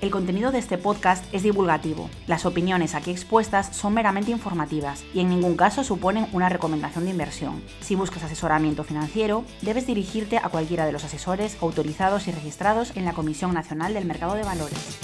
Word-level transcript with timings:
El 0.00 0.10
contenido 0.10 0.52
de 0.52 0.60
este 0.60 0.78
podcast 0.78 1.24
es 1.34 1.42
divulgativo. 1.42 2.08
Las 2.28 2.46
opiniones 2.46 2.94
aquí 2.94 3.10
expuestas 3.10 3.74
son 3.74 3.94
meramente 3.94 4.30
informativas 4.30 5.04
y 5.12 5.18
en 5.18 5.28
ningún 5.28 5.56
caso 5.56 5.82
suponen 5.82 6.28
una 6.32 6.48
recomendación 6.48 7.04
de 7.04 7.10
inversión. 7.10 7.60
Si 7.80 7.96
buscas 7.96 8.22
asesoramiento 8.22 8.84
financiero, 8.84 9.44
debes 9.60 9.88
dirigirte 9.88 10.38
a 10.38 10.50
cualquiera 10.50 10.86
de 10.86 10.92
los 10.92 11.02
asesores 11.02 11.58
autorizados 11.60 12.28
y 12.28 12.30
registrados 12.30 12.96
en 12.96 13.06
la 13.06 13.12
Comisión 13.12 13.52
Nacional 13.52 13.92
del 13.92 14.04
Mercado 14.04 14.36
de 14.36 14.44
Valores. 14.44 15.00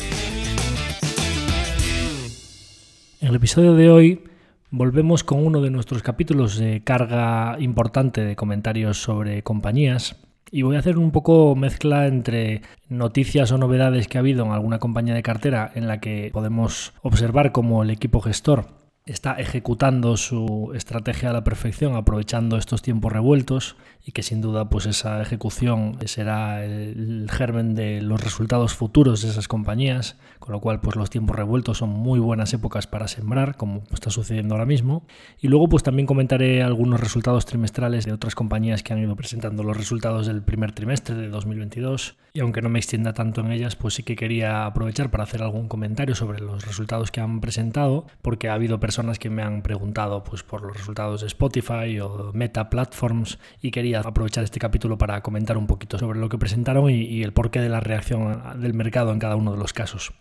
En 3.20 3.28
el 3.30 3.34
episodio 3.34 3.74
de 3.74 3.90
hoy 3.90 4.24
volvemos 4.70 5.24
con 5.24 5.44
uno 5.44 5.60
de 5.60 5.70
nuestros 5.70 6.04
capítulos 6.04 6.56
de 6.56 6.84
carga 6.84 7.56
importante 7.58 8.20
de 8.20 8.36
comentarios 8.36 9.02
sobre 9.02 9.42
compañías 9.42 10.24
y 10.50 10.62
voy 10.62 10.76
a 10.76 10.78
hacer 10.78 10.98
un 10.98 11.10
poco 11.10 11.54
mezcla 11.56 12.06
entre 12.06 12.62
noticias 12.88 13.50
o 13.52 13.58
novedades 13.58 14.08
que 14.08 14.18
ha 14.18 14.20
habido 14.20 14.44
en 14.44 14.52
alguna 14.52 14.78
compañía 14.78 15.14
de 15.14 15.22
cartera 15.22 15.70
en 15.74 15.88
la 15.88 16.00
que 16.00 16.30
podemos 16.32 16.92
observar 17.02 17.52
cómo 17.52 17.82
el 17.82 17.90
equipo 17.90 18.20
gestor 18.20 18.66
está 19.06 19.34
ejecutando 19.34 20.16
su 20.16 20.72
estrategia 20.74 21.30
a 21.30 21.32
la 21.34 21.44
perfección 21.44 21.94
aprovechando 21.94 22.56
estos 22.56 22.80
tiempos 22.80 23.12
revueltos 23.12 23.76
y 24.04 24.12
que 24.12 24.22
sin 24.22 24.40
duda 24.40 24.68
pues 24.68 24.86
esa 24.86 25.20
ejecución 25.22 25.96
será 26.04 26.64
el 26.64 27.28
germen 27.30 27.74
de 27.74 28.02
los 28.02 28.22
resultados 28.22 28.74
futuros 28.74 29.22
de 29.22 29.30
esas 29.30 29.48
compañías, 29.48 30.16
con 30.38 30.52
lo 30.52 30.60
cual 30.60 30.80
pues 30.80 30.96
los 30.96 31.10
tiempos 31.10 31.36
revueltos 31.36 31.78
son 31.78 31.90
muy 31.90 32.18
buenas 32.18 32.52
épocas 32.52 32.86
para 32.86 33.08
sembrar, 33.08 33.56
como 33.56 33.82
está 33.92 34.10
sucediendo 34.10 34.54
ahora 34.54 34.66
mismo. 34.66 35.06
Y 35.40 35.48
luego 35.48 35.68
pues 35.68 35.82
también 35.82 36.06
comentaré 36.06 36.62
algunos 36.62 37.00
resultados 37.00 37.46
trimestrales 37.46 38.04
de 38.04 38.12
otras 38.12 38.34
compañías 38.34 38.82
que 38.82 38.92
han 38.92 38.98
ido 38.98 39.16
presentando 39.16 39.62
los 39.62 39.76
resultados 39.76 40.26
del 40.26 40.42
primer 40.42 40.72
trimestre 40.72 41.14
de 41.14 41.28
2022 41.28 42.16
y 42.36 42.40
aunque 42.40 42.62
no 42.62 42.68
me 42.68 42.80
extienda 42.80 43.14
tanto 43.14 43.42
en 43.42 43.52
ellas, 43.52 43.76
pues 43.76 43.94
sí 43.94 44.02
que 44.02 44.16
quería 44.16 44.66
aprovechar 44.66 45.08
para 45.08 45.22
hacer 45.22 45.40
algún 45.40 45.68
comentario 45.68 46.16
sobre 46.16 46.40
los 46.40 46.66
resultados 46.66 47.12
que 47.12 47.20
han 47.20 47.40
presentado, 47.40 48.08
porque 48.22 48.48
ha 48.48 48.54
habido 48.54 48.80
personas 48.80 49.20
que 49.20 49.30
me 49.30 49.42
han 49.42 49.62
preguntado 49.62 50.24
pues 50.24 50.42
por 50.42 50.62
los 50.62 50.76
resultados 50.76 51.20
de 51.20 51.28
Spotify 51.28 52.00
o 52.00 52.32
Meta 52.34 52.70
Platforms 52.70 53.38
y 53.62 53.70
quería 53.70 53.93
aprovechar 54.00 54.44
este 54.44 54.58
capítulo 54.58 54.98
para 54.98 55.20
comentar 55.22 55.56
un 55.56 55.66
poquito 55.66 55.98
sobre 55.98 56.18
lo 56.18 56.28
que 56.28 56.38
presentaron 56.38 56.90
y, 56.90 57.02
y 57.02 57.22
el 57.22 57.32
porqué 57.32 57.60
de 57.60 57.68
la 57.68 57.80
reacción 57.80 58.60
del 58.60 58.74
mercado 58.74 59.12
en 59.12 59.18
cada 59.18 59.36
uno 59.36 59.52
de 59.52 59.58
los 59.58 59.72
casos. 59.72 60.12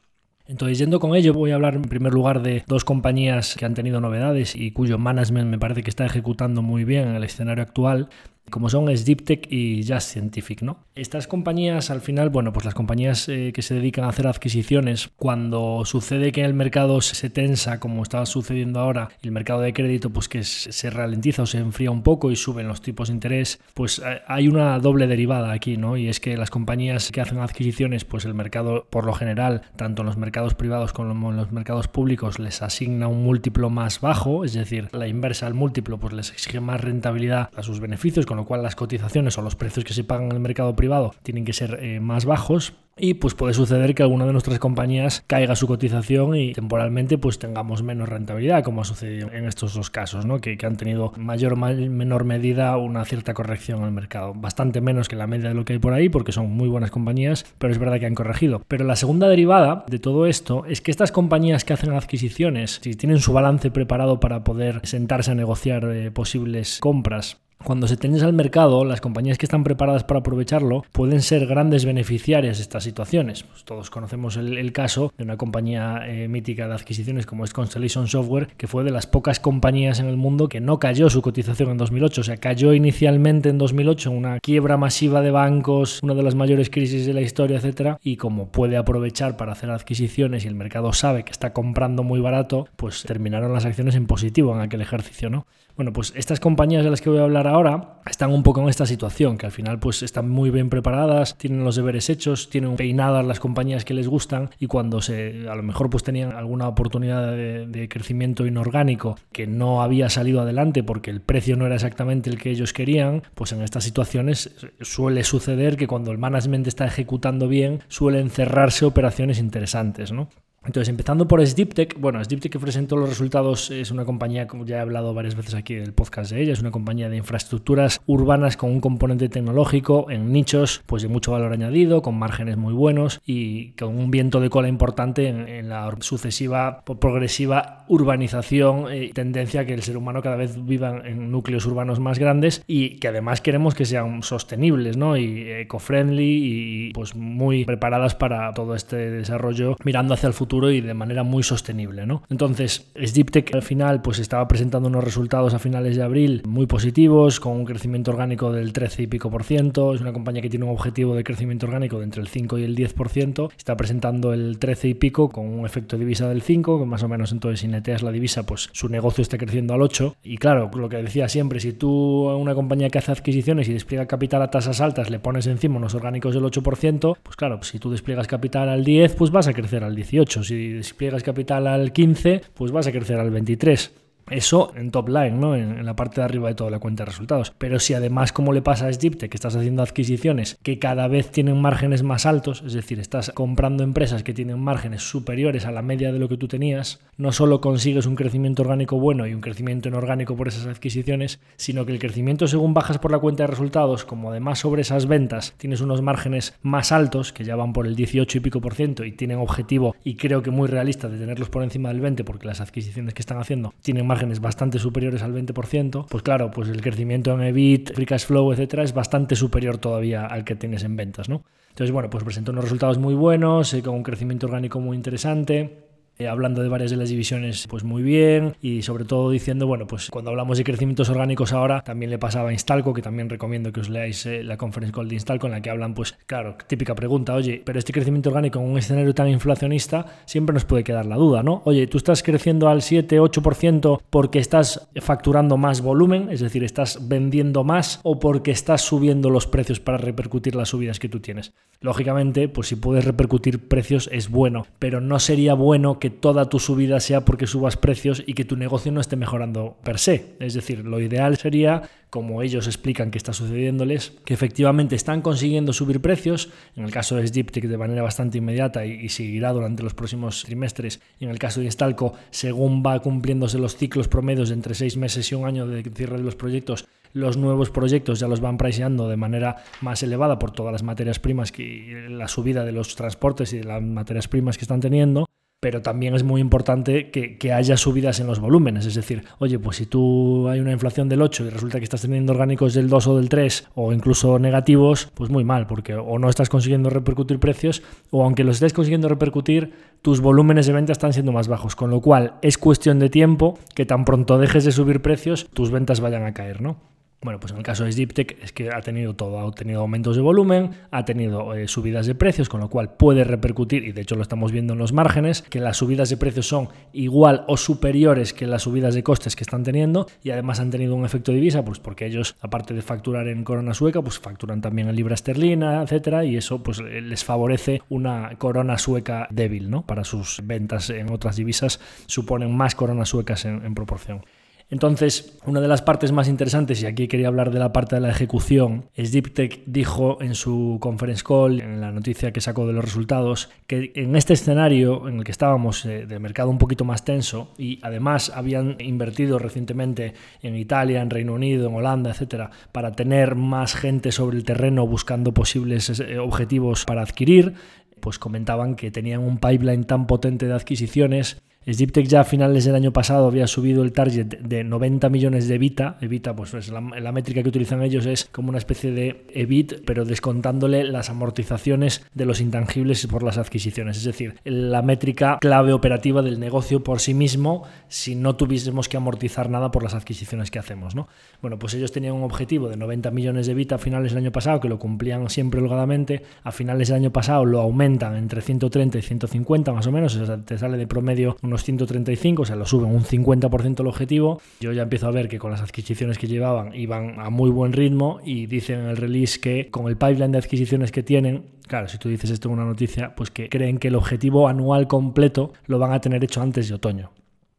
Entonces, 0.46 0.78
yendo 0.78 1.00
con 1.00 1.16
ello, 1.16 1.34
voy 1.34 1.52
a 1.52 1.56
hablar 1.56 1.75
en 1.75 1.84
primer 1.84 2.14
lugar 2.14 2.42
de 2.42 2.64
dos 2.68 2.84
compañías 2.84 3.56
que 3.56 3.66
han 3.66 3.75
tenido 3.75 4.02
novedades 4.02 4.56
y 4.56 4.72
cuyo 4.72 4.98
management 4.98 5.50
me 5.50 5.58
parece 5.58 5.84
que 5.84 5.90
está 5.90 6.06
ejecutando 6.06 6.62
muy 6.62 6.84
bien 6.84 7.08
en 7.08 7.16
el 7.16 7.24
escenario 7.24 7.64
actual 7.64 8.09
como 8.53 8.69
son 8.69 8.86
Tech 8.86 9.52
y 9.52 9.84
Just 9.84 10.12
Scientific, 10.12 10.62
¿no? 10.62 10.78
Estas 10.94 11.25
compañías, 11.25 11.90
al 11.90 12.02
final, 12.02 12.30
bueno, 12.30 12.53
pues 12.53 12.66
las 12.66 12.75
compañías 12.75 13.28
eh, 13.28 13.52
que 13.52 13.64
se 13.64 13.74
dedican 13.74 14.06
a 14.06 14.09
hacer 14.09 14.28
adquisiciones, 14.28 15.09
cuando 15.16 15.81
sucede 15.86 16.31
que 16.31 16.46
el 16.46 16.53
mercado 16.53 17.02
se 17.02 17.31
tensa, 17.31 17.80
como 17.80 18.03
está 18.03 18.24
sucediendo 18.28 18.80
ahora, 18.80 19.09
el 19.24 19.31
mercado 19.31 19.62
de 19.62 19.74
crédito, 19.74 20.12
pues 20.12 20.30
que 20.30 20.44
se 20.44 20.90
ralentiza 20.92 21.42
o 21.42 21.46
se 21.47 21.58
enfría 21.58 21.90
un 21.90 22.03
poco 22.03 22.30
y 22.30 22.36
suben 22.36 22.68
los 22.68 22.81
tipos 22.81 23.08
de 23.08 23.16
interés, 23.16 23.59
pues 23.74 23.97
eh, 24.06 24.22
hay 24.28 24.47
una 24.47 24.78
doble 24.78 25.08
derivada 25.08 25.52
aquí, 25.52 25.78
¿no? 25.78 25.97
Y 25.97 26.08
es 26.08 26.19
que 26.19 26.38
las 26.38 26.52
compañías 26.52 27.12
que 27.12 27.22
hacen 27.22 27.40
adquisiciones, 27.40 28.06
pues 28.06 28.24
el 28.25 28.36
mercado, 28.36 28.86
por 28.92 29.06
lo 29.06 29.13
general, 29.13 29.63
tanto 29.78 30.03
en 30.03 30.06
los 30.06 30.18
mercados 30.18 30.53
privados 30.53 30.94
como 30.94 31.31
en 31.31 31.38
los 31.38 31.52
mercados 31.52 31.88
públicos, 31.88 32.38
les 32.38 32.62
asigna 32.62 33.08
un 33.08 33.24
múltiplo 33.24 33.72
más 33.72 34.00
bajo, 34.00 34.46
es 34.46 34.53
decir, 34.53 34.90
la 34.92 35.08
inversa 35.08 35.47
al 35.47 35.56
múltiplo, 35.56 35.97
pues 35.97 36.13
les 36.13 36.30
exige 36.30 36.59
más 36.59 36.80
rentabilidad 36.80 37.50
a 37.56 37.63
sus 37.63 37.80
beneficios, 37.80 38.28
con 38.28 38.38
lo 38.38 38.43
cual 38.46 38.64
las 38.64 38.76
cotizaciones 38.76 39.38
o 39.38 39.42
los 39.42 39.56
precios 39.56 39.86
que 39.86 39.94
se 39.94 40.04
pagan 40.04 40.26
en 40.26 40.34
el 40.34 40.40
mercado 40.40 40.76
privado 40.76 41.14
tienen 41.24 41.46
que 41.46 41.54
ser 41.54 41.80
eh, 41.81 42.00
más 42.00 42.26
bajos 42.26 42.74
y 42.96 43.16
pues 43.16 43.34
puede 43.34 43.54
suceder 43.54 43.96
que 43.96 44.04
alguna 44.04 44.26
de 44.26 44.34
nuestras 44.34 44.59
compañías 44.59 45.24
caiga 45.26 45.56
su 45.56 45.66
cotización 45.66 46.36
y 46.36 46.54
temporalmente 46.54 47.18
pues 47.18 47.40
tengamos 47.40 47.81
menos 47.81 48.08
rentabilidad, 48.08 48.64
como 48.64 48.81
ha 48.81 48.86
sucedido 48.86 49.31
en 49.31 49.46
estos 49.46 49.74
dos 49.74 49.90
casos, 49.90 50.26
¿no? 50.26 50.40
que, 50.40 50.58
han 50.64 50.78
tenido 50.78 51.12
mayor 51.18 51.54
o 51.54 51.56
menor 51.56 52.24
medida 52.24 52.78
una 52.78 53.04
cierta 53.06 53.34
corrección 53.34 53.84
el 53.84 53.92
mercado. 53.92 54.34
Bastante 54.36 54.80
menos 54.80 55.10
que 55.10 55.16
la 55.16 55.28
media 55.28 55.50
de 55.50 55.56
lo 55.56 55.66
que 55.66 55.74
hay 55.74 55.80
por 55.80 55.94
ahí, 55.94 56.10
porque 56.10 56.31
son 56.31 56.52
muy 56.52 56.70
buenas 56.70 56.92
compañías, 56.92 57.46
pero 57.58 57.74
es 57.74 57.80
verdad 57.80 58.00
que 58.00 58.06
han 58.06 58.16
corregido. 58.16 58.62
Pero 58.68 58.86
la 58.86 58.96
segunda 58.96 59.28
derivada 59.28 59.86
de 59.88 60.00
todo 60.00 60.28
esto 60.28 60.66
es 60.66 60.81
que 60.81 60.92
estas 60.92 61.12
compañías 61.12 61.66
que 61.66 61.74
hacen 61.74 61.94
adquisiciones, 61.94 62.80
si 62.81 62.94
tienen 62.94 63.20
su 63.20 63.34
balance 63.34 63.72
preparado 63.72 64.20
para 64.20 64.44
poder 64.44 64.81
sentarse 64.84 65.31
a 65.31 65.36
negociar 65.36 65.86
eh, 65.86 66.12
posibles 66.12 66.80
compras, 66.80 67.40
cuando 67.63 67.88
se 67.88 67.97
tensa 67.97 68.25
al 68.25 68.34
mercado, 68.34 68.85
las 68.85 69.01
compañías 69.01 69.38
que 69.38 69.46
están 69.46 69.63
preparadas 69.63 70.03
para 70.03 70.19
aprovecharlo 70.19 70.84
pueden 70.91 71.22
ser 71.22 71.47
grandes 71.47 71.85
beneficiarias 71.85 72.57
de 72.57 72.63
estas 72.63 72.84
situaciones. 72.84 73.44
Pues 73.44 73.63
todos 73.63 73.90
conocemos 73.90 74.38
el, 74.38 74.72
caso 74.74 75.13
de 75.18 75.24
una 75.24 75.38
compañía 75.38 76.01
eh, 76.07 76.28
mítica 76.28 76.68
de 76.68 76.74
adquisiciones 76.74 77.25
como 77.25 77.44
es 77.44 77.53
Constellation 77.53 78.07
Software, 78.07 78.47
que 78.57 78.68
fue 78.68 78.84
de 78.84 78.91
las 78.91 79.07
pocas 79.07 79.40
compañías 79.40 80.00
en 80.00 80.07
el 80.07 80.18
mundo 80.18 80.50
que 80.50 80.59
no 80.59 80.79
cayó 80.79 81.09
su 81.09 81.22
cotización 81.22 81.69
en 81.69 81.78
2008. 81.78 82.22
O 82.22 82.24
sea, 82.24 82.38
cayó 82.38 82.74
inicialmente 82.74 83.50
en 83.50 83.57
2008 83.57 84.12
una 84.12 84.40
quiebra 84.40 84.78
masiva 84.78 85.22
de 85.22 85.31
bancos, 85.31 86.00
una 86.03 86.16
de 86.16 86.24
las 86.24 86.35
mayores 86.35 86.69
crisis 86.69 87.06
de 87.06 87.13
la 87.13 87.22
historia, 87.22 87.57
etcétera, 87.57 88.00
y 88.03 88.18
como 88.18 88.47
puede 88.50 88.78
aprovechar 88.78 89.38
para 89.38 89.53
hacer 89.53 89.69
adquisiciones 89.69 90.45
y 90.45 90.47
el 90.47 90.56
mercado 90.56 90.94
sabe 90.94 91.24
que 91.24 91.31
está 91.31 91.53
comprando 91.53 92.03
muy 92.03 92.19
barato, 92.19 92.68
pues 92.75 93.03
terminaron 93.03 93.53
las 93.53 93.66
acciones 93.66 93.95
en 93.95 94.07
positivo 94.07 94.53
en 94.56 94.62
aquel 94.62 94.81
ejercicio, 94.81 95.30
¿no? 95.30 95.45
Bueno, 95.76 95.92
pues 95.92 96.14
estas 96.16 96.40
compañías 96.40 96.84
de 96.84 96.92
las 96.92 97.02
que 97.02 97.10
voy 97.10 97.18
a 97.18 97.24
hablar 97.24 97.48
ahora 97.48 98.00
están 98.06 98.32
un 98.32 98.44
poco 98.44 98.62
en 98.62 98.70
esta 98.70 98.86
situación, 98.86 99.40
que 99.40 99.48
al 99.48 99.52
final 99.52 99.80
pues 99.80 100.04
están 100.04 100.30
muy 100.30 100.52
bien 100.52 100.70
preparadas, 100.70 101.36
tienen 101.36 101.64
los 101.64 101.76
deberes 101.76 102.12
hechos, 102.12 102.52
tienen 102.52 102.76
peinadas 102.76 103.26
las 103.26 103.40
compañías 103.40 103.84
que 103.84 103.96
les 103.96 104.08
gustan 104.08 104.52
y 104.60 104.68
cuando 104.68 105.02
se 105.02 105.48
a 105.50 105.56
lo 105.56 105.64
mejor 105.64 105.90
pues 105.90 106.04
tenían 106.04 106.34
alguna 106.34 106.68
oportunidad 106.68 107.32
de, 107.32 107.66
de 107.66 107.90
crecimiento 107.90 108.46
inorgánico 108.46 109.18
que 109.32 109.48
no 109.48 109.82
había 109.82 110.10
salido 110.10 110.42
adelante 110.42 110.84
porque 110.84 111.10
el 111.10 111.22
precio 111.22 111.56
no 111.56 111.66
era 111.66 111.76
exactamente 111.76 112.30
el 112.30 112.38
que 112.38 112.52
ellos 112.52 112.72
querían, 112.72 113.24
pues 113.34 113.52
en 113.52 113.64
estas 113.64 113.84
situaciones 113.84 114.56
suele 114.82 115.24
suceder 115.24 115.76
que 115.76 115.88
cuando 115.88 116.12
el 116.12 116.20
management 116.20 116.68
está 116.68 116.86
ejecutando 116.86 117.48
bien 117.48 117.82
suelen 117.88 118.30
cerrarse 118.30 118.86
operaciones 118.86 119.40
interesantes, 119.40 120.12
¿no? 120.12 120.30
Entonces, 120.66 120.90
empezando 120.90 121.28
por 121.28 121.44
Tech, 121.44 122.00
bueno, 122.00 122.22
Tech 122.22 122.50
que 122.50 122.59
presentó 122.59 122.95
los 122.95 123.10
resultados 123.10 123.69
es 123.69 123.92
una 123.92 124.06
compañía, 124.06 124.48
como 124.48 124.65
ya 124.65 124.77
he 124.77 124.80
hablado 124.80 125.13
varias 125.13 125.36
veces 125.36 125.56
aquí 125.56 125.75
del 125.75 125.94
podcast 125.94 126.31
de 126.31 126.42
ella, 126.42 126.54
es 126.54 126.62
una 126.62 126.71
compañía 126.71 127.10
de 127.10 127.18
infraestructuras 127.18 128.00
urbanas 128.06 128.56
con 128.56 128.71
un 128.71 128.80
componente 128.80 129.27
tecnológico 129.27 130.10
en 130.10 130.31
nichos 130.31 130.81
pues 130.86 131.04
de 131.04 131.10
mucho 131.10 131.33
valor 131.33 131.51
añadido, 131.51 132.01
con 132.01 132.18
márgenes 132.18 132.56
muy 132.57 132.74
buenos 132.74 133.21
y 133.25 133.71
con 133.71 133.98
un 133.98 134.10
viento 134.10 134.39
de 134.39 134.50
cola 134.50 134.68
importante 134.68 135.27
en, 135.27 135.63
la 135.63 135.95
sucesiva 136.00 136.83
progresiva 136.83 137.86
urbanización 137.88 138.94
y 138.94 139.09
tendencia 139.09 139.62
a 139.62 139.66
que 139.66 139.74
el 139.74 139.81
ser 139.81 139.98
humano 139.98 140.21
cada 140.21 140.36
vez 140.36 140.66
viva 140.66 141.01
en 141.06 141.31
núcleos 141.31 141.66
urbanos 141.66 142.00
más 142.00 142.19
grandes 142.19 142.63
y 142.68 142.98
que 142.98 143.07
además 143.07 143.42
queremos 143.42 143.75
que 143.75 143.86
sean 143.86 144.24
sostenibles, 144.24 144.98
¿no? 144.98 145.16
Y 145.16 145.50
eco-friendly 145.50 146.89
y 146.89 146.94
pues 146.94 147.16
muy 147.16 147.66
preparadas 147.66 148.16
para 148.16 148.54
todo 148.54 148.75
este 148.75 149.09
desarrollo 149.09 149.77
mirando 149.83 150.13
hacia 150.13 150.27
el 150.27 150.33
futuro 150.33 150.53
y 150.54 150.82
de 150.82 150.94
manera 150.94 151.24
muy 151.24 151.44
sostenible. 151.44 152.06
¿no? 152.06 152.24
Entonces, 152.30 152.92
Tech 153.32 153.54
al 153.56 153.64
final 153.64 154.02
pues 154.02 154.20
estaba 154.20 154.48
presentando 154.48 154.88
unos 154.88 155.04
resultados 155.04 155.54
a 155.54 155.60
finales 155.60 155.96
de 155.96 156.04
abril 156.04 156.44
muy 156.46 156.68
positivos, 156.68 157.40
con 157.40 157.54
un 157.54 157.66
crecimiento 157.66 158.12
orgánico 158.12 158.52
del 158.52 158.72
13 158.72 159.04
y 159.04 159.08
pico 159.08 159.32
por 159.32 159.44
ciento. 159.44 159.94
Es 159.94 160.02
una 160.02 160.14
compañía 160.14 160.42
que 160.42 160.50
tiene 160.50 160.66
un 160.66 160.72
objetivo 160.72 161.16
de 161.16 161.24
crecimiento 161.24 161.66
orgánico 161.66 161.98
de 161.98 162.06
entre 162.06 162.22
el 162.22 162.28
5 162.28 162.60
y 162.60 162.64
el 162.64 162.76
10 162.76 162.94
por 162.94 163.10
ciento. 163.10 163.50
Está 163.58 163.76
presentando 163.76 164.34
el 164.34 164.60
13 164.60 164.90
y 164.90 164.94
pico 164.94 165.30
con 165.30 165.48
un 165.48 165.66
efecto 165.66 165.96
de 165.96 166.02
divisa 166.02 166.30
del 166.30 166.42
5, 166.42 166.80
que 166.80 166.86
más 166.86 167.02
o 167.04 167.08
menos 167.08 167.32
entonces 167.32 167.62
si 167.62 167.68
neteas 167.68 168.04
la 168.04 168.12
divisa, 168.12 168.46
pues 168.46 168.70
su 168.74 168.90
negocio 168.90 169.22
está 169.22 169.38
creciendo 169.38 169.74
al 169.74 169.82
8. 169.82 170.18
Y 170.24 170.38
claro, 170.38 170.70
lo 170.76 170.90
que 170.90 170.98
decía 170.98 171.28
siempre, 171.30 171.60
si 171.60 171.74
tú 171.74 172.30
a 172.30 172.38
una 172.38 172.54
compañía 172.54 172.90
que 172.90 173.00
hace 173.00 173.12
adquisiciones 173.12 173.68
y 173.70 173.74
despliega 173.74 174.06
capital 174.06 174.42
a 174.42 174.52
tasas 174.52 174.82
altas 174.82 175.10
le 175.10 175.20
pones 175.20 175.48
encima 175.48 175.78
unos 175.78 175.96
orgánicos 175.96 176.36
del 176.36 176.44
8%, 176.44 177.18
pues 177.24 177.36
claro, 177.36 177.64
si 177.64 177.80
tú 177.80 177.90
despliegas 177.90 178.28
capital 178.28 178.70
al 178.70 178.84
10, 178.84 179.16
pues 179.16 179.32
vas 179.32 179.48
a 179.48 179.54
crecer 179.54 179.84
al 179.84 179.96
18. 179.96 180.43
Si 180.44 180.69
despliegas 180.69 181.24
capital 181.24 181.68
al 181.68 181.92
15, 181.92 182.42
pues 182.54 182.72
vas 182.72 182.88
a 182.88 182.92
crecer 182.92 183.19
al 183.19 183.31
23. 183.31 184.03
Eso 184.30 184.72
en 184.75 184.92
top 184.92 185.10
line, 185.10 185.31
¿no? 185.31 185.56
En, 185.56 185.84
la 185.84 185.96
parte 185.96 186.22
de 186.22 186.25
arriba 186.25 186.48
de 186.48 186.56
toda 186.56 186.72
la 186.72 186.80
cuenta 186.80 187.04
de 187.04 187.12
resultados. 187.12 187.54
Pero 187.58 187.80
si 187.80 187.94
además, 187.94 188.31
como 188.31 188.54
le 188.54 188.62
pasa 188.62 188.88
a 188.88 188.94
Sdipte, 188.94 189.30
que 189.30 189.36
estás 189.36 189.56
haciendo 189.56 189.84
adquisiciones 189.84 190.58
que 190.64 190.80
cada 190.80 191.08
vez 191.08 191.30
tienen 191.30 191.60
márgenes 191.60 192.04
más 192.04 192.25
altos, 192.25 192.64
es 192.66 192.74
decir, 192.74 193.00
estás 193.00 193.31
comprando 193.34 193.84
empresas 193.84 194.24
que 194.24 194.34
tienen 194.34 194.60
márgenes 194.60 195.04
superiores 195.04 195.66
a 195.66 195.72
la 195.72 195.81
media 195.81 196.12
de 196.12 196.20
lo 196.20 196.30
que 196.30 196.38
tú 196.38 196.48
tenías, 196.48 197.02
no 197.18 197.31
solo 197.31 197.60
consigues 197.62 198.06
un 198.06 198.16
crecimiento 198.16 198.62
orgánico 198.62 199.00
bueno 199.00 199.28
y 199.28 199.34
un 199.34 199.42
crecimiento 199.42 199.90
inorgánico 199.90 200.36
por 200.36 200.48
esas 200.48 200.68
adquisiciones, 200.68 201.40
sino 201.58 201.86
que 201.86 201.92
el 201.92 202.00
crecimiento 202.00 202.48
según 202.48 202.74
bajas 202.74 202.98
por 202.98 203.12
la 203.12 203.19
cuenta 203.19 203.44
de 203.44 203.48
resultados, 203.48 204.06
como 204.06 204.31
además 204.31 204.60
sobre 204.60 204.81
esas 204.81 205.08
ventas 205.08 205.54
tienes 205.58 205.81
unos 205.81 206.02
márgenes 206.02 206.58
más 206.62 206.92
altos, 206.92 207.34
que 207.34 207.44
ya 207.44 207.56
van 207.56 207.74
por 207.74 207.88
el 207.88 207.96
18 207.96 208.38
y 208.38 208.42
pico 208.42 208.62
por 208.62 208.74
ciento 208.76 209.04
y 209.04 209.12
tienen 209.12 209.38
objetivo 209.38 209.96
y 210.04 210.16
creo 210.16 210.42
que 210.42 210.52
muy 210.52 210.68
realista 210.68 211.10
de 211.10 211.18
tenerlos 211.18 211.50
por 211.50 211.64
encima 211.64 211.90
del 211.90 212.02
20 212.02 212.24
porque 212.24 212.48
las 212.48 212.62
adquisiciones 212.62 213.14
que 213.14 213.22
están 213.22 213.40
haciendo 213.40 213.74
tienen 213.81 214.08
márgenes 214.13 214.42
bastante 214.42 214.77
superiores 214.77 215.24
al 215.24 215.33
20%, 215.33 216.06
pues 216.07 216.21
claro, 216.21 216.51
pues 216.51 216.69
el 216.69 216.81
crecimiento 216.81 217.33
en 217.33 217.42
EBIT, 217.42 217.95
Free 217.95 218.06
Cash 218.06 218.25
Flow, 218.25 218.51
etcétera, 218.51 218.83
es 218.83 218.94
bastante 218.94 219.36
superior 219.36 219.80
todavía 219.80 220.27
al 220.27 220.44
que 220.44 220.56
tienes 220.56 220.83
en 220.83 220.95
ventas, 220.95 221.30
¿no? 221.30 221.44
Entonces, 221.69 221.92
bueno, 221.92 222.12
pues 222.12 222.24
presentó 222.24 222.51
unos 222.51 222.65
resultados 222.65 223.00
muy 223.00 223.15
buenos, 223.15 223.75
con 223.83 223.95
un 223.95 224.04
crecimiento 224.04 224.45
orgánico 224.45 224.80
muy 224.80 224.95
interesante. 224.95 225.82
Eh, 226.19 226.27
hablando 226.27 226.62
de 226.62 226.69
varias 226.69 226.92
de 226.92 226.98
las 226.98 227.10
divisiones 227.10 227.65
pues 227.68 227.83
muy 227.83 228.04
bien 228.04 228.56
y 228.62 228.83
sobre 228.83 229.04
todo 229.04 229.31
diciendo, 229.31 229.65
bueno, 229.65 229.88
pues 229.88 230.12
cuando 230.12 230.30
hablamos 230.30 230.60
de 230.60 230.63
crecimientos 230.63 231.10
orgánicos 231.10 231.54
ahora, 231.54 231.81
también 231.81 232.12
le 232.12 232.19
pasaba 232.19 232.50
a 232.50 232.54
Instalco, 232.54 232.94
que 232.94 233.01
también 233.01 233.30
recomiendo 233.30 233.71
que 233.71 233.80
os 233.80 233.89
leáis 233.89 234.25
eh, 234.27 234.44
la 234.44 234.56
conference 234.56 234.94
call 234.94 235.07
de 235.07 235.15
Instalco 235.15 235.48
en 235.48 235.54
la 235.54 235.62
que 235.62 235.71
hablan, 235.71 235.95
pues 235.95 236.15
claro, 236.27 236.56
típica 236.68 236.94
pregunta, 236.94 237.33
oye, 237.33 237.63
pero 237.65 237.80
este 237.80 237.94
crecimiento 237.94 238.30
orgánico 238.30 238.60
en 238.60 238.65
un 238.65 238.77
escenario 238.77 239.15
tan 239.15 239.27
inflacionista 239.27 240.06
siempre 240.25 240.54
nos 240.54 240.65
puede 240.65 240.83
quedar 240.83 241.07
la 241.07 241.15
duda, 241.15 241.42
¿no? 241.42 241.63
Oye, 241.65 241.88
tú 241.88 241.98
estás 241.98 242.21
creciendo 242.21 242.69
al 242.69 242.83
7, 242.83 243.19
8% 243.19 244.01
porque 244.12 244.38
estás 244.38 244.89
facturando 245.01 245.57
más 245.57 245.81
volumen, 245.81 246.30
es 246.30 246.42
decir, 246.42 246.63
estás 246.63 247.07
vendiendo 247.07 247.63
más 247.63 248.00
o 248.04 248.19
porque 248.19 248.51
estás 248.51 248.81
subiendo 248.81 249.31
los 249.31 249.48
precios 249.48 249.80
para 249.80 249.98
repercutir 249.98 250.54
las 250.54 250.69
subidas 250.69 251.00
que 251.00 251.09
tú 251.09 251.19
tienes. 251.21 251.54
Lógicamente, 251.81 252.48
pues 252.50 252.68
si 252.68 252.75
puedes 252.75 253.04
repercutir 253.04 253.68
precios 253.68 254.09
es 254.12 254.30
bueno, 254.30 254.68
pero 254.77 255.01
no 255.01 255.19
sería 255.19 255.56
bueno 255.56 256.00
que 256.04 256.10
toda 256.10 256.50
tu 256.50 256.60
subida 256.60 257.00
sea 257.00 257.24
porque 257.24 257.48
subas 257.48 257.78
precios 257.78 258.24
y 258.28 258.34
que 258.34 258.44
tu 258.44 258.58
negocio 258.58 258.92
no 258.92 259.00
esté 259.00 259.16
mejorando 259.16 259.78
per 259.86 260.00
se. 260.00 260.36
Es 260.42 260.54
decir, 260.54 260.84
lo 260.84 261.00
ideal 261.00 261.38
sería, 261.38 261.84
como 262.10 262.42
ellos 262.42 262.68
explican 262.68 263.10
que 263.10 263.18
está 263.18 263.32
sucediéndoles, 263.32 264.12
que 264.26 264.34
efectivamente 264.34 264.98
están 264.98 265.22
consiguiendo 265.22 265.72
subir 265.72 266.02
precios, 266.02 266.50
en 266.76 266.84
el 266.84 266.92
caso 266.92 267.16
de 267.16 267.26
Sdiptic 267.26 267.68
de 267.70 267.78
manera 267.78 268.02
bastante 268.02 268.40
inmediata 268.40 268.86
y, 268.86 269.08
seguirá 269.08 269.54
durante 269.54 269.82
los 269.82 269.94
próximos 269.94 270.44
trimestres, 270.44 271.00
en 271.22 271.30
el 271.30 271.40
caso 271.40 271.62
de 271.62 271.68
Instalco, 271.68 272.16
según 272.32 272.84
va 272.86 273.00
cumpliéndose 273.00 273.58
los 273.58 273.78
ciclos 273.78 274.10
promedios 274.10 274.50
de 274.50 274.56
entre 274.56 274.76
seis 274.76 274.98
meses 274.98 275.32
y 275.32 275.36
un 275.36 275.46
año 275.46 275.68
de 275.68 275.84
cierre 275.84 276.18
de 276.18 276.24
los 276.24 276.36
proyectos, 276.36 276.86
los 277.14 277.38
nuevos 277.38 277.70
proyectos 277.70 278.20
ya 278.20 278.28
los 278.28 278.42
van 278.42 278.58
priceando 278.58 279.08
de 279.08 279.16
manera 279.16 279.64
más 279.80 280.04
elevada 280.04 280.38
por 280.38 280.52
todas 280.52 280.74
las 280.74 280.84
materias 280.84 281.20
primas 281.20 281.54
que 281.54 282.08
la 282.10 282.28
subida 282.28 282.66
de 282.66 282.74
los 282.74 282.94
transportes 282.98 283.54
y 283.54 283.60
de 283.60 283.64
las 283.64 283.82
materias 283.82 284.28
primas 284.28 284.58
que 284.58 284.66
están 284.66 284.82
teniendo 284.82 285.28
pero 285.63 285.81
también 285.81 286.13
es 286.13 286.24
muy 286.24 286.42
importante 286.42 287.10
que, 287.10 287.54
haya 287.54 287.77
subidas 287.77 288.19
en 288.19 288.27
los 288.27 288.42
volúmenes. 288.42 288.86
Es 288.86 288.95
decir, 288.95 289.24
oye, 289.39 289.60
pues 289.60 289.77
si 289.77 289.86
tú 289.86 290.50
hay 290.50 290.60
una 290.60 290.74
inflación 290.74 291.07
del 291.07 291.21
8 291.21 291.45
y 291.45 291.50
resulta 291.51 291.77
que 291.77 291.86
estás 291.86 292.01
teniendo 292.01 292.33
orgánicos 292.33 292.74
del 292.74 292.89
2 292.89 293.07
o 293.07 293.15
del 293.15 293.30
3 293.30 293.69
o 293.75 293.94
incluso 293.94 294.39
negativos, 294.39 295.10
pues 295.13 295.30
muy 295.30 295.45
mal, 295.45 295.65
porque 295.65 295.95
o 295.95 296.19
no 296.19 296.27
estás 296.27 296.50
consiguiendo 296.50 296.89
repercutir 296.89 297.39
precios 297.39 297.81
o 298.12 298.25
aunque 298.25 298.44
los 298.44 298.57
estés 298.57 298.74
consiguiendo 298.74 299.07
repercutir, 299.07 299.71
tus 300.01 300.19
volúmenes 300.19 300.68
de 300.68 300.74
venta 300.74 300.92
están 300.92 301.13
siendo 301.13 301.31
más 301.31 301.48
bajos. 301.48 301.77
Con 301.77 301.92
lo 301.92 302.01
cual 302.01 302.33
es 302.42 302.57
cuestión 302.57 303.00
de 303.00 303.09
tiempo 303.09 303.57
que 303.74 303.86
tan 303.86 304.04
pronto 304.04 304.38
dejes 304.39 304.66
de 304.66 304.74
subir 304.74 305.01
precios, 305.01 305.48
tus 305.54 305.71
ventas 305.71 306.01
vayan 306.01 306.25
a 306.25 306.33
caer, 306.33 306.62
¿no? 306.62 306.93
Bueno, 307.24 307.40
pues 307.40 307.54
en 307.54 307.60
el 307.60 307.64
caso 307.64 307.86
de 307.86 307.92
Deeptech 307.92 308.38
es 308.44 308.52
que 308.52 308.70
ha 308.70 308.81
tenido 308.81 309.16
todo, 309.16 309.40
ha 309.40 309.52
tenido 309.52 309.80
aumentos 309.80 310.18
de 310.18 310.22
volumen, 310.22 310.72
ha 310.92 311.06
tenido 311.06 311.56
eh, 311.56 311.70
subidas 311.70 312.06
de 312.06 312.16
precios, 312.16 312.50
con 312.50 312.60
lo 312.60 312.70
cual 312.70 312.96
puede 312.96 313.24
repercutir, 313.24 313.86
y 313.86 313.94
de 313.94 314.02
hecho 314.02 314.16
lo 314.16 314.22
estamos 314.22 314.52
viendo 314.52 314.74
en 314.74 314.80
los 314.80 314.92
márgenes, 314.92 315.42
que 315.42 315.62
las 315.62 315.78
subidas 315.78 316.10
de 316.10 316.18
precios 316.18 316.48
son 316.48 316.68
igual 316.92 317.46
o 317.48 317.56
superiores 317.56 318.34
que 318.34 318.46
las 318.46 318.64
subidas 318.64 318.94
de 318.94 319.04
costes 319.04 319.38
que 319.38 319.44
están 319.44 319.64
teniendo, 319.64 320.06
y 320.22 320.31
además 320.31 320.60
han 320.60 320.70
tenido 320.70 320.96
un 320.96 321.06
efecto 321.06 321.31
divisa, 321.31 321.64
pues 321.64 321.80
porque 321.80 322.06
ellos, 322.06 322.36
aparte 322.42 322.74
de 322.74 322.81
facturar 322.81 323.30
en 323.30 323.46
corona 323.46 323.74
sueca, 323.74 324.02
pues 324.02 324.19
facturan 324.19 324.60
también 324.60 324.90
en 324.90 324.96
libra 324.98 325.16
esterlina, 325.16 325.81
etcétera, 325.81 326.26
y 326.26 326.36
eso 326.36 326.62
pues 326.62 326.80
eh, 326.80 327.00
les 327.00 327.24
favorece 327.24 327.81
una 327.88 328.36
corona 328.38 328.78
sueca 328.78 329.28
débil, 329.31 329.69
¿no? 329.69 329.86
Para 329.86 330.04
sus 330.04 330.42
ventas 330.44 330.90
en 330.90 331.10
otras 331.10 331.38
divisas 331.38 331.80
suponen 332.06 332.54
más 332.54 332.76
coronas 332.76 333.08
suecas 333.08 333.46
en 333.46 333.74
proporción. 333.76 334.24
Entonces, 334.69 335.38
una 335.45 335.62
de 335.62 335.68
las 335.68 335.81
partes 335.81 336.12
más 336.12 336.27
interesantes, 336.27 336.81
y 336.81 336.86
aquí 336.86 337.07
quería 337.07 337.27
hablar 337.27 337.51
de 337.51 337.60
la 337.60 337.71
parte 337.71 337.95
de 337.95 338.01
la 338.01 338.10
ejecución, 338.10 338.86
es 338.95 339.12
Deeptech 339.12 339.62
dijo 339.65 340.21
en 340.21 340.36
su 340.36 340.77
conference 340.80 341.24
call, 341.24 341.62
en 341.62 341.80
la 341.80 341.92
noticia 341.92 342.31
que 342.31 342.42
sacó 342.42 342.65
de 342.65 342.74
los 342.74 342.83
resultados, 342.83 343.50
que 343.68 343.92
en 343.95 344.15
este 344.15 344.33
escenario 344.33 345.07
en 345.07 345.19
el 345.19 345.24
que 345.24 345.31
estábamos 345.31 345.86
eh, 345.86 346.06
de 346.07 346.19
mercado 346.19 346.50
un 346.50 346.57
poquito 346.57 346.86
más 346.86 347.06
tenso 347.06 347.51
y 347.57 347.80
además 347.83 348.31
habían 348.33 348.77
invertido 348.80 349.38
recientemente 349.38 350.13
en 350.42 350.56
Italia, 350.56 351.01
en 351.01 351.09
Reino 351.09 351.33
Unido, 351.33 351.69
en 351.69 351.75
Holanda, 351.75 352.12
etcétera, 352.12 352.50
para 352.71 352.94
tener 352.94 353.36
más 353.36 353.75
gente 353.75 354.12
sobre 354.12 354.38
el 354.38 354.44
terreno 354.44 354.88
buscando 354.88 355.33
posibles 355.33 356.00
eh, 356.00 356.18
objetivos 356.18 356.86
para 356.86 357.01
adquirir, 357.01 357.54
pues 358.00 358.19
comentaban 358.19 358.75
que 358.75 358.92
tenían 358.92 359.21
un 359.21 359.38
pipeline 359.38 359.86
tan 359.86 360.07
potente 360.07 360.48
de 360.48 360.54
adquisiciones 360.54 361.42
Sdiptech 361.65 362.07
ya 362.07 362.21
a 362.21 362.24
finales 362.24 362.65
del 362.65 362.75
año 362.75 362.92
pasado 362.92 363.27
había 363.27 363.48
subido 363.48 363.83
el 363.83 363.94
target 363.94 364.39
de 364.39 364.63
90 364.63 365.10
millones 365.10 365.48
de 365.48 365.56
EBITDA. 365.56 365.98
EBITDA, 366.01 366.36
pues 366.36 366.69
la, 366.69 366.81
la, 366.81 367.12
métrica 367.12 367.42
que 367.42 367.50
utilizan 367.50 367.81
ellos 367.83 368.06
es 368.06 368.25
como 368.31 368.50
una 368.50 368.57
especie 368.57 368.92
de 368.92 369.25
EBIT, 369.33 369.86
pero 369.86 370.04
descontándole 370.04 370.83
las 370.83 371.10
amortizaciones 371.10 372.06
de 372.13 372.25
los 372.25 372.42
intangibles 372.42 373.06
por 373.07 373.24
las 373.24 373.38
adquisiciones. 373.38 373.98
Es 373.98 374.04
decir, 374.04 374.36
la 374.44 374.81
métrica 374.81 375.38
clave 375.39 375.74
operativa 375.74 376.21
del 376.21 376.39
negocio 376.39 376.83
por 376.83 377.00
sí 377.00 377.13
mismo 377.13 377.63
si 377.88 378.16
no 378.16 378.36
tuviésemos 378.36 378.89
que 378.89 378.97
amortizar 378.97 379.49
nada 379.49 379.71
por 379.71 379.83
las 379.83 379.94
adquisiciones 379.94 380.52
que 380.52 380.59
hacemos. 380.59 380.95
¿no? 380.95 381.07
Bueno, 381.42 381.59
pues 381.59 381.73
ellos 381.76 381.92
tenían 381.92 382.14
un 382.14 382.23
objetivo 382.23 382.68
de 382.68 382.78
90 382.78 383.11
millones 383.11 383.45
de 383.45 383.54
EBITDA 383.54 383.76
a 383.76 383.80
finales 383.80 384.11
del 384.11 384.23
año 384.23 384.31
pasado, 384.31 384.59
que 384.59 384.69
lo 384.69 384.80
cumplían 384.80 385.30
siempre 385.30 385.61
holgadamente. 385.61 386.23
A 386.44 386.52
finales 386.52 386.90
del 386.90 386.97
año 386.97 387.11
pasado 387.11 387.45
lo 387.45 387.61
aumentan 387.61 388.16
entre 388.18 388.42
130 388.42 388.97
y 388.97 389.02
150 389.02 389.71
más 389.71 389.88
o 389.88 389.92
menos, 389.92 390.16
o 390.16 390.26
sea, 390.26 390.38
te 390.44 390.57
sale 390.57 390.78
de 390.78 390.88
promedio 390.88 391.38
un 391.42 391.53
135, 391.62 392.42
o 392.42 392.45
sea, 392.45 392.56
lo 392.56 392.66
suben 392.66 392.90
un 392.90 393.04
50% 393.04 393.81
el 393.81 393.88
objetivo. 393.88 394.42
Yo 394.60 394.72
ya 394.72 394.83
empiezo 394.83 395.07
a 395.07 395.12
ver 395.12 395.28
que 395.28 395.38
con 395.38 395.52
las 395.52 395.62
adquisiciones 395.62 396.18
que 396.18 396.28
llevaban 396.28 396.74
iban 396.74 397.19
a 397.19 397.30
muy 397.30 397.50
buen 397.50 397.74
ritmo 397.74 398.19
y 398.24 398.48
dicen 398.48 398.80
en 398.80 398.86
el 398.88 398.98
release 398.98 399.40
que 399.40 399.69
con 399.69 399.88
el 399.88 399.98
pipeline 399.98 400.31
de 400.31 400.38
adquisiciones 400.38 400.92
que 400.92 401.04
tienen, 401.04 401.45
claro, 401.68 401.88
si 401.88 401.98
tú 401.98 402.10
dices 402.10 402.31
esto 402.31 402.48
en 402.48 402.54
una 402.54 402.66
noticia, 402.66 403.14
pues 403.16 403.30
que 403.30 403.50
creen 403.50 403.78
que 403.78 403.90
el 403.90 403.95
objetivo 403.95 404.48
anual 404.48 404.88
completo 404.88 405.54
lo 405.68 405.80
van 405.80 405.92
a 405.92 406.02
tener 406.02 406.24
hecho 406.24 406.42
antes 406.42 406.69
de 406.69 406.76
otoño. 406.76 407.12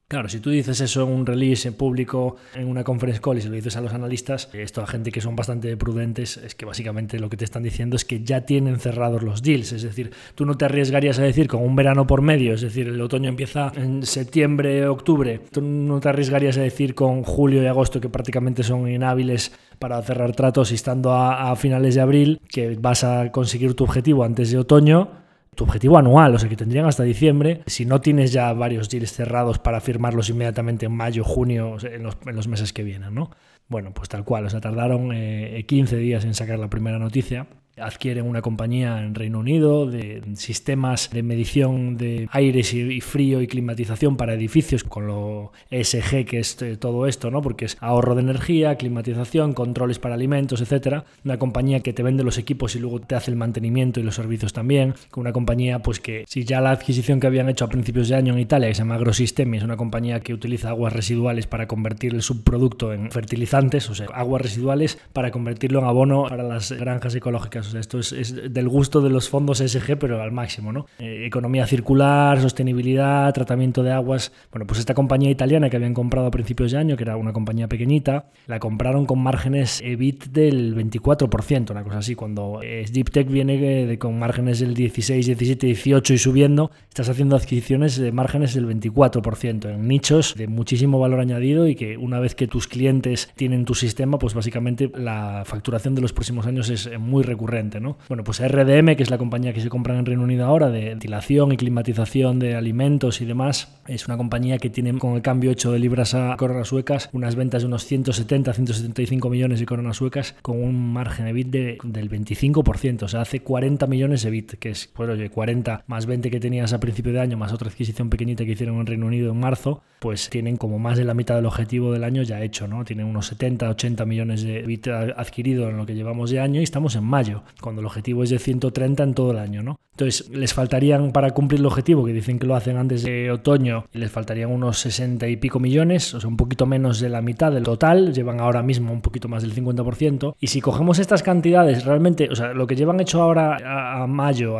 Claro, 0.06 0.28
si 0.28 0.38
tú 0.38 0.50
dices 0.50 0.82
eso 0.82 1.02
en 1.02 1.08
un 1.08 1.24
release 1.24 1.66
en 1.66 1.74
público, 1.74 2.36
en 2.54 2.68
una 2.68 2.84
conference 2.84 3.22
call 3.22 3.38
y 3.38 3.40
se 3.40 3.48
lo 3.48 3.54
dices 3.54 3.74
a 3.76 3.80
los 3.80 3.94
analistas, 3.94 4.50
esto 4.52 4.82
a 4.82 4.86
gente 4.86 5.10
que 5.10 5.22
son 5.22 5.34
bastante 5.34 5.74
prudentes, 5.78 6.36
es 6.36 6.54
que 6.54 6.66
básicamente 6.66 7.18
lo 7.18 7.30
que 7.30 7.38
te 7.38 7.44
están 7.46 7.62
diciendo 7.62 7.96
es 7.96 8.04
que 8.04 8.22
ya 8.22 8.42
tienen 8.42 8.78
cerrados 8.78 9.22
los 9.22 9.42
deals. 9.42 9.72
Es 9.72 9.82
decir, 9.82 10.12
tú 10.34 10.44
no 10.44 10.58
te 10.58 10.66
arriesgarías 10.66 11.18
a 11.18 11.22
decir 11.22 11.48
con 11.48 11.62
un 11.62 11.74
verano 11.74 12.06
por 12.06 12.20
medio, 12.20 12.52
es 12.52 12.60
decir, 12.60 12.88
el 12.88 13.00
otoño 13.00 13.30
empieza 13.30 13.72
en 13.76 14.04
septiembre, 14.04 14.86
octubre, 14.86 15.40
tú 15.50 15.62
no 15.62 15.98
te 16.00 16.10
arriesgarías 16.10 16.58
a 16.58 16.62
decir 16.62 16.94
con 16.94 17.22
julio 17.22 17.62
y 17.62 17.66
agosto 17.66 17.98
que 17.98 18.10
prácticamente 18.10 18.62
son 18.62 18.86
inhábiles 18.86 19.52
para 19.78 20.02
cerrar 20.02 20.36
tratos 20.36 20.70
y 20.70 20.74
estando 20.74 21.12
a, 21.12 21.50
a 21.50 21.56
finales 21.56 21.94
de 21.94 22.02
abril 22.02 22.40
que 22.48 22.76
vas 22.78 23.04
a 23.04 23.32
conseguir 23.32 23.72
tu 23.74 23.84
objetivo 23.84 24.22
antes 24.22 24.50
de 24.50 24.58
otoño 24.58 25.23
tu 25.54 25.64
objetivo 25.64 25.98
anual, 25.98 26.34
o 26.34 26.38
sea 26.38 26.48
que 26.48 26.56
tendrían 26.56 26.86
hasta 26.86 27.02
diciembre, 27.02 27.62
si 27.66 27.84
no 27.86 28.00
tienes 28.00 28.32
ya 28.32 28.52
varios 28.52 28.88
deals 28.88 29.12
cerrados 29.12 29.58
para 29.58 29.80
firmarlos 29.80 30.28
inmediatamente 30.30 30.86
en 30.86 30.92
mayo, 30.92 31.24
junio, 31.24 31.76
en 31.82 32.02
los, 32.02 32.48
meses 32.48 32.72
que 32.72 32.82
vienen, 32.82 33.14
¿no? 33.14 33.30
Bueno, 33.68 33.92
pues 33.94 34.08
tal 34.08 34.24
cual, 34.24 34.46
o 34.46 34.50
sea, 34.50 34.60
tardaron 34.60 35.10
15 35.10 35.96
eh, 35.96 35.98
días 35.98 36.24
en 36.24 36.34
sacar 36.34 36.58
la 36.58 36.68
primera 36.68 36.98
noticia 36.98 37.46
adquieren 37.76 38.26
una 38.26 38.42
compañía 38.42 39.02
en 39.02 39.14
Reino 39.14 39.40
Unido 39.40 39.86
de 39.86 40.22
sistemas 40.34 41.10
de 41.10 41.22
medición 41.22 41.96
de 41.96 42.28
aires 42.30 42.72
y 42.72 43.00
frío 43.00 43.40
y 43.40 43.46
climatización 43.46 44.16
para 44.16 44.34
edificios 44.34 44.84
con 44.84 45.06
lo 45.06 45.52
ESG 45.70 46.24
que 46.24 46.38
es 46.38 46.60
eh, 46.62 46.76
todo 46.76 47.06
esto, 47.06 47.30
¿no? 47.30 47.42
Porque 47.42 47.64
es 47.64 47.76
ahorro 47.80 48.14
de 48.14 48.22
energía, 48.22 48.76
climatización, 48.76 49.54
controles 49.54 49.98
para 49.98 50.14
alimentos, 50.14 50.60
etcétera. 50.60 51.04
Una 51.24 51.38
compañía 51.38 51.80
que 51.80 51.92
te 51.92 52.02
vende 52.02 52.22
los 52.22 52.38
equipos 52.38 52.76
y 52.76 52.78
luego 52.78 53.00
te 53.00 53.14
hace 53.14 53.30
el 53.30 53.36
mantenimiento 53.36 54.00
y 54.00 54.02
los 54.02 54.14
servicios 54.14 54.52
también. 54.52 54.94
Una 55.16 55.32
compañía 55.32 55.80
pues 55.80 56.00
que 56.00 56.24
si 56.28 56.44
ya 56.44 56.60
la 56.60 56.70
adquisición 56.70 57.20
que 57.20 57.26
habían 57.26 57.48
hecho 57.48 57.64
a 57.64 57.68
principios 57.68 58.08
de 58.08 58.16
año 58.16 58.34
en 58.34 58.38
Italia, 58.38 58.68
que 58.68 58.74
se 58.74 58.82
llama 58.82 58.94
Agrosistemi, 58.94 59.58
es 59.58 59.64
una 59.64 59.76
compañía 59.76 60.20
que 60.20 60.34
utiliza 60.34 60.68
aguas 60.68 60.92
residuales 60.92 61.46
para 61.46 61.66
convertir 61.66 62.14
el 62.14 62.22
subproducto 62.22 62.92
en 62.92 63.10
fertilizantes, 63.10 63.90
o 63.90 63.94
sea, 63.94 64.06
aguas 64.12 64.42
residuales 64.42 64.98
para 65.12 65.30
convertirlo 65.30 65.80
en 65.80 65.86
abono 65.86 66.26
para 66.28 66.42
las 66.42 66.72
granjas 66.72 67.14
ecológicas. 67.14 67.63
Esto 67.72 68.00
es, 68.00 68.34
del 68.52 68.68
gusto 68.68 69.00
de 69.00 69.10
los 69.10 69.28
fondos 69.28 69.58
SG, 69.58 69.96
pero 69.98 70.20
al 70.20 70.32
máximo, 70.32 70.72
¿no? 70.72 70.86
Eh, 70.98 71.24
economía 71.24 71.66
circular, 71.66 72.40
sostenibilidad, 72.40 73.32
tratamiento 73.32 73.82
de 73.82 73.92
aguas. 73.92 74.32
Bueno, 74.50 74.66
pues 74.66 74.80
esta 74.80 74.94
compañía 74.94 75.30
italiana 75.30 75.70
que 75.70 75.76
habían 75.76 75.94
comprado 75.94 76.26
a 76.26 76.30
principios 76.30 76.72
de 76.72 76.78
año, 76.78 76.96
que 76.96 77.04
era 77.04 77.16
una 77.16 77.32
compañía 77.32 77.68
pequeñita, 77.68 78.26
la 78.46 78.58
compraron 78.58 79.06
con 79.06 79.20
márgenes 79.20 79.80
EBIT 79.82 80.26
del 80.26 80.74
24%, 80.76 81.70
una 81.70 81.84
cosa 81.84 81.98
así. 81.98 82.14
Cuando 82.14 82.60
Deep 82.60 83.10
Tech 83.10 83.28
viene 83.28 83.56
de, 83.86 83.98
con 83.98 84.18
márgenes 84.18 84.60
del 84.60 84.74
16, 84.74 85.26
17, 85.26 85.66
18 85.66 86.14
y 86.14 86.18
subiendo, 86.18 86.70
estás 86.88 87.08
haciendo 87.08 87.36
adquisiciones 87.36 87.96
de 87.96 88.12
márgenes 88.12 88.54
del 88.54 88.66
24% 88.66 89.70
en 89.70 89.88
nichos 89.88 90.34
de 90.36 90.48
muchísimo 90.48 90.98
valor 90.98 91.20
añadido 91.20 91.68
y 91.68 91.74
que 91.74 91.96
una 91.96 92.20
vez 92.20 92.34
que 92.34 92.48
tus 92.48 92.66
clientes 92.66 93.30
tienen 93.36 93.64
tu 93.64 93.74
sistema, 93.74 94.18
pues 94.18 94.34
básicamente 94.34 94.90
la 94.94 95.42
facturación 95.44 95.94
de 95.94 96.02
los 96.02 96.12
próximos 96.12 96.46
años 96.46 96.68
es 96.70 96.90
muy 96.98 97.22
recurrente, 97.22 97.53
¿no? 97.80 97.98
Bueno, 98.08 98.24
pues 98.24 98.40
RDM, 98.40 98.96
que 98.96 99.02
es 99.02 99.10
la 99.10 99.18
compañía 99.18 99.52
que 99.52 99.60
se 99.60 99.68
compra 99.68 99.96
en 99.96 100.06
Reino 100.06 100.22
Unido 100.22 100.44
ahora 100.44 100.70
de 100.70 100.86
ventilación 100.86 101.52
y 101.52 101.56
climatización 101.56 102.38
de 102.38 102.56
alimentos 102.56 103.20
y 103.20 103.24
demás, 103.24 103.80
es 103.86 104.06
una 104.06 104.16
compañía 104.16 104.58
que 104.58 104.70
tiene 104.70 104.96
con 104.98 105.14
el 105.14 105.22
cambio 105.22 105.50
hecho 105.50 105.72
de 105.72 105.78
libras 105.78 106.14
a 106.14 106.36
coronas 106.36 106.68
suecas 106.68 107.10
unas 107.12 107.36
ventas 107.36 107.62
de 107.62 107.68
unos 107.68 107.84
170, 107.84 108.52
175 108.52 109.30
millones 109.30 109.60
de 109.60 109.66
coronas 109.66 109.96
suecas 109.96 110.34
con 110.42 110.62
un 110.62 110.92
margen 110.92 111.26
EBIT 111.28 111.48
de, 111.48 111.78
del 111.84 112.10
25%, 112.10 113.02
o 113.02 113.08
sea, 113.08 113.20
hace 113.20 113.40
40 113.40 113.86
millones 113.86 114.22
de 114.22 114.28
EBIT, 114.28 114.54
que 114.54 114.70
es, 114.70 114.90
pues 114.92 115.08
oye, 115.08 115.30
40 115.30 115.84
más 115.86 116.06
20 116.06 116.30
que 116.30 116.40
tenías 116.40 116.72
a 116.72 116.80
principio 116.80 117.12
de 117.12 117.20
año, 117.20 117.36
más 117.36 117.52
otra 117.52 117.68
adquisición 117.68 118.10
pequeñita 118.10 118.44
que 118.44 118.52
hicieron 118.52 118.76
en 118.76 118.86
Reino 118.86 119.06
Unido 119.06 119.30
en 119.30 119.38
marzo, 119.38 119.82
pues 120.04 120.28
tienen 120.28 120.58
como 120.58 120.78
más 120.78 120.98
de 120.98 121.04
la 121.06 121.14
mitad 121.14 121.36
del 121.36 121.46
objetivo 121.46 121.90
del 121.90 122.04
año 122.04 122.22
ya 122.22 122.42
hecho, 122.42 122.68
¿no? 122.68 122.84
Tienen 122.84 123.06
unos 123.06 123.26
70, 123.28 123.70
80 123.70 124.04
millones 124.04 124.42
de 124.42 124.58
EBIT 124.58 124.88
adquirido 124.88 125.70
en 125.70 125.78
lo 125.78 125.86
que 125.86 125.94
llevamos 125.94 126.28
de 126.28 126.40
año 126.40 126.60
y 126.60 126.62
estamos 126.62 126.94
en 126.94 127.04
mayo, 127.04 127.42
cuando 127.62 127.80
el 127.80 127.86
objetivo 127.86 128.22
es 128.22 128.28
de 128.28 128.38
130 128.38 129.02
en 129.02 129.14
todo 129.14 129.30
el 129.30 129.38
año, 129.38 129.62
¿no? 129.62 129.80
Entonces, 129.94 130.28
les 130.30 130.52
faltarían 130.52 131.12
para 131.12 131.30
cumplir 131.30 131.60
el 131.60 131.66
objetivo, 131.66 132.04
que 132.04 132.12
dicen 132.12 132.40
que 132.40 132.48
lo 132.48 132.56
hacen 132.56 132.76
antes 132.76 133.04
de 133.04 133.30
otoño, 133.30 133.84
les 133.92 134.10
faltarían 134.10 134.50
unos 134.50 134.80
60 134.80 135.28
y 135.28 135.36
pico 135.36 135.60
millones, 135.60 136.12
o 136.14 136.20
sea, 136.20 136.28
un 136.28 136.36
poquito 136.36 136.66
menos 136.66 136.98
de 136.98 137.08
la 137.08 137.22
mitad 137.22 137.52
del 137.52 137.62
total, 137.62 138.12
llevan 138.12 138.40
ahora 138.40 138.64
mismo 138.64 138.92
un 138.92 139.00
poquito 139.02 139.28
más 139.28 139.44
del 139.44 139.54
50%, 139.54 140.34
y 140.40 140.48
si 140.48 140.60
cogemos 140.60 140.98
estas 140.98 141.22
cantidades, 141.22 141.84
realmente, 141.84 142.28
o 142.28 142.34
sea, 142.34 142.52
lo 142.52 142.66
que 142.66 142.74
llevan 142.74 142.98
hecho 142.98 143.22
ahora 143.22 144.02
a, 144.02 144.04
mayo, 144.08 144.56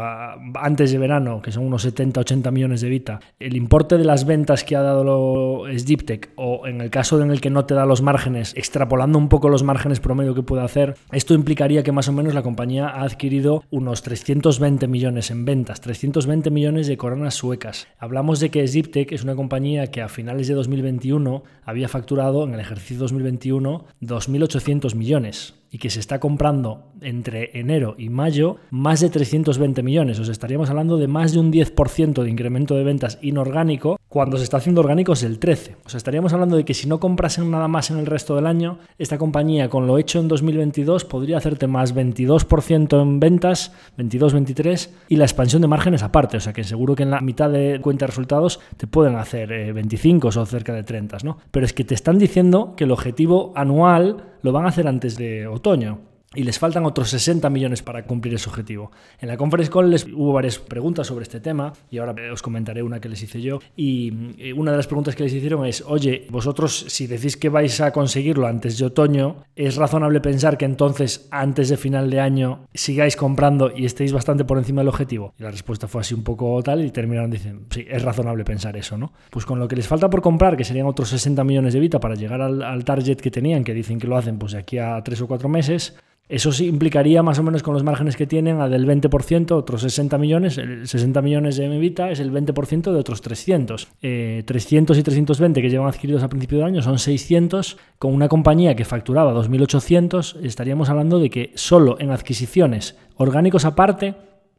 antes 0.54 0.92
de 0.92 0.98
verano, 0.98 1.42
que 1.42 1.50
son 1.50 1.66
unos 1.66 1.82
70, 1.82 2.20
80 2.20 2.50
millones 2.52 2.80
de 2.80 2.88
Vita, 2.88 3.20
el 3.40 3.56
importe 3.56 3.98
de 3.98 4.04
las 4.04 4.26
ventas 4.26 4.62
que 4.62 4.76
ha 4.76 4.82
dado 4.82 5.02
lo, 5.34 5.84
Deeptech, 5.86 6.30
o 6.36 6.66
en 6.66 6.80
el 6.80 6.90
caso 6.90 7.20
en 7.20 7.30
el 7.30 7.40
que 7.40 7.50
no 7.50 7.66
te 7.66 7.74
da 7.74 7.86
los 7.86 8.02
márgenes, 8.02 8.52
extrapolando 8.56 9.18
un 9.18 9.28
poco 9.28 9.48
los 9.48 9.62
márgenes 9.62 10.00
promedio 10.00 10.34
que 10.34 10.42
puede 10.42 10.62
hacer, 10.62 10.94
esto 11.12 11.34
implicaría 11.34 11.82
que 11.82 11.92
más 11.92 12.08
o 12.08 12.12
menos 12.12 12.34
la 12.34 12.42
compañía 12.42 12.88
ha 12.88 13.02
adquirido 13.02 13.64
unos 13.70 14.02
320 14.02 14.86
millones 14.88 15.30
en 15.30 15.44
ventas, 15.44 15.80
320 15.80 16.50
millones 16.50 16.86
de 16.86 16.96
coronas 16.96 17.34
suecas. 17.34 17.88
Hablamos 17.98 18.40
de 18.40 18.50
que 18.50 18.66
Ziptec 18.66 19.12
es 19.12 19.24
una 19.24 19.36
compañía 19.36 19.88
que 19.88 20.02
a 20.02 20.08
finales 20.08 20.48
de 20.48 20.54
2021 20.54 21.42
había 21.64 21.88
facturado 21.88 22.44
en 22.44 22.54
el 22.54 22.60
ejercicio 22.60 22.98
2021 22.98 23.84
2.800 24.00 24.94
millones 24.94 25.54
y 25.74 25.78
que 25.78 25.90
se 25.90 25.98
está 25.98 26.20
comprando 26.20 26.92
entre 27.00 27.50
enero 27.58 27.96
y 27.98 28.08
mayo 28.08 28.58
más 28.70 29.00
de 29.00 29.10
320 29.10 29.82
millones. 29.82 30.20
O 30.20 30.24
sea, 30.24 30.30
estaríamos 30.30 30.70
hablando 30.70 30.98
de 30.98 31.08
más 31.08 31.32
de 31.32 31.40
un 31.40 31.52
10% 31.52 32.22
de 32.22 32.30
incremento 32.30 32.76
de 32.76 32.84
ventas 32.84 33.18
inorgánico 33.22 33.98
cuando 34.08 34.36
se 34.36 34.44
está 34.44 34.58
haciendo 34.58 34.82
orgánico 34.82 35.14
es 35.14 35.24
el 35.24 35.40
13. 35.40 35.74
O 35.84 35.88
sea, 35.88 35.98
estaríamos 35.98 36.32
hablando 36.32 36.56
de 36.56 36.64
que 36.64 36.74
si 36.74 36.86
no 36.86 37.00
comprasen 37.00 37.50
nada 37.50 37.66
más 37.66 37.90
en 37.90 37.98
el 37.98 38.06
resto 38.06 38.36
del 38.36 38.46
año, 38.46 38.78
esta 38.98 39.18
compañía 39.18 39.68
con 39.68 39.88
lo 39.88 39.98
hecho 39.98 40.20
en 40.20 40.28
2022 40.28 41.04
podría 41.06 41.38
hacerte 41.38 41.66
más 41.66 41.92
22% 41.92 43.02
en 43.02 43.18
ventas, 43.18 43.72
22-23, 43.98 44.90
y 45.08 45.16
la 45.16 45.24
expansión 45.24 45.60
de 45.60 45.66
márgenes 45.66 46.04
aparte. 46.04 46.36
O 46.36 46.40
sea, 46.40 46.52
que 46.52 46.62
seguro 46.62 46.94
que 46.94 47.02
en 47.02 47.10
la 47.10 47.20
mitad 47.20 47.50
de 47.50 47.80
cuenta 47.82 48.04
de 48.04 48.10
resultados 48.12 48.60
te 48.76 48.86
pueden 48.86 49.16
hacer 49.16 49.74
25 49.74 50.28
eh, 50.28 50.38
o 50.38 50.46
cerca 50.46 50.72
de 50.72 50.84
30, 50.84 51.18
¿no? 51.24 51.38
Pero 51.50 51.66
es 51.66 51.72
que 51.72 51.82
te 51.82 51.96
están 51.96 52.20
diciendo 52.20 52.74
que 52.76 52.84
el 52.84 52.92
objetivo 52.92 53.52
anual 53.56 54.33
lo 54.44 54.52
van 54.52 54.66
a 54.66 54.68
hacer 54.68 54.86
antes 54.86 55.16
de 55.16 55.46
otoño 55.46 56.00
y 56.34 56.42
les 56.42 56.58
faltan 56.58 56.84
otros 56.84 57.10
60 57.10 57.48
millones 57.50 57.82
para 57.82 58.04
cumplir 58.04 58.34
ese 58.34 58.48
objetivo. 58.48 58.90
En 59.20 59.28
la 59.28 59.36
conference 59.36 59.70
call 59.70 59.90
les 59.90 60.04
hubo 60.04 60.32
varias 60.32 60.58
preguntas 60.58 61.06
sobre 61.06 61.22
este 61.22 61.40
tema 61.40 61.72
y 61.90 61.98
ahora 61.98 62.14
os 62.32 62.42
comentaré 62.42 62.82
una 62.82 63.00
que 63.00 63.08
les 63.08 63.22
hice 63.22 63.40
yo. 63.40 63.60
Y 63.76 64.34
eh, 64.38 64.52
una 64.52 64.70
de 64.70 64.76
las 64.76 64.86
preguntas 64.86 65.14
que 65.14 65.24
les 65.24 65.32
hicieron 65.32 65.64
es, 65.66 65.82
oye, 65.86 66.26
vosotros 66.30 66.86
si 66.88 67.06
decís 67.06 67.36
que 67.36 67.48
vais 67.48 67.80
a 67.80 67.92
conseguirlo 67.92 68.46
antes 68.46 68.78
de 68.78 68.86
otoño, 68.86 69.44
¿es 69.56 69.76
razonable 69.76 70.20
pensar 70.20 70.58
que 70.58 70.64
entonces 70.64 71.28
antes 71.30 71.68
de 71.68 71.76
final 71.76 72.10
de 72.10 72.20
año 72.20 72.66
sigáis 72.74 73.16
comprando 73.16 73.72
y 73.74 73.84
estéis 73.84 74.12
bastante 74.12 74.44
por 74.44 74.58
encima 74.58 74.80
del 74.80 74.88
objetivo? 74.88 75.34
Y 75.38 75.42
la 75.42 75.50
respuesta 75.50 75.88
fue 75.88 76.00
así 76.00 76.14
un 76.14 76.24
poco 76.24 76.62
tal 76.62 76.84
y 76.84 76.90
terminaron 76.90 77.30
diciendo, 77.30 77.66
sí, 77.70 77.84
es 77.88 78.02
razonable 78.02 78.44
pensar 78.44 78.76
eso, 78.76 78.98
¿no? 78.98 79.12
Pues 79.30 79.46
con 79.46 79.58
lo 79.58 79.68
que 79.68 79.76
les 79.76 79.86
falta 79.86 80.10
por 80.10 80.22
comprar, 80.22 80.56
que 80.56 80.64
serían 80.64 80.86
otros 80.86 81.08
60 81.08 81.44
millones 81.44 81.74
de 81.74 81.80
Vita 81.80 82.00
para 82.00 82.14
llegar 82.14 82.40
al, 82.40 82.62
al 82.62 82.84
target 82.84 83.16
que 83.16 83.30
tenían, 83.30 83.64
que 83.64 83.74
dicen 83.74 83.98
que 83.98 84.06
lo 84.06 84.16
hacen 84.16 84.38
pues 84.38 84.52
de 84.52 84.58
aquí 84.58 84.78
a 84.78 85.02
3 85.02 85.22
o 85.22 85.26
4 85.26 85.48
meses, 85.48 85.96
eso 86.28 86.52
sí 86.52 86.66
implicaría 86.66 87.22
más 87.22 87.38
o 87.38 87.42
menos 87.42 87.62
con 87.62 87.74
los 87.74 87.82
márgenes 87.82 88.16
que 88.16 88.26
tienen 88.26 88.60
a 88.60 88.68
del 88.68 88.86
20%, 88.86 89.52
otros 89.52 89.82
60 89.82 90.16
millones, 90.16 90.54
60 90.54 91.20
millones 91.20 91.56
de 91.56 91.68
Mevita 91.68 92.10
es 92.10 92.18
el 92.18 92.32
20% 92.32 92.92
de 92.92 92.98
otros 92.98 93.20
300. 93.20 93.88
300 94.00 94.96
eh, 94.96 95.00
y 95.00 95.02
320 95.02 95.60
que 95.60 95.68
llevan 95.68 95.88
adquiridos 95.88 96.22
a 96.22 96.28
principio 96.28 96.58
de 96.58 96.64
año 96.64 96.82
son 96.82 96.98
600, 96.98 97.76
con 97.98 98.14
una 98.14 98.28
compañía 98.28 98.74
que 98.74 98.86
facturaba 98.86 99.34
2.800, 99.34 100.42
estaríamos 100.42 100.88
hablando 100.88 101.18
de 101.18 101.28
que 101.28 101.52
solo 101.56 102.00
en 102.00 102.10
adquisiciones 102.10 102.96
orgánicos 103.16 103.66
aparte 103.66 104.14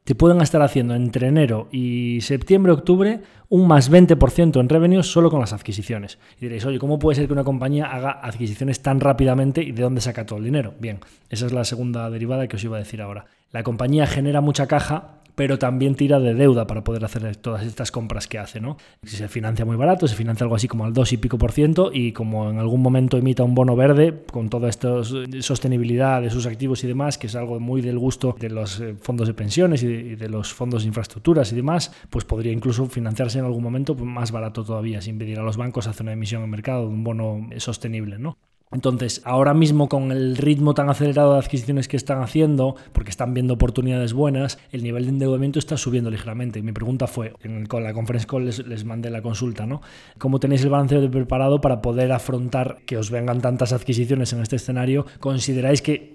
te 0.06 0.14
pueden 0.14 0.40
estar 0.40 0.62
haciendo 0.62 0.94
entre 0.94 1.28
enero 1.28 1.68
y 1.72 2.20
septiembre, 2.22 2.72
octubre, 2.72 3.22
un 3.50 3.68
más 3.68 3.92
20% 3.92 4.60
en 4.60 4.70
revenues 4.70 5.12
solo 5.12 5.32
con 5.32 5.40
las 5.40 5.52
adquisiciones. 5.52 6.20
Y 6.38 6.42
diréis, 6.42 6.64
oye, 6.64 6.78
¿cómo 6.78 7.00
puede 7.00 7.16
ser 7.16 7.26
que 7.26 7.34
una 7.34 7.44
compañía 7.44 7.88
haga 7.88 8.12
adquisiciones 8.22 8.84
tan 8.84 9.00
rápidamente 9.00 9.64
y 9.64 9.72
de 9.72 9.82
dónde 9.82 10.02
saca 10.02 10.28
todo 10.28 10.38
el 10.38 10.46
dinero? 10.46 10.76
Bien, 10.80 11.00
esa 11.32 11.48
es 11.48 11.54
la 11.54 11.66
segunda 11.66 12.08
derivada 12.12 12.48
que 12.48 12.56
os 12.56 12.64
iba 12.64 12.78
a 12.78 12.80
decir 12.80 13.02
ahora. 13.02 13.26
La 13.52 13.64
compañía 13.64 14.06
genera 14.06 14.42
mucha 14.42 14.68
caja 14.68 15.22
pero 15.36 15.60
también 15.60 15.96
tira 15.96 16.20
de 16.20 16.34
deuda 16.34 16.66
para 16.68 16.84
poder 16.84 17.06
hacer 17.06 17.36
todas 17.36 17.66
estas 17.66 17.92
compras 17.92 18.28
que 18.28 18.40
hace. 18.40 18.60
¿no? 18.60 18.78
Si 19.04 19.18
se 19.18 19.28
financia 19.28 19.66
muy 19.66 19.76
barato, 19.76 20.08
se 20.08 20.16
financia 20.16 20.44
algo 20.46 20.56
así 20.56 20.68
como 20.68 20.86
al 20.86 20.94
2 20.94 21.14
y 21.14 21.18
pico 21.18 21.38
por 21.38 21.52
ciento 21.52 21.92
y 21.94 22.12
como 22.14 22.50
en 22.50 22.58
algún 22.58 22.82
momento 22.82 23.18
emita 23.18 23.44
un 23.44 23.56
bono 23.56 23.76
verde 23.76 24.24
con 24.32 24.50
toda 24.50 24.70
esta 24.70 25.04
sostenibilidad 25.04 26.22
de 26.22 26.30
sus 26.30 26.46
activos 26.46 26.84
y 26.84 26.88
demás, 26.88 27.18
que 27.18 27.28
es 27.28 27.36
algo 27.36 27.60
muy 27.60 27.82
del 27.82 28.00
gusto 28.00 28.36
de 28.40 28.50
los 28.50 28.80
eh, 28.80 28.96
fondos 29.00 29.28
de 29.28 29.34
pensiones 29.34 29.84
y 29.84 30.16
de, 30.16 30.30
los 30.30 30.54
fondos 30.54 30.84
de 30.84 30.88
infraestructuras 30.88 31.52
y 31.52 31.56
demás, 31.56 31.92
pues 32.10 32.26
podría 32.26 32.52
incluso 32.52 32.88
financiarse 32.88 33.40
en 33.40 33.46
algún 33.46 33.64
momento 33.64 33.96
más 33.96 34.32
barato 34.32 34.64
todavía, 34.64 35.02
sin 35.02 35.18
pedir 35.18 35.40
a 35.40 35.44
los 35.44 35.58
bancos 35.58 35.88
hacer 35.88 36.04
una 36.04 36.14
emisión 36.14 36.44
en 36.44 36.50
mercado 36.50 36.82
de 36.82 36.88
un 36.88 37.04
bono 37.04 37.50
sostenible. 37.58 38.18
¿no? 38.18 38.38
Entonces, 38.72 39.22
ahora 39.24 39.54
mismo 39.54 39.88
con 39.88 40.12
el 40.12 40.36
ritmo 40.38 40.74
tan 40.74 40.90
acelerado 40.90 41.34
de 41.34 41.40
adquisiciones 41.40 41.88
que 41.88 41.98
están 41.98 42.22
haciendo, 42.22 42.76
porque 42.94 43.12
están 43.12 43.34
viendo 43.34 43.54
oportunidades 43.54 44.14
buenas, 44.14 44.58
el 44.72 44.84
nivel 44.84 45.04
de 45.04 45.10
endeudamiento 45.10 45.60
está 45.60 45.78
subiendo 45.78 46.10
ligeramente. 46.10 46.60
Y 46.60 46.62
mi 46.62 46.72
pregunta 46.72 47.08
fue, 47.08 47.34
con 47.68 47.84
la 47.84 47.94
conference 47.94 48.28
call 48.28 48.46
les, 48.46 48.66
les 48.66 48.84
mandé 48.84 49.10
la 49.10 49.22
consulta, 49.22 49.66
¿no? 49.66 49.82
¿Cómo 50.18 50.40
tenéis 50.40 50.64
el 50.64 50.70
balance 50.70 51.08
preparado 51.10 51.62
para 51.62 51.82
poder 51.82 52.12
afrontar 52.12 52.80
que 52.86 52.98
os 52.98 53.12
vengan 53.12 53.40
tantas 53.40 53.72
adquisiciones 53.72 54.34
en 54.34 54.42
este 54.42 54.56
escenario? 54.56 55.06
¿Consideráis 55.20 55.82
que 55.82 56.15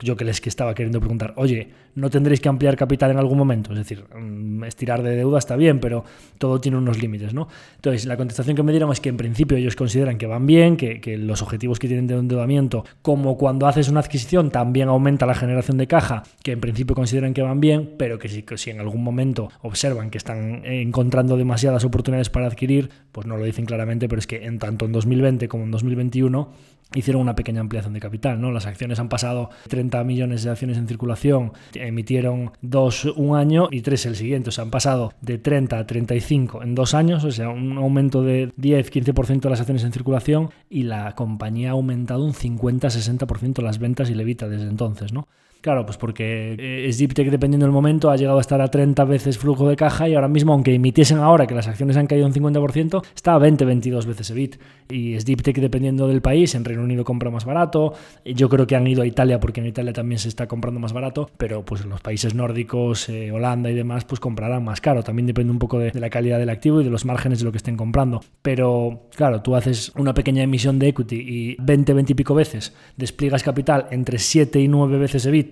yo 0.00 0.16
que 0.16 0.24
les 0.24 0.40
que 0.40 0.48
estaba 0.48 0.74
queriendo 0.74 1.00
preguntar, 1.00 1.34
oye, 1.36 1.68
¿no 1.94 2.10
tendréis 2.10 2.40
que 2.40 2.48
ampliar 2.48 2.76
capital 2.76 3.10
en 3.10 3.18
algún 3.18 3.38
momento? 3.38 3.72
Es 3.72 3.78
decir, 3.78 4.04
mm, 4.14 4.64
estirar 4.64 5.02
de 5.02 5.16
deuda 5.16 5.38
está 5.38 5.56
bien, 5.56 5.80
pero 5.80 6.04
todo 6.38 6.60
tiene 6.60 6.78
unos 6.78 7.00
límites, 7.00 7.34
¿no? 7.34 7.48
Entonces, 7.76 8.06
la 8.06 8.16
contestación 8.16 8.56
que 8.56 8.62
me 8.62 8.72
dieron 8.72 8.92
es 8.92 9.00
que 9.00 9.08
en 9.08 9.16
principio 9.16 9.56
ellos 9.56 9.76
consideran 9.76 10.18
que 10.18 10.26
van 10.26 10.46
bien, 10.46 10.76
que, 10.76 11.00
que 11.00 11.16
los 11.16 11.42
objetivos 11.42 11.78
que 11.78 11.88
tienen 11.88 12.06
de 12.06 12.14
endeudamiento, 12.14 12.84
como 13.02 13.36
cuando 13.36 13.66
haces 13.66 13.88
una 13.88 14.00
adquisición, 14.00 14.50
también 14.50 14.88
aumenta 14.88 15.26
la 15.26 15.34
generación 15.34 15.78
de 15.78 15.86
caja, 15.86 16.22
que 16.42 16.52
en 16.52 16.60
principio 16.60 16.94
consideran 16.94 17.34
que 17.34 17.42
van 17.42 17.60
bien, 17.60 17.94
pero 17.98 18.18
que 18.18 18.28
si, 18.28 18.42
que 18.42 18.56
si 18.58 18.70
en 18.70 18.80
algún 18.80 19.02
momento 19.02 19.50
observan 19.62 20.10
que 20.10 20.18
están 20.18 20.64
encontrando 20.64 21.36
demasiadas 21.36 21.84
oportunidades 21.84 22.30
para 22.30 22.46
adquirir, 22.46 22.90
pues 23.12 23.26
no 23.26 23.36
lo 23.36 23.44
dicen 23.44 23.66
claramente, 23.66 24.08
pero 24.08 24.18
es 24.18 24.26
que 24.26 24.44
en 24.44 24.58
tanto 24.58 24.84
en 24.84 24.92
2020 24.92 25.48
como 25.48 25.64
en 25.64 25.70
2021 25.70 26.50
hicieron 26.94 27.22
una 27.22 27.34
pequeña 27.34 27.60
ampliación 27.60 27.92
de 27.92 28.00
capital, 28.00 28.40
¿no? 28.40 28.50
Las 28.50 28.66
acciones 28.66 28.98
han 28.98 29.08
pasado 29.08 29.50
30 29.68 30.02
millones 30.04 30.42
de 30.42 30.50
acciones 30.50 30.78
en 30.78 30.88
circulación, 30.88 31.52
emitieron 31.74 32.52
dos 32.62 33.04
un 33.04 33.36
año 33.36 33.68
y 33.70 33.82
tres 33.82 34.06
el 34.06 34.16
siguiente, 34.16 34.48
o 34.48 34.52
sea, 34.52 34.64
han 34.64 34.70
pasado 34.70 35.12
de 35.20 35.38
30 35.38 35.78
a 35.78 35.86
35 35.86 36.62
en 36.62 36.74
dos 36.74 36.94
años, 36.94 37.24
o 37.24 37.30
sea, 37.30 37.50
un 37.50 37.76
aumento 37.78 38.22
de 38.22 38.52
10-15% 38.56 39.40
de 39.40 39.50
las 39.50 39.60
acciones 39.60 39.84
en 39.84 39.92
circulación 39.92 40.50
y 40.68 40.84
la 40.84 41.14
compañía 41.14 41.70
ha 41.70 41.72
aumentado 41.72 42.24
un 42.24 42.32
50-60% 42.32 43.62
las 43.62 43.78
ventas 43.78 44.10
y 44.10 44.14
levita 44.14 44.48
desde 44.48 44.68
entonces, 44.68 45.12
¿no? 45.12 45.28
Claro, 45.60 45.84
pues 45.84 45.98
porque 45.98 46.56
eh, 46.58 46.90
Ziptec, 46.90 47.28
dependiendo 47.28 47.66
del 47.66 47.72
momento, 47.72 48.10
ha 48.10 48.16
llegado 48.16 48.38
a 48.38 48.40
estar 48.40 48.62
a 48.62 48.68
30 48.68 49.04
veces 49.04 49.36
flujo 49.36 49.68
de 49.68 49.76
caja 49.76 50.08
y 50.08 50.14
ahora 50.14 50.28
mismo, 50.28 50.54
aunque 50.54 50.74
emitiesen 50.74 51.18
ahora 51.18 51.46
que 51.46 51.54
las 51.54 51.68
acciones 51.68 51.98
han 51.98 52.06
caído 52.06 52.26
un 52.26 52.32
50%, 52.32 53.02
está 53.14 53.34
a 53.34 53.38
20, 53.38 53.66
22 53.66 54.06
veces 54.06 54.30
EBIT. 54.30 54.56
Y 54.88 55.20
Ziptec, 55.20 55.58
dependiendo 55.58 56.08
del 56.08 56.22
país, 56.22 56.54
en 56.54 56.64
Reino 56.64 56.82
Unido 56.82 57.04
compra 57.04 57.30
más 57.30 57.44
barato. 57.44 57.92
Yo 58.24 58.48
creo 58.48 58.66
que 58.66 58.74
han 58.74 58.86
ido 58.86 59.02
a 59.02 59.06
Italia 59.06 59.38
porque 59.38 59.60
en 59.60 59.66
Italia 59.66 59.92
también 59.92 60.18
se 60.18 60.28
está 60.28 60.48
comprando 60.48 60.80
más 60.80 60.94
barato, 60.94 61.30
pero 61.36 61.62
pues 61.62 61.82
en 61.82 61.90
los 61.90 62.00
países 62.00 62.34
nórdicos, 62.34 63.10
eh, 63.10 63.30
Holanda 63.30 63.70
y 63.70 63.74
demás, 63.74 64.06
pues 64.06 64.18
comprarán 64.18 64.64
más 64.64 64.80
caro. 64.80 65.02
También 65.02 65.26
depende 65.26 65.52
un 65.52 65.58
poco 65.58 65.78
de, 65.78 65.92
la 65.92 66.08
calidad 66.08 66.38
del 66.38 66.48
activo 66.48 66.80
y 66.80 66.84
de 66.84 66.90
los 66.90 67.04
márgenes 67.04 67.40
de 67.40 67.44
lo 67.44 67.52
que 67.52 67.58
estén 67.58 67.76
comprando. 67.76 68.22
Pero 68.40 69.08
claro, 69.14 69.42
tú 69.42 69.54
haces 69.54 69.92
una 69.94 70.14
pequeña 70.14 70.42
emisión 70.42 70.78
de 70.78 70.88
equity 70.88 71.16
y 71.16 71.56
20, 71.60 71.92
20 71.92 72.12
y 72.12 72.14
pico 72.14 72.34
veces 72.34 72.74
despliegas 72.96 73.42
capital 73.42 73.88
entre 73.90 74.18
7 74.18 74.58
y 74.58 74.66
9 74.66 74.98
veces 74.98 75.26
EBIT 75.26 75.49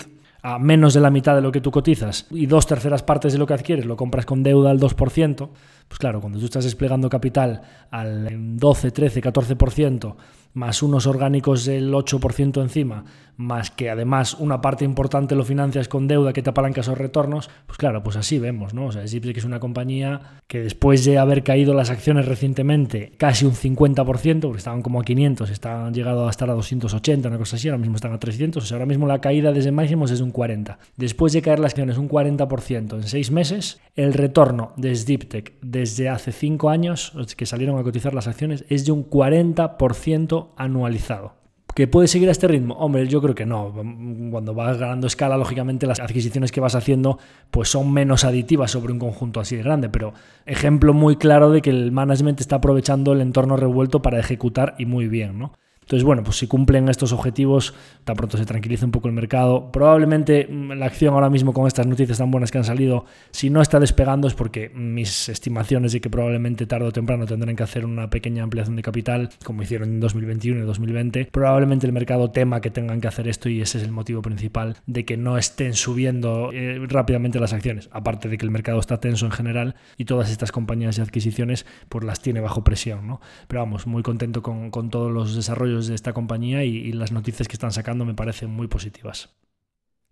a 0.54 0.58
menos 0.58 0.94
de 0.94 1.00
la 1.00 1.10
mitad 1.10 1.34
de 1.34 1.42
lo 1.42 1.52
que 1.52 1.60
tú 1.60 1.70
cotizas 1.70 2.26
y 2.30 2.46
dos 2.46 2.66
terceras 2.66 3.02
partes 3.02 3.32
de 3.32 3.38
lo 3.38 3.46
que 3.46 3.52
adquieres 3.52 3.84
lo 3.84 3.96
compras 3.96 4.24
con 4.24 4.42
deuda 4.42 4.70
al 4.70 4.80
2%, 4.80 5.48
pues 5.88 5.98
claro, 5.98 6.20
cuando 6.20 6.38
tú 6.38 6.46
estás 6.46 6.64
desplegando 6.64 7.10
capital 7.10 7.60
al 7.90 8.56
12, 8.56 8.90
13, 8.90 9.22
14%, 9.22 10.16
más 10.54 10.82
unos 10.82 11.06
orgánicos 11.06 11.66
del 11.66 11.92
8% 11.92 12.62
encima, 12.62 13.04
más 13.38 13.70
que 13.70 13.88
además 13.88 14.34
una 14.34 14.60
parte 14.60 14.84
importante 14.84 15.34
lo 15.34 15.44
financias 15.44 15.88
con 15.88 16.06
deuda 16.08 16.32
que 16.32 16.42
te 16.42 16.50
apalanca 16.50 16.82
esos 16.82 16.98
retornos, 16.98 17.48
pues 17.66 17.78
claro, 17.78 18.02
pues 18.02 18.16
así 18.16 18.38
vemos, 18.38 18.74
¿no? 18.74 18.86
O 18.86 18.92
sea, 18.92 19.04
es 19.04 19.44
una 19.44 19.60
compañía 19.60 20.20
que 20.48 20.60
después 20.60 21.04
de 21.04 21.18
haber 21.18 21.44
caído 21.44 21.72
las 21.72 21.90
acciones 21.90 22.26
recientemente 22.26 23.12
casi 23.16 23.46
un 23.46 23.52
50%, 23.52 24.40
porque 24.40 24.58
estaban 24.58 24.82
como 24.82 25.00
a 25.00 25.04
500, 25.04 25.50
están 25.50 25.94
llegado 25.94 26.26
a 26.26 26.30
estar 26.30 26.50
a 26.50 26.54
280, 26.54 27.28
una 27.28 27.38
cosa 27.38 27.56
así, 27.56 27.68
ahora 27.68 27.78
mismo 27.78 27.96
están 27.96 28.12
a 28.12 28.18
300, 28.18 28.62
o 28.62 28.66
sea, 28.66 28.76
ahora 28.76 28.86
mismo 28.86 29.06
la 29.06 29.20
caída 29.20 29.52
desde 29.52 29.70
máximos 29.70 30.10
es 30.10 30.20
un 30.20 30.32
40. 30.32 30.78
Después 30.96 31.32
de 31.32 31.42
caer 31.42 31.60
las 31.60 31.72
acciones 31.72 31.98
un 31.98 32.08
40% 32.08 32.94
en 32.94 33.02
seis 33.04 33.30
meses, 33.30 33.80
el 33.94 34.14
retorno 34.14 34.72
de 34.76 34.98
Deeptech 35.04 35.54
desde 35.62 36.08
hace 36.08 36.32
5 36.32 36.70
años, 36.70 37.12
que 37.36 37.46
salieron 37.46 37.78
a 37.78 37.84
cotizar 37.84 38.14
las 38.14 38.26
acciones, 38.26 38.64
es 38.68 38.84
de 38.84 38.92
un 38.92 39.08
40% 39.08 40.48
anualizado. 40.56 41.37
¿Que 41.78 41.86
puede 41.86 42.08
seguir 42.08 42.28
a 42.28 42.32
este 42.32 42.48
ritmo? 42.48 42.74
Hombre, 42.74 43.06
yo 43.06 43.22
creo 43.22 43.36
que 43.36 43.46
no. 43.46 43.72
Cuando 44.32 44.52
vas 44.52 44.78
ganando 44.78 45.06
escala, 45.06 45.36
lógicamente 45.36 45.86
las 45.86 46.00
adquisiciones 46.00 46.50
que 46.50 46.58
vas 46.60 46.74
haciendo 46.74 47.20
pues 47.52 47.68
son 47.68 47.92
menos 47.92 48.24
aditivas 48.24 48.72
sobre 48.72 48.92
un 48.92 48.98
conjunto 48.98 49.38
así 49.38 49.54
de 49.54 49.62
grande, 49.62 49.88
pero 49.88 50.12
ejemplo 50.44 50.92
muy 50.92 51.14
claro 51.14 51.52
de 51.52 51.62
que 51.62 51.70
el 51.70 51.92
management 51.92 52.40
está 52.40 52.56
aprovechando 52.56 53.12
el 53.12 53.20
entorno 53.20 53.56
revuelto 53.56 54.02
para 54.02 54.18
ejecutar 54.18 54.74
y 54.76 54.86
muy 54.86 55.06
bien, 55.06 55.38
¿no? 55.38 55.52
Entonces, 55.88 56.04
bueno, 56.04 56.22
pues 56.22 56.36
si 56.36 56.46
cumplen 56.46 56.90
estos 56.90 57.12
objetivos, 57.14 57.72
tan 58.04 58.14
pronto 58.14 58.36
se 58.36 58.44
tranquiliza 58.44 58.84
un 58.84 58.92
poco 58.92 59.08
el 59.08 59.14
mercado. 59.14 59.72
Probablemente 59.72 60.46
mm, 60.46 60.72
la 60.72 60.84
acción 60.84 61.14
ahora 61.14 61.30
mismo 61.30 61.54
con 61.54 61.66
estas 61.66 61.86
noticias 61.86 62.18
tan 62.18 62.30
buenas 62.30 62.50
que 62.50 62.58
han 62.58 62.64
salido, 62.64 63.06
si 63.30 63.48
no 63.48 63.62
está 63.62 63.80
despegando 63.80 64.28
es 64.28 64.34
porque 64.34 64.68
mis 64.74 65.30
estimaciones 65.30 65.92
de 65.92 66.02
que 66.02 66.10
probablemente 66.10 66.66
tarde 66.66 66.88
o 66.88 66.92
temprano 66.92 67.24
tendrán 67.24 67.56
que 67.56 67.62
hacer 67.62 67.86
una 67.86 68.10
pequeña 68.10 68.42
ampliación 68.42 68.76
de 68.76 68.82
capital, 68.82 69.30
como 69.42 69.62
hicieron 69.62 69.88
en 69.88 70.00
2021 70.00 70.60
y 70.60 70.66
2020, 70.66 71.24
probablemente 71.32 71.86
el 71.86 71.94
mercado 71.94 72.32
tema 72.32 72.60
que 72.60 72.70
tengan 72.70 73.00
que 73.00 73.08
hacer 73.08 73.26
esto 73.26 73.48
y 73.48 73.62
ese 73.62 73.78
es 73.78 73.84
el 73.84 73.92
motivo 73.92 74.20
principal 74.20 74.76
de 74.84 75.06
que 75.06 75.16
no 75.16 75.38
estén 75.38 75.72
subiendo 75.72 76.50
eh, 76.52 76.78
rápidamente 76.86 77.40
las 77.40 77.54
acciones. 77.54 77.88
Aparte 77.92 78.28
de 78.28 78.36
que 78.36 78.44
el 78.44 78.50
mercado 78.50 78.78
está 78.78 79.00
tenso 79.00 79.24
en 79.24 79.32
general 79.32 79.74
y 79.96 80.04
todas 80.04 80.30
estas 80.30 80.52
compañías 80.52 80.98
y 80.98 81.00
adquisiciones 81.00 81.64
pues 81.88 82.04
las 82.04 82.20
tiene 82.20 82.40
bajo 82.40 82.62
presión, 82.62 83.06
¿no? 83.06 83.22
Pero 83.46 83.62
vamos, 83.62 83.86
muy 83.86 84.02
contento 84.02 84.42
con, 84.42 84.70
con 84.70 84.90
todos 84.90 85.10
los 85.10 85.34
desarrollos 85.34 85.77
de 85.86 85.94
esta 85.94 86.12
compañía 86.12 86.64
y, 86.64 86.92
las 86.92 87.12
noticias 87.12 87.46
que 87.46 87.54
están 87.54 87.72
sacando 87.72 88.04
me 88.04 88.14
parecen 88.14 88.50
muy 88.50 88.66
positivas. 88.66 89.30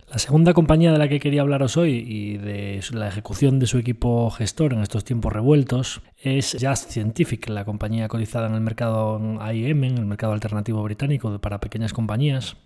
La 0.09 0.19
segunda 0.19 0.55
compañía 0.55 0.93
de 0.93 0.99
la 0.99 1.09
que 1.09 1.19
quería 1.19 1.41
hablaros 1.41 1.77
hoy 1.77 2.05
y 2.07 2.37
de 2.37 2.81
la 2.93 3.09
ejecución 3.09 3.59
de 3.59 3.67
su 3.67 3.79
equipo 3.79 4.31
gestor 4.31 4.73
en 4.73 4.83
estos 4.83 5.05
tiempos 5.05 5.33
revueltos 5.33 6.01
es 6.17 6.57
Just 6.61 6.91
Scientific, 6.91 7.49
la 7.49 7.65
compañía 7.65 8.07
cotizada 8.07 8.47
en 8.47 8.55
el 8.55 8.61
mercado 8.61 9.19
IM, 9.53 9.83
en 9.83 9.99
el 9.99 10.07
mercado 10.07 10.33
alternativo 10.33 10.81
británico 10.85 11.41
para 11.41 11.59
pequeñas 11.59 11.93
compañías. 11.93 12.57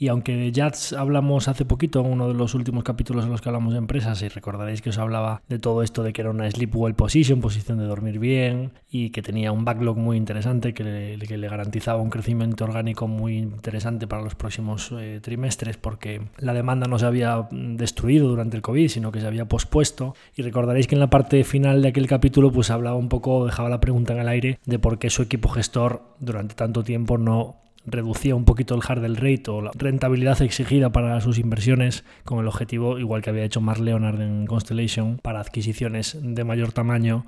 Y 0.00 0.08
aunque 0.08 0.34
de 0.34 0.50
Jats 0.50 0.94
hablamos 0.94 1.46
hace 1.46 1.66
poquito 1.66 2.00
en 2.00 2.06
uno 2.06 2.26
de 2.26 2.32
los 2.32 2.54
últimos 2.54 2.84
capítulos 2.84 3.26
en 3.26 3.30
los 3.30 3.42
que 3.42 3.50
hablamos 3.50 3.74
de 3.74 3.78
empresas, 3.78 4.22
y 4.22 4.28
recordaréis 4.28 4.80
que 4.80 4.88
os 4.88 4.96
hablaba 4.96 5.42
de 5.46 5.58
todo 5.58 5.82
esto 5.82 6.02
de 6.02 6.14
que 6.14 6.22
era 6.22 6.30
una 6.30 6.50
sleep 6.50 6.74
well 6.74 6.94
position, 6.94 7.42
posición 7.42 7.76
de 7.76 7.84
dormir 7.84 8.18
bien, 8.18 8.72
y 8.90 9.10
que 9.10 9.20
tenía 9.20 9.52
un 9.52 9.66
backlog 9.66 9.98
muy 9.98 10.16
interesante 10.16 10.72
que 10.72 10.84
le, 10.84 11.48
garantizaba 11.48 12.00
un 12.00 12.08
crecimiento 12.08 12.64
orgánico 12.64 13.08
muy 13.08 13.36
interesante 13.36 14.06
para 14.06 14.22
los 14.22 14.34
próximos 14.34 14.90
eh, 14.98 15.20
trimestres, 15.22 15.76
porque 15.76 16.22
la 16.38 16.54
demanda 16.54 16.86
no 16.86 16.98
se 16.98 17.04
había 17.04 17.46
destruido 17.50 18.26
durante 18.26 18.56
el 18.56 18.62
COVID, 18.62 18.88
sino 18.88 19.12
que 19.12 19.20
se 19.20 19.26
había 19.26 19.48
pospuesto. 19.48 20.14
Y 20.34 20.40
recordaréis 20.40 20.86
que 20.86 20.94
en 20.94 21.00
la 21.00 21.10
parte 21.10 21.44
final 21.44 21.82
de 21.82 21.88
aquel 21.88 22.06
capítulo, 22.06 22.50
pues 22.50 22.70
hablaba 22.70 22.96
un 22.96 23.10
poco, 23.10 23.44
dejaba 23.44 23.68
la 23.68 23.82
pregunta 23.82 24.14
en 24.14 24.20
el 24.20 24.28
aire 24.28 24.60
de 24.64 24.78
por 24.78 24.98
qué 24.98 25.10
su 25.10 25.20
equipo 25.20 25.50
gestor 25.50 26.16
durante 26.20 26.54
tanto 26.54 26.82
tiempo 26.84 27.18
no 27.18 27.60
reducía 27.86 28.34
un 28.34 28.44
poquito 28.44 28.74
el 28.74 28.80
hurdle 28.80 29.16
rate 29.16 29.50
o 29.50 29.62
la 29.62 29.70
rentabilidad 29.74 30.40
exigida 30.42 30.90
para 30.90 31.20
sus 31.20 31.38
inversiones 31.38 32.04
con 32.24 32.38
el 32.38 32.46
objetivo, 32.46 32.98
igual 32.98 33.22
que 33.22 33.30
había 33.30 33.44
hecho 33.44 33.60
Mark 33.60 33.80
Leonard 33.80 34.20
en 34.20 34.46
Constellation, 34.46 35.18
para 35.22 35.40
adquisiciones 35.40 36.18
de 36.20 36.44
mayor 36.44 36.72
tamaño, 36.72 37.24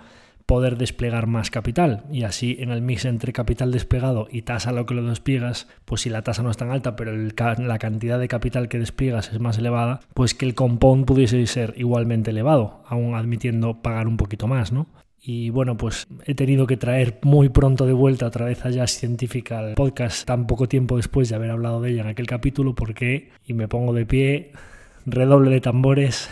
poder 0.46 0.76
desplegar 0.76 1.26
más 1.26 1.50
capital 1.50 2.04
y 2.10 2.24
así 2.24 2.56
en 2.60 2.70
el 2.70 2.82
mix 2.82 3.04
entre 3.04 3.32
capital 3.32 3.70
desplegado 3.72 4.28
y 4.30 4.42
tasa 4.42 4.72
lo 4.72 4.86
que 4.86 4.94
lo 4.94 5.02
despliegas, 5.02 5.68
pues 5.84 6.02
si 6.02 6.10
la 6.10 6.22
tasa 6.22 6.42
no 6.42 6.50
es 6.50 6.56
tan 6.56 6.70
alta 6.70 6.96
pero 6.96 7.12
la 7.14 7.78
cantidad 7.78 8.18
de 8.18 8.28
capital 8.28 8.68
que 8.68 8.78
despliegas 8.78 9.32
es 9.32 9.40
más 9.40 9.58
elevada, 9.58 10.00
pues 10.14 10.34
que 10.34 10.44
el 10.44 10.54
compound 10.54 11.06
pudiese 11.06 11.46
ser 11.46 11.74
igualmente 11.76 12.30
elevado, 12.30 12.82
aún 12.86 13.14
admitiendo 13.14 13.82
pagar 13.82 14.08
un 14.08 14.16
poquito 14.16 14.46
más, 14.46 14.72
¿no? 14.72 14.86
Y 15.24 15.50
bueno, 15.50 15.76
pues 15.76 16.08
he 16.24 16.34
tenido 16.34 16.66
que 16.66 16.76
traer 16.76 17.20
muy 17.22 17.48
pronto 17.48 17.86
de 17.86 17.92
vuelta 17.92 18.26
otra 18.26 18.44
vez 18.44 18.66
a 18.66 18.70
Jazz 18.70 18.90
Científica 18.90 19.60
al 19.60 19.74
podcast 19.74 20.26
tan 20.26 20.48
poco 20.48 20.66
tiempo 20.66 20.96
después 20.96 21.28
de 21.28 21.36
haber 21.36 21.50
hablado 21.52 21.80
de 21.80 21.92
ella 21.92 22.02
en 22.02 22.08
aquel 22.08 22.26
capítulo 22.26 22.74
porque, 22.74 23.30
y 23.46 23.52
me 23.52 23.68
pongo 23.68 23.92
de 23.92 24.04
pie, 24.04 24.50
redoble 25.06 25.52
de 25.52 25.60
tambores, 25.60 26.28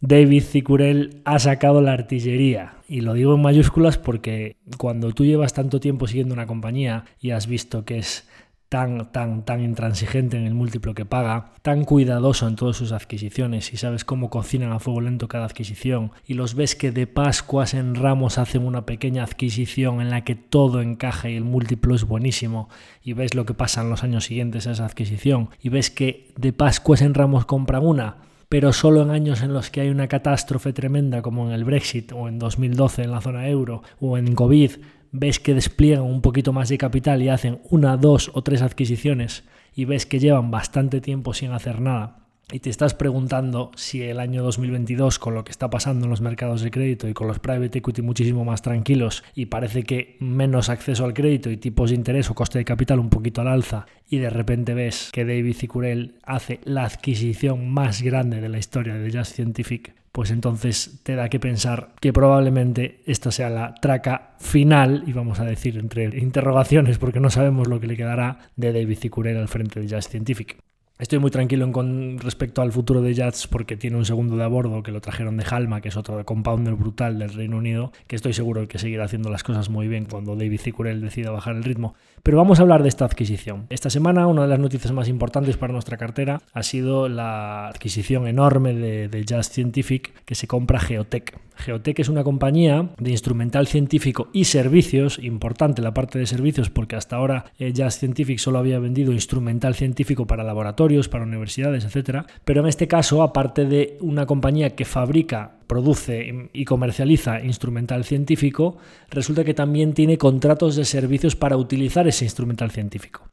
David 0.00 0.42
Cicurel 0.42 1.20
ha 1.26 1.38
sacado 1.38 1.82
la 1.82 1.92
artillería. 1.92 2.76
Y 2.88 3.02
lo 3.02 3.12
digo 3.12 3.34
en 3.34 3.42
mayúsculas 3.42 3.98
porque 3.98 4.56
cuando 4.78 5.12
tú 5.12 5.26
llevas 5.26 5.52
tanto 5.52 5.78
tiempo 5.78 6.06
siguiendo 6.06 6.32
una 6.32 6.46
compañía 6.46 7.04
y 7.20 7.32
has 7.32 7.46
visto 7.46 7.84
que 7.84 7.98
es 7.98 8.26
tan, 8.68 9.10
tan, 9.12 9.44
tan 9.44 9.62
intransigente 9.62 10.36
en 10.36 10.46
el 10.46 10.54
múltiplo 10.54 10.94
que 10.94 11.06
paga, 11.06 11.52
tan 11.62 11.84
cuidadoso 11.84 12.46
en 12.46 12.56
todas 12.56 12.76
sus 12.76 12.92
adquisiciones 12.92 13.72
y 13.72 13.78
sabes 13.78 14.04
cómo 14.04 14.28
cocinan 14.28 14.72
a 14.72 14.78
fuego 14.78 15.00
lento 15.00 15.28
cada 15.28 15.46
adquisición 15.46 16.12
y 16.26 16.34
los 16.34 16.54
ves 16.54 16.76
que 16.76 16.92
de 16.92 17.06
Pascuas 17.06 17.72
en 17.72 17.94
Ramos 17.94 18.36
hacen 18.36 18.66
una 18.66 18.84
pequeña 18.84 19.24
adquisición 19.24 20.00
en 20.00 20.10
la 20.10 20.24
que 20.24 20.34
todo 20.34 20.82
encaja 20.82 21.30
y 21.30 21.36
el 21.36 21.44
múltiplo 21.44 21.94
es 21.94 22.04
buenísimo 22.04 22.68
y 23.02 23.14
ves 23.14 23.34
lo 23.34 23.46
que 23.46 23.54
pasa 23.54 23.80
en 23.80 23.90
los 23.90 24.04
años 24.04 24.24
siguientes 24.24 24.66
a 24.66 24.72
esa 24.72 24.84
adquisición 24.84 25.48
y 25.62 25.70
ves 25.70 25.90
que 25.90 26.32
de 26.36 26.52
Pascuas 26.52 27.00
en 27.00 27.14
Ramos 27.14 27.46
compran 27.46 27.86
una 27.86 28.28
pero 28.48 28.72
solo 28.72 29.02
en 29.02 29.10
años 29.10 29.42
en 29.42 29.52
los 29.52 29.70
que 29.70 29.82
hay 29.82 29.90
una 29.90 30.08
catástrofe 30.08 30.72
tremenda 30.72 31.20
como 31.20 31.46
en 31.46 31.52
el 31.52 31.64
Brexit 31.64 32.12
o 32.12 32.28
en 32.28 32.38
2012 32.38 33.02
en 33.02 33.10
la 33.10 33.20
zona 33.20 33.48
euro 33.48 33.82
o 34.00 34.16
en 34.16 34.34
COVID 34.34 34.72
ves 35.12 35.40
que 35.40 35.54
despliegan 35.54 36.04
un 36.04 36.22
poquito 36.22 36.52
más 36.52 36.68
de 36.68 36.78
capital 36.78 37.22
y 37.22 37.28
hacen 37.28 37.60
una, 37.70 37.96
dos 37.96 38.30
o 38.34 38.42
tres 38.42 38.62
adquisiciones 38.62 39.44
y 39.74 39.84
ves 39.84 40.06
que 40.06 40.18
llevan 40.18 40.50
bastante 40.50 41.00
tiempo 41.00 41.34
sin 41.34 41.52
hacer 41.52 41.80
nada 41.80 42.18
y 42.50 42.60
te 42.60 42.70
estás 42.70 42.94
preguntando 42.94 43.70
si 43.76 44.02
el 44.02 44.20
año 44.20 44.42
2022 44.42 45.18
con 45.18 45.34
lo 45.34 45.44
que 45.44 45.50
está 45.50 45.68
pasando 45.68 46.06
en 46.06 46.10
los 46.10 46.22
mercados 46.22 46.62
de 46.62 46.70
crédito 46.70 47.06
y 47.06 47.12
con 47.12 47.28
los 47.28 47.38
private 47.38 47.78
equity 47.78 48.00
muchísimo 48.00 48.44
más 48.44 48.62
tranquilos 48.62 49.22
y 49.34 49.46
parece 49.46 49.82
que 49.82 50.16
menos 50.20 50.70
acceso 50.70 51.04
al 51.04 51.12
crédito 51.12 51.50
y 51.50 51.58
tipos 51.58 51.90
de 51.90 51.96
interés 51.96 52.30
o 52.30 52.34
coste 52.34 52.58
de 52.58 52.64
capital 52.64 53.00
un 53.00 53.10
poquito 53.10 53.42
al 53.42 53.48
alza 53.48 53.86
y 54.08 54.18
de 54.18 54.30
repente 54.30 54.72
ves 54.72 55.10
que 55.12 55.26
David 55.26 55.56
Cicurel 55.56 56.14
hace 56.22 56.60
la 56.64 56.84
adquisición 56.84 57.70
más 57.70 58.00
grande 58.00 58.40
de 58.40 58.48
la 58.48 58.58
historia 58.58 58.94
de 58.94 59.12
Just 59.12 59.34
Scientific 59.34 59.94
pues 60.18 60.32
entonces 60.32 60.98
te 61.04 61.14
da 61.14 61.28
que 61.28 61.38
pensar 61.38 61.90
que 62.00 62.12
probablemente 62.12 63.02
esta 63.06 63.30
sea 63.30 63.50
la 63.50 63.76
traca 63.76 64.34
final, 64.40 65.04
y 65.06 65.12
vamos 65.12 65.38
a 65.38 65.44
decir 65.44 65.78
entre 65.78 66.06
interrogaciones 66.18 66.98
porque 66.98 67.20
no 67.20 67.30
sabemos 67.30 67.68
lo 67.68 67.78
que 67.78 67.86
le 67.86 67.96
quedará 67.96 68.40
de 68.56 68.72
David 68.72 68.98
Cicurel 68.98 69.36
al 69.36 69.46
frente 69.46 69.78
de 69.78 69.88
Just 69.88 70.10
Scientific. 70.10 70.58
Estoy 70.98 71.20
muy 71.20 71.30
tranquilo 71.30 71.70
respecto 72.18 72.60
al 72.60 72.72
futuro 72.72 73.00
de 73.00 73.14
Jazz 73.14 73.46
porque 73.46 73.76
tiene 73.76 73.96
un 73.96 74.04
segundo 74.04 74.36
de 74.36 74.42
a 74.42 74.48
bordo 74.48 74.82
que 74.82 74.90
lo 74.90 75.00
trajeron 75.00 75.36
de 75.36 75.44
Halma, 75.48 75.80
que 75.80 75.90
es 75.90 75.96
otro 75.96 76.24
compounder 76.24 76.74
brutal 76.74 77.20
del 77.20 77.32
Reino 77.32 77.58
Unido, 77.58 77.92
que 78.08 78.16
estoy 78.16 78.32
seguro 78.32 78.66
que 78.66 78.80
seguirá 78.80 79.04
haciendo 79.04 79.30
las 79.30 79.44
cosas 79.44 79.70
muy 79.70 79.86
bien 79.86 80.06
cuando 80.06 80.34
David 80.34 80.60
Zicurel 80.60 81.00
decida 81.00 81.30
bajar 81.30 81.54
el 81.54 81.62
ritmo. 81.62 81.94
Pero 82.22 82.36
vamos 82.38 82.58
a 82.58 82.62
hablar 82.62 82.82
de 82.82 82.88
esta 82.88 83.04
adquisición. 83.04 83.66
Esta 83.70 83.90
semana 83.90 84.26
una 84.26 84.42
de 84.42 84.48
las 84.48 84.58
noticias 84.58 84.92
más 84.92 85.08
importantes 85.08 85.56
para 85.56 85.72
nuestra 85.72 85.96
cartera 85.96 86.40
ha 86.52 86.62
sido 86.62 87.08
la 87.08 87.68
adquisición 87.68 88.26
enorme 88.26 88.74
de, 88.74 89.08
de 89.08 89.24
Just 89.28 89.52
Scientific 89.52 90.24
que 90.24 90.34
se 90.34 90.46
compra 90.46 90.80
Geotech. 90.80 91.38
Geotech 91.56 91.98
es 91.98 92.08
una 92.08 92.24
compañía 92.24 92.90
de 92.98 93.10
instrumental 93.10 93.66
científico 93.66 94.28
y 94.32 94.44
servicios, 94.44 95.18
importante 95.18 95.82
la 95.82 95.92
parte 95.92 96.18
de 96.18 96.26
servicios 96.26 96.70
porque 96.70 96.96
hasta 96.96 97.16
ahora 97.16 97.46
eh, 97.58 97.72
Just 97.76 97.98
Scientific 97.98 98.38
solo 98.38 98.58
había 98.58 98.78
vendido 98.78 99.12
instrumental 99.12 99.74
científico 99.74 100.26
para 100.26 100.44
laboratorios, 100.44 101.08
para 101.08 101.24
universidades, 101.24 101.84
etc. 101.84 102.26
Pero 102.44 102.60
en 102.60 102.68
este 102.68 102.88
caso, 102.88 103.22
aparte 103.22 103.64
de 103.64 103.98
una 104.00 104.26
compañía 104.26 104.76
que 104.76 104.84
fabrica 104.84 105.57
produce 105.68 106.48
y 106.52 106.64
comercializa 106.64 107.40
instrumental 107.40 108.04
científico, 108.04 108.78
resulta 109.10 109.44
que 109.44 109.54
también 109.54 109.92
tiene 109.92 110.18
contratos 110.18 110.74
de 110.74 110.84
servicios 110.84 111.36
para 111.36 111.56
utilizar 111.56 112.08
ese 112.08 112.24
instrumental 112.24 112.72
científico 112.72 113.28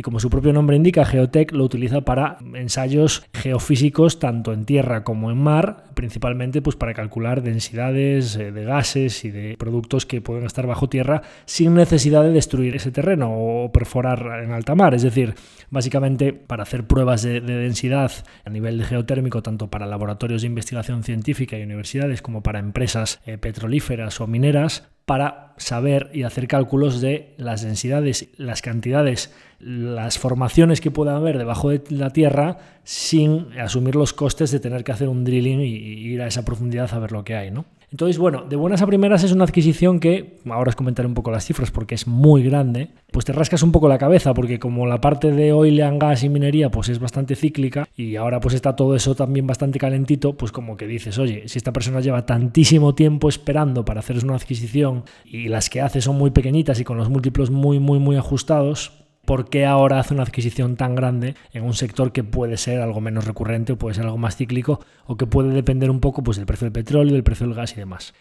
y 0.00 0.02
como 0.02 0.18
su 0.18 0.30
propio 0.30 0.54
nombre 0.54 0.76
indica, 0.76 1.04
Geotech 1.04 1.52
lo 1.52 1.62
utiliza 1.62 2.00
para 2.00 2.38
ensayos 2.54 3.22
geofísicos 3.34 4.18
tanto 4.18 4.54
en 4.54 4.64
tierra 4.64 5.04
como 5.04 5.30
en 5.30 5.36
mar, 5.36 5.84
principalmente 5.92 6.62
pues 6.62 6.74
para 6.74 6.94
calcular 6.94 7.42
densidades 7.42 8.34
eh, 8.36 8.50
de 8.50 8.64
gases 8.64 9.26
y 9.26 9.30
de 9.30 9.56
productos 9.58 10.06
que 10.06 10.22
pueden 10.22 10.46
estar 10.46 10.66
bajo 10.66 10.88
tierra 10.88 11.20
sin 11.44 11.74
necesidad 11.74 12.22
de 12.22 12.30
destruir 12.30 12.76
ese 12.76 12.90
terreno 12.90 13.28
o 13.30 13.72
perforar 13.72 14.42
en 14.42 14.52
alta 14.52 14.74
mar, 14.74 14.94
es 14.94 15.02
decir, 15.02 15.34
básicamente 15.68 16.32
para 16.32 16.62
hacer 16.62 16.86
pruebas 16.86 17.20
de, 17.20 17.42
densidad 17.42 18.10
a 18.46 18.48
nivel 18.48 18.82
geotérmico 18.82 19.42
tanto 19.42 19.68
para 19.68 19.84
laboratorios 19.84 20.40
de 20.40 20.46
investigación 20.46 21.04
científica 21.04 21.58
y 21.58 21.62
universidades 21.62 22.22
como 22.22 22.42
para 22.42 22.58
empresas 22.58 23.20
eh, 23.26 23.36
petrolíferas 23.36 24.18
o 24.22 24.26
mineras 24.26 24.88
para 25.10 25.54
saber 25.56 26.08
y 26.14 26.22
hacer 26.22 26.46
cálculos 26.46 27.00
de 27.00 27.34
las 27.36 27.62
densidades, 27.62 28.28
las 28.36 28.62
cantidades, 28.62 29.34
las 29.58 30.18
formaciones 30.18 30.80
que 30.80 30.92
pueda 30.92 31.16
haber 31.16 31.36
debajo 31.36 31.70
de 31.70 31.82
la 31.88 32.10
Tierra 32.10 32.58
sin 32.84 33.48
asumir 33.58 33.96
los 33.96 34.12
costes 34.12 34.52
de 34.52 34.60
tener 34.60 34.84
que 34.84 34.92
hacer 34.92 35.08
un 35.08 35.24
drilling 35.24 35.62
y 35.62 35.64
ir 35.64 36.22
a 36.22 36.28
esa 36.28 36.44
profundidad 36.44 36.94
a 36.94 37.00
ver 37.00 37.10
lo 37.10 37.24
que 37.24 37.34
hay, 37.34 37.50
¿no? 37.50 37.64
Entonces, 37.90 38.18
bueno, 38.18 38.44
de 38.48 38.54
buenas 38.54 38.82
a 38.82 38.86
primeras 38.86 39.24
es 39.24 39.32
una 39.32 39.44
adquisición 39.44 39.98
que, 39.98 40.38
ahora 40.48 40.68
os 40.68 40.76
comentaré 40.76 41.08
un 41.08 41.14
poco 41.14 41.32
las 41.32 41.44
cifras 41.44 41.72
porque 41.72 41.96
es 41.96 42.06
muy 42.06 42.44
grande, 42.44 42.90
pues 43.10 43.24
te 43.24 43.32
rascas 43.32 43.64
un 43.64 43.72
poco 43.72 43.88
la 43.88 43.98
cabeza 43.98 44.32
porque 44.32 44.60
como 44.60 44.86
la 44.86 45.00
parte 45.00 45.32
de 45.32 45.52
oil 45.52 45.82
and 45.82 46.00
gas 46.00 46.22
y 46.22 46.28
minería 46.28 46.70
pues 46.70 46.88
es 46.88 47.00
bastante 47.00 47.34
cíclica 47.34 47.88
y 47.96 48.14
ahora 48.14 48.38
pues 48.38 48.54
está 48.54 48.76
todo 48.76 48.94
eso 48.94 49.16
también 49.16 49.46
bastante 49.46 49.80
calentito, 49.80 50.36
pues 50.36 50.52
como 50.52 50.76
que 50.76 50.86
dices, 50.86 51.18
oye, 51.18 51.48
si 51.48 51.58
esta 51.58 51.72
persona 51.72 52.00
lleva 52.00 52.26
tantísimo 52.26 52.94
tiempo 52.94 53.28
esperando 53.28 53.84
para 53.84 54.00
hacer 54.00 54.22
una 54.24 54.36
adquisición 54.36 55.02
y 55.24 55.48
las 55.48 55.68
que 55.68 55.80
hace 55.80 56.00
son 56.00 56.16
muy 56.16 56.30
pequeñitas 56.30 56.78
y 56.78 56.84
con 56.84 56.96
los 56.96 57.10
múltiplos 57.10 57.50
muy, 57.50 57.80
muy, 57.80 57.98
muy 57.98 58.16
ajustados, 58.16 58.92
¿por 59.24 59.48
qué 59.48 59.66
ahora 59.66 59.98
hace 59.98 60.14
una 60.14 60.22
adquisición 60.22 60.76
tan 60.76 60.94
grande 60.94 61.34
en 61.52 61.64
un 61.64 61.74
sector 61.74 62.12
que 62.12 62.24
puede 62.24 62.56
ser 62.56 62.80
algo 62.80 63.00
menos 63.00 63.26
recurrente 63.26 63.72
o 63.72 63.78
puede 63.78 63.94
ser 63.94 64.04
algo 64.04 64.18
más 64.18 64.36
cíclico 64.36 64.80
o 65.06 65.16
que 65.16 65.26
puede 65.26 65.50
depender 65.50 65.90
un 65.90 66.00
poco 66.00 66.22
pues, 66.22 66.36
del 66.36 66.46
precio 66.46 66.66
del 66.66 66.72
petróleo, 66.72 67.14
del 67.14 67.24
precio 67.24 67.46
del 67.46 67.54
gas 67.54 67.72
y 67.72 67.76
demás? 67.76 68.14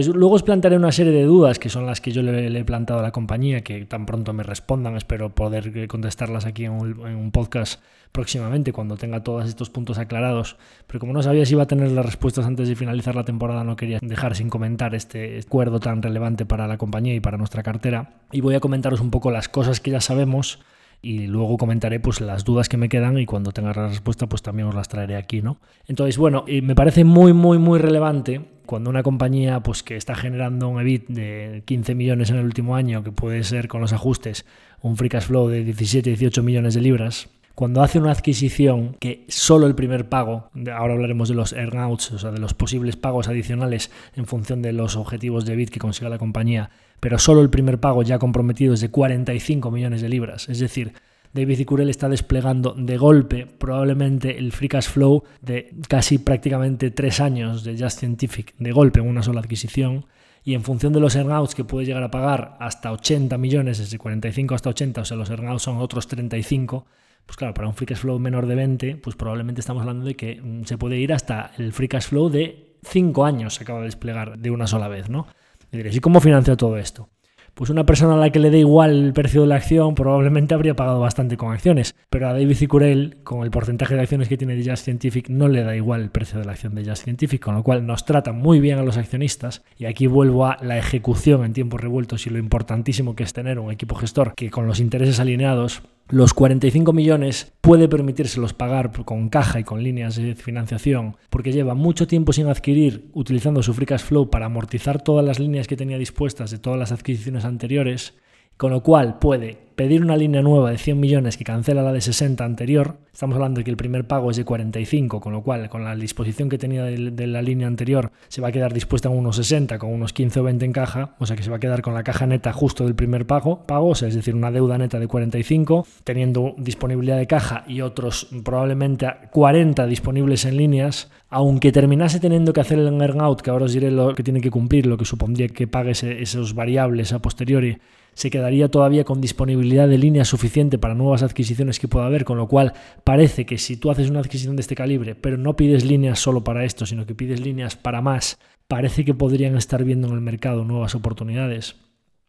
Luego 0.00 0.34
os 0.34 0.42
plantearé 0.42 0.76
una 0.76 0.92
serie 0.92 1.12
de 1.12 1.24
dudas 1.24 1.58
que 1.58 1.68
son 1.68 1.84
las 1.84 2.00
que 2.00 2.12
yo 2.12 2.22
le, 2.22 2.58
he 2.58 2.64
plantado 2.64 3.00
a 3.00 3.02
la 3.02 3.10
compañía, 3.10 3.62
que 3.62 3.84
tan 3.84 4.06
pronto 4.06 4.32
me 4.32 4.42
respondan, 4.42 4.96
espero 4.96 5.34
poder 5.34 5.86
contestarlas 5.86 6.46
aquí 6.46 6.64
en 6.64 6.72
un, 6.72 7.30
podcast 7.30 7.82
próximamente 8.10 8.72
cuando 8.72 8.96
tenga 8.96 9.22
todos 9.22 9.46
estos 9.46 9.70
puntos 9.70 9.98
aclarados. 9.98 10.56
Pero 10.86 11.00
como 11.00 11.12
no 11.12 11.22
sabía 11.22 11.44
si 11.44 11.52
iba 11.52 11.64
a 11.64 11.66
tener 11.66 11.92
las 11.92 12.06
respuestas 12.06 12.46
antes 12.46 12.68
de 12.68 12.76
finalizar 12.76 13.14
la 13.14 13.24
temporada, 13.24 13.64
no 13.64 13.76
quería 13.76 13.98
dejar 14.00 14.34
sin 14.34 14.48
comentar 14.48 14.94
este 14.94 15.40
acuerdo 15.44 15.80
tan 15.80 16.02
relevante 16.02 16.46
para 16.46 16.66
la 16.66 16.78
compañía 16.78 17.14
y 17.14 17.20
para 17.20 17.36
nuestra 17.36 17.62
cartera. 17.62 18.14
Y 18.30 18.40
voy 18.40 18.54
a 18.54 18.60
comentaros 18.60 19.00
un 19.00 19.10
poco 19.10 19.30
las 19.30 19.48
cosas 19.48 19.80
que 19.80 19.90
ya 19.90 20.00
sabemos 20.00 20.60
y 21.02 21.26
luego 21.26 21.58
comentaré 21.58 21.98
pues 21.98 22.20
las 22.20 22.44
dudas 22.44 22.68
que 22.68 22.76
me 22.76 22.88
quedan 22.88 23.18
y 23.18 23.26
cuando 23.26 23.50
tenga 23.50 23.72
la 23.74 23.88
respuesta 23.88 24.28
pues 24.28 24.40
también 24.40 24.68
os 24.68 24.74
las 24.74 24.88
traeré 24.88 25.16
aquí, 25.16 25.42
¿no? 25.42 25.58
Entonces, 25.86 26.16
bueno, 26.16 26.44
me 26.46 26.76
parece 26.76 27.02
muy 27.02 27.32
muy 27.32 27.58
muy 27.58 27.80
relevante 27.80 28.40
cuando 28.66 28.88
una 28.88 29.02
compañía 29.02 29.60
pues 29.60 29.82
que 29.82 29.96
está 29.96 30.14
generando 30.14 30.68
un 30.68 30.80
EBIT 30.80 31.08
de 31.08 31.62
15 31.66 31.96
millones 31.96 32.30
en 32.30 32.36
el 32.36 32.44
último 32.44 32.76
año, 32.76 33.02
que 33.02 33.10
puede 33.10 33.42
ser 33.42 33.66
con 33.66 33.80
los 33.80 33.92
ajustes 33.92 34.46
un 34.80 34.96
free 34.96 35.08
cash 35.08 35.24
flow 35.24 35.48
de 35.48 35.64
17 35.64 36.10
18 36.10 36.42
millones 36.44 36.74
de 36.74 36.80
libras, 36.80 37.28
cuando 37.54 37.82
hace 37.82 37.98
una 37.98 38.12
adquisición 38.12 38.96
que 38.98 39.24
solo 39.28 39.66
el 39.66 39.74
primer 39.74 40.08
pago, 40.08 40.50
ahora 40.74 40.94
hablaremos 40.94 41.28
de 41.28 41.34
los 41.34 41.52
earnouts, 41.52 42.12
o 42.12 42.18
sea, 42.18 42.30
de 42.30 42.40
los 42.40 42.54
posibles 42.54 42.96
pagos 42.96 43.28
adicionales 43.28 43.90
en 44.14 44.26
función 44.26 44.62
de 44.62 44.72
los 44.72 44.96
objetivos 44.96 45.44
de 45.44 45.52
EBIT 45.52 45.70
que 45.70 45.78
consiga 45.78 46.08
la 46.08 46.18
compañía, 46.18 46.70
pero 47.00 47.18
solo 47.18 47.42
el 47.42 47.50
primer 47.50 47.78
pago 47.78 48.02
ya 48.02 48.18
comprometido 48.18 48.74
es 48.74 48.80
de 48.80 48.90
45 48.90 49.70
millones 49.70 50.02
de 50.02 50.08
libras. 50.08 50.48
Es 50.48 50.58
decir, 50.60 50.94
David 51.32 51.60
Icurel 51.60 51.88
está 51.88 52.08
desplegando 52.08 52.74
de 52.76 52.98
golpe 52.98 53.46
probablemente 53.46 54.36
el 54.38 54.52
free 54.52 54.68
cash 54.68 54.88
flow 54.88 55.24
de 55.40 55.74
casi 55.88 56.18
prácticamente 56.18 56.90
tres 56.90 57.20
años 57.20 57.64
de 57.64 57.78
Just 57.78 58.00
Scientific, 58.00 58.54
de 58.58 58.72
golpe 58.72 59.00
en 59.00 59.08
una 59.08 59.22
sola 59.22 59.40
adquisición. 59.40 60.06
Y 60.44 60.54
en 60.54 60.62
función 60.62 60.92
de 60.92 61.00
los 61.00 61.14
earnouts 61.14 61.54
que 61.54 61.64
puede 61.64 61.86
llegar 61.86 62.02
a 62.02 62.10
pagar 62.10 62.56
hasta 62.58 62.90
80 62.90 63.38
millones, 63.38 63.78
desde 63.78 63.96
45 63.96 64.54
hasta 64.54 64.70
80, 64.70 65.00
o 65.00 65.04
sea, 65.04 65.16
los 65.16 65.30
earnouts 65.30 65.62
son 65.62 65.76
otros 65.78 66.08
35, 66.08 66.84
pues 67.26 67.36
claro, 67.36 67.54
para 67.54 67.68
un 67.68 67.74
free 67.74 67.86
cash 67.86 67.98
flow 67.98 68.18
menor 68.18 68.46
de 68.46 68.54
20, 68.54 68.96
pues 68.96 69.16
probablemente 69.16 69.60
estamos 69.60 69.80
hablando 69.82 70.04
de 70.04 70.14
que 70.14 70.40
mm, 70.42 70.64
se 70.64 70.78
puede 70.78 70.98
ir 70.98 71.12
hasta 71.12 71.52
el 71.58 71.72
free 71.72 71.88
cash 71.88 72.08
flow 72.08 72.28
de 72.28 72.72
5 72.84 73.24
años 73.24 73.54
se 73.54 73.62
acaba 73.62 73.80
de 73.80 73.86
desplegar 73.86 74.38
de 74.38 74.50
una 74.50 74.66
sola 74.66 74.88
vez, 74.88 75.08
¿no? 75.08 75.26
Y 75.70 75.76
diréis, 75.76 75.96
¿y 75.96 76.00
cómo 76.00 76.20
financia 76.20 76.56
todo 76.56 76.76
esto? 76.76 77.08
Pues 77.54 77.68
una 77.68 77.84
persona 77.84 78.14
a 78.14 78.16
la 78.16 78.30
que 78.30 78.38
le 78.38 78.48
dé 78.48 78.60
igual 78.60 79.04
el 79.04 79.12
precio 79.12 79.42
de 79.42 79.46
la 79.46 79.56
acción 79.56 79.94
probablemente 79.94 80.54
habría 80.54 80.74
pagado 80.74 81.00
bastante 81.00 81.36
con 81.36 81.52
acciones, 81.52 81.94
pero 82.08 82.28
a 82.28 82.32
David 82.32 82.56
Cicurel, 82.56 83.18
con 83.24 83.42
el 83.42 83.50
porcentaje 83.50 83.94
de 83.94 84.00
acciones 84.00 84.28
que 84.28 84.38
tiene 84.38 84.56
de 84.56 84.70
Just 84.70 84.84
Scientific, 84.84 85.28
no 85.28 85.48
le 85.48 85.62
da 85.62 85.76
igual 85.76 86.00
el 86.00 86.10
precio 86.10 86.38
de 86.38 86.46
la 86.46 86.52
acción 86.52 86.74
de 86.74 86.82
Just 86.82 87.02
Scientific, 87.02 87.42
con 87.42 87.54
lo 87.54 87.62
cual 87.62 87.86
nos 87.86 88.06
trata 88.06 88.32
muy 88.32 88.58
bien 88.58 88.78
a 88.78 88.82
los 88.82 88.96
accionistas. 88.96 89.62
Y 89.76 89.84
aquí 89.84 90.06
vuelvo 90.06 90.46
a 90.46 90.56
la 90.62 90.78
ejecución 90.78 91.44
en 91.44 91.52
tiempos 91.52 91.82
revueltos 91.82 92.26
y 92.26 92.30
lo 92.30 92.38
importantísimo 92.38 93.14
que 93.14 93.22
es 93.22 93.34
tener 93.34 93.58
un 93.58 93.70
equipo 93.70 93.96
gestor 93.96 94.34
que 94.34 94.50
con 94.50 94.66
los 94.66 94.80
intereses 94.80 95.20
alineados 95.20 95.82
los 96.12 96.34
45 96.34 96.92
millones 96.92 97.54
puede 97.62 97.88
permitírselos 97.88 98.52
pagar 98.52 98.92
con 99.06 99.30
caja 99.30 99.60
y 99.60 99.64
con 99.64 99.82
líneas 99.82 100.16
de 100.16 100.34
financiación 100.34 101.16
porque 101.30 101.52
lleva 101.52 101.74
mucho 101.74 102.06
tiempo 102.06 102.34
sin 102.34 102.48
adquirir 102.48 103.08
utilizando 103.14 103.62
su 103.62 103.72
free 103.72 103.86
cash 103.86 104.02
flow 104.02 104.28
para 104.28 104.44
amortizar 104.44 105.02
todas 105.02 105.24
las 105.24 105.38
líneas 105.38 105.66
que 105.66 105.76
tenía 105.78 105.96
dispuestas 105.96 106.50
de 106.50 106.58
todas 106.58 106.78
las 106.78 106.92
adquisiciones 106.92 107.46
anteriores, 107.46 108.12
con 108.56 108.70
lo 108.70 108.82
cual 108.82 109.18
puede 109.18 109.62
pedir 109.74 110.02
una 110.02 110.16
línea 110.16 110.42
nueva 110.42 110.70
de 110.70 110.78
100 110.78 111.00
millones 111.00 111.36
que 111.36 111.44
cancela 111.44 111.82
la 111.82 111.92
de 111.92 112.00
60 112.00 112.44
anterior, 112.44 112.98
estamos 113.12 113.34
hablando 113.34 113.58
de 113.58 113.64
que 113.64 113.70
el 113.70 113.76
primer 113.76 114.06
pago 114.06 114.30
es 114.30 114.36
de 114.36 114.44
45, 114.44 115.20
con 115.20 115.32
lo 115.32 115.42
cual 115.42 115.68
con 115.68 115.84
la 115.84 115.96
disposición 115.96 116.48
que 116.48 116.58
tenía 116.58 116.84
de, 116.84 117.26
la 117.26 117.42
línea 117.42 117.66
anterior 117.66 118.12
se 118.28 118.40
va 118.40 118.48
a 118.48 118.52
quedar 118.52 118.72
dispuesta 118.72 119.08
en 119.08 119.16
unos 119.16 119.36
60 119.36 119.78
con 119.78 119.90
unos 119.90 120.12
15 120.12 120.40
o 120.40 120.42
20 120.44 120.64
en 120.64 120.72
caja, 120.72 121.14
o 121.18 121.26
sea 121.26 121.36
que 121.36 121.42
se 121.42 121.50
va 121.50 121.56
a 121.56 121.60
quedar 121.60 121.82
con 121.82 121.94
la 121.94 122.04
caja 122.04 122.26
neta 122.26 122.52
justo 122.52 122.84
del 122.84 122.94
primer 122.94 123.26
pago, 123.26 123.66
pago 123.66 123.92
es 123.92 124.14
decir, 124.14 124.34
una 124.34 124.50
deuda 124.50 124.78
neta 124.78 124.98
de 124.98 125.08
45, 125.08 125.86
teniendo 126.04 126.54
disponibilidad 126.58 127.16
de 127.16 127.26
caja 127.26 127.64
y 127.66 127.80
otros 127.80 128.28
probablemente 128.44 129.06
40 129.32 129.86
disponibles 129.86 130.44
en 130.44 130.56
líneas, 130.56 131.10
aunque 131.28 131.72
terminase 131.72 132.20
teniendo 132.20 132.52
que 132.52 132.60
hacer 132.60 132.78
el 132.78 133.00
earn-out, 133.00 133.40
que 133.40 133.50
ahora 133.50 133.64
os 133.64 133.72
diré 133.72 133.90
lo 133.90 134.14
que 134.14 134.22
tiene 134.22 134.40
que 134.40 134.50
cumplir, 134.50 134.86
lo 134.86 134.96
que 134.96 135.04
supondría 135.04 135.48
que 135.48 135.66
pague 135.66 135.92
esos 135.92 136.54
variables 136.54 137.12
a 137.12 137.20
posteriori, 137.20 137.78
se 138.14 138.30
quedaría 138.30 138.68
todavía 138.68 139.04
con 139.04 139.20
disponibilidad 139.20 139.88
de 139.88 139.98
línea 139.98 140.24
suficiente 140.24 140.78
para 140.78 140.94
nuevas 140.94 141.22
adquisiciones 141.22 141.78
que 141.78 141.88
pueda 141.88 142.06
haber, 142.06 142.24
con 142.24 142.38
lo 142.38 142.48
cual 142.48 142.74
parece 143.04 143.46
que 143.46 143.58
si 143.58 143.76
tú 143.76 143.90
haces 143.90 144.10
una 144.10 144.20
adquisición 144.20 144.56
de 144.56 144.60
este 144.62 144.74
calibre, 144.74 145.14
pero 145.14 145.36
no 145.36 145.56
pides 145.56 145.84
líneas 145.84 146.18
solo 146.18 146.44
para 146.44 146.64
esto, 146.64 146.86
sino 146.86 147.06
que 147.06 147.14
pides 147.14 147.40
líneas 147.40 147.76
para 147.76 148.02
más, 148.02 148.38
parece 148.68 149.04
que 149.04 149.14
podrían 149.14 149.56
estar 149.56 149.84
viendo 149.84 150.08
en 150.08 150.14
el 150.14 150.20
mercado 150.20 150.64
nuevas 150.64 150.94
oportunidades. 150.94 151.76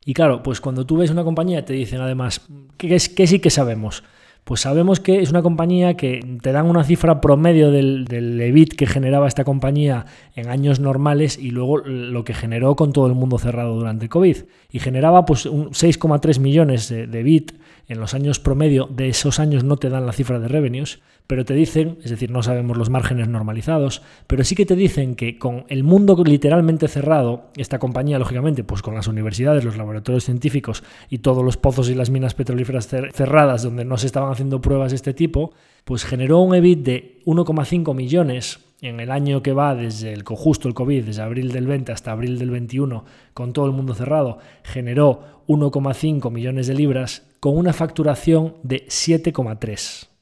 Y 0.06 0.14
claro, 0.14 0.44
pues 0.44 0.60
cuando 0.60 0.86
tú 0.86 0.98
ves 0.98 1.12
una 1.12 1.24
compañía 1.24 1.66
te 1.66 1.74
dicen 1.74 2.02
además, 2.02 2.42
que, 2.78 2.88
que 2.90 3.28
sí 3.28 3.40
que 3.40 3.50
sabemos? 3.50 4.04
Pues 4.44 4.60
sabemos 4.62 5.00
que 5.00 5.22
es 5.22 5.30
una 5.30 5.42
compañía 5.42 5.96
que 5.96 6.38
te 6.42 6.52
dan 6.52 6.66
una 6.66 6.84
cifra 6.84 7.22
promedio 7.22 7.72
del, 7.72 8.04
del, 8.06 8.40
EBIT 8.42 8.76
que 8.76 8.86
generaba 8.86 9.28
esta 9.28 9.46
compañía 9.46 10.06
en 10.36 10.50
años 10.50 10.82
normales 10.82 11.38
y 11.38 11.52
luego 11.52 11.78
lo 11.78 12.26
que 12.26 12.34
generó 12.34 12.76
con 12.76 12.92
todo 12.92 13.08
el 13.08 13.14
mundo 13.14 13.38
cerrado 13.38 13.76
durante 13.76 14.06
el 14.06 14.10
COVID. 14.10 14.38
Y 14.70 14.80
generaba 14.80 15.26
pues 15.26 15.46
6,3 15.46 16.40
millones 16.40 16.90
de, 16.90 17.08
de 17.08 17.20
EBIT 17.22 17.54
en 17.88 18.00
los 18.02 18.14
años 18.14 18.40
promedio. 18.40 18.88
De 18.92 19.08
esos 19.08 19.40
años 19.40 19.64
no 19.64 19.78
te 19.78 19.90
dan 19.90 20.06
la 20.06 20.12
cifra 20.12 20.40
de 20.40 20.50
revenues, 20.50 21.00
pero 21.28 21.46
te 21.46 21.54
dicen, 21.54 21.98
es 22.04 22.12
decir, 22.12 22.32
no 22.32 22.44
sabemos 22.44 22.78
los 22.78 22.90
márgenes 22.90 23.28
normalizados, 23.28 24.02
pero 24.28 24.44
sí 24.44 24.56
que 24.56 24.66
te 24.66 24.76
dicen 24.76 25.16
que 25.16 25.40
con 25.40 25.66
el 25.70 25.84
mundo 25.84 26.22
literalmente 26.24 26.88
cerrado, 26.88 27.46
esta 27.56 27.80
compañía, 27.80 28.20
lógicamente, 28.20 28.64
pues 28.64 28.82
con 28.82 28.96
las 28.96 29.08
universidades, 29.08 29.64
los 29.64 29.78
laboratorios 29.78 30.26
científicos 30.26 30.84
y 31.10 31.20
todos 31.20 31.44
los 31.44 31.58
pozos 31.58 31.90
y 31.90 31.96
las 31.96 32.10
minas 32.10 32.34
petrolíferas 32.34 32.88
cerradas 32.88 33.64
donde 33.64 33.86
no 33.86 33.98
se 33.98 34.08
estaban 34.08 34.32
haciendo 34.32 34.62
pruebas 34.62 34.92
de 34.92 34.98
este 34.98 35.14
tipo, 35.14 35.54
pues 35.86 36.04
generó 36.04 36.40
un 36.40 36.56
EBIT 36.56 36.80
de 36.80 37.20
1,5 37.26 37.96
millones 37.96 38.60
en 38.82 39.00
el 39.00 39.12
año 39.12 39.42
que 39.42 39.54
va 39.54 39.76
desde 39.76 40.12
el 40.12 40.24
justo 40.24 40.68
el 40.68 40.74
COVID, 40.74 41.06
desde 41.06 41.22
abril 41.22 41.52
del 41.52 41.68
20 41.68 41.94
hasta 41.94 42.12
abril 42.12 42.38
del 42.38 42.52
21, 42.52 43.06
con 43.34 43.54
todo 43.54 43.66
el 43.66 43.72
mundo 43.72 43.96
cerrado, 43.96 44.40
generó 44.64 45.44
1,5 45.48 46.30
millones 46.30 46.68
de 46.68 46.74
libras 46.74 47.26
con 47.40 47.58
una 47.58 47.72
facturación 47.72 48.56
de 48.64 48.86
7,3. 48.88 50.13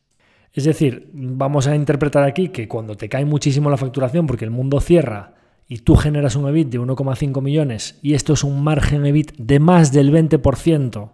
Es 0.53 0.65
decir, 0.65 1.09
vamos 1.13 1.67
a 1.67 1.75
interpretar 1.75 2.23
aquí 2.23 2.49
que 2.49 2.67
cuando 2.67 2.95
te 2.95 3.07
cae 3.07 3.25
muchísimo 3.25 3.69
la 3.69 3.77
facturación 3.77 4.27
porque 4.27 4.45
el 4.45 4.51
mundo 4.51 4.81
cierra 4.81 5.35
y 5.67 5.79
tú 5.79 5.95
generas 5.95 6.35
un 6.35 6.49
EBIT 6.49 6.69
de 6.69 6.79
1,5 6.79 7.41
millones 7.41 7.97
y 8.01 8.13
esto 8.13 8.33
es 8.33 8.43
un 8.43 8.61
margen 8.61 9.05
EBIT 9.05 9.37
de 9.37 9.59
más 9.59 9.93
del 9.93 10.11
20%, 10.11 11.11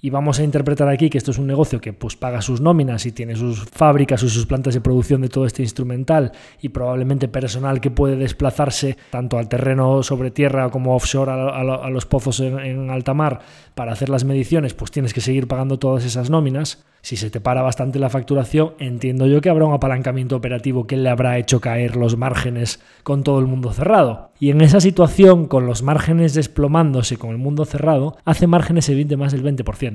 y 0.00 0.10
vamos 0.10 0.38
a 0.38 0.44
interpretar 0.44 0.88
aquí 0.88 1.10
que 1.10 1.18
esto 1.18 1.30
es 1.30 1.38
un 1.38 1.46
negocio 1.46 1.80
que 1.80 1.92
pues 1.92 2.16
paga 2.16 2.42
sus 2.42 2.60
nóminas 2.60 3.06
y 3.06 3.12
tiene 3.12 3.36
sus 3.36 3.64
fábricas 3.64 4.22
o 4.22 4.28
sus 4.28 4.46
plantas 4.46 4.74
de 4.74 4.80
producción 4.80 5.22
de 5.22 5.28
todo 5.28 5.46
este 5.46 5.62
instrumental 5.62 6.32
y 6.60 6.68
probablemente 6.68 7.28
personal 7.28 7.80
que 7.80 7.90
puede 7.90 8.16
desplazarse 8.16 8.96
tanto 9.10 9.38
al 9.38 9.48
terreno 9.48 10.02
sobre 10.02 10.30
tierra 10.30 10.70
como 10.70 10.94
offshore 10.94 11.30
a, 11.30 11.90
los 11.90 12.06
pozos 12.06 12.40
en, 12.40 12.90
alta 12.90 13.14
mar 13.14 13.40
para 13.74 13.92
hacer 13.92 14.08
las 14.08 14.24
mediciones, 14.24 14.74
pues 14.74 14.90
tienes 14.90 15.14
que 15.14 15.20
seguir 15.20 15.48
pagando 15.48 15.78
todas 15.78 16.04
esas 16.04 16.30
nóminas. 16.30 16.84
Si 17.02 17.16
se 17.16 17.30
te 17.30 17.40
para 17.40 17.62
bastante 17.62 18.00
la 18.00 18.10
facturación, 18.10 18.72
entiendo 18.80 19.26
yo 19.26 19.40
que 19.40 19.48
habrá 19.48 19.64
un 19.64 19.74
apalancamiento 19.74 20.34
operativo 20.34 20.88
que 20.88 20.96
le 20.96 21.08
habrá 21.08 21.38
hecho 21.38 21.60
caer 21.60 21.94
los 21.94 22.16
márgenes 22.16 22.80
con 23.04 23.22
todo 23.22 23.38
el 23.38 23.46
mundo 23.46 23.72
cerrado. 23.72 24.30
Y 24.40 24.50
en 24.50 24.60
esa 24.60 24.80
situación, 24.80 25.46
con 25.46 25.66
los 25.66 25.82
márgenes 25.82 26.34
desplomándose 26.34 27.16
con 27.16 27.30
el 27.30 27.38
mundo 27.38 27.64
cerrado, 27.64 28.16
hace 28.24 28.48
márgenes 28.48 28.86
de 28.86 29.16
más 29.16 29.32
del 29.32 29.44
20%. 29.44 29.85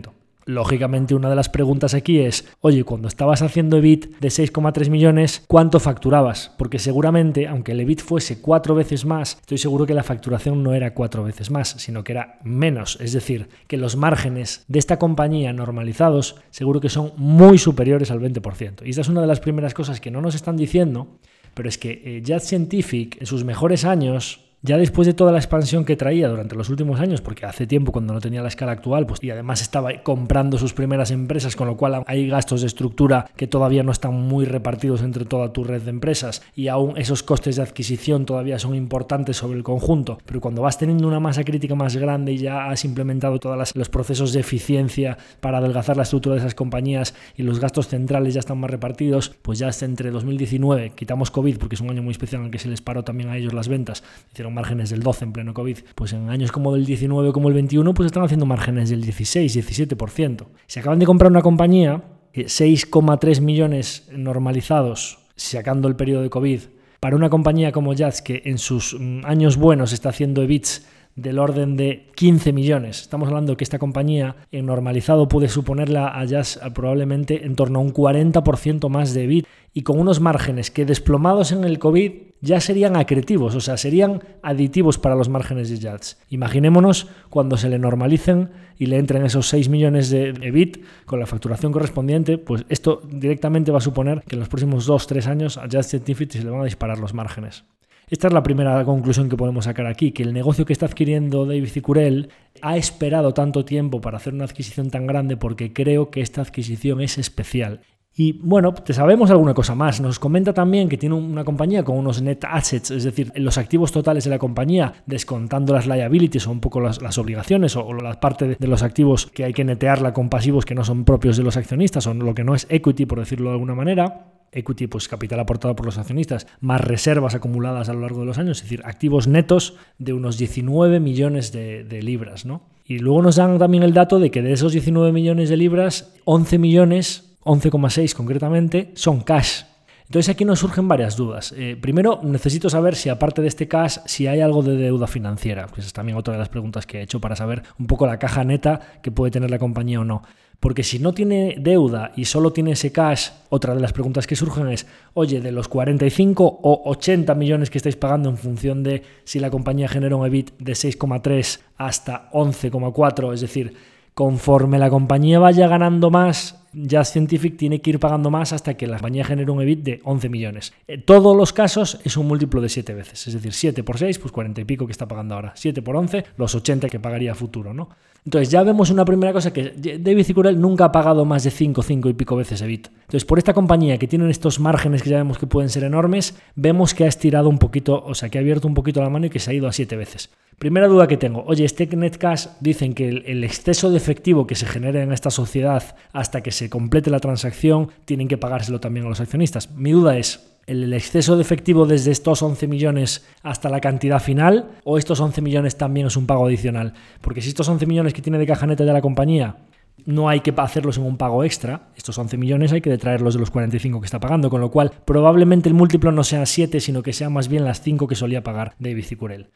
Lógicamente 0.46 1.14
una 1.14 1.30
de 1.30 1.36
las 1.36 1.50
preguntas 1.50 1.94
aquí 1.94 2.20
es, 2.20 2.48
oye, 2.62 2.84
cuando 2.84 3.08
estabas 3.08 3.44
haciendo 3.44 3.78
EBIT 3.78 4.20
de 4.20 4.28
6,3 4.30 4.90
millones, 4.90 5.44
¿cuánto 5.48 5.80
facturabas? 5.80 6.52
Porque 6.58 6.80
seguramente, 6.80 7.48
aunque 7.48 7.74
el 7.74 7.80
EBIT 7.82 8.02
fuese 8.02 8.42
cuatro 8.42 8.74
veces 8.74 9.06
más, 9.06 9.38
estoy 9.40 9.60
seguro 9.60 9.86
que 9.86 9.94
la 9.94 10.04
facturación 10.04 10.64
no 10.64 10.74
era 10.74 10.96
cuatro 10.96 11.24
veces 11.24 11.52
más, 11.52 11.70
sino 11.78 12.04
que 12.04 12.14
era 12.14 12.40
menos. 12.44 12.98
Es 13.00 13.14
decir, 13.14 13.50
que 13.68 13.78
los 13.78 13.96
márgenes 13.96 14.66
de 14.68 14.80
esta 14.80 14.98
compañía 14.98 15.54
normalizados 15.54 16.38
seguro 16.50 16.82
que 16.82 16.90
son 16.90 17.12
muy 17.18 17.60
superiores 17.60 18.10
al 18.10 18.20
20%. 18.20 18.82
Y 18.84 18.90
esta 18.90 19.02
es 19.02 19.10
una 19.10 19.22
de 19.22 19.28
las 19.28 19.42
primeras 19.42 19.76
cosas 19.76 20.02
que 20.02 20.12
no 20.12 20.22
nos 20.22 20.34
están 20.34 20.58
diciendo, 20.58 21.20
pero 21.54 21.70
es 21.70 21.78
que 21.78 22.02
eh, 22.04 22.22
Jazz 22.24 22.48
Scientific 22.48 23.22
en 23.22 23.28
sus 23.28 23.44
mejores 23.44 23.86
años 23.86 24.51
ya 24.63 24.78
después 24.78 25.08
de 25.08 25.13
toda 25.13 25.32
la 25.32 25.39
expansión 25.39 25.86
que 25.86 25.95
traía 25.95 26.30
durante 26.30 26.56
los 26.56 26.69
últimos 26.69 27.00
años, 27.00 27.21
porque 27.21 27.45
hace 27.45 27.65
tiempo 27.65 27.91
cuando 27.91 28.13
no 28.13 28.21
tenía 28.21 28.41
la 28.41 28.47
escala 28.47 28.74
actual, 28.74 29.08
pues 29.08 29.24
y 29.24 29.32
además 29.32 29.62
estaba 29.62 29.91
comprando 30.04 30.58
sus 30.58 30.74
primeras 30.74 31.10
empresas, 31.12 31.56
con 31.56 31.67
lo 31.67 31.78
cual 31.78 32.04
hay 32.06 32.28
gastos 32.28 32.62
de 32.62 32.67
estructura 32.67 33.28
que 33.36 33.47
todavía 33.47 33.84
no 33.84 33.91
están 33.91 34.13
muy 34.13 34.45
repartidos 34.45 35.02
entre 35.02 35.26
toda 35.26 35.52
tu 35.52 35.63
red 35.63 35.82
de 35.82 35.89
empresas 35.89 36.43
y 36.56 36.67
aún 36.67 36.97
esos 36.97 37.24
costes 37.24 37.56
de 37.56 37.63
adquisición 37.63 38.26
todavía 38.26 38.60
son 38.60 38.76
importantes 38.76 39.38
sobre 39.38 39.58
el 39.58 39.63
conjunto. 39.63 40.19
Pero 40.26 40.41
cuando 40.41 40.62
vas 40.62 40.78
teniendo 40.78 41.08
una 41.08 41.19
masa 41.19 41.43
crítica 41.43 41.76
más 41.76 41.97
grande 41.97 42.34
y 42.34 42.38
ya 42.38 42.69
has 42.69 42.86
implementado 42.86 43.39
todos 43.39 43.76
los 43.76 43.89
procesos 43.89 44.32
de 44.34 44.41
eficiencia 44.41 45.17
para 45.39 45.58
adelgazar 45.58 45.97
la 45.97 46.04
estructura 46.04 46.36
de 46.36 46.41
esas 46.41 46.56
compañías 46.56 47.15
y 47.36 47.43
los 47.43 47.60
gastos 47.60 47.88
centrales 47.88 48.36
ya 48.36 48.39
están 48.39 48.60
más 48.60 48.69
repartidos, 48.69 49.34
pues 49.41 49.60
ya 49.60 49.67
hasta 49.67 49.86
entre 49.86 50.12
2019, 50.12 50.91
quitamos 50.91 51.32
COVID 51.32 51.58
porque 51.58 51.76
es 51.76 51.82
un 51.82 51.89
año 51.89 52.04
muy 52.04 52.12
especial 52.12 52.41
en 52.41 52.45
el 52.45 52.52
que 52.52 52.60
se 52.60 52.69
les 52.69 52.82
paró 52.82 53.04
también 53.04 53.30
a 53.30 53.38
ellos 53.38 53.54
las 53.54 53.67
ventas, 53.67 54.04
hicieron 54.32 54.51
márgenes 54.54 54.90
del 54.90 55.02
12 55.02 55.26
en 55.26 55.34
pleno 55.34 55.54
COVID, 55.54 55.78
pues 55.96 56.14
en 56.14 56.30
años 56.30 56.52
como 56.52 56.76
el 56.76 56.86
19 56.86 57.32
como 57.32 57.48
el 57.48 57.54
21, 57.54 57.94
pues 57.94 58.08
están 58.08 58.24
haciendo 58.24 58.46
márgenes 58.46 58.90
del 58.90 59.02
16, 59.02 59.56
17%. 59.56 60.46
Se 60.68 60.80
acaban 60.80 61.00
de 61.00 61.06
comprar 61.06 61.32
una 61.32 61.42
compañía, 61.42 62.04
6,3 62.34 63.42
millones 63.42 64.08
normalizados, 64.12 65.20
sacando 65.36 65.88
el 65.88 65.96
periodo 65.96 66.24
de 66.24 66.30
COVID, 66.30 66.62
para 67.02 67.16
una 67.16 67.30
compañía 67.30 67.72
como 67.72 67.94
Jazz 67.94 68.22
que 68.22 68.44
en 68.46 68.60
sus 68.60 68.96
mm, 68.98 69.26
años 69.26 69.58
buenos 69.58 69.92
está 69.92 70.10
haciendo 70.10 70.44
EBITs 70.44 70.86
del 71.22 71.40
orden 71.40 71.78
de 71.78 72.08
15 72.16 72.54
millones. 72.54 73.02
Estamos 73.02 73.28
hablando 73.28 73.58
que 73.58 73.64
esta 73.64 73.80
compañía 73.80 74.36
en 74.52 74.66
normalizado 74.66 75.28
puede 75.28 75.50
suponerla 75.50 76.08
a 76.08 76.26
Jazz 76.26 76.60
probablemente 76.74 77.46
en 77.46 77.56
torno 77.56 77.80
a 77.80 77.82
un 77.82 77.94
40% 77.94 78.90
más 78.90 79.14
de 79.14 79.24
EBIT 79.24 79.48
y 79.74 79.84
con 79.84 80.00
unos 80.00 80.20
márgenes 80.20 80.72
que 80.72 80.86
desplomados 80.86 81.52
en 81.52 81.64
el 81.64 81.80
COVID 81.80 82.12
ya 82.42 82.60
serían 82.60 82.96
acretivos, 82.96 83.56
o 83.56 83.62
sea, 83.62 83.78
serían 83.78 84.24
aditivos 84.42 84.98
para 84.98 85.16
los 85.16 85.30
márgenes 85.30 85.70
de 85.70 85.78
Jazz. 85.78 86.18
Imaginémonos 86.30 87.08
cuando 87.30 87.56
se 87.56 87.70
le 87.70 87.78
normalicen 87.78 88.50
y 88.78 88.88
le 88.88 88.98
entren 88.98 89.24
esos 89.24 89.48
6 89.48 89.70
millones 89.70 90.10
de 90.10 90.30
EBIT 90.30 90.84
con 91.06 91.20
la 91.20 91.28
facturación 91.28 91.72
correspondiente, 91.72 92.38
pues 92.38 92.66
esto 92.68 93.02
directamente 93.08 93.72
va 93.72 93.78
a 93.78 93.82
suponer 93.82 94.24
que 94.28 94.36
en 94.36 94.40
los 94.40 94.50
próximos 94.50 94.90
2-3 94.90 95.28
años 95.28 95.58
a 95.58 95.68
Jazz 95.68 95.88
Scientific 95.88 96.32
se 96.32 96.44
le 96.44 96.50
van 96.50 96.62
a 96.62 96.66
disparar 96.66 96.98
los 96.98 97.14
márgenes. 97.14 97.64
Esta 98.12 98.28
es 98.28 98.34
la 98.34 98.43
primera 98.43 98.84
conclusión 98.84 99.30
que 99.30 99.38
podemos 99.38 99.63
sacar 99.63 99.88
aquí, 99.88 100.12
que 100.12 100.21
el 100.21 100.34
negocio 100.34 100.65
que 100.65 100.74
está 100.74 100.86
adquiriendo 100.86 101.45
David 101.45 101.69
Cicurel 101.69 102.30
ha 102.62 102.76
esperado 102.76 103.34
tanto 103.34 103.63
tiempo 103.63 104.02
para 104.02 104.17
hacer 104.17 104.34
una 104.34 104.43
adquisición 104.43 104.89
tan 104.89 105.08
grande 105.08 105.38
porque 105.38 105.71
creo 105.71 106.12
que 106.12 106.19
esta 106.19 106.41
adquisición 106.41 107.00
es 107.00 107.17
especial. 107.17 107.80
Y 108.13 108.34
bueno, 108.34 108.74
te 108.74 108.91
sabemos 108.91 109.32
alguna 109.32 109.54
cosa 109.54 109.76
más. 109.76 110.02
Nos 110.02 110.19
comenta 110.19 110.54
también 110.54 110.89
que 110.89 110.97
tiene 110.97 111.15
una 111.15 111.45
compañía 111.45 111.86
con 111.86 111.97
unos 111.97 112.21
net 112.21 112.43
assets, 112.43 112.91
es 112.91 113.06
decir, 113.06 113.32
los 113.36 113.58
activos 113.58 113.93
totales 113.93 114.26
de 114.26 114.30
la 114.30 114.39
compañía, 114.39 114.91
descontando 115.06 115.74
las 115.74 115.88
liabilities 115.88 116.47
o 116.47 116.52
un 116.52 116.60
poco 116.60 116.82
las, 116.82 117.17
obligaciones 117.17 117.78
o, 117.78 117.93
la 117.93 118.19
parte 118.19 118.58
de, 118.60 118.67
los 118.67 118.84
activos 118.84 119.28
que 119.28 119.45
hay 119.45 119.54
que 119.54 119.63
netearla 119.63 120.12
con 120.12 120.28
pasivos 120.28 120.65
que 120.65 120.76
no 120.76 120.84
son 120.84 121.06
propios 121.06 121.38
de 121.38 121.43
los 121.43 121.56
accionistas 121.56 122.06
o 122.08 122.13
lo 122.13 122.36
que 122.36 122.43
no 122.43 122.56
es 122.56 122.67
equity, 122.69 123.06
por 123.06 123.19
decirlo 123.19 123.52
de 123.52 123.54
alguna 123.54 123.74
manera 123.74 124.41
equity, 124.52 124.88
pues 124.88 125.08
capital 125.08 125.40
aportado 125.40 125.76
por 125.76 125.86
los 125.86 125.98
accionistas, 125.98 126.48
más 126.60 126.82
reservas 126.82 127.36
acumuladas 127.36 127.90
a 127.90 127.94
lo 127.94 128.02
largo 128.02 128.22
de 128.22 128.26
los 128.26 128.38
años, 128.38 128.58
es 128.58 128.64
decir, 128.64 128.82
activos 128.86 129.28
netos 129.28 129.76
de 129.98 130.14
unos 130.14 130.38
19 130.38 131.00
millones 131.00 131.52
de, 131.52 132.02
libras, 132.02 132.46
¿no? 132.46 132.64
Y 132.86 133.00
luego 133.00 133.22
nos 133.22 133.36
dan 133.38 133.58
también 133.58 133.84
el 133.84 133.94
dato 133.94 134.20
de 134.20 134.32
que 134.32 134.42
de 134.42 134.54
esos 134.54 134.74
19 134.74 135.12
millones 135.12 135.50
de 135.50 135.58
libras, 135.58 136.14
11 136.26 136.58
millones, 136.58 137.38
11,6 137.44 138.14
concretamente, 138.14 138.92
son 138.96 139.22
cash. 139.22 139.64
Entonces 140.12 140.28
aquí 140.28 140.44
nos 140.44 140.60
surgen 140.60 140.90
varias 140.90 141.16
dudas. 141.16 141.54
Eh, 141.56 141.78
primero, 141.80 142.20
necesito 142.22 142.70
saber 142.70 142.98
si 142.98 143.08
aparte 143.08 143.42
de 143.42 143.48
este 143.48 143.70
cash, 143.70 144.00
si 144.06 144.28
hay 144.28 144.42
algo 144.42 144.62
de 144.62 144.76
deuda 144.76 145.08
financiera, 145.08 145.68
que 145.74 145.80
es 145.80 145.94
también 145.94 146.18
otra 146.18 146.34
de 146.34 146.40
las 146.40 146.50
preguntas 146.50 146.86
que 146.86 147.00
he 147.00 147.02
hecho 147.02 147.22
para 147.22 147.38
saber 147.38 147.64
un 147.80 147.88
poco 147.88 148.06
la 148.06 148.20
caja 148.20 148.44
neta 148.44 148.82
que 149.02 149.10
puede 149.10 149.32
tener 149.32 149.50
la 149.50 149.58
compañía 149.58 150.02
o 150.02 150.04
no. 150.04 150.24
Porque 150.62 150.84
si 150.84 151.00
no 151.00 151.12
tiene 151.12 151.56
deuda 151.60 152.12
y 152.15 152.26
solo 152.26 152.54
tiene 152.54 152.74
ese 152.74 152.91
cash, 152.91 153.30
otra 153.50 153.74
de 153.74 153.82
las 153.82 153.93
preguntas 153.93 154.28
que 154.28 154.36
surgen 154.36 154.67
es, 154.69 154.86
oye, 155.15 155.41
de 155.41 155.52
los 155.52 155.67
45 155.67 156.60
o 156.62 156.82
80 156.86 157.34
millones 157.34 157.71
que 157.71 157.80
estáis 157.80 157.95
pagando 157.95 158.30
en 158.30 158.38
función 158.38 158.84
de 158.84 159.02
si 159.24 159.39
la 159.39 159.50
compañía 159.50 159.89
genera 159.89 160.15
un 160.15 160.24
EBIT 160.24 160.52
de 160.60 160.74
6,3 160.74 161.62
hasta 161.78 162.30
11,4, 162.32 163.34
es 163.34 163.41
decir, 163.41 163.74
conforme 164.13 164.78
la 164.78 164.91
compañía 164.91 165.39
vaya 165.39 165.67
ganando 165.67 166.12
más, 166.12 166.63
Jazz 166.74 167.10
Scientific 167.10 167.58
tiene 167.58 167.82
que 167.82 167.89
ir 167.89 168.00
pagando 168.00 168.30
más 168.30 168.54
hasta 168.54 168.76
que 168.76 168.86
la 168.86 168.97
compañía 168.97 169.26
genere 169.26 169.50
un 169.50 169.63
EBIT 169.63 169.84
de 169.84 170.00
11 170.04 170.30
millones. 170.30 170.74
En 170.88 171.04
todos 171.04 171.36
los 171.36 171.54
casos 171.54 172.00
es 172.04 172.17
un 172.17 172.28
múltiplo 172.28 172.62
de 172.62 172.69
7 172.69 172.93
veces, 172.93 173.26
es 173.26 173.34
decir, 173.34 173.54
7 173.54 173.84
por 173.84 173.97
6, 173.97 174.19
pues 174.19 174.32
40 174.32 174.62
y 174.62 174.65
pico 174.65 174.86
que 174.86 174.91
está 174.91 175.08
pagando 175.08 175.34
ahora. 175.34 175.54
7 175.56 175.82
por 175.82 175.95
11, 175.95 176.24
los 176.38 176.54
80 176.54 176.88
que 176.88 177.00
pagaría 177.00 177.34
futuro, 177.34 177.74
¿no? 177.74 177.89
Entonces 178.24 178.50
ya 178.50 178.62
vemos 178.62 178.92
una 178.92 179.04
primera 179.04 179.34
cosa 179.34 179.52
que 179.52 179.74
David 180.00 180.24
Cicurel 180.24 180.62
nunca 180.62 180.86
ha 180.86 180.92
pagado 180.92 181.26
más 181.26 181.44
de 181.44 181.50
5, 181.50 181.82
5 181.82 182.10
y 182.10 182.14
pico 182.14 182.36
veces 182.36 182.62
EBIT. 182.62 182.88
Entonces 182.88 183.26
por 183.26 183.40
esta 183.40 183.54
compañía 183.54 183.98
que 183.98 184.08
tiene 184.08 184.30
estos 184.30 184.60
márgenes 184.60 185.02
que 185.02 185.10
ya 185.10 185.18
vemos 185.18 185.40
que 185.40 185.48
pueden 185.48 185.70
ser 185.70 185.84
enormes, 185.84 186.36
vemos 186.56 186.94
que 186.94 187.06
ha 187.06 187.08
estirado 187.08 187.50
un 187.50 187.58
poquito, 187.58 188.04
o 188.06 188.14
sea 188.14 188.30
que 188.30 188.38
ha 188.38 188.42
abierto 188.42 188.68
un 188.68 188.76
poquito 188.76 189.02
la 189.02 189.10
mano 189.10 189.26
y 189.26 189.30
que 189.32 189.40
se 189.40 189.50
ha 189.50 189.54
ido 189.56 189.68
a 189.68 189.74
7 189.74 189.96
veces. 189.96 190.30
Primera 190.60 190.88
duda 190.88 191.08
que 191.08 191.18
tengo, 191.18 191.44
oye, 191.48 191.66
este 191.66 191.88
Netcash 191.88 192.46
dicen 192.60 192.94
que 192.94 193.10
el, 193.10 193.44
exceso 193.44 193.90
de 193.90 193.98
efectivo 193.98 194.46
que 194.46 194.54
se 194.54 194.68
genera 194.68 195.02
en 195.02 195.12
esta 195.12 195.32
sociedad 195.32 195.96
hasta 196.14 196.42
que 196.42 196.52
se 196.52 196.70
complete 196.70 197.10
la 197.10 197.20
transacción 197.20 197.90
tienen 198.06 198.28
que 198.28 198.38
pagárselo 198.38 198.80
también 198.80 199.08
a 199.08 199.10
los 199.10 199.20
accionistas. 199.20 199.72
Mi 199.72 199.92
duda 199.92 200.20
es, 200.20 200.51
el 200.72 200.94
exceso 200.94 201.36
de 201.36 201.42
efectivo 201.42 201.86
desde 201.86 202.12
estos 202.12 202.42
11 202.42 202.68
millones 202.68 203.26
hasta 203.44 203.70
la 203.70 203.82
cantidad 203.82 204.22
final 204.22 204.72
o 204.84 204.98
estos 204.98 205.20
11 205.20 205.42
millones 205.42 205.78
también 205.78 206.08
es 206.08 206.16
un 206.16 206.28
pago 206.28 206.46
adicional? 206.46 206.94
Porque 207.22 207.42
si 207.42 207.50
estos 207.50 207.68
11 207.68 207.86
millones 207.86 208.14
que 208.14 208.22
tiene 208.22 208.38
de 208.38 208.48
caja 208.48 208.68
neta 208.68 208.86
de 208.86 208.94
la 208.94 209.02
compañía 209.02 209.58
no 210.06 210.30
hay 210.30 210.40
que 210.40 210.54
hacerlos 210.56 210.98
en 210.98 211.04
un 211.04 211.18
pago 211.18 211.44
extra, 211.44 211.90
estos 211.96 212.18
11 212.18 212.38
millones 212.38 212.72
hay 212.72 212.82
que 212.82 212.90
detraerlos 212.90 213.34
de 213.34 213.40
los 213.40 213.52
45 213.52 214.00
que 214.00 214.06
está 214.06 214.20
pagando, 214.20 214.50
con 214.50 214.62
lo 214.62 214.72
cual 214.72 214.92
probablemente 215.06 215.70
el 215.70 215.76
múltiplo 215.76 216.12
no 216.12 216.24
sea 216.24 216.46
7, 216.46 216.80
sino 216.80 217.04
que 217.04 217.14
sea 217.14 217.30
más 217.30 217.48
bien 217.48 217.66
las 217.66 217.82
5 217.82 218.08
que 218.08 218.16
solía 218.16 218.44
pagar 218.44 218.74
David 218.80 219.06
Cicurel. 219.06 219.50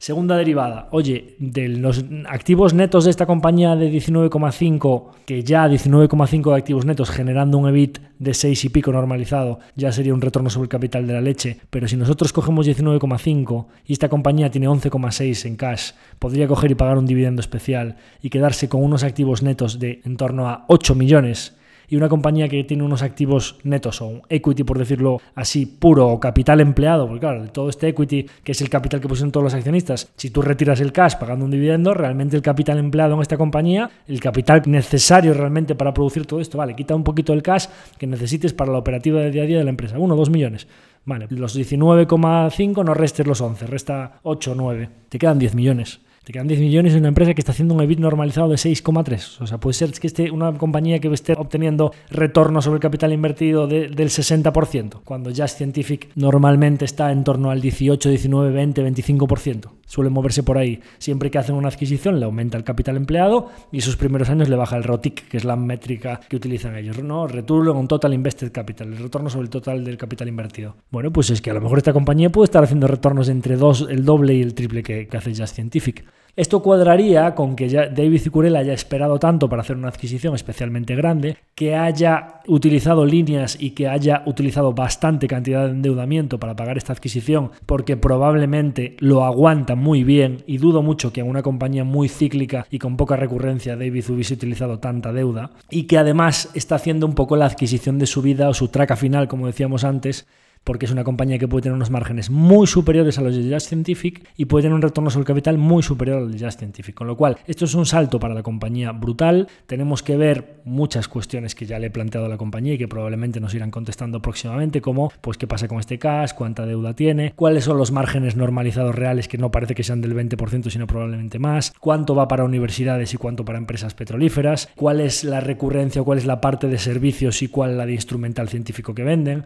Segunda 0.00 0.36
derivada, 0.36 0.86
oye, 0.92 1.34
de 1.40 1.66
los 1.66 2.04
activos 2.28 2.72
netos 2.72 3.04
de 3.04 3.10
esta 3.10 3.26
compañía 3.26 3.74
de 3.74 3.90
19,5, 3.90 5.06
que 5.26 5.42
ya 5.42 5.66
19,5 5.66 6.50
de 6.52 6.56
activos 6.56 6.84
netos 6.84 7.10
generando 7.10 7.58
un 7.58 7.68
EBIT 7.68 7.98
de 8.20 8.32
6 8.32 8.66
y 8.66 8.68
pico 8.68 8.92
normalizado, 8.92 9.58
ya 9.74 9.90
sería 9.90 10.14
un 10.14 10.20
retorno 10.20 10.50
sobre 10.50 10.66
el 10.66 10.68
capital 10.68 11.04
de 11.08 11.14
la 11.14 11.20
leche, 11.20 11.58
pero 11.68 11.88
si 11.88 11.96
nosotros 11.96 12.32
cogemos 12.32 12.68
19,5 12.68 13.66
y 13.86 13.92
esta 13.92 14.08
compañía 14.08 14.52
tiene 14.52 14.68
11,6 14.68 15.46
en 15.46 15.56
cash, 15.56 15.90
podría 16.20 16.46
coger 16.46 16.70
y 16.70 16.76
pagar 16.76 16.96
un 16.96 17.06
dividendo 17.06 17.40
especial 17.40 17.96
y 18.22 18.30
quedarse 18.30 18.68
con 18.68 18.84
unos 18.84 19.02
activos 19.02 19.42
netos 19.42 19.80
de 19.80 20.00
en 20.04 20.16
torno 20.16 20.48
a 20.48 20.64
8 20.68 20.94
millones 20.94 21.57
y 21.88 21.96
una 21.96 22.08
compañía 22.08 22.48
que 22.48 22.64
tiene 22.64 22.82
unos 22.82 23.02
activos 23.02 23.58
netos 23.64 24.00
o 24.02 24.22
equity, 24.28 24.64
por 24.64 24.78
decirlo 24.78 25.20
así, 25.34 25.66
puro 25.66 26.08
o 26.08 26.20
capital 26.20 26.60
empleado, 26.60 27.06
porque 27.06 27.20
claro, 27.20 27.48
todo 27.50 27.68
este 27.68 27.88
equity, 27.88 28.26
que 28.44 28.52
es 28.52 28.60
el 28.60 28.68
capital 28.68 29.00
que 29.00 29.08
pusieron 29.08 29.32
todos 29.32 29.44
los 29.44 29.54
accionistas, 29.54 30.10
si 30.16 30.30
tú 30.30 30.42
retiras 30.42 30.80
el 30.80 30.92
cash 30.92 31.14
pagando 31.16 31.44
un 31.44 31.50
dividendo, 31.50 31.94
realmente 31.94 32.36
el 32.36 32.42
capital 32.42 32.78
empleado 32.78 33.14
en 33.14 33.22
esta 33.22 33.36
compañía, 33.36 33.90
el 34.06 34.20
capital 34.20 34.62
necesario 34.66 35.34
realmente 35.34 35.74
para 35.74 35.94
producir 35.94 36.26
todo 36.26 36.40
esto, 36.40 36.58
vale, 36.58 36.76
quita 36.76 36.94
un 36.94 37.04
poquito 37.04 37.32
el 37.32 37.42
cash 37.42 37.66
que 37.98 38.06
necesites 38.06 38.52
para 38.52 38.72
la 38.72 38.78
operativa 38.78 39.20
de 39.20 39.30
día 39.30 39.42
a 39.42 39.46
día 39.46 39.58
de 39.58 39.64
la 39.64 39.70
empresa, 39.70 39.98
uno 39.98 40.14
o 40.14 40.16
dos 40.16 40.30
millones. 40.30 40.66
Vale, 41.04 41.26
los 41.30 41.58
19,5 41.58 42.84
no 42.84 42.92
restes 42.92 43.26
los 43.26 43.40
11, 43.40 43.66
resta 43.66 44.20
8 44.24 44.52
o 44.52 44.54
9. 44.54 44.90
Te 45.08 45.18
quedan 45.18 45.38
10 45.38 45.54
millones. 45.54 46.00
Te 46.28 46.32
quedan 46.32 46.46
10 46.46 46.60
millones 46.60 46.92
en 46.92 46.98
una 46.98 47.08
empresa 47.08 47.32
que 47.32 47.40
está 47.40 47.52
haciendo 47.52 47.72
un 47.72 47.80
EBIT 47.80 48.00
normalizado 48.00 48.50
de 48.50 48.56
6,3. 48.56 49.40
O 49.40 49.46
sea, 49.46 49.56
puede 49.56 49.72
ser 49.72 49.90
que 49.92 50.06
esté 50.06 50.30
una 50.30 50.52
compañía 50.52 50.98
que 50.98 51.08
esté 51.08 51.32
obteniendo 51.32 51.90
retorno 52.10 52.60
sobre 52.60 52.74
el 52.74 52.82
capital 52.82 53.14
invertido 53.14 53.66
del 53.66 53.96
60%, 53.96 55.00
cuando 55.04 55.30
Just 55.30 55.56
Scientific 55.56 56.10
normalmente 56.16 56.84
está 56.84 57.12
en 57.12 57.24
torno 57.24 57.50
al 57.50 57.62
18, 57.62 58.10
19, 58.10 58.50
20, 58.50 58.92
25%. 58.92 59.70
Suele 59.86 60.10
moverse 60.10 60.42
por 60.42 60.58
ahí. 60.58 60.80
Siempre 60.98 61.30
que 61.30 61.38
hacen 61.38 61.54
una 61.54 61.68
adquisición 61.68 62.20
le 62.20 62.26
aumenta 62.26 62.58
el 62.58 62.64
capital 62.64 62.98
empleado 62.98 63.48
y 63.72 63.78
esos 63.78 63.96
primeros 63.96 64.28
años 64.28 64.50
le 64.50 64.56
baja 64.56 64.76
el 64.76 64.84
ROTIC, 64.84 65.28
que 65.28 65.38
es 65.38 65.46
la 65.46 65.56
métrica 65.56 66.20
que 66.28 66.36
utilizan 66.36 66.76
ellos. 66.76 67.02
¿no? 67.02 67.26
Return 67.26 67.68
on 67.68 67.88
Total 67.88 68.12
Invested 68.12 68.52
Capital, 68.52 68.92
el 68.92 68.98
retorno 68.98 69.30
sobre 69.30 69.44
el 69.44 69.50
total 69.50 69.82
del 69.82 69.96
capital 69.96 70.28
invertido. 70.28 70.76
Bueno, 70.90 71.10
pues 71.10 71.30
es 71.30 71.40
que 71.40 71.50
a 71.50 71.54
lo 71.54 71.62
mejor 71.62 71.78
esta 71.78 71.94
compañía 71.94 72.28
puede 72.28 72.44
estar 72.44 72.62
haciendo 72.62 72.86
retornos 72.86 73.30
entre 73.30 73.56
dos, 73.56 73.86
el 73.88 74.04
doble 74.04 74.34
y 74.34 74.42
el 74.42 74.52
triple 74.52 74.82
que, 74.82 75.08
que 75.08 75.16
hace 75.16 75.30
Just 75.30 75.54
Scientific. 75.54 76.04
Esto 76.38 76.62
cuadraría 76.62 77.34
con 77.34 77.56
que 77.56 77.68
ya 77.68 77.88
David 77.88 78.20
Cicurel 78.20 78.54
haya 78.54 78.72
esperado 78.72 79.18
tanto 79.18 79.48
para 79.48 79.62
hacer 79.62 79.76
una 79.76 79.88
adquisición 79.88 80.36
especialmente 80.36 80.94
grande, 80.94 81.36
que 81.56 81.74
haya 81.74 82.42
utilizado 82.46 83.04
líneas 83.04 83.56
y 83.58 83.70
que 83.72 83.88
haya 83.88 84.22
utilizado 84.24 84.72
bastante 84.72 85.26
cantidad 85.26 85.64
de 85.64 85.72
endeudamiento 85.72 86.38
para 86.38 86.54
pagar 86.54 86.78
esta 86.78 86.92
adquisición, 86.92 87.50
porque 87.66 87.96
probablemente 87.96 88.94
lo 89.00 89.24
aguanta 89.24 89.74
muy 89.74 90.04
bien 90.04 90.44
y 90.46 90.58
dudo 90.58 90.80
mucho 90.80 91.12
que 91.12 91.22
en 91.22 91.28
una 91.28 91.42
compañía 91.42 91.82
muy 91.82 92.08
cíclica 92.08 92.68
y 92.70 92.78
con 92.78 92.96
poca 92.96 93.16
recurrencia 93.16 93.76
David 93.76 94.08
hubiese 94.08 94.34
utilizado 94.34 94.78
tanta 94.78 95.12
deuda, 95.12 95.50
y 95.70 95.88
que 95.88 95.98
además 95.98 96.50
está 96.54 96.76
haciendo 96.76 97.04
un 97.06 97.16
poco 97.16 97.34
la 97.34 97.46
adquisición 97.46 97.98
de 97.98 98.06
su 98.06 98.22
vida 98.22 98.48
o 98.48 98.54
su 98.54 98.68
traca 98.68 98.94
final, 98.94 99.26
como 99.26 99.48
decíamos 99.48 99.82
antes, 99.82 100.28
porque 100.68 100.84
es 100.84 100.92
una 100.92 101.02
compañía 101.02 101.38
que 101.38 101.48
puede 101.48 101.62
tener 101.62 101.74
unos 101.74 101.88
márgenes 101.88 102.28
muy 102.28 102.66
superiores 102.66 103.16
a 103.16 103.22
los 103.22 103.34
de 103.34 103.50
Just 103.50 103.68
Scientific 103.68 104.28
y 104.36 104.44
puede 104.44 104.64
tener 104.64 104.74
un 104.74 104.82
retorno 104.82 105.08
sobre 105.08 105.24
capital 105.24 105.56
muy 105.56 105.82
superior 105.82 106.18
al 106.18 106.30
de 106.30 106.38
Just 106.38 106.58
Scientific. 106.58 106.94
Con 106.94 107.06
lo 107.06 107.16
cual, 107.16 107.38
esto 107.46 107.64
es 107.64 107.72
un 107.72 107.86
salto 107.86 108.20
para 108.20 108.34
la 108.34 108.42
compañía 108.42 108.92
brutal. 108.92 109.48
Tenemos 109.64 110.02
que 110.02 110.18
ver 110.18 110.60
muchas 110.66 111.08
cuestiones 111.08 111.54
que 111.54 111.64
ya 111.64 111.78
le 111.78 111.86
he 111.86 111.90
planteado 111.90 112.26
a 112.26 112.28
la 112.28 112.36
compañía 112.36 112.74
y 112.74 112.78
que 112.78 112.86
probablemente 112.86 113.40
nos 113.40 113.54
irán 113.54 113.70
contestando 113.70 114.20
próximamente, 114.20 114.82
como 114.82 115.10
pues 115.22 115.38
qué 115.38 115.46
pasa 115.46 115.68
con 115.68 115.78
este 115.80 115.98
cash, 115.98 116.32
cuánta 116.34 116.66
deuda 116.66 116.92
tiene, 116.92 117.32
cuáles 117.34 117.64
son 117.64 117.78
los 117.78 117.90
márgenes 117.90 118.36
normalizados 118.36 118.94
reales 118.94 119.26
que 119.26 119.38
no 119.38 119.50
parece 119.50 119.74
que 119.74 119.82
sean 119.82 120.02
del 120.02 120.14
20%, 120.14 120.68
sino 120.68 120.86
probablemente 120.86 121.38
más, 121.38 121.72
cuánto 121.80 122.14
va 122.14 122.28
para 122.28 122.44
universidades 122.44 123.14
y 123.14 123.16
cuánto 123.16 123.46
para 123.46 123.56
empresas 123.56 123.94
petrolíferas, 123.94 124.68
cuál 124.76 125.00
es 125.00 125.24
la 125.24 125.40
recurrencia 125.40 126.02
cuál 126.02 126.18
es 126.18 126.26
la 126.26 126.42
parte 126.42 126.68
de 126.68 126.76
servicios 126.76 127.40
y 127.40 127.48
cuál 127.48 127.78
la 127.78 127.86
de 127.86 127.94
instrumental 127.94 128.50
científico 128.50 128.94
que 128.94 129.04
venden, 129.04 129.44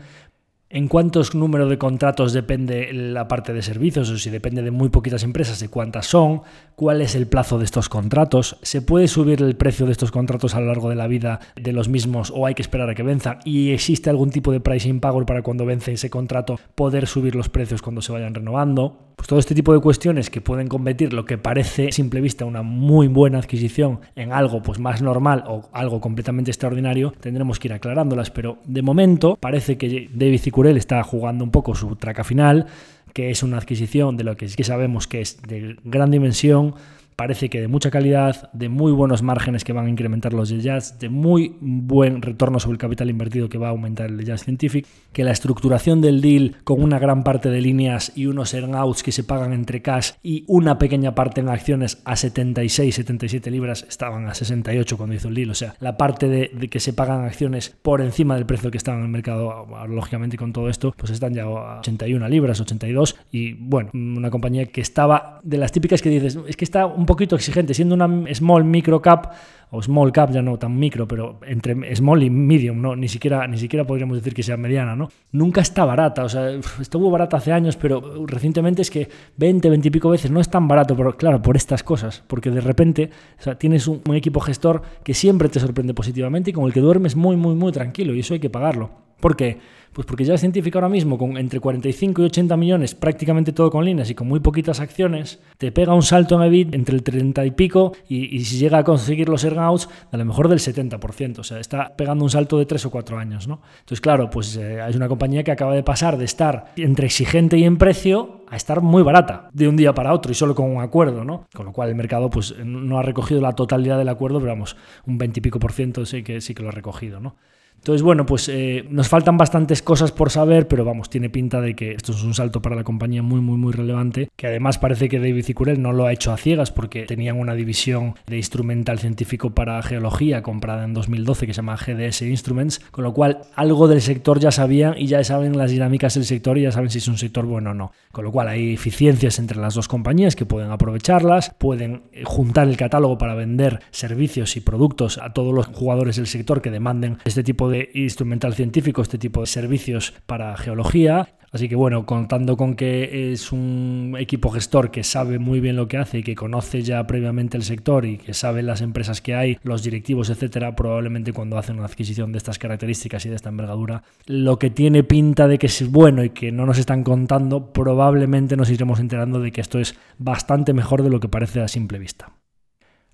en 0.73 0.89
cuántos 0.89 1.35
números 1.35 1.69
de 1.69 1.77
contratos 1.77 2.33
depende 2.33 2.93
la 2.95 3.29
parte 3.29 3.53
de 3.53 3.61
servicios 3.61 4.09
o 4.09 4.17
si 4.17 4.31
depende 4.31 4.63
de 4.63 4.71
muy 4.71 4.89
poquitas 4.89 5.23
empresas, 5.23 5.61
de 5.61 5.69
cuántas 5.69 6.07
son, 6.07 6.41
cuál 6.77 7.01
es 7.01 7.15
el 7.15 7.27
plazo 7.27 7.59
de 7.59 7.65
estos 7.65 7.89
contratos, 7.89 8.59
se 8.63 8.83
puede 8.83 9.09
subir 9.09 9.43
el 9.43 9.57
precio 9.57 9.87
de 9.87 9.93
estos 9.93 10.11
contratos 10.11 10.55
a 10.55 10.61
lo 10.61 10.67
largo 10.67 10.89
de 10.89 10.97
la 10.97 11.07
vida 11.07 11.41
de 11.57 11.73
los 11.73 11.89
mismos 11.89 12.33
o 12.35 12.47
hay 12.47 12.55
que 12.55 12.63
esperar 12.63 12.89
a 12.91 12.95
que 12.95 13.03
venzan 13.03 13.39
y 13.45 13.71
existe 13.71 14.11
algún 14.11 14.31
tipo 14.31 14.53
de 14.53 14.61
pricing 14.61 15.01
power 15.01 15.27
para 15.27 15.43
cuando 15.43 15.67
vence 15.67 15.93
ese 15.93 16.11
contrato 16.11 16.59
poder 16.75 17.07
subir 17.07 17.35
los 17.35 17.49
precios 17.49 17.83
cuando 17.83 18.03
se 18.03 18.13
vayan 18.13 18.35
renovando. 18.35 19.09
Pues 19.17 19.29
todo 19.29 19.39
este 19.39 19.55
tipo 19.55 19.73
de 19.73 19.81
cuestiones 19.81 20.31
que 20.31 20.41
pueden 20.41 20.69
convertir 20.69 21.13
lo 21.13 21.25
que 21.25 21.39
parece 21.39 21.89
a 21.89 21.93
simple 21.93 22.21
vista 22.21 22.45
una 22.45 22.63
muy 22.63 23.07
buena 23.07 23.39
adquisición 23.39 24.01
en 24.17 24.33
algo 24.33 24.63
pues 24.63 24.79
más 24.81 25.03
normal 25.03 25.45
o 25.47 25.69
algo 25.73 26.01
completamente 26.01 26.51
extraordinario, 26.51 27.13
tendremos 27.21 27.61
que 27.61 27.69
ir 27.69 27.75
aclarándolas, 27.75 28.31
pero 28.31 28.59
de 28.65 28.83
momento 28.83 29.37
parece 29.39 29.77
que 29.77 30.09
David 30.13 30.41
Cicurel 30.41 30.77
está 30.77 31.03
jugando 31.05 31.45
un 31.45 31.51
poco 31.51 31.75
su 31.75 31.95
traca 31.97 32.25
final, 32.25 32.67
que 33.13 33.31
es 33.31 33.43
una 33.43 33.59
adquisición 33.59 34.17
de 34.17 34.25
lo 34.25 34.37
que 34.37 34.47
que 34.47 34.65
sabemos 34.65 35.07
que 35.07 35.21
es 35.21 35.41
de 35.43 35.77
gran 35.85 36.11
dimensión, 36.11 36.75
parece 37.17 37.49
que 37.51 37.61
de 37.61 37.69
mucha 37.69 37.91
calidad, 37.91 38.51
de 38.53 38.69
muy 38.69 38.93
buenos 38.93 39.23
márgenes 39.23 39.65
que 39.65 39.73
van 39.73 39.87
a 39.87 39.91
incrementar 39.91 40.33
los 40.33 40.49
de 40.49 40.61
Jazz, 40.61 40.99
de 40.99 41.09
muy 41.09 41.57
buen 41.61 42.23
retorno 42.23 42.61
sobre 42.61 42.75
el 42.75 42.79
capital 42.79 43.11
invertido 43.11 43.49
que 43.49 43.59
va 43.59 43.69
a 43.69 43.71
aumentar 43.71 44.11
el 44.11 44.17
de 44.17 44.25
Jazz 44.25 44.43
Scientific, 44.43 44.87
que 45.13 45.25
la 45.25 45.33
estructuración 45.33 46.01
del 46.01 46.21
deal 46.21 46.57
con 46.65 46.83
una 46.83 46.99
gran 46.99 47.23
parte 47.25 47.51
de 47.51 47.61
líneas 47.61 48.13
y 48.15 48.27
unos 48.27 48.55
earnouts 48.55 49.03
que 49.03 49.13
se 49.13 49.25
pagan 49.25 49.53
entre 49.53 49.83
cash 49.83 50.13
y 50.23 50.45
una 50.49 50.79
pequeña 50.79 51.15
parte 51.15 51.41
en 51.41 51.49
acciones 51.49 52.01
a 52.05 52.17
76, 52.17 52.95
77 52.95 53.51
libras, 53.51 53.85
estaban 53.89 54.27
a 54.27 54.35
68 54.35 54.97
cuando 54.97 55.15
hizo 55.15 55.29
el 55.29 55.35
deal, 55.35 55.51
o 55.51 55.55
sea, 55.55 55.75
la 55.81 55.97
parte 55.97 56.29
de, 56.29 56.69
que 56.69 56.81
se 56.81 56.93
pagan 56.93 57.25
acciones 57.25 57.75
por 57.83 58.01
encima 58.01 58.35
del 58.35 58.47
precio 58.47 58.71
que 58.71 58.79
estaban 58.79 59.01
en 59.01 59.07
el 59.07 59.13
mercado, 59.13 59.67
lógicamente 59.89 60.37
con 60.37 60.53
todo 60.53 60.69
esto, 60.69 60.95
pues 60.97 61.13
están 61.13 61.35
ya 61.35 61.45
a 61.45 61.79
81 61.81 62.29
libras, 62.29 62.61
82 62.61 63.17
y 63.31 63.55
bueno, 63.55 63.91
una 63.95 64.31
compañía 64.31 64.67
que 64.67 64.81
estaba 64.81 65.41
de 65.43 65.59
las 65.59 65.73
típicas 65.73 66.03
que 66.03 66.09
dices, 66.09 66.39
es 66.47 66.57
que 66.57 66.65
está 66.65 66.87
poquito 67.07 67.37
exigente, 67.37 67.75
siendo 67.75 67.95
una 67.95 68.09
small 68.35 68.65
micro 68.65 69.01
cap 69.01 69.33
o 69.71 69.83
small 69.83 70.13
cap, 70.13 70.31
ya 70.31 70.43
no 70.43 70.59
tan 70.59 70.79
micro, 70.79 71.09
pero 71.09 71.41
entre 71.47 71.97
small 71.97 72.23
y 72.23 72.29
medium, 72.29 72.81
no 72.83 72.95
ni 72.95 73.09
siquiera 73.09 73.47
ni 73.49 73.57
siquiera 73.57 73.87
podríamos 73.87 74.19
decir 74.19 74.35
que 74.35 74.43
sea 74.43 74.59
mediana, 74.59 74.95
¿no? 74.95 75.09
Nunca 75.33 75.63
está 75.63 75.85
barata, 75.87 76.25
o 76.25 76.29
sea, 76.29 76.51
estuvo 76.81 77.11
barata 77.11 77.39
hace 77.39 77.53
años, 77.53 77.77
pero 77.77 78.27
recientemente 78.27 78.83
es 78.83 78.91
que 78.91 79.09
20, 79.39 79.71
20 79.71 79.89
y 79.89 79.91
pico 79.91 80.11
veces 80.11 80.31
no 80.31 80.41
es 80.41 80.51
tan 80.51 80.69
barato, 80.69 80.95
pero 80.95 81.17
claro, 81.17 81.41
por 81.41 81.57
estas 81.57 81.83
cosas, 81.83 82.23
porque 82.27 82.51
de 82.51 82.61
repente 82.61 83.11
tienes 83.59 83.89
un, 83.89 84.03
un 84.07 84.15
equipo 84.15 84.41
gestor 84.41 84.83
que 85.03 85.15
siempre 85.15 85.49
te 85.49 85.59
sorprende 85.59 85.95
positivamente 85.95 86.51
y 86.51 86.53
con 86.53 86.67
el 86.67 86.73
que 86.73 86.81
duermes 86.81 87.17
muy 87.17 87.37
muy 87.37 87.55
muy 87.55 87.73
tranquilo 87.73 88.15
y 88.15 88.21
eso 88.21 88.35
hay 88.35 88.41
que 88.41 88.51
pagarlo. 88.51 88.91
¿Por 89.21 89.37
qué? 89.37 89.59
Pues 89.93 90.07
porque 90.07 90.25
ya 90.25 90.35
es 90.35 90.41
científico 90.41 90.79
ahora 90.79 90.89
mismo, 90.89 91.19
con 91.19 91.37
entre 91.37 91.61
45 91.61 92.23
y 92.23 92.25
80 92.25 92.57
millones, 92.57 92.95
prácticamente 92.95 93.53
todo 93.53 93.71
con 93.71 93.85
líneas 93.85 94.09
y 94.09 94.15
con 94.15 94.27
muy 94.27 94.41
poquitas 94.41 94.81
acciones, 94.81 95.39
te 95.59 95.71
pega 95.71 95.95
un 95.95 96.03
salto 96.03 96.37
en 96.37 96.43
EBIT 96.43 96.75
entre 96.75 96.95
el 96.95 97.03
30 97.03 97.45
y 97.45 97.51
pico 97.51 97.93
y, 98.09 98.43
si 98.45 98.57
llega 98.57 98.79
a 98.79 98.85
conseguir 98.85 99.29
los 99.29 99.45
earnouts, 99.45 99.89
a 100.11 100.17
lo 100.17 100.25
mejor 100.25 100.49
del 100.49 100.61
70%. 100.61 101.39
O 101.39 101.45
sea, 101.45 101.61
está 101.61 101.95
pegando 101.95 102.25
un 102.25 102.31
salto 102.31 102.59
de 102.59 102.65
3 102.65 102.87
o 102.87 102.91
4 102.91 103.19
años, 103.19 103.47
¿no? 103.47 103.61
Entonces, 103.81 104.01
claro, 104.01 104.31
pues 104.31 104.57
eh, 104.57 104.81
es 104.89 104.97
una 104.97 105.09
compañía 105.09 105.45
que 105.45 105.53
acaba 105.53 105.75
de 105.75 105.83
pasar 105.83 106.17
de 106.17 106.25
estar 106.25 106.73
entre 106.77 107.07
exigente 107.07 107.59
y 107.59 107.65
en 107.65 107.77
precio 107.77 108.43
a 108.49 108.57
estar 108.57 108.81
muy 108.81 109.03
barata 109.03 109.49
de 109.53 109.69
un 109.69 109.77
día 109.77 109.95
para 109.95 110.13
otro 110.13 110.33
y 110.33 110.35
solo 110.35 110.55
con 110.55 110.71
un 110.71 110.83
acuerdo, 110.83 111.25
¿no? 111.25 111.47
Con 111.55 111.67
lo 111.67 111.73
cual 111.73 111.91
el 111.91 111.95
mercado 111.95 112.31
pues 112.31 112.55
no 112.65 112.99
ha 112.99 113.03
recogido 113.03 113.41
la 113.41 113.55
totalidad 113.55 113.99
del 113.99 114.09
acuerdo, 114.09 114.41
pero 114.41 114.53
vamos, 114.53 114.77
un 115.07 115.19
20 115.19 115.41
y 115.41 115.43
pico 115.43 115.59
por 115.59 115.73
ciento 115.73 116.05
sí 116.05 116.23
que, 116.23 116.41
sí 116.41 116.55
que 116.55 116.63
lo 116.63 116.69
ha 116.69 116.73
recogido, 116.73 117.21
¿no? 117.21 117.37
Entonces, 117.83 118.03
bueno, 118.03 118.25
pues 118.27 118.49
eh, 118.49 118.87
nos 118.91 119.09
faltan 119.09 119.37
bastantes 119.37 119.83
cosas 119.83 120.13
por 120.13 120.31
saber, 120.31 120.69
pero 120.69 120.85
vamos, 120.85 121.11
tiene 121.11 121.31
pinta 121.31 121.61
de 121.61 121.75
que 121.75 121.91
esto 121.95 122.13
es 122.13 122.23
un 122.23 122.33
salto 122.33 122.63
para 122.63 122.77
la 122.77 122.85
compañía 122.85 123.25
muy, 123.25 123.41
muy, 123.41 123.57
muy 123.57 123.73
relevante, 123.73 124.31
que 124.37 124.47
además 124.47 124.79
parece 124.79 125.09
que 125.09 125.19
David 125.19 125.45
Cicurel 125.45 125.83
no 125.83 125.93
lo 125.93 126.07
ha 126.07 126.13
hecho 126.13 126.33
a 126.33 126.37
ciegas 126.37 126.71
porque 126.71 127.07
tenían 127.07 127.41
una 127.41 127.55
división 127.55 128.15
de 128.29 128.37
instrumental 128.37 129.01
científico 129.01 129.51
para 129.51 129.83
geología 129.83 130.45
comprada 130.45 130.85
en 130.85 130.95
2012 130.95 131.45
que 131.45 131.55
se 131.55 131.57
llama 131.57 131.77
GDS 131.77 132.23
Instruments, 132.23 132.79
con 132.93 133.03
lo 133.03 133.13
cual 133.13 133.41
algo 133.57 133.89
del 133.89 134.01
sector 134.01 134.39
ya 134.39 134.53
sabían 134.53 134.95
y 134.97 135.09
ya 135.09 135.25
saben 135.25 135.59
las 135.59 135.73
dinámicas 135.73 136.15
del 136.15 136.25
sector 136.25 136.59
y 136.59 136.63
ya 136.63 136.71
saben 136.71 136.89
si 136.89 136.99
es 136.99 137.09
un 137.09 137.19
sector 137.19 137.47
bueno 137.47 137.71
o 137.71 137.75
no. 137.75 137.91
Con 138.13 138.25
lo 138.25 138.31
cual 138.31 138.47
hay 138.47 138.75
eficiencias 138.75 139.41
entre 139.41 139.59
las 139.59 139.75
dos 139.75 139.89
compañías 139.89 140.37
que 140.37 140.47
pueden 140.47 140.71
aprovecharlas, 140.71 141.53
pueden 141.59 142.05
eh, 142.13 142.23
juntar 142.25 142.69
el 142.69 142.77
catálogo 142.77 143.19
para 143.19 143.35
vender 143.35 143.81
servicios 143.91 144.57
y 144.57 144.61
productos 144.61 145.19
a 145.19 145.33
todos 145.33 145.53
los 145.53 145.67
jugadores 145.67 146.15
del 146.15 146.29
sector 146.29 146.63
que 146.63 146.71
demanden 146.71 147.19
este 147.25 147.43
tipo 147.43 147.69
de 147.69 147.72
instrumental 147.95 148.55
científico, 148.55 149.03
este 149.03 149.19
tipo 149.19 149.41
de 149.41 149.47
servicios 149.47 150.15
para 150.27 150.57
geología. 150.57 151.37
Así 151.53 151.69
que 151.69 151.77
bueno, 151.77 152.07
contando 152.07 152.57
con 152.57 152.75
que 152.77 153.33
es 153.33 153.53
un 153.53 154.17
equipo 154.19 154.49
gestor 154.51 154.91
que 154.91 155.05
sabe 155.05 155.39
muy 155.39 155.61
bien 155.61 155.77
lo 155.77 155.87
que 155.87 155.99
hace 155.99 156.19
y 156.19 156.23
que 156.23 156.35
conoce 156.35 156.81
ya 156.81 157.07
previamente 157.07 157.59
el 157.59 157.63
sector 157.63 158.07
y 158.07 158.17
que 158.17 158.33
sabe 158.33 158.63
las 158.63 158.81
empresas 158.81 159.21
que 159.21 159.35
hay, 159.35 159.59
los 159.63 159.83
directivos, 159.83 160.31
etcétera, 160.31 160.75
probablemente 160.75 161.35
cuando 161.35 161.59
hacen 161.59 161.77
una 161.77 161.85
adquisición 161.85 162.33
de 162.33 162.39
estas 162.39 162.59
características 162.59 163.27
y 163.27 163.29
de 163.29 163.37
esta 163.37 163.51
envergadura, 163.51 164.03
lo 164.25 164.59
que 164.59 164.71
tiene 164.71 165.05
pinta 165.05 165.47
de 165.47 165.59
que 165.59 165.67
es 165.67 165.91
bueno 165.91 166.25
y 166.25 166.31
que 166.31 166.53
no 166.53 166.65
nos 166.65 166.79
están 166.79 167.05
contando, 167.05 167.71
probablemente 167.75 168.57
nos 168.57 168.71
iremos 168.71 168.99
enterando 168.99 169.39
de 169.39 169.53
que 169.53 169.61
esto 169.61 169.79
es 169.79 169.95
bastante 170.17 170.73
mejor 170.73 171.03
de 171.03 171.11
lo 171.11 171.21
que 171.21 171.29
parece 171.29 171.61
a 171.61 171.69
simple 171.69 171.99
vista. 171.99 172.33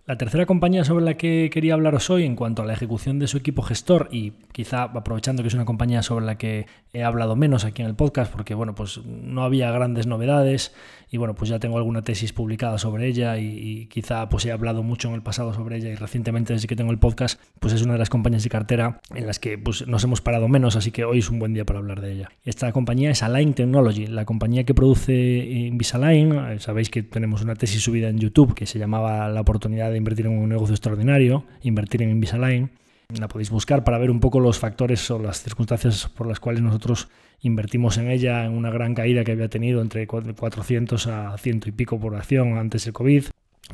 La 0.09 0.17
tercera 0.17 0.47
compañía 0.47 0.85
sobre 0.85 1.05
la 1.05 1.19
que 1.19 1.51
quería 1.53 1.75
hablaros 1.75 2.09
hoy 2.09 2.25
en 2.25 2.35
cuanto 2.35 2.63
a 2.63 2.65
la 2.65 2.73
ejecución 2.73 3.19
de 3.19 3.27
su 3.27 3.37
equipo 3.37 3.61
gestor 3.61 4.09
y 4.11 4.33
quizá 4.53 4.85
aprovechando 4.85 5.43
que 5.43 5.49
es 5.49 5.55
una 5.55 5.67
compañía 5.67 6.03
sobre 6.03 6.25
la 6.25 6.39
que 6.39 6.65
he 6.95 7.05
hablado 7.05 7.37
menos 7.37 7.67
aquí 7.67 7.83
en 7.83 7.89
el 7.89 7.95
podcast 7.95 8.33
porque 8.33 8.55
bueno, 8.55 8.75
pues 8.75 9.05
no 9.05 9.43
había 9.43 9.71
grandes 9.71 10.07
novedades 10.07 10.73
y 11.11 11.19
bueno, 11.19 11.35
pues 11.35 11.51
ya 11.51 11.59
tengo 11.59 11.77
alguna 11.77 12.03
tesis 12.03 12.33
publicada 12.33 12.79
sobre 12.79 13.07
ella 13.07 13.37
y, 13.39 13.87
quizá 13.87 14.31
pues 14.31 14.47
he 14.47 14.53
hablado 14.53 14.83
mucho 14.83 15.09
en 15.09 15.15
el 15.15 15.23
pasado 15.23 15.53
sobre 15.53 15.77
ella 15.77 15.91
y 15.91 15.95
recientemente 15.95 16.55
desde 16.55 16.69
que 16.69 16.77
tengo 16.77 16.91
el 16.91 16.99
podcast, 16.99 17.39
pues 17.61 17.75
es 17.75 17.83
una 17.83 17.93
de 17.93 17.99
las 17.99 18.09
compañías 18.09 18.43
de 18.43 18.49
cartera 18.49 19.01
en 19.15 19.27
las 19.27 19.39
que 19.39 19.59
pues 19.59 19.87
nos 19.87 20.05
hemos 20.05 20.23
parado 20.23 20.49
menos, 20.49 20.75
así 20.75 20.91
que 20.91 21.05
hoy 21.05 21.19
es 21.19 21.29
un 21.29 21.39
buen 21.39 21.53
día 21.53 21.67
para 21.67 21.81
hablar 21.81 22.01
de 22.01 22.13
ella. 22.13 22.31
Esta 22.45 22.73
compañía 22.73 23.11
es 23.11 23.23
Align 23.23 23.53
Technology, 23.53 24.07
la 24.07 24.25
compañía 24.25 24.65
que 24.65 24.73
produce 24.73 25.13
Invisalign, 25.13 26.33
eh, 26.33 26.59
sabéis 26.61 26.89
que 26.89 27.03
tenemos 27.03 27.43
una 27.43 27.57
tesis 27.57 27.83
subida 27.83 28.09
en 28.09 28.19
YouTube 28.19 28.55
que 28.55 28.65
se 28.65 28.79
llamaba 28.79 29.29
La 29.29 29.43
oportunidad 29.43 29.91
de 29.91 29.98
invertir 29.99 30.27
en 30.27 30.39
un 30.39 30.49
negocio 30.49 30.75
extraordinario, 30.75 31.45
invertir 31.63 32.03
en 32.03 32.11
Invisalign. 32.11 32.71
La 33.19 33.29
podéis 33.29 33.51
buscar 33.51 33.85
para 33.85 33.99
ver 33.99 34.11
un 34.11 34.21
poco 34.21 34.41
los 34.41 34.59
factores 34.59 35.11
o 35.11 35.19
las 35.19 35.43
circunstancias 35.43 36.09
por 36.09 36.27
las 36.27 36.41
cuales 36.41 36.63
nosotros 36.63 37.09
invertimos 37.41 37.97
en 37.99 38.11
ella 38.11 38.45
en 38.45 38.53
una 38.53 38.71
gran 38.71 38.95
caída 38.95 39.25
que 39.25 39.33
había 39.33 39.49
tenido 39.49 39.81
entre 39.81 40.07
400 40.07 41.07
a 41.07 41.39
100 41.39 41.63
y 41.67 41.73
pico 41.73 41.99
por 41.99 42.15
acción 42.17 42.59
antes 42.59 42.85
del 42.85 42.93
COVID. 42.93 43.25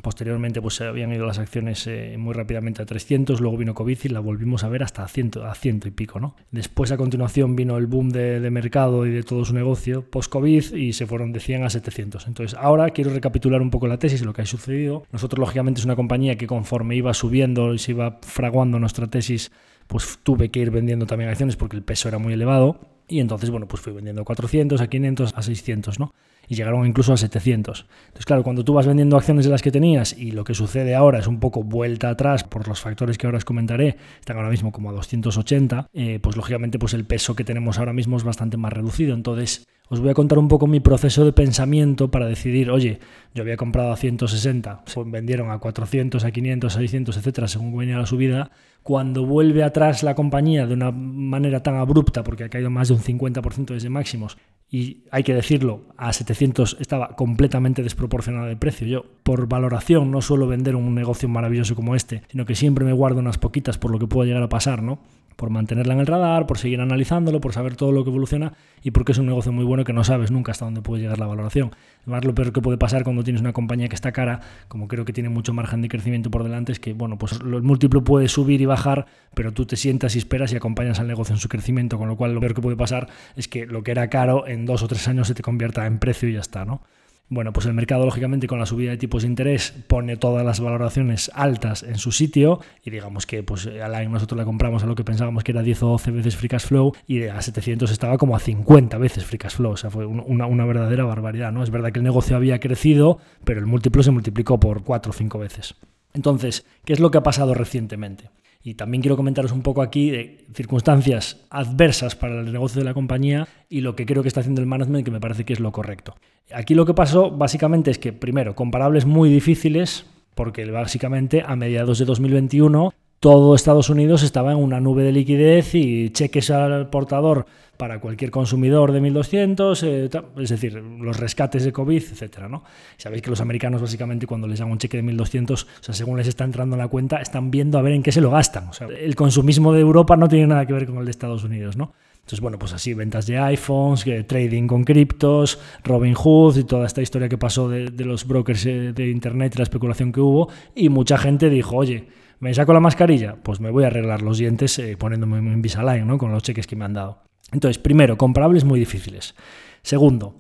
Posteriormente 0.03 0.61
pues 0.61 0.75
se 0.75 0.85
habían 0.85 1.13
ido 1.13 1.27
las 1.27 1.39
acciones 1.39 1.87
eh, 1.87 2.17
muy 2.19 2.35
rápidamente 2.35 2.83
a 2.83 2.87
300, 2.87 3.41
luego 3.41 3.57
vino 3.57 3.75
COVID 3.75 3.99
y 4.05 4.09
la 4.09 4.21
volvimos 4.21 4.65
a 4.65 4.69
ver 4.69 4.83
hasta 4.83 5.05
a 5.05 5.09
100, 5.09 5.33
a 5.45 5.55
100 5.55 5.83
y 5.87 5.91
pico. 5.91 6.21
¿no? 6.21 6.37
Después 6.51 6.93
a 6.93 6.97
continuación 6.97 7.57
vino 7.57 7.77
el 7.77 7.87
boom 7.87 8.11
de, 8.11 8.51
mercado 8.51 9.07
y 9.07 9.11
de 9.11 9.23
todo 9.23 9.45
su 9.45 9.55
negocio 9.55 10.09
post-COVID 10.09 10.75
y 10.75 10.93
se 10.93 11.07
fueron 11.07 11.33
de 11.33 11.41
100 11.41 11.65
a 11.65 11.71
700. 11.71 12.27
Entonces 12.27 12.59
ahora 12.59 12.91
quiero 12.91 13.13
recapitular 13.13 13.63
un 13.63 13.71
poco 13.71 13.87
la 13.87 13.99
tesis 13.99 14.23
y 14.23 14.25
lo 14.25 14.33
que 14.33 14.43
ha 14.43 14.47
sucedido. 14.47 15.05
Nosotros 15.13 15.39
lógicamente 15.39 15.81
es 15.81 15.85
una 15.85 15.97
compañía 15.97 16.37
que 16.37 16.47
conforme 16.47 16.97
iba 16.97 17.15
subiendo 17.15 17.75
y 17.75 17.79
se 17.79 17.93
iba 17.93 18.19
fraguando 18.23 18.79
nuestra 18.79 19.07
tesis, 19.07 19.53
pues 19.87 20.19
tuve 20.23 20.51
que 20.51 20.61
ir 20.61 20.71
vendiendo 20.71 21.07
también 21.07 21.31
acciones 21.31 21.57
porque 21.57 21.77
el 21.77 21.83
peso 21.83 22.09
era 22.09 22.19
muy 22.19 22.33
elevado 22.33 22.81
y 23.09 23.21
entonces, 23.21 23.51
bueno, 23.51 23.69
pues 23.69 23.83
fui 23.83 23.93
vendiendo 23.93 24.23
a 24.23 24.25
400, 24.25 24.81
a 24.81 24.87
500, 24.87 25.35
a 25.37 25.43
600, 25.43 26.01
¿no? 26.01 26.15
Y 26.49 26.55
llegaron 26.55 26.87
incluso 26.87 27.13
a 27.13 27.17
700. 27.17 27.87
Entonces, 28.07 28.27
claro, 28.27 28.43
cuando 28.43 28.65
tú 28.65 28.75
vas 28.75 28.87
vendiendo 28.87 29.17
acciones 29.17 29.45
de 29.45 29.51
las 29.51 29.63
que 29.63 29.71
tenías 29.71 30.17
y 30.17 30.33
lo 30.33 30.45
que 30.45 30.55
sucede 30.55 30.95
ahora 30.95 31.19
es 31.19 31.27
un 31.27 31.41
poco 31.41 31.63
vuelta 31.63 32.11
atrás 32.11 32.45
por 32.45 32.69
los 32.69 32.81
factores 32.81 33.19
que 33.19 33.27
ahora 33.27 33.39
os 33.39 33.45
comentaré, 33.45 33.97
están 34.21 34.37
ahora 34.37 34.51
mismo 34.51 34.73
como 34.73 34.91
a 34.91 34.93
280, 34.93 35.89
eh, 35.93 36.19
pues 36.23 36.37
lógicamente 36.37 36.79
pues 36.79 36.95
el 36.95 37.05
peso 37.05 37.35
que 37.35 37.45
tenemos 37.45 37.79
ahora 37.79 37.93
mismo 37.93 38.17
es 38.17 38.25
bastante 38.25 38.57
más 38.57 38.73
reducido. 38.73 39.15
Entonces, 39.15 39.67
os 39.89 40.01
voy 40.01 40.11
a 40.11 40.15
contar 40.15 40.39
un 40.39 40.49
poco 40.49 40.67
mi 40.67 40.81
proceso 40.81 41.27
de 41.27 41.33
pensamiento 41.33 42.11
para 42.11 42.27
decidir, 42.27 42.71
oye, 42.71 43.01
yo 43.35 43.43
había 43.43 43.59
comprado 43.59 43.93
a 43.93 43.97
160, 43.97 44.83
se 44.87 45.03
vendieron 45.05 45.51
a 45.51 45.59
400, 45.59 46.25
a 46.25 46.31
500, 46.31 46.75
a 46.75 46.79
600, 46.79 47.17
etcétera, 47.19 47.49
según 47.49 47.77
venía 47.77 47.99
la 47.99 48.07
subida. 48.07 48.51
Cuando 48.85 49.25
vuelve 49.25 49.65
atrás 49.65 50.03
la 50.03 50.15
compañía 50.15 50.67
de 50.67 50.75
una 50.75 50.93
manera 50.93 51.63
tan 51.63 51.75
abrupta, 51.75 52.23
porque 52.23 52.45
ha 52.45 52.49
caído 52.51 52.71
más 52.71 52.89
de 52.89 52.95
un 52.95 53.01
50% 53.01 53.73
desde 53.73 53.89
máximos, 53.89 54.37
y 54.71 55.05
hay 55.11 55.23
que 55.23 55.35
decirlo, 55.35 55.83
a 55.97 56.13
700 56.13 56.77
estaba 56.81 57.17
completamente 57.17 57.83
desproporcionado 57.83 58.49
el 58.49 58.59
precio. 58.59 58.87
Yo, 58.87 59.05
por 59.23 59.49
valoración, 59.49 60.11
no 60.11 60.21
suelo 60.21 60.47
vender 60.47 60.77
un 60.77 60.95
negocio 60.95 61.29
maravilloso 61.29 61.75
como 61.75 61.95
este, 61.95 62.23
sino 62.29 62.45
que 62.45 62.55
siempre 62.55 62.85
me 62.85 62.93
guardo 62.93 63.21
unas 63.21 63.39
poquitas 63.39 63.79
por 63.79 63.91
lo 63.91 63.99
que 63.99 64.07
pueda 64.07 64.27
llegar 64.27 64.43
a 64.43 64.49
pasar, 64.49 64.83
¿no? 64.83 64.99
Por 65.37 65.51
mantenerla 65.51 65.95
en 65.95 66.01
el 66.01 66.07
radar, 66.07 66.47
por 66.47 66.59
seguir 66.59 66.81
analizándolo, 66.81 67.41
por 67.41 67.53
saber 67.53 67.77
todo 67.77 67.93
lo 67.93 68.05
que 68.05 68.11
evoluciona 68.11 68.53
y 68.83 68.91
porque 68.91 69.13
es 69.13 69.19
un 69.19 69.27
negocio 69.27 69.53
muy 69.53 69.65
bueno 69.65 69.85
que 69.85 69.93
no 69.93 70.05
sabes 70.05 70.31
nunca 70.31 70.53
hasta 70.53 70.65
dónde 70.65 70.83
puede 70.83 71.03
llegar 71.03 71.19
la 71.19 71.27
valoración. 71.27 71.73
Además, 72.03 72.25
lo 72.25 72.35
peor 72.35 72.53
que 72.53 72.61
puede 72.61 72.79
pasar 72.79 73.05
cuando 73.05 73.25
tienes 73.25 73.41
una 73.41 73.53
compañía 73.53 73.89
que 73.89 73.95
está 73.95 74.13
cara, 74.13 74.41
como 74.69 74.89
creo 74.89 75.05
que 75.05 75.13
tiene 75.13 75.29
mucho 75.29 75.53
margen 75.53 75.83
de 75.83 75.89
crecimiento 75.89 76.31
por 76.31 76.43
delante, 76.43 76.73
es 76.73 76.81
que, 76.81 76.93
bueno, 76.93 77.19
pues 77.19 77.33
el 77.33 77.63
múltiplo 77.63 78.05
puede 78.05 78.29
subir 78.29 78.61
y 78.61 78.67
bajar, 78.67 79.07
pero 79.35 79.53
tú 79.53 79.67
te 79.67 79.77
sientas 79.77 80.15
y 80.15 80.19
esperas 80.19 80.53
y 80.53 80.57
acompañas 80.57 81.01
al 81.01 81.07
negocio 81.07 81.35
en 81.35 81.41
su 81.41 81.49
crecimiento, 81.49 81.99
con 81.99 82.09
lo 82.09 82.17
cual 82.17 82.35
lo 82.35 82.41
peor 82.41 82.55
que 82.55 82.63
puede 82.63 82.77
pasar 82.77 83.09
es 83.37 83.49
que 83.49 83.67
lo 83.67 83.83
que 83.83 83.91
era 83.91 84.09
caro 84.09 84.47
en 84.47 84.67
dos 84.67 84.83
o 84.83 84.89
tres 84.89 85.09
años 85.09 85.29
se 85.29 85.35
te 85.35 85.43
convierta 85.43 85.87
en 85.87 85.99
precio 85.99 86.29
y 86.29 86.35
ya 86.35 86.41
está, 86.41 86.65
¿no? 86.65 86.83
Bueno, 87.31 87.55
pues 87.55 87.65
el 87.65 87.73
mercado, 87.73 88.05
lógicamente, 88.05 88.47
con 88.47 88.59
la 88.59 88.67
subida 88.67 88.91
de 88.91 88.99
tipos 88.99 89.23
de 89.23 89.29
interés, 89.29 89.73
pone 89.87 90.19
todas 90.19 90.45
las 90.45 90.61
valoraciones 90.61 91.31
altas 91.35 91.83
en 91.83 91.97
su 91.97 92.13
sitio 92.13 92.61
y 92.85 92.91
digamos 92.91 93.25
que 93.27 93.43
pues 93.43 93.67
a 93.67 94.05
nosotros 94.05 94.37
la 94.37 94.45
compramos 94.45 94.83
a 94.83 94.87
lo 94.87 94.95
que 94.95 95.05
pensábamos 95.05 95.43
que 95.43 95.53
era 95.53 95.63
10 95.63 95.85
o 95.85 95.89
12 95.89 96.11
veces 96.11 96.37
free 96.37 96.49
cash 96.49 96.67
flow 96.67 96.93
y 97.07 97.25
a 97.25 97.41
700 97.41 97.91
estaba 97.91 98.19
como 98.19 98.37
a 98.37 98.41
50 98.41 98.99
veces 98.99 99.25
free 99.25 99.39
cash 99.39 99.55
flow. 99.55 99.73
O 99.73 99.77
sea, 99.77 99.91
fue 99.91 100.05
una, 100.05 100.47
una 100.47 100.67
verdadera 100.67 101.05
barbaridad, 101.05 101.51
¿no? 101.51 101.63
Es 101.63 101.71
verdad 101.71 101.93
que 101.93 102.01
el 102.01 102.05
negocio 102.05 102.37
había 102.37 102.61
crecido, 102.61 103.19
pero 103.45 103.59
el 103.59 103.67
múltiplo 103.67 104.03
se 104.03 104.11
multiplicó 104.11 104.61
por 104.61 104.85
4 104.85 105.11
o 105.11 105.15
5 105.15 105.39
veces. 105.39 105.77
Entonces, 106.13 106.67
¿qué 106.85 106.93
es 106.93 107.01
lo 107.01 107.11
que 107.11 107.19
ha 107.19 107.23
pasado 107.23 107.55
recientemente? 107.55 108.31
Y 108.67 108.75
también 108.75 109.03
quiero 109.03 109.17
comentaros 109.17 109.53
un 109.53 109.61
poco 109.61 109.83
aquí 109.83 110.11
de 110.11 110.47
circunstancias 110.55 111.45
adversas 111.51 112.17
para 112.17 112.41
el 112.41 112.51
negocio 112.51 112.81
de 112.81 112.87
la 112.87 112.95
compañía 112.95 113.47
y 113.69 113.83
lo 113.83 113.95
que 113.95 114.07
creo 114.07 114.23
que 114.23 114.29
está 114.29 114.41
haciendo 114.41 114.63
el 114.63 114.67
management, 114.67 115.05
que 115.05 115.11
me 115.11 115.21
parece 115.21 115.45
que 115.45 115.53
es 115.53 115.61
lo 115.61 115.71
correcto. 115.71 116.17
Aquí 116.51 116.75
lo 116.75 116.87
que 116.87 116.95
pasó 116.95 117.31
básicamente 117.31 117.91
es 117.91 117.99
que, 117.99 118.15
primero, 118.15 118.55
comparables 118.55 119.05
muy 119.05 119.29
difíciles, 119.29 120.07
porque 120.35 120.65
básicamente 120.65 121.45
a 121.47 121.57
mediados 121.57 121.99
de 121.99 122.07
2021 122.07 122.95
todo 123.21 123.55
Estados 123.55 123.91
Unidos 123.91 124.23
estaba 124.23 124.53
en 124.53 124.59
una 124.59 124.81
nube 124.81 125.03
de 125.03 125.13
liquidez 125.13 125.75
y 125.75 126.09
cheques 126.11 126.51
al 126.51 126.89
portador 126.89 127.45
para 127.77 128.01
cualquier 128.01 128.31
consumidor 128.31 128.93
de 128.93 129.01
1200, 129.01 129.83
eh, 129.83 130.11
es 130.39 130.49
decir, 130.51 130.75
los 130.75 131.19
rescates 131.19 131.65
de 131.65 131.73
COVID, 131.73 132.03
etcétera, 132.03 132.49
¿no? 132.49 132.65
Sabéis 132.97 133.23
que 133.23 133.31
los 133.31 133.41
americanos 133.41 133.81
básicamente 133.81 134.27
cuando 134.27 134.47
les 134.47 134.59
dan 134.59 134.71
un 134.71 134.79
cheque 134.79 134.97
de 134.97 135.03
1200, 135.03 135.65
o 135.65 135.67
sea, 135.81 135.95
según 135.95 136.17
les 136.17 136.29
está 136.29 136.45
entrando 136.45 136.77
en 136.77 136.81
la 136.81 136.89
cuenta, 136.89 137.19
están 137.19 137.51
viendo 137.51 137.79
a 137.79 137.83
ver 137.83 137.93
en 137.93 138.03
qué 138.03 138.13
se 138.13 138.21
lo 138.21 138.31
gastan. 138.31 138.69
O 138.69 138.73
sea, 138.73 138.87
el 138.89 139.15
consumismo 139.15 139.73
de 139.73 139.81
Europa 139.81 140.17
no 140.17 140.29
tiene 140.29 140.47
nada 140.47 140.67
que 140.67 140.73
ver 140.73 140.87
con 140.87 140.99
el 140.99 141.05
de 141.05 141.11
Estados 141.11 141.45
Unidos, 141.45 141.77
¿no? 141.77 141.93
Entonces, 142.17 142.41
bueno, 142.41 142.59
pues 142.59 142.73
así, 142.73 142.95
ventas 142.95 143.27
de 143.27 143.39
iPhones, 143.39 144.07
trading 144.27 144.67
con 144.67 144.85
criptos, 144.85 145.59
Robin 145.83 146.15
Hood 146.15 146.57
y 146.57 146.65
toda 146.65 146.87
esta 146.87 147.03
historia 147.03 147.29
que 147.29 147.37
pasó 147.37 147.69
de, 147.69 147.91
los 148.03 148.27
brokers 148.27 148.65
eh, 148.65 148.93
de 148.95 149.11
Internet 149.11 149.53
y 149.55 149.59
la 149.59 149.65
especulación 149.65 150.11
que 150.11 150.21
hubo. 150.21 150.49
Y 150.75 150.89
mucha 150.89 151.19
gente 151.19 151.51
dijo, 151.51 151.77
oye, 151.77 152.07
¿Me 152.41 152.53
saco 152.53 152.75
la 152.75 152.81
mascarilla? 152.81 153.37
Pues 153.43 153.59
me 153.59 153.71
voy 153.71 153.85
a 153.85 153.87
arreglar 153.87 154.21
los 154.21 154.37
dientes 154.37 154.79
eh, 154.79 154.97
poniéndome 154.99 155.39
en 155.39 155.53
Invisalign, 155.53 156.07
¿no? 156.07 156.19
Con 156.19 156.31
los 156.31 156.43
cheques 156.43 156.67
que 156.67 156.77
me 156.77 156.85
han 156.85 156.93
dado. 156.93 157.23
Entonces, 157.55 157.79
primero, 157.79 158.19
comparables 158.19 158.65
muy 158.65 158.81
difíciles. 158.81 159.35
Segundo, 159.83 160.35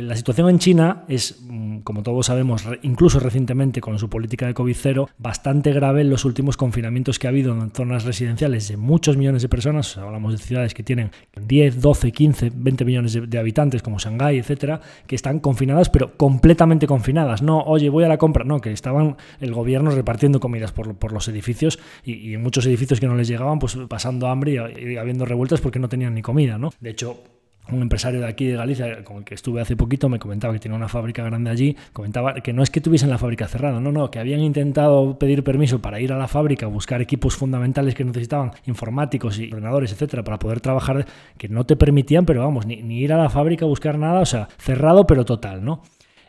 la 0.00 0.16
situación 0.16 0.48
en 0.48 0.58
China 0.58 1.04
es, 1.08 1.42
mm, 1.46 1.78
como 1.80 2.02
todos 2.02 2.26
sabemos, 2.26 2.64
incluso 2.82 3.20
recientemente 3.20 3.80
con 3.80 3.98
su 3.98 4.08
política 4.08 4.46
de 4.46 4.54
COVID-0, 4.54 5.08
bastante 5.18 5.72
grave 5.72 6.00
en 6.00 6.10
los 6.10 6.24
últimos 6.24 6.56
confinamientos 6.56 7.18
que 7.18 7.26
ha 7.26 7.30
habido 7.30 7.52
en 7.52 7.70
zonas 7.72 8.04
residenciales 8.04 8.68
de 8.68 8.76
muchos 8.76 9.16
millones 9.16 9.42
de 9.42 9.48
personas. 9.48 9.98
hablamos 9.98 10.32
de 10.32 10.38
ciudades 10.38 10.74
que 10.74 10.82
tienen 10.82 11.10
10, 11.36 11.80
12, 11.80 12.12
15, 12.12 12.52
20 12.54 12.84
millones 12.84 13.18
de, 13.28 13.38
habitantes, 13.38 13.82
como 13.82 13.98
Shanghái, 13.98 14.38
etcétera, 14.38 14.80
que 15.06 15.16
están 15.16 15.40
confinadas, 15.40 15.90
pero 15.90 16.16
completamente 16.16 16.86
confinadas. 16.86 17.42
No, 17.42 17.60
oye, 17.60 17.88
voy 17.88 18.04
a 18.04 18.08
la 18.08 18.18
compra. 18.18 18.44
No, 18.44 18.60
que 18.60 18.72
estaban 18.72 19.16
el 19.40 19.52
gobierno 19.52 19.90
repartiendo 19.90 20.40
comidas 20.40 20.72
por, 20.72 21.12
los 21.12 21.28
edificios 21.28 21.78
y, 22.04 22.34
en 22.34 22.42
muchos 22.42 22.64
edificios 22.66 23.00
que 23.00 23.06
no 23.06 23.16
les 23.16 23.28
llegaban, 23.28 23.58
pues 23.58 23.76
pasando 23.88 24.28
hambre 24.28 24.52
y, 24.52 24.92
y 24.92 24.96
habiendo 24.96 25.24
revueltas 25.24 25.60
porque 25.60 25.78
no 25.78 25.88
tenían 25.88 26.14
ni 26.14 26.22
comida, 26.22 26.58
¿no? 26.58 26.70
De 26.80 26.90
hecho, 26.90 27.22
un 27.70 27.82
empresario 27.82 28.20
de 28.20 28.26
aquí 28.26 28.46
de 28.46 28.56
Galicia 28.56 29.04
con 29.04 29.18
el 29.18 29.24
que 29.24 29.34
estuve 29.34 29.60
hace 29.60 29.76
poquito 29.76 30.08
me 30.08 30.18
comentaba 30.18 30.52
que 30.52 30.58
tenía 30.58 30.76
una 30.76 30.88
fábrica 30.88 31.22
grande 31.22 31.50
allí, 31.50 31.76
comentaba 31.92 32.34
que 32.34 32.52
no 32.52 32.62
es 32.62 32.70
que 32.70 32.80
tuviesen 32.80 33.10
la 33.10 33.18
fábrica 33.18 33.46
cerrada, 33.46 33.80
no, 33.80 33.92
no, 33.92 34.10
que 34.10 34.18
habían 34.18 34.40
intentado 34.40 35.18
pedir 35.18 35.44
permiso 35.44 35.80
para 35.80 36.00
ir 36.00 36.12
a 36.12 36.18
la 36.18 36.28
fábrica, 36.28 36.66
buscar 36.66 37.00
equipos 37.00 37.36
fundamentales 37.36 37.94
que 37.94 38.04
necesitaban, 38.04 38.52
informáticos 38.66 39.38
y 39.38 39.50
ordenadores, 39.52 39.92
etcétera, 39.92 40.24
para 40.24 40.38
poder 40.38 40.60
trabajar, 40.60 41.06
que 41.38 41.48
no 41.48 41.64
te 41.64 41.76
permitían, 41.76 42.26
pero 42.26 42.40
vamos, 42.40 42.66
ni, 42.66 42.82
ni 42.82 42.98
ir 42.98 43.12
a 43.12 43.18
la 43.18 43.30
fábrica 43.30 43.64
a 43.64 43.68
buscar 43.68 43.98
nada, 43.98 44.20
o 44.20 44.26
sea, 44.26 44.48
cerrado 44.58 45.06
pero 45.06 45.24
total, 45.24 45.64
¿no? 45.64 45.82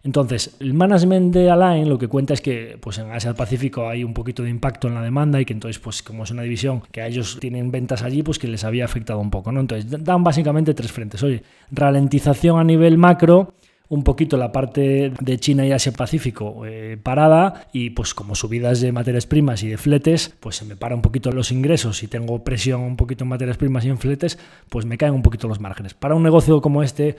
Entonces, 0.04 0.58
el 0.60 0.74
management 0.74 1.34
de 1.34 1.49
Align 1.49 1.88
lo 1.88 1.97
que 1.97 2.10
cuenta 2.10 2.34
es 2.34 2.41
que 2.41 2.78
pues 2.82 2.97
en 2.97 3.10
Asia 3.12 3.34
Pacífico 3.34 3.88
hay 3.88 4.04
un 4.04 4.14
poquito 4.14 4.43
de 4.43 4.49
impacto 4.49 4.89
en 4.89 4.95
la 4.95 5.01
demanda 5.01 5.39
y 5.39 5.45
que 5.45 5.54
entonces, 5.54 5.80
pues 5.80 6.04
como 6.04 6.24
es 6.24 6.32
una 6.32 6.41
división 6.41 6.82
que 6.91 7.01
a 7.01 7.08
ellos 7.08 7.38
tienen 7.39 7.72
ventas 7.72 8.04
allí, 8.04 8.22
pues 8.22 8.38
que 8.38 8.49
les 8.49 8.66
había 8.66 8.84
afectado 8.84 9.20
un 9.20 9.32
poco, 9.32 9.54
¿no? 9.54 9.62
Entonces, 9.62 10.04
dan 10.04 10.24
básicamente 10.24 10.74
tres 10.74 10.91
frentes. 10.91 11.24
Oye, 11.24 11.43
ralentización 11.72 12.60
a 12.60 12.66
nivel 12.66 12.97
macro, 12.97 13.54
un 13.93 14.04
poquito 14.04 14.38
la 14.38 14.51
parte 14.51 15.14
de 15.20 15.38
China 15.38 15.68
y 15.68 15.72
Asia 15.72 15.91
Pacífico 15.91 16.66
eh, 16.66 16.97
parada 17.01 17.68
y 17.74 17.91
pues 17.91 18.16
como 18.16 18.34
subidas 18.34 18.82
de 18.82 18.91
materias 18.91 19.28
primas 19.28 19.62
y 19.62 19.70
de 19.70 19.78
fletes, 19.78 20.34
pues 20.39 20.56
se 20.56 20.66
me 20.66 20.76
para 20.76 20.95
un 20.95 21.04
poquito 21.04 21.32
los 21.32 21.51
ingresos 21.51 22.01
y 22.01 22.08
tengo 22.08 22.43
presión 22.43 22.82
un 22.82 22.97
poquito 22.97 23.24
en 23.24 23.30
materias 23.30 23.58
primas 23.58 23.86
y 23.86 23.89
en 23.89 23.99
fletes, 23.99 24.39
pues 24.70 24.86
me 24.86 24.97
caen 24.97 25.14
un 25.14 25.22
poquito 25.22 25.47
los 25.47 25.60
márgenes. 25.60 25.93
Para 25.93 26.16
un 26.16 26.24
negocio 26.24 26.60
como 26.60 26.82
este, 26.82 27.18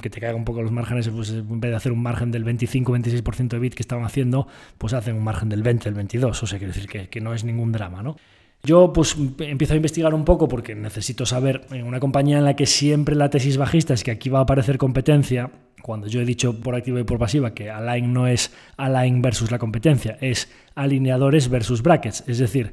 que 0.00 0.10
te 0.10 0.20
caigan 0.20 0.36
un 0.36 0.44
poco 0.44 0.62
los 0.62 0.72
márgenes, 0.72 1.08
pues 1.08 1.30
en 1.30 1.60
vez 1.60 1.70
de 1.70 1.76
hacer 1.76 1.92
un 1.92 2.02
margen 2.02 2.30
del 2.30 2.44
25-26% 2.44 3.48
de 3.48 3.58
bit 3.58 3.74
que 3.74 3.82
estaban 3.82 4.04
haciendo, 4.04 4.48
pues 4.78 4.92
hacen 4.92 5.16
un 5.16 5.24
margen 5.24 5.48
del 5.48 5.62
20, 5.62 5.84
del 5.84 5.94
22, 5.94 6.42
o 6.42 6.46
sea, 6.46 6.58
quiere 6.58 6.72
decir 6.72 6.88
que, 6.88 7.08
que 7.08 7.20
no 7.20 7.34
es 7.34 7.44
ningún 7.44 7.72
drama, 7.72 8.02
¿no? 8.02 8.16
Yo 8.62 8.92
pues 8.92 9.16
empiezo 9.38 9.74
a 9.74 9.76
investigar 9.76 10.12
un 10.12 10.24
poco 10.24 10.48
porque 10.48 10.74
necesito 10.74 11.24
saber 11.24 11.66
en 11.70 11.86
una 11.86 12.00
compañía 12.00 12.38
en 12.38 12.44
la 12.44 12.56
que 12.56 12.66
siempre 12.66 13.14
la 13.14 13.30
tesis 13.30 13.58
bajista 13.58 13.94
es 13.94 14.02
que 14.02 14.10
aquí 14.10 14.28
va 14.28 14.40
a 14.40 14.42
aparecer 14.42 14.76
competencia, 14.76 15.50
cuando 15.82 16.08
yo 16.08 16.20
he 16.20 16.24
dicho 16.24 16.60
por 16.60 16.74
activa 16.74 16.98
y 16.98 17.04
por 17.04 17.18
pasiva 17.18 17.54
que 17.54 17.70
Align 17.70 18.12
no 18.12 18.26
es 18.26 18.52
Align 18.76 19.22
versus 19.22 19.52
la 19.52 19.60
competencia, 19.60 20.18
es 20.20 20.50
alineadores 20.74 21.48
versus 21.48 21.80
brackets, 21.80 22.24
es 22.26 22.38
decir, 22.38 22.72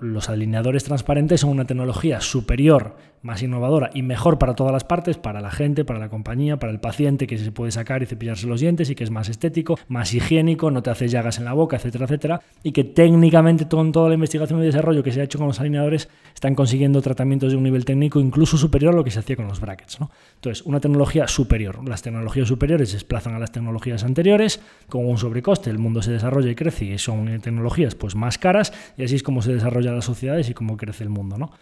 los 0.00 0.28
alineadores 0.28 0.84
transparentes 0.84 1.40
son 1.40 1.50
una 1.50 1.64
tecnología 1.64 2.20
superior 2.20 2.96
más 3.22 3.42
innovadora 3.42 3.90
y 3.94 4.02
mejor 4.02 4.38
para 4.38 4.54
todas 4.54 4.72
las 4.72 4.84
partes, 4.84 5.16
para 5.16 5.40
la 5.40 5.50
gente, 5.50 5.84
para 5.84 5.98
la 5.98 6.08
compañía, 6.08 6.58
para 6.58 6.72
el 6.72 6.80
paciente, 6.80 7.26
que 7.26 7.38
se 7.38 7.52
puede 7.52 7.72
sacar 7.72 8.02
y 8.02 8.06
cepillarse 8.06 8.46
los 8.46 8.60
dientes 8.60 8.90
y 8.90 8.94
que 8.94 9.04
es 9.04 9.10
más 9.10 9.28
estético, 9.28 9.78
más 9.88 10.12
higiénico, 10.12 10.70
no 10.70 10.82
te 10.82 10.90
hace 10.90 11.08
llagas 11.08 11.38
en 11.38 11.44
la 11.44 11.52
boca, 11.52 11.76
etcétera, 11.76 12.04
etcétera, 12.04 12.40
y 12.62 12.72
que 12.72 12.84
técnicamente 12.84 13.68
con 13.68 13.92
toda 13.92 14.08
la 14.08 14.14
investigación 14.14 14.60
y 14.62 14.66
desarrollo 14.66 15.02
que 15.02 15.12
se 15.12 15.20
ha 15.20 15.24
hecho 15.24 15.38
con 15.38 15.46
los 15.46 15.60
alineadores 15.60 16.08
están 16.34 16.54
consiguiendo 16.54 17.00
tratamientos 17.00 17.52
de 17.52 17.56
un 17.56 17.62
nivel 17.62 17.84
técnico 17.84 18.20
incluso 18.20 18.56
superior 18.56 18.92
a 18.92 18.96
lo 18.96 19.04
que 19.04 19.10
se 19.10 19.20
hacía 19.20 19.36
con 19.36 19.46
los 19.46 19.60
brackets. 19.60 20.00
¿no? 20.00 20.10
Entonces, 20.34 20.64
una 20.66 20.80
tecnología 20.80 21.28
superior. 21.28 21.86
Las 21.88 22.02
tecnologías 22.02 22.48
superiores 22.48 22.90
se 22.90 22.96
desplazan 22.96 23.34
a 23.34 23.38
las 23.38 23.52
tecnologías 23.52 24.04
anteriores 24.04 24.60
con 24.88 25.06
un 25.06 25.18
sobrecoste, 25.18 25.70
el 25.70 25.78
mundo 25.78 26.02
se 26.02 26.12
desarrolla 26.12 26.50
y 26.50 26.54
crece 26.54 26.84
y 26.86 26.98
son 26.98 27.40
tecnologías 27.40 27.94
pues 27.94 28.14
más 28.14 28.38
caras 28.38 28.72
y 28.96 29.04
así 29.04 29.16
es 29.16 29.22
como 29.22 29.42
se 29.42 29.52
desarrollan 29.52 29.94
las 29.94 30.04
sociedades 30.04 30.48
y 30.48 30.54
cómo 30.54 30.76
crece 30.76 31.04
el 31.04 31.10
mundo. 31.10 31.38
¿no? 31.38 31.52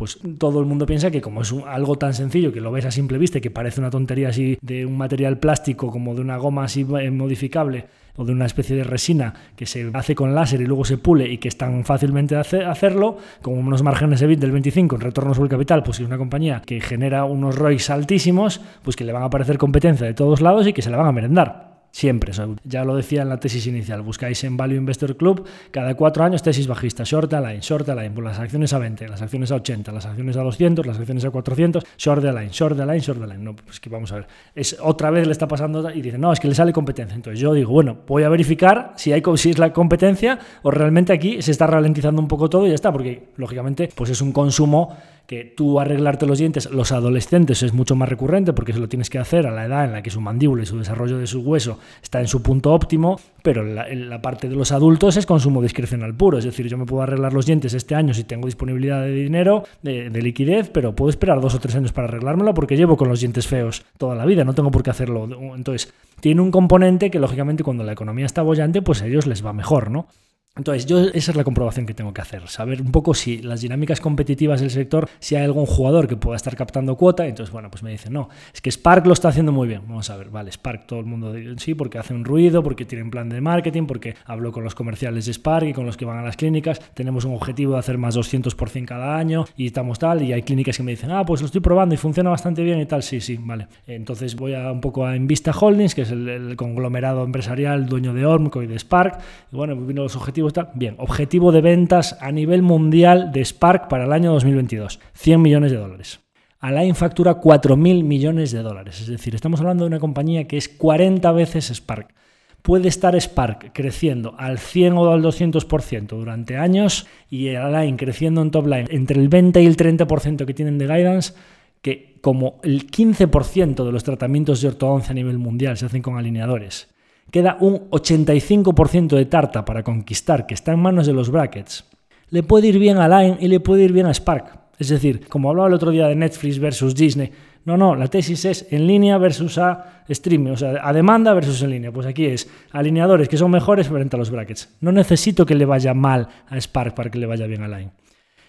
Pues 0.00 0.18
todo 0.38 0.60
el 0.60 0.64
mundo 0.64 0.86
piensa 0.86 1.10
que 1.10 1.20
como 1.20 1.42
es 1.42 1.54
algo 1.66 1.96
tan 1.96 2.14
sencillo 2.14 2.54
que 2.54 2.62
lo 2.62 2.72
ves 2.72 2.86
a 2.86 2.90
simple 2.90 3.18
vista 3.18 3.36
y 3.36 3.42
que 3.42 3.50
parece 3.50 3.80
una 3.80 3.90
tontería 3.90 4.30
así 4.30 4.56
de 4.62 4.86
un 4.86 4.96
material 4.96 5.36
plástico 5.36 5.90
como 5.90 6.14
de 6.14 6.22
una 6.22 6.38
goma 6.38 6.64
así 6.64 6.86
eh, 6.98 7.10
modificable 7.10 7.84
o 8.16 8.24
de 8.24 8.32
una 8.32 8.46
especie 8.46 8.74
de 8.74 8.82
resina 8.82 9.34
que 9.54 9.66
se 9.66 9.90
hace 9.92 10.14
con 10.14 10.34
láser 10.34 10.62
y 10.62 10.64
luego 10.64 10.86
se 10.86 10.96
pule 10.96 11.30
y 11.30 11.36
que 11.36 11.48
es 11.48 11.58
tan 11.58 11.84
fácilmente 11.84 12.34
hacerlo, 12.34 13.18
con 13.42 13.58
unos 13.58 13.82
márgenes 13.82 14.22
EBIT 14.22 14.40
del 14.40 14.52
25 14.52 14.96
en 14.96 15.02
retorno 15.02 15.34
sobre 15.34 15.48
el 15.48 15.50
capital, 15.50 15.82
pues 15.82 16.00
es 16.00 16.06
una 16.06 16.16
compañía 16.16 16.62
que 16.64 16.80
genera 16.80 17.26
unos 17.26 17.56
ROIs 17.56 17.90
altísimos, 17.90 18.62
pues 18.82 18.96
que 18.96 19.04
le 19.04 19.12
van 19.12 19.22
a 19.22 19.26
aparecer 19.26 19.58
competencia 19.58 20.06
de 20.06 20.14
todos 20.14 20.40
lados 20.40 20.66
y 20.66 20.72
que 20.72 20.80
se 20.80 20.88
la 20.88 20.96
van 20.96 21.08
a 21.08 21.12
merendar. 21.12 21.69
Siempre, 21.92 22.32
ya 22.64 22.84
lo 22.84 22.94
decía 22.94 23.22
en 23.22 23.28
la 23.28 23.40
tesis 23.40 23.66
inicial, 23.66 24.02
buscáis 24.02 24.44
en 24.44 24.56
Value 24.56 24.76
Investor 24.76 25.16
Club 25.16 25.44
cada 25.72 25.94
cuatro 25.96 26.22
años 26.22 26.42
tesis 26.42 26.68
bajista, 26.68 27.02
short 27.04 27.32
line, 27.32 27.60
short 27.60 27.88
line, 27.88 28.10
pues 28.10 28.24
las 28.24 28.38
acciones 28.38 28.72
a 28.72 28.78
20, 28.78 29.08
las 29.08 29.22
acciones 29.22 29.50
a 29.50 29.56
80, 29.56 29.90
las 29.90 30.06
acciones 30.06 30.36
a 30.36 30.42
200, 30.42 30.86
las 30.86 30.98
acciones 30.98 31.24
a 31.24 31.30
400, 31.30 31.84
short 31.98 32.22
line, 32.22 32.50
short 32.50 32.78
line, 32.78 33.00
short 33.00 33.20
line. 33.20 33.38
No, 33.38 33.56
pues 33.56 33.80
que 33.80 33.90
vamos 33.90 34.12
a 34.12 34.16
ver, 34.16 34.28
es 34.54 34.76
otra 34.80 35.10
vez 35.10 35.26
le 35.26 35.32
está 35.32 35.48
pasando 35.48 35.90
y 35.90 36.00
dice, 36.00 36.16
no, 36.16 36.32
es 36.32 36.38
que 36.38 36.46
le 36.46 36.54
sale 36.54 36.72
competencia. 36.72 37.16
Entonces 37.16 37.40
yo 37.40 37.52
digo, 37.54 37.72
bueno, 37.72 37.98
voy 38.06 38.22
a 38.22 38.28
verificar 38.28 38.92
si, 38.96 39.12
hay, 39.12 39.22
si 39.34 39.50
es 39.50 39.58
la 39.58 39.72
competencia 39.72 40.38
o 40.62 40.70
realmente 40.70 41.12
aquí 41.12 41.42
se 41.42 41.50
está 41.50 41.66
ralentizando 41.66 42.22
un 42.22 42.28
poco 42.28 42.48
todo 42.48 42.66
y 42.66 42.68
ya 42.68 42.76
está, 42.76 42.92
porque 42.92 43.30
lógicamente 43.36 43.88
pues 43.94 44.10
es 44.10 44.20
un 44.20 44.32
consumo 44.32 44.96
que 45.30 45.44
tú 45.44 45.78
arreglarte 45.78 46.26
los 46.26 46.40
dientes, 46.40 46.68
los 46.72 46.90
adolescentes 46.90 47.62
es 47.62 47.72
mucho 47.72 47.94
más 47.94 48.08
recurrente 48.08 48.52
porque 48.52 48.72
se 48.72 48.80
lo 48.80 48.88
tienes 48.88 49.08
que 49.08 49.20
hacer 49.20 49.46
a 49.46 49.52
la 49.52 49.64
edad 49.64 49.84
en 49.84 49.92
la 49.92 50.02
que 50.02 50.10
su 50.10 50.20
mandíbula 50.20 50.64
y 50.64 50.66
su 50.66 50.76
desarrollo 50.76 51.18
de 51.18 51.28
su 51.28 51.42
hueso 51.42 51.78
está 52.02 52.18
en 52.18 52.26
su 52.26 52.42
punto 52.42 52.72
óptimo, 52.72 53.20
pero 53.44 53.62
la, 53.62 53.86
la 53.94 54.20
parte 54.20 54.48
de 54.48 54.56
los 54.56 54.72
adultos 54.72 55.16
es 55.16 55.26
consumo 55.26 55.62
discrecional 55.62 56.16
puro, 56.16 56.38
es 56.38 56.44
decir, 56.44 56.66
yo 56.66 56.76
me 56.76 56.84
puedo 56.84 57.04
arreglar 57.04 57.32
los 57.32 57.46
dientes 57.46 57.74
este 57.74 57.94
año 57.94 58.12
si 58.12 58.24
tengo 58.24 58.46
disponibilidad 58.46 59.02
de 59.02 59.12
dinero, 59.12 59.62
de, 59.82 60.10
de 60.10 60.20
liquidez, 60.20 60.68
pero 60.68 60.96
puedo 60.96 61.10
esperar 61.10 61.40
dos 61.40 61.54
o 61.54 61.60
tres 61.60 61.76
años 61.76 61.92
para 61.92 62.08
arreglármelo 62.08 62.52
porque 62.52 62.76
llevo 62.76 62.96
con 62.96 63.08
los 63.08 63.20
dientes 63.20 63.46
feos 63.46 63.84
toda 63.98 64.16
la 64.16 64.26
vida, 64.26 64.42
no 64.42 64.54
tengo 64.54 64.72
por 64.72 64.82
qué 64.82 64.90
hacerlo. 64.90 65.28
Entonces, 65.54 65.94
tiene 66.18 66.40
un 66.40 66.50
componente 66.50 67.08
que 67.08 67.20
lógicamente 67.20 67.62
cuando 67.62 67.84
la 67.84 67.92
economía 67.92 68.26
está 68.26 68.42
bollante, 68.42 68.82
pues 68.82 69.00
a 69.02 69.06
ellos 69.06 69.28
les 69.28 69.46
va 69.46 69.52
mejor, 69.52 69.92
¿no? 69.92 70.08
Entonces, 70.56 70.84
yo 70.84 70.98
esa 70.98 71.30
es 71.30 71.36
la 71.36 71.44
comprobación 71.44 71.86
que 71.86 71.94
tengo 71.94 72.12
que 72.12 72.20
hacer, 72.20 72.48
saber 72.48 72.82
un 72.82 72.90
poco 72.90 73.14
si 73.14 73.38
las 73.38 73.60
dinámicas 73.60 74.00
competitivas 74.00 74.60
del 74.60 74.70
sector, 74.70 75.08
si 75.20 75.36
hay 75.36 75.44
algún 75.44 75.64
jugador 75.64 76.08
que 76.08 76.16
pueda 76.16 76.36
estar 76.36 76.56
captando 76.56 76.96
cuota, 76.96 77.24
entonces, 77.24 77.52
bueno, 77.52 77.70
pues 77.70 77.84
me 77.84 77.92
dicen, 77.92 78.12
no, 78.12 78.28
es 78.52 78.60
que 78.60 78.70
Spark 78.70 79.06
lo 79.06 79.12
está 79.12 79.28
haciendo 79.28 79.52
muy 79.52 79.68
bien. 79.68 79.82
Vamos 79.86 80.10
a 80.10 80.16
ver, 80.16 80.28
vale, 80.28 80.50
Spark, 80.50 80.88
todo 80.88 80.98
el 80.98 81.06
mundo 81.06 81.32
sí, 81.58 81.74
porque 81.74 81.98
hace 81.98 82.14
un 82.14 82.24
ruido, 82.24 82.64
porque 82.64 82.84
tiene 82.84 83.04
un 83.04 83.10
plan 83.12 83.28
de 83.28 83.40
marketing, 83.40 83.86
porque 83.86 84.16
hablo 84.24 84.50
con 84.50 84.64
los 84.64 84.74
comerciales 84.74 85.26
de 85.26 85.32
Spark 85.34 85.68
y 85.68 85.72
con 85.72 85.86
los 85.86 85.96
que 85.96 86.04
van 86.04 86.18
a 86.18 86.22
las 86.22 86.36
clínicas, 86.36 86.80
tenemos 86.94 87.24
un 87.24 87.34
objetivo 87.34 87.74
de 87.74 87.78
hacer 87.78 87.96
más 87.96 88.16
200% 88.16 88.86
cada 88.86 89.16
año 89.16 89.44
y 89.56 89.66
estamos 89.66 90.00
tal, 90.00 90.22
y 90.22 90.32
hay 90.32 90.42
clínicas 90.42 90.76
que 90.76 90.82
me 90.82 90.90
dicen, 90.90 91.12
ah, 91.12 91.24
pues 91.24 91.42
lo 91.42 91.46
estoy 91.46 91.60
probando 91.60 91.94
y 91.94 91.98
funciona 91.98 92.30
bastante 92.30 92.64
bien 92.64 92.80
y 92.80 92.86
tal, 92.86 93.04
sí, 93.04 93.20
sí, 93.20 93.38
vale. 93.40 93.68
Entonces 93.86 94.34
voy 94.34 94.54
a 94.54 94.72
un 94.72 94.80
poco 94.80 95.06
a 95.06 95.14
Invista 95.14 95.52
Holdings, 95.52 95.94
que 95.94 96.02
es 96.02 96.10
el, 96.10 96.56
conglomerado 96.56 97.24
empresarial 97.24 97.86
dueño 97.86 98.12
de 98.12 98.26
Ormco 98.26 98.62
y 98.62 98.66
de 98.66 98.78
Spark, 98.78 99.20
y 99.52 99.56
bueno, 99.56 99.76
vino 99.76 100.02
los 100.02 100.16
objetivos, 100.16 100.39
bien, 100.74 100.94
objetivo 100.98 101.52
de 101.52 101.60
ventas 101.60 102.16
a 102.20 102.32
nivel 102.32 102.62
mundial 102.62 103.32
de 103.32 103.44
Spark 103.44 103.88
para 103.88 104.04
el 104.04 104.12
año 104.12 104.32
2022, 104.32 105.00
100 105.14 105.42
millones 105.42 105.72
de 105.72 105.78
dólares. 105.78 106.20
Align 106.60 106.94
factura 106.94 107.40
4.000 107.40 108.04
millones 108.04 108.52
de 108.52 108.62
dólares, 108.62 109.00
es 109.00 109.06
decir, 109.06 109.34
estamos 109.34 109.60
hablando 109.60 109.84
de 109.84 109.88
una 109.88 109.98
compañía 109.98 110.46
que 110.46 110.56
es 110.56 110.68
40 110.68 111.32
veces 111.32 111.70
Spark. 111.70 112.14
Puede 112.62 112.88
estar 112.88 113.18
Spark 113.18 113.72
creciendo 113.72 114.34
al 114.36 114.58
100 114.58 114.92
o 114.92 115.10
al 115.10 115.22
200% 115.22 116.08
durante 116.08 116.58
años 116.58 117.06
y 117.30 117.54
Align 117.54 117.96
creciendo 117.96 118.42
en 118.42 118.50
top 118.50 118.66
line 118.66 118.86
entre 118.90 119.18
el 119.18 119.28
20 119.28 119.62
y 119.62 119.66
el 119.66 119.76
30% 119.76 120.44
que 120.44 120.52
tienen 120.52 120.76
de 120.76 120.86
guidance, 120.86 121.32
que 121.80 122.18
como 122.20 122.60
el 122.62 122.90
15% 122.90 123.84
de 123.84 123.92
los 123.92 124.04
tratamientos 124.04 124.60
de 124.60 124.68
ortodoncia 124.68 125.12
a 125.12 125.14
nivel 125.14 125.38
mundial 125.38 125.78
se 125.78 125.86
hacen 125.86 126.02
con 126.02 126.18
alineadores 126.18 126.88
Queda 127.30 127.56
un 127.60 127.90
85% 127.90 129.16
de 129.16 129.26
tarta 129.26 129.64
para 129.64 129.82
conquistar 129.82 130.46
que 130.46 130.54
está 130.54 130.72
en 130.72 130.80
manos 130.80 131.06
de 131.06 131.12
los 131.12 131.30
brackets. 131.30 131.84
Le 132.28 132.42
puede 132.42 132.68
ir 132.68 132.78
bien 132.78 132.98
a 132.98 133.08
Line 133.08 133.38
y 133.40 133.48
le 133.48 133.60
puede 133.60 133.84
ir 133.84 133.92
bien 133.92 134.06
a 134.06 134.14
Spark. 134.14 134.58
Es 134.78 134.88
decir, 134.88 135.28
como 135.28 135.50
hablaba 135.50 135.68
el 135.68 135.74
otro 135.74 135.90
día 135.90 136.06
de 136.06 136.16
Netflix 136.16 136.58
versus 136.58 136.94
Disney, 136.94 137.30
no, 137.64 137.76
no, 137.76 137.94
la 137.94 138.08
tesis 138.08 138.44
es 138.46 138.66
en 138.70 138.86
línea 138.86 139.18
versus 139.18 139.58
a 139.58 140.02
streaming, 140.08 140.52
o 140.52 140.56
sea, 140.56 140.80
a 140.82 140.92
demanda 140.92 141.34
versus 141.34 141.62
en 141.62 141.70
línea. 141.70 141.92
Pues 141.92 142.06
aquí 142.06 142.24
es 142.24 142.48
alineadores 142.72 143.28
que 143.28 143.36
son 143.36 143.50
mejores 143.50 143.88
frente 143.88 144.16
a 144.16 144.18
los 144.18 144.30
brackets. 144.30 144.76
No 144.80 144.90
necesito 144.90 145.44
que 145.44 145.54
le 145.54 145.66
vaya 145.66 145.92
mal 145.92 146.28
a 146.48 146.58
Spark 146.58 146.94
para 146.94 147.10
que 147.10 147.18
le 147.18 147.26
vaya 147.26 147.46
bien 147.46 147.62
a 147.62 147.68
Line. 147.68 147.90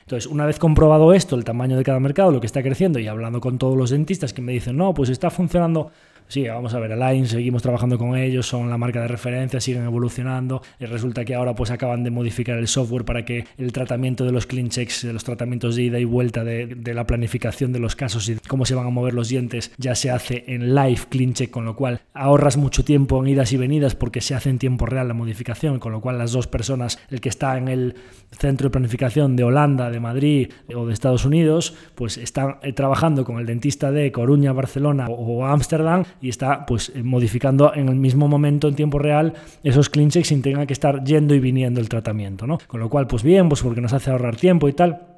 Entonces, 0.02 0.30
una 0.30 0.46
vez 0.46 0.58
comprobado 0.58 1.14
esto, 1.14 1.36
el 1.36 1.44
tamaño 1.44 1.78
de 1.78 1.84
cada 1.84 2.00
mercado, 2.00 2.32
lo 2.32 2.40
que 2.40 2.48
está 2.48 2.64
creciendo 2.64 3.00
y 3.00 3.08
hablando 3.08 3.40
con 3.40 3.58
todos 3.58 3.78
los 3.78 3.92
dentistas 3.92 4.34
que 4.34 4.42
me 4.42 4.54
dicen, 4.54 4.78
no, 4.78 4.94
pues 4.94 5.10
está 5.10 5.30
funcionando 5.30 5.92
sí, 6.32 6.48
vamos 6.48 6.74
a 6.74 6.80
ver, 6.80 6.94
Align, 6.94 7.28
seguimos 7.28 7.62
trabajando 7.62 7.98
con 7.98 8.16
ellos, 8.16 8.48
son 8.48 8.70
la 8.70 8.78
marca 8.78 9.02
de 9.02 9.10
referencia, 9.10 9.60
siguen 9.60 9.84
evolucionando. 9.84 10.62
Y 10.80 10.86
resulta 10.86 11.26
que 11.26 11.36
ahora 11.36 11.54
pues 11.56 11.72
acaban 11.72 12.06
de 12.06 12.10
modificar 12.10 12.58
el 12.58 12.70
software 12.70 13.04
para 13.04 13.26
que 13.26 13.46
el 13.58 13.74
tratamiento 13.74 14.24
de 14.24 14.32
los 14.32 14.46
clean 14.46 14.70
checks, 14.70 15.04
de 15.04 15.12
los 15.12 15.26
tratamientos 15.26 15.76
de 15.76 15.84
ida 15.84 16.00
y 16.00 16.06
vuelta 16.06 16.46
de, 16.46 16.94
la 16.94 17.06
planificación 17.06 17.74
de 17.74 17.80
los 17.80 17.98
casos 17.98 18.30
y 18.30 18.38
cómo 18.48 18.66
se 18.66 18.76
van 18.76 18.88
a 18.88 18.90
mover 18.90 19.14
los 19.14 19.28
dientes, 19.28 19.74
ya 19.78 19.94
se 19.94 20.10
hace 20.10 20.46
en 20.48 20.74
live 20.74 21.02
clean 21.10 21.34
check, 21.34 21.52
con 21.52 21.66
lo 21.66 21.76
cual 21.76 22.02
ahorras 22.14 22.56
mucho 22.56 22.86
tiempo 22.86 23.22
en 23.22 23.28
idas 23.28 23.52
y 23.52 23.58
venidas 23.58 23.96
porque 23.96 24.22
se 24.22 24.34
hace 24.34 24.50
en 24.50 24.58
tiempo 24.58 24.86
real 24.86 25.10
la 25.10 25.14
modificación, 25.14 25.80
con 25.80 25.92
lo 25.92 26.00
cual 26.00 26.18
las 26.18 26.32
dos 26.32 26.48
personas, 26.48 26.98
el 27.10 27.20
que 27.20 27.30
está 27.30 27.58
en 27.58 27.68
el 27.68 27.96
centro 28.32 28.70
de 28.70 28.72
planificación 28.72 29.36
de 29.36 29.44
Holanda, 29.44 29.90
de 29.90 30.00
Madrid 30.00 30.52
o 30.74 30.86
de 30.86 30.94
Estados 30.94 31.26
Unidos, 31.26 31.76
pues 31.96 32.18
están 32.18 32.58
eh, 32.62 32.72
trabajando 32.72 33.26
con 33.26 33.38
el 33.38 33.46
dentista 33.46 33.92
de 33.92 34.14
Coruña, 34.14 34.54
Barcelona 34.54 35.08
o 35.10 35.46
Ámsterdam 35.46 36.06
y 36.22 36.30
está 36.30 36.66
pues 36.66 36.92
eh, 36.96 37.04
modificando 37.04 37.74
en 37.74 37.90
el 37.90 37.96
mismo 37.96 38.28
momento 38.28 38.68
en 38.68 38.76
tiempo 38.76 39.00
real 39.00 39.34
esos 39.64 39.90
clean 39.90 40.10
checks 40.10 40.28
sin 40.28 40.42
tenga 40.42 40.66
que 40.66 40.74
estar 40.74 41.04
yendo 41.04 41.34
y 41.34 41.40
viniendo 41.40 41.80
el 41.80 41.90
tratamiento, 41.90 42.48
¿no? 42.48 42.60
Con 42.68 42.80
lo 42.80 42.90
cual, 42.90 43.08
pues 43.08 43.24
bien, 43.24 43.50
pues 43.50 43.62
porque 43.62 43.82
nos 43.82 43.94
hace 43.94 44.12
ahorrar 44.12 44.36
tiempo 44.36 44.70
y 44.70 44.74
tal. 44.74 45.11